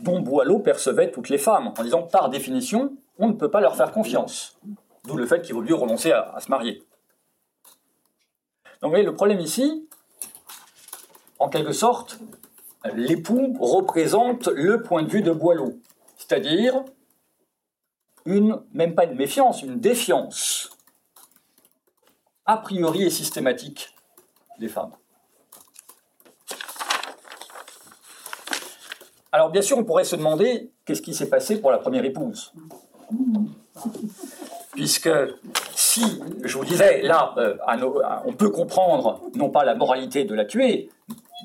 dont 0.00 0.20
Boileau 0.20 0.58
percevait 0.58 1.10
toutes 1.10 1.28
les 1.28 1.38
femmes, 1.38 1.72
en 1.76 1.82
disant 1.82 2.02
par 2.02 2.28
définition, 2.28 2.96
on 3.18 3.28
ne 3.28 3.32
peut 3.32 3.50
pas 3.50 3.60
leur 3.60 3.76
faire 3.76 3.92
confiance. 3.92 4.58
D'où 5.04 5.16
le 5.16 5.26
fait 5.26 5.42
qu'il 5.42 5.54
vaut 5.54 5.62
mieux 5.62 5.74
renoncer 5.74 6.12
à, 6.12 6.38
se 6.38 6.50
marier. 6.50 6.82
Donc 8.80 8.84
vous 8.84 8.90
voyez, 8.90 9.04
le 9.04 9.14
problème 9.14 9.40
ici, 9.40 9.88
en 11.38 11.48
quelque 11.48 11.72
sorte, 11.72 12.18
l'époux 12.94 13.56
représente 13.60 14.46
le 14.48 14.82
point 14.82 15.02
de 15.02 15.08
vue 15.08 15.22
de 15.22 15.32
Boileau, 15.32 15.74
c'est-à-dire 16.16 16.84
une, 18.24 18.62
même 18.72 18.94
pas 18.94 19.04
une 19.04 19.16
méfiance, 19.16 19.62
une 19.62 19.80
défiance 19.80 20.70
a 22.44 22.56
priori 22.56 23.04
et 23.04 23.10
systématique 23.10 23.94
des 24.58 24.68
femmes. 24.68 24.92
Alors 29.32 29.50
bien 29.50 29.62
sûr, 29.62 29.78
on 29.78 29.84
pourrait 29.84 30.04
se 30.04 30.14
demander 30.14 30.70
qu'est-ce 30.84 31.02
qui 31.02 31.14
s'est 31.14 31.30
passé 31.30 31.60
pour 31.60 31.70
la 31.70 31.78
première 31.78 32.04
épouse. 32.04 32.52
Puisque 34.72 35.10
si, 35.74 36.22
je 36.42 36.58
vous 36.58 36.64
disais, 36.64 37.02
là, 37.02 37.34
euh, 37.38 37.56
on 38.26 38.34
peut 38.34 38.50
comprendre 38.50 39.20
non 39.34 39.50
pas 39.50 39.64
la 39.64 39.74
moralité 39.74 40.24
de 40.24 40.34
la 40.34 40.44
tuer, 40.44 40.90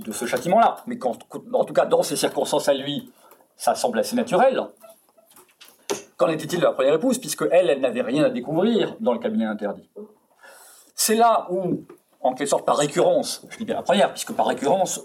de 0.05 0.11
ce 0.11 0.25
châtiment-là, 0.25 0.77
mais 0.85 0.97
en 1.03 1.63
tout 1.65 1.73
cas 1.73 1.85
dans 1.85 2.03
ces 2.03 2.15
circonstances 2.15 2.69
à 2.69 2.73
lui, 2.73 3.09
ça 3.55 3.73
semble 3.73 3.99
assez 3.99 4.15
naturel. 4.15 4.61
Qu'en 6.17 6.27
était-il 6.27 6.59
de 6.59 6.65
la 6.65 6.71
première 6.71 6.95
épouse, 6.95 7.19
puisque 7.19 7.45
elle, 7.51 7.69
elle 7.69 7.79
n'avait 7.79 8.01
rien 8.01 8.23
à 8.23 8.29
découvrir 8.29 8.95
dans 8.99 9.13
le 9.13 9.19
cabinet 9.19 9.45
interdit? 9.45 9.89
C'est 10.95 11.15
là 11.15 11.47
où, 11.51 11.85
en 12.21 12.33
quelque 12.33 12.47
sorte 12.47 12.65
par 12.65 12.77
récurrence, 12.77 13.45
je 13.49 13.57
dis 13.57 13.65
bien 13.65 13.75
la 13.75 13.83
première, 13.83 14.11
puisque 14.11 14.33
par 14.33 14.47
récurrence, 14.47 15.01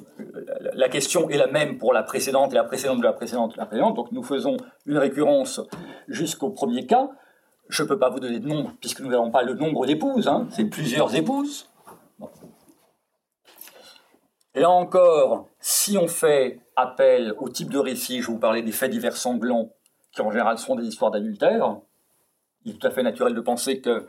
la 0.74 0.88
question 0.88 1.28
est 1.28 1.36
la 1.36 1.46
même 1.46 1.78
pour 1.78 1.92
la 1.92 2.02
précédente 2.02 2.52
et 2.52 2.54
la 2.54 2.64
précédente 2.64 2.98
de 2.98 3.04
la 3.04 3.12
précédente 3.12 3.52
et 3.54 3.58
la 3.58 3.66
précédente, 3.66 3.96
donc 3.96 4.12
nous 4.12 4.22
faisons 4.22 4.56
une 4.86 4.98
récurrence 4.98 5.60
jusqu'au 6.08 6.50
premier 6.50 6.86
cas. 6.86 7.10
Je 7.68 7.82
ne 7.82 7.88
peux 7.88 7.98
pas 7.98 8.10
vous 8.10 8.20
donner 8.20 8.40
de 8.40 8.48
nombre, 8.48 8.72
puisque 8.80 9.00
nous 9.00 9.10
n'avons 9.10 9.30
pas 9.30 9.42
le 9.42 9.54
nombre 9.54 9.86
d'épouses, 9.86 10.28
hein, 10.28 10.46
c'est 10.50 10.64
plusieurs 10.64 11.14
épouses. 11.14 11.70
Là 14.54 14.68
encore, 14.68 15.48
si 15.60 15.96
on 15.96 16.08
fait 16.08 16.60
appel 16.76 17.34
au 17.38 17.48
type 17.48 17.70
de 17.70 17.78
récit, 17.78 18.20
je 18.20 18.26
vous 18.26 18.38
parlais 18.38 18.62
des 18.62 18.72
faits 18.72 18.90
divers 18.90 19.16
sanglants, 19.16 19.70
qui 20.12 20.20
en 20.20 20.30
général 20.30 20.58
sont 20.58 20.74
des 20.74 20.86
histoires 20.86 21.10
d'adultère, 21.10 21.78
il 22.64 22.72
est 22.72 22.78
tout 22.78 22.86
à 22.86 22.90
fait 22.90 23.02
naturel 23.02 23.34
de 23.34 23.40
penser 23.40 23.80
que 23.80 24.06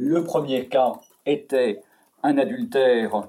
le 0.00 0.24
premier 0.24 0.66
cas 0.66 0.94
était 1.26 1.82
un 2.22 2.38
adultère 2.38 3.28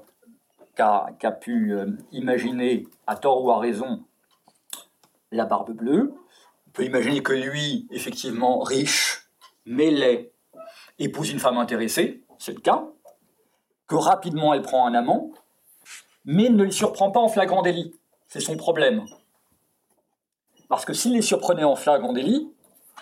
qu'a 0.74 1.30
pu 1.38 1.74
euh, 1.74 1.98
imaginer, 2.12 2.86
à 3.06 3.14
tort 3.14 3.44
ou 3.44 3.50
à 3.50 3.58
raison, 3.58 4.02
la 5.32 5.44
barbe 5.44 5.72
bleue. 5.72 6.14
On 6.66 6.70
peut 6.70 6.84
imaginer 6.84 7.22
que 7.22 7.34
lui, 7.34 7.86
effectivement 7.90 8.60
riche, 8.60 9.28
mêlé, 9.66 10.32
épouse 10.98 11.30
une 11.30 11.40
femme 11.40 11.58
intéressée, 11.58 12.22
c'est 12.38 12.54
le 12.54 12.60
cas, 12.60 12.86
que 13.86 13.94
rapidement 13.94 14.54
elle 14.54 14.62
prend 14.62 14.86
un 14.86 14.94
amant, 14.94 15.30
mais 16.24 16.48
ne 16.48 16.64
les 16.64 16.70
surprend 16.70 17.10
pas 17.10 17.20
en 17.20 17.28
flagrant 17.28 17.60
délit. 17.60 17.94
C'est 18.28 18.40
son 18.40 18.56
problème. 18.56 19.04
Parce 20.70 20.86
que 20.86 20.94
s'il 20.94 21.12
les 21.12 21.22
surprenait 21.22 21.64
en 21.64 21.76
flagrant 21.76 22.14
délit, 22.14 22.50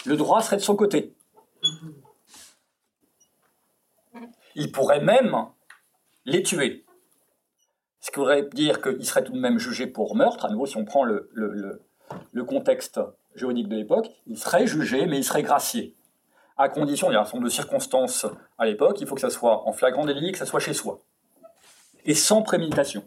le 0.07 0.17
droit 0.17 0.43
serait 0.43 0.57
de 0.57 0.63
son 0.63 0.75
côté. 0.75 1.15
Il 4.55 4.73
pourrait 4.73 5.01
même 5.01 5.37
les 6.25 6.43
tuer. 6.43 6.85
Ce 8.01 8.11
qui 8.11 8.19
voudrait 8.19 8.43
dire 8.43 8.81
qu'il 8.81 9.05
serait 9.05 9.25
tout 9.25 9.33
de 9.33 9.39
même 9.39 9.59
jugé 9.59 9.87
pour 9.87 10.17
meurtre. 10.17 10.47
À 10.47 10.51
nouveau, 10.51 10.67
si 10.67 10.77
on 10.77 10.85
prend 10.85 11.05
le, 11.05 11.31
contexte 12.47 13.01
juridique 13.35 13.69
de 13.69 13.77
l'époque, 13.77 14.11
il 14.27 14.39
serait 14.39 14.67
jugé, 14.67 15.07
mais 15.07 15.19
il 15.19 15.25
serait 15.25 15.43
gracié 15.43 15.95
à 16.61 16.69
condition, 16.69 17.11
il 17.11 17.15
y 17.15 17.17
a 17.17 17.21
un 17.21 17.25
certain 17.25 17.39
nombre 17.39 17.49
de 17.49 17.53
circonstances 17.53 18.27
à 18.59 18.67
l'époque, 18.67 19.01
il 19.01 19.07
faut 19.07 19.15
que 19.15 19.21
ça 19.23 19.31
soit 19.31 19.67
en 19.67 19.73
flagrant 19.73 20.05
délit, 20.05 20.33
que 20.33 20.39
ça 20.39 20.45
soit 20.45 20.61
chez 20.61 20.75
soi. 20.75 21.01
Et 22.05 22.15
sans 22.15 22.43
préméditation. 22.43 23.03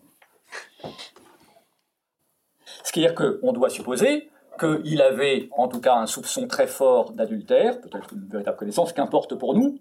Ce 2.83 2.91
qui 2.91 3.01
veut 3.01 3.07
dire 3.07 3.15
qu'on 3.15 3.53
doit 3.53 3.69
supposer 3.69 4.31
qu'il 4.59 5.01
avait 5.01 5.49
en 5.51 5.67
tout 5.67 5.79
cas 5.79 5.95
un 5.95 6.07
soupçon 6.07 6.47
très 6.47 6.65
fort 6.65 7.11
d'adultère, 7.11 7.79
peut-être 7.79 8.13
une 8.13 8.27
véritable 8.27 8.57
connaissance, 8.57 8.91
qu'importe 8.91 9.35
pour 9.35 9.53
nous, 9.53 9.77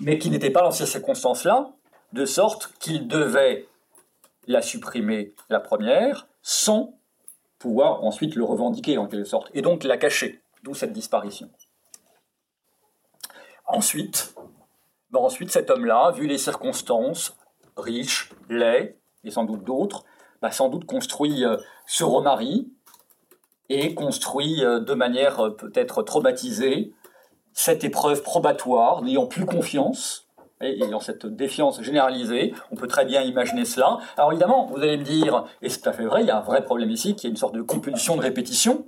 mais 0.00 0.18
qui 0.18 0.30
n'était 0.30 0.50
pas 0.50 0.62
dans 0.62 0.70
ces 0.70 0.86
circonstances-là, 0.86 1.70
de 2.12 2.24
sorte 2.24 2.72
qu'il 2.78 3.08
devait 3.08 3.66
la 4.46 4.62
supprimer 4.62 5.34
la 5.48 5.60
première, 5.60 6.28
sans 6.42 6.98
pouvoir 7.58 8.04
ensuite 8.04 8.34
le 8.34 8.44
revendiquer 8.44 8.98
en 8.98 9.06
quelque 9.06 9.26
sorte, 9.26 9.50
et 9.54 9.62
donc 9.62 9.84
la 9.84 9.96
cacher, 9.96 10.42
d'où 10.62 10.74
cette 10.74 10.92
disparition. 10.92 11.50
Ensuite, 13.66 14.34
ben 15.10 15.26
cet 15.48 15.70
homme-là, 15.70 16.10
vu 16.10 16.26
les 16.26 16.38
circonstances, 16.38 17.36
riche, 17.76 18.30
laid, 18.48 18.98
et 19.22 19.30
sans 19.30 19.44
doute 19.44 19.64
d'autres, 19.64 20.04
ben 20.42 20.50
sans 20.50 20.68
doute 20.68 20.84
construit 20.84 21.44
euh, 21.44 21.56
se 21.86 22.04
remarie 22.04 22.68
et 23.68 23.94
construit 23.94 24.62
euh, 24.62 24.80
de 24.80 24.92
manière 24.94 25.40
euh, 25.40 25.50
peut-être 25.50 26.02
traumatisée 26.02 26.92
cette 27.54 27.84
épreuve 27.84 28.22
probatoire, 28.22 29.02
n'ayant 29.02 29.26
plus 29.26 29.46
confiance, 29.46 30.26
et 30.60 30.82
ayant 30.84 31.00
cette 31.00 31.26
défiance 31.26 31.80
généralisée, 31.82 32.52
on 32.70 32.76
peut 32.76 32.86
très 32.86 33.04
bien 33.04 33.22
imaginer 33.22 33.64
cela. 33.64 33.98
Alors 34.16 34.32
évidemment, 34.32 34.66
vous 34.66 34.78
allez 34.78 34.96
me 34.96 35.04
dire, 35.04 35.44
et 35.62 35.68
c'est 35.68 35.80
tout 35.80 35.88
à 35.88 35.92
fait 35.92 36.04
vrai, 36.04 36.22
il 36.22 36.26
y 36.26 36.30
a 36.30 36.38
un 36.38 36.42
vrai 36.42 36.64
problème 36.64 36.90
ici, 36.90 37.14
qui 37.14 37.26
est 37.26 37.30
une 37.30 37.36
sorte 37.36 37.54
de 37.54 37.62
compulsion 37.62 38.16
de 38.16 38.22
répétition, 38.22 38.86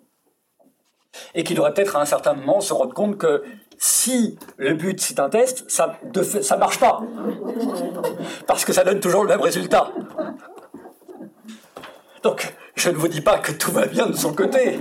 et 1.34 1.44
qui 1.44 1.54
devrait 1.54 1.72
peut-être 1.72 1.96
à 1.96 2.00
un 2.00 2.04
certain 2.04 2.34
moment 2.34 2.60
se 2.60 2.72
rendre 2.72 2.92
compte 2.92 3.16
que 3.16 3.42
si 3.78 4.38
le 4.56 4.74
but 4.74 5.00
c'est 5.00 5.20
un 5.20 5.28
test, 5.28 5.70
ça 5.70 5.98
ne 6.02 6.58
marche 6.58 6.78
pas. 6.78 7.02
Parce 8.46 8.64
que 8.64 8.72
ça 8.72 8.84
donne 8.84 9.00
toujours 9.00 9.22
le 9.22 9.28
même 9.28 9.40
résultat. 9.40 9.92
Donc, 12.22 12.54
je 12.74 12.90
ne 12.90 12.96
vous 12.96 13.08
dis 13.08 13.20
pas 13.20 13.38
que 13.38 13.52
tout 13.52 13.70
va 13.70 13.86
bien 13.86 14.06
de 14.06 14.16
son 14.16 14.34
côté. 14.34 14.78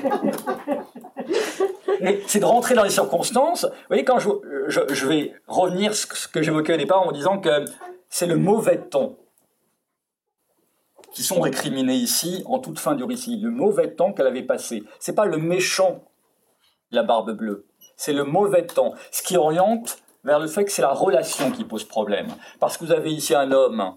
Mais 2.02 2.22
c'est 2.28 2.40
de 2.40 2.46
rentrer 2.46 2.76
dans 2.76 2.84
les 2.84 2.90
circonstances. 2.90 3.66
Vous 3.66 3.88
voyez, 3.88 4.04
quand 4.04 4.20
je, 4.20 5.06
vais 5.06 5.34
revenir 5.48 5.96
ce 5.96 6.28
que 6.28 6.42
j'évoquais 6.42 6.74
au 6.74 6.78
départ 6.78 7.08
en 7.08 7.12
disant 7.12 7.40
que 7.40 7.66
c'est 8.10 8.28
le 8.28 8.38
mauvais 8.38 8.78
ton 8.78 9.18
qui 11.14 11.24
sont 11.24 11.40
récriminés 11.40 11.96
ici 11.96 12.44
en 12.46 12.60
toute 12.60 12.78
fin 12.78 12.96
du 12.96 13.04
récit. 13.04 13.40
Le 13.40 13.50
mauvais 13.50 13.92
temps 13.92 14.12
qu'elle 14.12 14.28
avait 14.28 14.44
passé. 14.44 14.84
C'est 15.00 15.16
pas 15.16 15.26
le 15.26 15.38
méchant, 15.38 16.04
la 16.92 17.04
barbe 17.04 17.32
bleue 17.32 17.66
c'est 17.96 18.14
le 18.14 18.24
mauvais 18.24 18.66
temps, 18.66 18.94
ce 19.12 19.22
qui 19.22 19.38
oriente 19.38 19.98
vers 20.24 20.40
le 20.40 20.48
fait 20.48 20.66
que 20.66 20.72
c'est 20.72 20.82
la 20.82 20.94
relation 20.94 21.52
qui 21.52 21.64
pose 21.64 21.84
problème. 21.84 22.28
Parce 22.60 22.78
que 22.78 22.86
vous 22.86 22.92
avez 22.92 23.12
ici 23.12 23.36
un 23.36 23.52
homme 23.52 23.96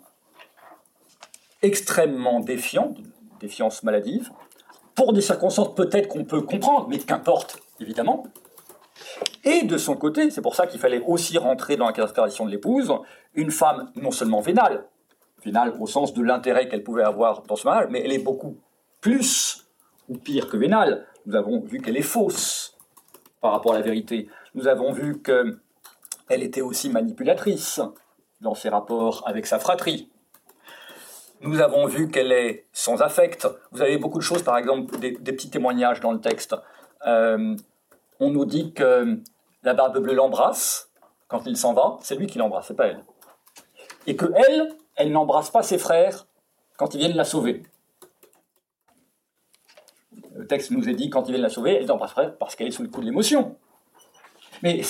extrêmement 1.63 2.41
défiant, 2.41 2.95
défiance 3.41 3.83
maladive, 3.83 4.31
pour 4.95 5.13
des 5.13 5.21
circonstances 5.21 5.75
peut-être 5.75 6.09
qu'on 6.09 6.25
peut 6.25 6.43
comprendre, 6.43 6.89
mais 6.89 6.99
qu'importe, 6.99 7.59
évidemment. 7.81 8.25
Et 9.45 9.63
de 9.63 9.77
son 9.79 9.97
côté, 9.97 10.31
c'est 10.31 10.43
pour 10.43 10.55
ça 10.55 10.67
qu'il 10.67 10.81
fallait 10.81 11.03
aussi 11.07 11.39
rentrer 11.39 11.77
dans 11.77 11.87
la 11.87 11.93
caractérisation 11.93 12.47
de 12.47 12.51
l'épouse, 12.51 12.93
une 13.35 13.51
femme 13.51 13.91
non 13.97 14.11
seulement 14.11 14.41
vénale, 14.41 14.85
vénale 15.45 15.75
au 15.81 15.87
sens 15.87 16.13
de 16.13 16.23
l'intérêt 16.23 16.69
qu'elle 16.69 16.83
pouvait 16.83 17.05
avoir 17.05 17.43
dans 17.43 17.57
ce 17.57 17.67
mariage, 17.67 17.89
mais 17.91 18.03
elle 18.05 18.13
est 18.13 18.19
beaucoup 18.19 18.57
plus 19.01 19.67
ou 20.09 20.17
pire 20.17 20.49
que 20.49 20.57
vénale. 20.57 21.07
Nous 21.27 21.37
avons 21.37 21.61
vu 21.61 21.81
qu'elle 21.81 21.97
est 21.97 22.03
fausse, 22.03 22.79
par 23.41 23.53
rapport 23.53 23.73
à 23.73 23.79
la 23.79 23.85
vérité. 23.85 24.29
Nous 24.55 24.67
avons 24.67 24.93
vu 24.93 25.23
qu'elle 25.23 25.59
était 26.43 26.61
aussi 26.61 26.91
manipulatrice 26.91 27.81
dans 28.41 28.55
ses 28.55 28.69
rapports 28.69 29.23
avec 29.27 29.47
sa 29.47 29.59
fratrie. 29.59 30.11
Nous 31.41 31.61
avons 31.61 31.87
vu 31.87 32.09
qu'elle 32.09 32.33
est 32.33 32.67
sans 32.73 33.01
affect. 33.01 33.47
Vous 33.71 33.81
avez 33.81 33.97
beaucoup 33.99 34.19
de 34.19 34.25
choses, 34.25 34.43
par 34.43 34.59
exemple, 34.59 34.99
des, 34.99 35.13
petits 35.13 35.51
témoignages 35.51 36.01
dans 36.01 36.13
le 36.13 36.21
texte. 36.21 36.57
Euh, 37.07 37.57
on 38.21 38.31
nous 38.31 38.45
dit 38.45 38.73
que 38.73 39.19
la 39.63 39.75
barbe 39.75 39.99
bleue 39.99 40.15
l'embrasse 40.15 40.91
quand 41.29 41.47
il 41.47 41.57
s'en 41.57 41.75
va. 41.75 41.99
C'est 42.03 42.17
lui 42.17 42.27
qui 42.27 42.39
l'embrasse, 42.39 42.67
c'est 42.69 42.77
pas 42.77 42.87
elle. 42.87 43.05
Et 44.07 44.17
que 44.17 44.27
elle, 44.35 44.75
elle 44.97 45.13
n'embrasse 45.13 45.51
pas 45.51 45.63
ses 45.63 45.79
frères 45.79 46.27
quand 46.77 46.95
ils 46.95 46.99
viennent 46.99 47.17
la 47.17 47.25
sauver. 47.25 47.63
Le 50.35 50.47
texte 50.47 50.71
nous 50.71 50.89
est 50.89 50.95
dit, 50.95 51.11
quand 51.11 51.29
il 51.29 51.33
vient 51.33 51.43
la 51.43 51.49
sauver, 51.49 51.77
elle 51.77 51.87
l'embrasserait 51.87 52.35
parce 52.39 52.55
qu'elle 52.55 52.69
est 52.69 52.73
sous 52.73 52.83
le 52.83 52.89
coup 52.89 53.01
de 53.01 53.07
l'émotion. 53.07 53.57
Mais 54.63 54.83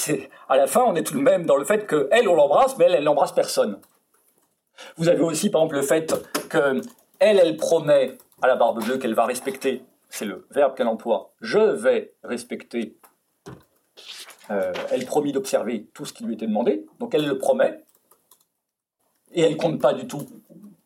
à 0.49 0.57
la 0.57 0.67
fin, 0.67 0.83
on 0.83 0.95
est 0.95 1.03
tout 1.03 1.15
de 1.15 1.23
même 1.23 1.47
dans 1.47 1.57
le 1.57 1.65
fait 1.65 1.87
qu'elle, 1.87 2.29
on 2.29 2.35
l'embrasse, 2.35 2.77
mais 2.79 2.87
elle, 2.87 2.95
elle 2.95 3.05
n'embrasse 3.05 3.33
personne. 3.33 3.81
Vous 4.97 5.09
avez 5.09 5.21
aussi, 5.21 5.51
par 5.51 5.63
exemple, 5.63 5.77
le 5.77 5.83
fait 5.83 6.15
que 6.49 6.81
elle, 7.19 7.39
elle 7.39 7.57
promet 7.57 8.17
à 8.41 8.47
la 8.47 8.57
barbe 8.57 8.83
bleue 8.85 8.99
qu'elle 8.99 9.15
va 9.15 9.27
respecter, 9.27 9.83
c'est 10.09 10.25
le 10.25 10.47
verbe 10.51 10.75
qu'elle 10.75 10.89
emploie, 10.89 11.33
je 11.41 11.59
vais 11.59 12.15
respecter. 12.23 12.97
Euh, 14.51 14.73
elle 14.91 15.05
promit 15.05 15.33
d'observer 15.33 15.89
tout 15.93 16.05
ce 16.05 16.13
qui 16.13 16.25
lui 16.25 16.35
était 16.35 16.47
demandé, 16.47 16.87
donc 16.99 17.15
elle 17.15 17.27
le 17.27 17.39
promet, 17.39 17.85
et 19.33 19.43
elle 19.43 19.57
compte 19.57 19.81
pas 19.81 19.93
du 19.93 20.07
tout 20.07 20.27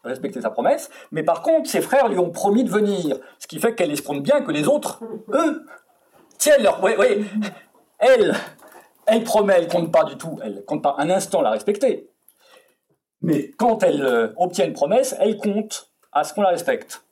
respecter 0.03 0.41
sa 0.41 0.51
promesse, 0.51 0.91
mais 1.13 1.23
par 1.23 1.43
contre, 1.43 1.71
ses 1.71 1.81
frères 1.81 2.09
lui 2.09 2.19
ont 2.19 2.31
promis 2.31 2.65
de 2.65 2.71
venir, 2.71 3.19
ce 3.39 3.47
qui 3.47 3.61
fait 3.61 3.75
qu'elle 3.75 3.93
espronne 3.93 4.21
bien 4.21 4.43
que 4.43 4.51
les 4.51 4.67
autres, 4.67 5.01
eux, 5.33 5.65
tiennent 6.39 6.63
leur... 6.63 6.83
Oui, 6.83 6.93
oui, 6.99 7.25
elle, 7.99 8.35
elle 9.07 9.23
promet, 9.23 9.55
elle 9.55 9.69
compte 9.69 9.93
pas 9.93 10.05
du 10.05 10.17
tout, 10.17 10.41
elle 10.43 10.65
compte 10.65 10.83
pas 10.83 10.97
un 10.99 11.09
instant 11.09 11.41
la 11.41 11.51
respecter. 11.51 12.11
Mais 13.21 13.53
quand 13.57 13.85
elle 13.85 14.03
euh, 14.03 14.33
obtient 14.37 14.67
une 14.67 14.73
promesse, 14.73 15.15
elle 15.21 15.37
compte 15.37 15.93
à 16.11 16.25
ce 16.25 16.35
qu'on 16.35 16.43
la 16.43 16.49
respecte. 16.49 17.05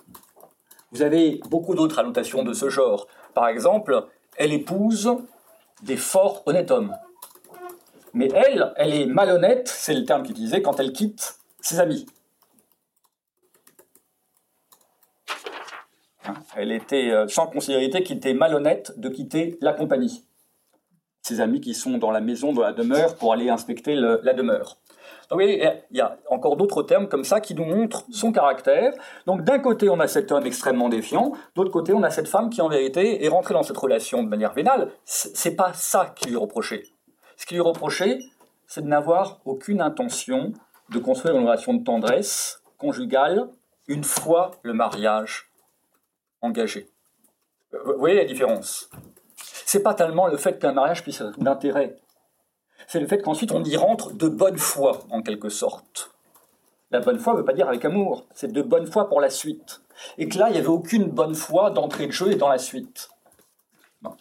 Vous 0.92 1.02
avez 1.02 1.40
beaucoup 1.48 1.74
d'autres 1.74 1.98
annotations 1.98 2.42
de 2.42 2.52
ce 2.52 2.68
genre. 2.68 3.06
Par 3.34 3.48
exemple, 3.48 4.06
elle 4.36 4.52
épouse 4.52 5.10
des 5.82 5.96
forts 5.96 6.42
honnêtes 6.46 6.70
hommes. 6.70 6.96
Mais 8.12 8.28
elle, 8.34 8.72
elle 8.76 8.94
est 8.94 9.06
malhonnête, 9.06 9.68
c'est 9.68 9.94
le 9.94 10.04
terme 10.04 10.22
qu'elle 10.22 10.32
utilisait, 10.32 10.62
quand 10.62 10.80
elle 10.80 10.92
quitte 10.92 11.36
ses 11.60 11.78
amis. 11.78 12.06
Elle 16.56 16.72
était 16.72 17.10
euh, 17.10 17.28
sans 17.28 17.46
considérer 17.46 17.88
qu'il 18.02 18.16
était 18.16 18.34
malhonnête 18.34 18.98
de 18.98 19.08
quitter 19.08 19.58
la 19.60 19.72
compagnie. 19.72 20.24
Ses 21.22 21.40
amis 21.40 21.60
qui 21.60 21.74
sont 21.74 21.98
dans 21.98 22.10
la 22.10 22.20
maison, 22.20 22.52
dans 22.52 22.62
la 22.62 22.72
demeure, 22.72 23.16
pour 23.16 23.32
aller 23.32 23.48
inspecter 23.48 23.94
la 23.94 24.32
demeure. 24.32 24.79
Voyez, 25.30 25.64
il 25.90 25.96
y 25.96 26.00
a 26.00 26.18
encore 26.28 26.56
d'autres 26.56 26.82
termes 26.82 27.08
comme 27.08 27.24
ça 27.24 27.40
qui 27.40 27.54
nous 27.54 27.64
montrent 27.64 28.04
son 28.10 28.32
caractère. 28.32 28.92
Donc 29.26 29.42
d'un 29.42 29.60
côté, 29.60 29.88
on 29.88 30.00
a 30.00 30.08
cet 30.08 30.32
homme 30.32 30.44
extrêmement 30.44 30.88
défiant, 30.88 31.32
d'autre 31.54 31.70
côté, 31.70 31.92
on 31.92 32.02
a 32.02 32.10
cette 32.10 32.28
femme 32.28 32.50
qui 32.50 32.60
en 32.60 32.68
vérité 32.68 33.24
est 33.24 33.28
rentrée 33.28 33.54
dans 33.54 33.62
cette 33.62 33.76
relation 33.76 34.22
de 34.22 34.28
manière 34.28 34.52
vénale. 34.52 34.90
C'est 35.04 35.54
pas 35.54 35.72
ça 35.72 36.12
qui 36.16 36.28
lui 36.28 36.36
reprochait. 36.36 36.82
Ce 37.36 37.46
qui 37.46 37.54
lui 37.54 37.60
reprochait, 37.60 38.18
c'est 38.66 38.82
de 38.82 38.88
n'avoir 38.88 39.40
aucune 39.44 39.80
intention 39.80 40.52
de 40.90 40.98
construire 40.98 41.36
une 41.36 41.44
relation 41.44 41.74
de 41.74 41.84
tendresse 41.84 42.62
conjugale 42.76 43.48
une 43.86 44.04
fois 44.04 44.52
le 44.62 44.72
mariage 44.72 45.50
engagé. 46.40 46.90
Vous 47.72 47.98
voyez 47.98 48.16
la 48.16 48.24
différence? 48.24 48.90
C'est 49.36 49.82
pas 49.82 49.94
tellement 49.94 50.26
le 50.26 50.36
fait 50.36 50.58
qu'un 50.58 50.72
mariage 50.72 51.02
puisse 51.02 51.20
être 51.20 51.38
d'intérêt, 51.38 51.96
c'est 52.90 52.98
le 52.98 53.06
fait 53.06 53.22
qu'ensuite 53.22 53.52
on 53.52 53.62
y 53.62 53.76
rentre 53.76 54.14
de 54.14 54.26
bonne 54.26 54.58
foi, 54.58 55.02
en 55.10 55.22
quelque 55.22 55.48
sorte. 55.48 56.10
La 56.90 56.98
bonne 56.98 57.20
foi 57.20 57.34
ne 57.34 57.38
veut 57.38 57.44
pas 57.44 57.52
dire 57.52 57.68
avec 57.68 57.84
amour, 57.84 58.26
c'est 58.34 58.50
de 58.50 58.62
bonne 58.62 58.88
foi 58.88 59.08
pour 59.08 59.20
la 59.20 59.30
suite. 59.30 59.80
Et 60.18 60.28
que 60.28 60.36
là, 60.36 60.48
il 60.48 60.54
n'y 60.54 60.58
avait 60.58 60.66
aucune 60.66 61.04
bonne 61.04 61.36
foi 61.36 61.70
d'entrée 61.70 62.08
de 62.08 62.10
jeu 62.10 62.32
et 62.32 62.34
dans 62.34 62.48
la 62.48 62.58
suite. 62.58 63.08
Donc 64.02 64.16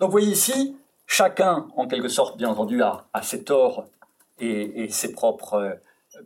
vous 0.00 0.10
voyez 0.10 0.30
ici, 0.30 0.76
chacun, 1.06 1.66
en 1.78 1.88
quelque 1.88 2.08
sorte, 2.08 2.36
bien 2.36 2.50
entendu, 2.50 2.82
a, 2.82 3.06
ses 3.22 3.42
torts 3.42 3.86
et, 4.38 4.90
ses 4.90 5.12
propres 5.12 5.54
euh, 5.54 5.72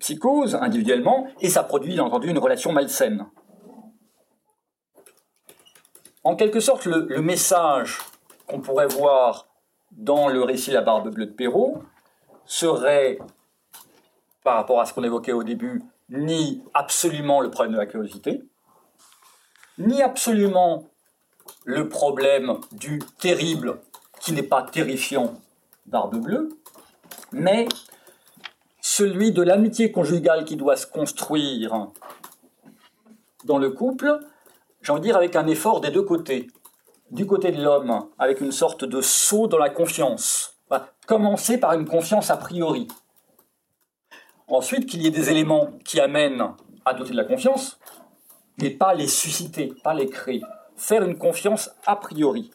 psychoses 0.01 0.57
individuellement, 0.57 1.29
et 1.41 1.49
ça 1.49 1.63
produit, 1.63 1.93
bien 1.93 2.03
entendu, 2.03 2.29
une 2.29 2.39
relation 2.39 2.73
malsaine. 2.73 3.25
En 6.25 6.35
quelque 6.35 6.59
sorte, 6.59 6.87
le 6.87 7.23
message 7.23 8.01
qu'on 8.49 8.61
pourrait 8.61 8.89
voir 8.89 9.47
dans 9.93 10.29
le 10.29 10.43
récit 10.43 10.71
La 10.71 10.83
Barbe 10.83 11.11
Bleue 11.11 11.27
de 11.27 11.33
Perrault 11.33 11.83
serait, 12.47 13.19
par 14.43 14.57
rapport 14.57 14.81
à 14.81 14.87
ce 14.87 14.95
qu'on 14.95 15.05
évoquait 15.05 15.33
au 15.33 15.43
début, 15.43 15.83
ni 16.09 16.63
absolument 16.75 17.41
le 17.41 17.51
problème 17.51 17.75
de 17.75 17.79
la 17.79 17.87
curiosité, 17.87 18.43
ni 19.79 20.03
absolument 20.03 20.85
le 21.65 21.89
problème 21.89 22.59
du 22.73 23.01
terrible 23.19 23.81
qui 24.21 24.33
n'est 24.33 24.43
pas 24.43 24.63
terrifiant 24.63 25.35
Barbe 25.87 26.17
Bleue, 26.17 26.51
mais 27.33 27.67
celui 28.81 29.33
de 29.33 29.43
l'amitié 29.43 29.93
conjugale 29.93 30.45
qui 30.45 30.57
doit 30.57 30.77
se 30.77 30.87
construire 30.87 31.89
dans 33.45 33.59
le 33.59 33.71
couple, 33.71 34.21
j'ai 34.83 34.93
envie 34.93 35.01
de 35.01 35.07
dire 35.07 35.17
avec 35.17 35.37
un 35.37 35.47
effort 35.47 35.81
des 35.81 35.91
deux 35.91 36.03
côtés 36.03 36.49
du 37.11 37.27
côté 37.27 37.51
de 37.51 37.63
l'homme, 37.63 38.09
avec 38.19 38.41
une 38.41 38.53
sorte 38.53 38.85
de 38.85 39.01
saut 39.01 39.47
dans 39.47 39.59
la 39.59 39.71
confiance. 39.71 40.57
commencer 41.07 41.59
par 41.59 41.73
une 41.73 41.89
confiance 41.89 42.31
a 42.31 42.37
priori. 42.37 42.87
Ensuite, 44.47 44.87
qu'il 44.87 45.03
y 45.03 45.09
ait 45.09 45.11
des 45.11 45.31
éléments 45.31 45.71
qui 45.85 45.99
amènent 46.01 46.55
à 46.85 46.95
doter 46.95 47.11
de 47.11 47.17
la 47.17 47.25
confiance, 47.25 47.81
mais 48.59 48.71
pas 48.71 48.95
les 48.95 49.09
susciter, 49.09 49.73
pas 49.83 49.95
les 49.95 50.09
créer. 50.09 50.43
Faire 50.77 51.03
une 51.03 51.19
confiance 51.19 51.71
a 51.87 51.97
priori. 51.97 52.53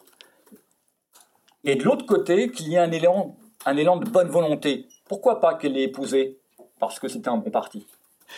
Et 1.65 1.75
de 1.75 1.83
l'autre 1.83 2.05
côté, 2.05 2.49
qu'il 2.51 2.69
y 2.69 2.75
ait 2.75 2.79
un 2.79 2.91
élan, 2.91 3.35
un 3.65 3.75
élan 3.75 3.97
de 3.97 4.09
bonne 4.09 4.29
volonté. 4.29 4.87
Pourquoi 5.07 5.39
pas 5.39 5.55
qu'elle 5.55 5.73
l'ait 5.73 5.83
épousé? 5.83 6.39
Parce 6.79 6.99
que 6.99 7.07
c'était 7.07 7.29
un 7.29 7.37
bon 7.37 7.51
parti. 7.51 7.87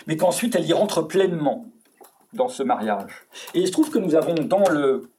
Mais 0.07 0.17
qu'ensuite 0.17 0.55
elle 0.55 0.65
y 0.65 0.73
rentre 0.73 1.01
pleinement 1.01 1.65
dans 2.33 2.47
ce 2.47 2.63
mariage. 2.63 3.27
Et 3.53 3.59
il 3.59 3.67
se 3.67 3.71
trouve 3.71 3.89
que 3.89 3.99
nous 3.99 4.15
avons 4.15 4.35
dans 4.35 4.67
le 4.69 5.09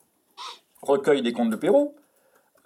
recueil 0.83 1.23
des 1.23 1.33
contes 1.33 1.51
de 1.51 1.57
Perrault, 1.57 1.95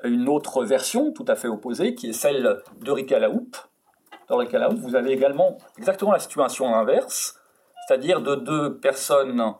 une 0.05 0.29
autre 0.29 0.65
version 0.65 1.13
tout 1.13 1.25
à 1.29 1.37
fait 1.37 1.49
opposée, 1.49 1.95
qui 1.95 2.11
est 2.11 2.13
celle 2.13 2.63
de 2.81 2.91
Rica 2.91 3.19
Laoupe. 3.19 3.57
Dans 4.29 4.37
Rica 4.37 4.59
Laoupe, 4.59 4.79
vous 4.79 4.97
avez 4.97 5.13
également 5.13 5.59
exactement 5.79 6.13
la 6.13 6.19
situation 6.19 6.75
inverse, 6.75 7.39
c'est-à-dire 7.87 8.21
de 8.21 8.35
deux 8.35 8.79
personnes 8.79 9.55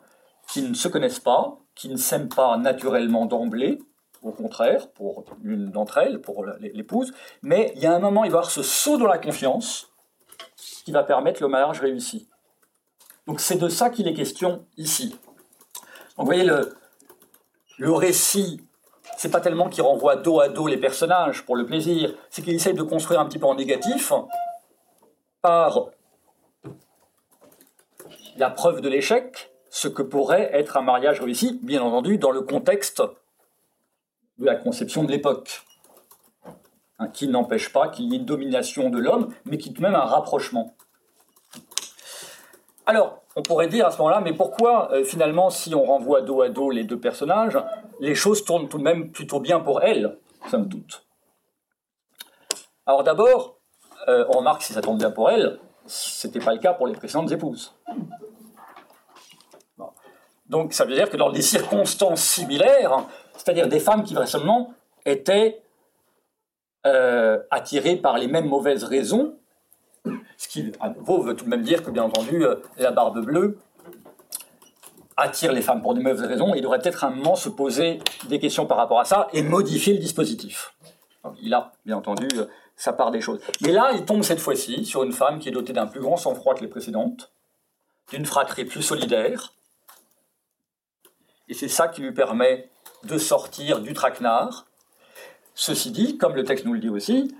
qui 0.51 0.61
ne 0.61 0.73
se 0.73 0.87
connaissent 0.87 1.19
pas, 1.19 1.57
qui 1.75 1.89
ne 1.89 1.97
s'aiment 1.97 2.29
pas 2.29 2.57
naturellement 2.57 3.25
d'emblée, 3.25 3.79
au 4.21 4.31
contraire, 4.31 4.89
pour 4.91 5.25
l'une 5.41 5.69
d'entre 5.69 5.97
elles, 5.97 6.21
pour 6.21 6.45
l'épouse, 6.59 7.13
mais 7.41 7.73
il 7.75 7.81
y 7.81 7.85
a 7.85 7.93
un 7.93 7.99
moment, 7.99 8.23
il 8.23 8.31
va 8.31 8.37
y 8.37 8.39
avoir 8.39 8.51
ce 8.51 8.63
saut 8.63 8.97
dans 8.97 9.07
la 9.07 9.17
confiance 9.17 9.89
qui 10.85 10.91
va 10.91 11.03
permettre 11.03 11.41
le 11.41 11.49
mariage 11.49 11.79
réussi. 11.79 12.27
Donc 13.27 13.39
c'est 13.39 13.57
de 13.57 13.69
ça 13.69 13.89
qu'il 13.89 14.07
est 14.07 14.13
question 14.13 14.65
ici. 14.77 15.09
Donc 15.09 16.19
vous 16.19 16.25
voyez, 16.25 16.43
le, 16.43 16.73
le 17.77 17.91
récit, 17.91 18.61
c'est 19.17 19.31
pas 19.31 19.41
tellement 19.41 19.69
qu'il 19.69 19.83
renvoie 19.83 20.15
dos 20.15 20.39
à 20.39 20.49
dos 20.49 20.67
les 20.67 20.77
personnages 20.77 21.45
pour 21.45 21.55
le 21.55 21.65
plaisir, 21.65 22.13
c'est 22.29 22.41
qu'il 22.41 22.53
essaie 22.53 22.73
de 22.73 22.83
construire 22.83 23.19
un 23.19 23.25
petit 23.25 23.39
peu 23.39 23.45
en 23.45 23.55
négatif 23.55 24.11
par 25.41 25.87
la 28.37 28.49
preuve 28.49 28.81
de 28.81 28.89
l'échec, 28.89 29.51
ce 29.69 29.87
que 29.87 30.01
pourrait 30.01 30.49
être 30.53 30.77
un 30.77 30.81
mariage 30.81 31.21
réussi, 31.21 31.59
bien 31.63 31.81
entendu, 31.81 32.17
dans 32.17 32.31
le 32.31 32.41
contexte 32.41 33.03
de 34.37 34.45
la 34.45 34.55
conception 34.55 35.03
de 35.03 35.11
l'époque, 35.11 35.63
hein, 36.99 37.07
qui 37.09 37.27
n'empêche 37.27 37.71
pas 37.71 37.89
qu'il 37.89 38.11
y 38.11 38.15
ait 38.15 38.19
domination 38.19 38.89
de 38.89 38.99
l'homme, 38.99 39.33
mais 39.45 39.57
qui 39.57 39.73
tout 39.73 39.81
de 39.81 39.87
même 39.87 39.95
un 39.95 40.05
rapprochement. 40.05 40.75
Alors, 42.85 43.22
on 43.35 43.41
pourrait 43.41 43.67
dire 43.67 43.87
à 43.87 43.91
ce 43.91 43.97
moment-là, 43.99 44.21
mais 44.21 44.33
pourquoi 44.33 44.91
euh, 44.91 45.03
finalement, 45.03 45.49
si 45.49 45.73
on 45.73 45.83
renvoie 45.83 46.21
dos 46.21 46.41
à 46.41 46.49
dos 46.49 46.69
les 46.69 46.83
deux 46.83 46.99
personnages, 46.99 47.57
les 47.99 48.15
choses 48.15 48.45
tournent 48.45 48.69
tout 48.69 48.77
de 48.77 48.83
même 48.83 49.11
plutôt 49.11 49.39
bien 49.39 49.59
pour 49.59 49.81
elle, 49.81 50.17
somme 50.49 50.69
toute 50.69 51.05
Alors 52.85 53.03
d'abord, 53.03 53.57
euh, 54.07 54.25
on 54.29 54.39
remarque 54.39 54.61
si 54.61 54.73
ça 54.73 54.81
tourne 54.81 54.97
bien 54.97 55.11
pour 55.11 55.29
elle, 55.29 55.59
ce 55.85 56.27
n'était 56.27 56.39
pas 56.39 56.53
le 56.53 56.59
cas 56.59 56.73
pour 56.73 56.87
les 56.87 56.93
précédentes 56.93 57.31
épouses. 57.31 57.75
Donc 60.47 60.73
ça 60.73 60.85
veut 60.85 60.93
dire 60.93 61.09
que 61.09 61.17
dans 61.17 61.31
des 61.31 61.41
circonstances 61.41 62.21
similaires, 62.21 63.05
c'est-à-dire 63.33 63.67
des 63.67 63.79
femmes 63.79 64.03
qui 64.03 64.13
vraisemblablement 64.13 64.73
étaient 65.05 65.63
euh, 66.85 67.39
attirées 67.49 67.95
par 67.95 68.17
les 68.17 68.27
mêmes 68.27 68.47
mauvaises 68.47 68.83
raisons, 68.83 69.37
ce 70.37 70.47
qui, 70.47 70.71
à 70.79 70.89
nouveau, 70.89 71.21
veut 71.21 71.35
tout 71.35 71.45
de 71.45 71.49
même 71.49 71.63
dire 71.63 71.83
que, 71.83 71.91
bien 71.91 72.03
entendu, 72.03 72.43
euh, 72.43 72.55
la 72.77 72.91
barbe 72.91 73.23
bleue 73.23 73.57
attire 75.15 75.51
les 75.51 75.61
femmes 75.61 75.81
pour 75.81 75.93
de 75.93 76.01
mauvaises 76.01 76.21
raisons. 76.21 76.53
Il 76.55 76.61
devrait 76.61 76.79
peut-être 76.79 77.03
un 77.03 77.11
moment 77.11 77.35
se 77.35 77.49
poser 77.49 77.99
des 78.27 78.39
questions 78.39 78.65
par 78.65 78.77
rapport 78.77 78.99
à 78.99 79.05
ça 79.05 79.27
et 79.33 79.43
modifier 79.43 79.93
le 79.93 79.99
dispositif. 79.99 80.73
il 81.41 81.53
a, 81.53 81.71
bien 81.85 81.97
entendu, 81.97 82.27
euh, 82.35 82.45
sa 82.75 82.93
part 82.93 83.11
des 83.11 83.21
choses. 83.21 83.39
Mais 83.61 83.71
là, 83.71 83.91
il 83.93 84.05
tombe 84.05 84.23
cette 84.23 84.39
fois-ci 84.39 84.85
sur 84.85 85.03
une 85.03 85.13
femme 85.13 85.39
qui 85.39 85.49
est 85.49 85.51
dotée 85.51 85.73
d'un 85.73 85.87
plus 85.87 86.01
grand 86.01 86.17
sang-froid 86.17 86.55
que 86.55 86.61
les 86.61 86.67
précédentes, 86.67 87.31
d'une 88.11 88.25
fratrie 88.25 88.65
plus 88.65 88.81
solidaire. 88.81 89.53
Et 91.47 91.53
c'est 91.53 91.67
ça 91.67 91.87
qui 91.87 92.01
lui 92.01 92.11
permet 92.11 92.69
de 93.03 93.17
sortir 93.17 93.81
du 93.81 93.93
traquenard. 93.93 94.65
Ceci 95.55 95.91
dit, 95.91 96.17
comme 96.17 96.35
le 96.35 96.43
texte 96.43 96.65
nous 96.65 96.73
le 96.73 96.79
dit 96.79 96.89
aussi, 96.89 97.35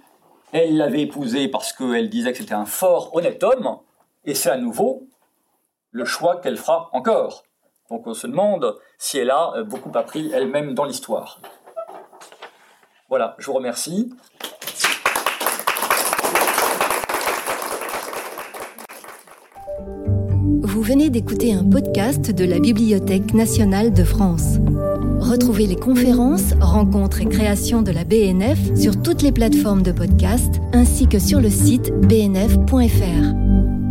elle 0.53 0.77
l'avait 0.77 1.01
épousé 1.01 1.47
parce 1.47 1.73
qu'elle 1.73 2.09
disait 2.09 2.31
que 2.31 2.37
c'était 2.37 2.53
un 2.53 2.65
fort, 2.65 3.15
honnête 3.15 3.43
homme, 3.43 3.79
et 4.23 4.35
c'est 4.35 4.51
à 4.51 4.57
nouveau 4.57 5.07
le 5.91 6.05
choix 6.05 6.37
qu'elle 6.37 6.57
fera 6.57 6.89
encore. 6.93 7.43
Donc 7.89 8.07
on 8.07 8.13
se 8.13 8.27
demande 8.27 8.77
si 8.97 9.17
elle 9.17 9.31
a 9.31 9.63
beaucoup 9.63 9.91
appris 9.95 10.31
elle-même 10.31 10.73
dans 10.73 10.85
l'histoire. 10.85 11.41
Voilà, 13.09 13.35
je 13.39 13.47
vous 13.47 13.53
remercie. 13.53 14.13
Vous 20.61 20.81
venez 20.81 21.09
d'écouter 21.09 21.53
un 21.53 21.63
podcast 21.63 22.31
de 22.31 22.45
la 22.45 22.59
Bibliothèque 22.59 23.33
nationale 23.33 23.93
de 23.93 24.03
France. 24.03 24.57
Retrouvez 25.23 25.67
les 25.67 25.77
conférences, 25.77 26.53
rencontres 26.59 27.21
et 27.21 27.25
créations 27.25 27.81
de 27.81 27.91
la 27.91 28.03
BNF 28.03 28.75
sur 28.75 29.01
toutes 29.01 29.21
les 29.21 29.31
plateformes 29.31 29.81
de 29.81 29.93
podcast 29.93 30.55
ainsi 30.73 31.07
que 31.07 31.17
sur 31.17 31.39
le 31.39 31.49
site 31.49 31.93
bnf.fr. 31.93 33.82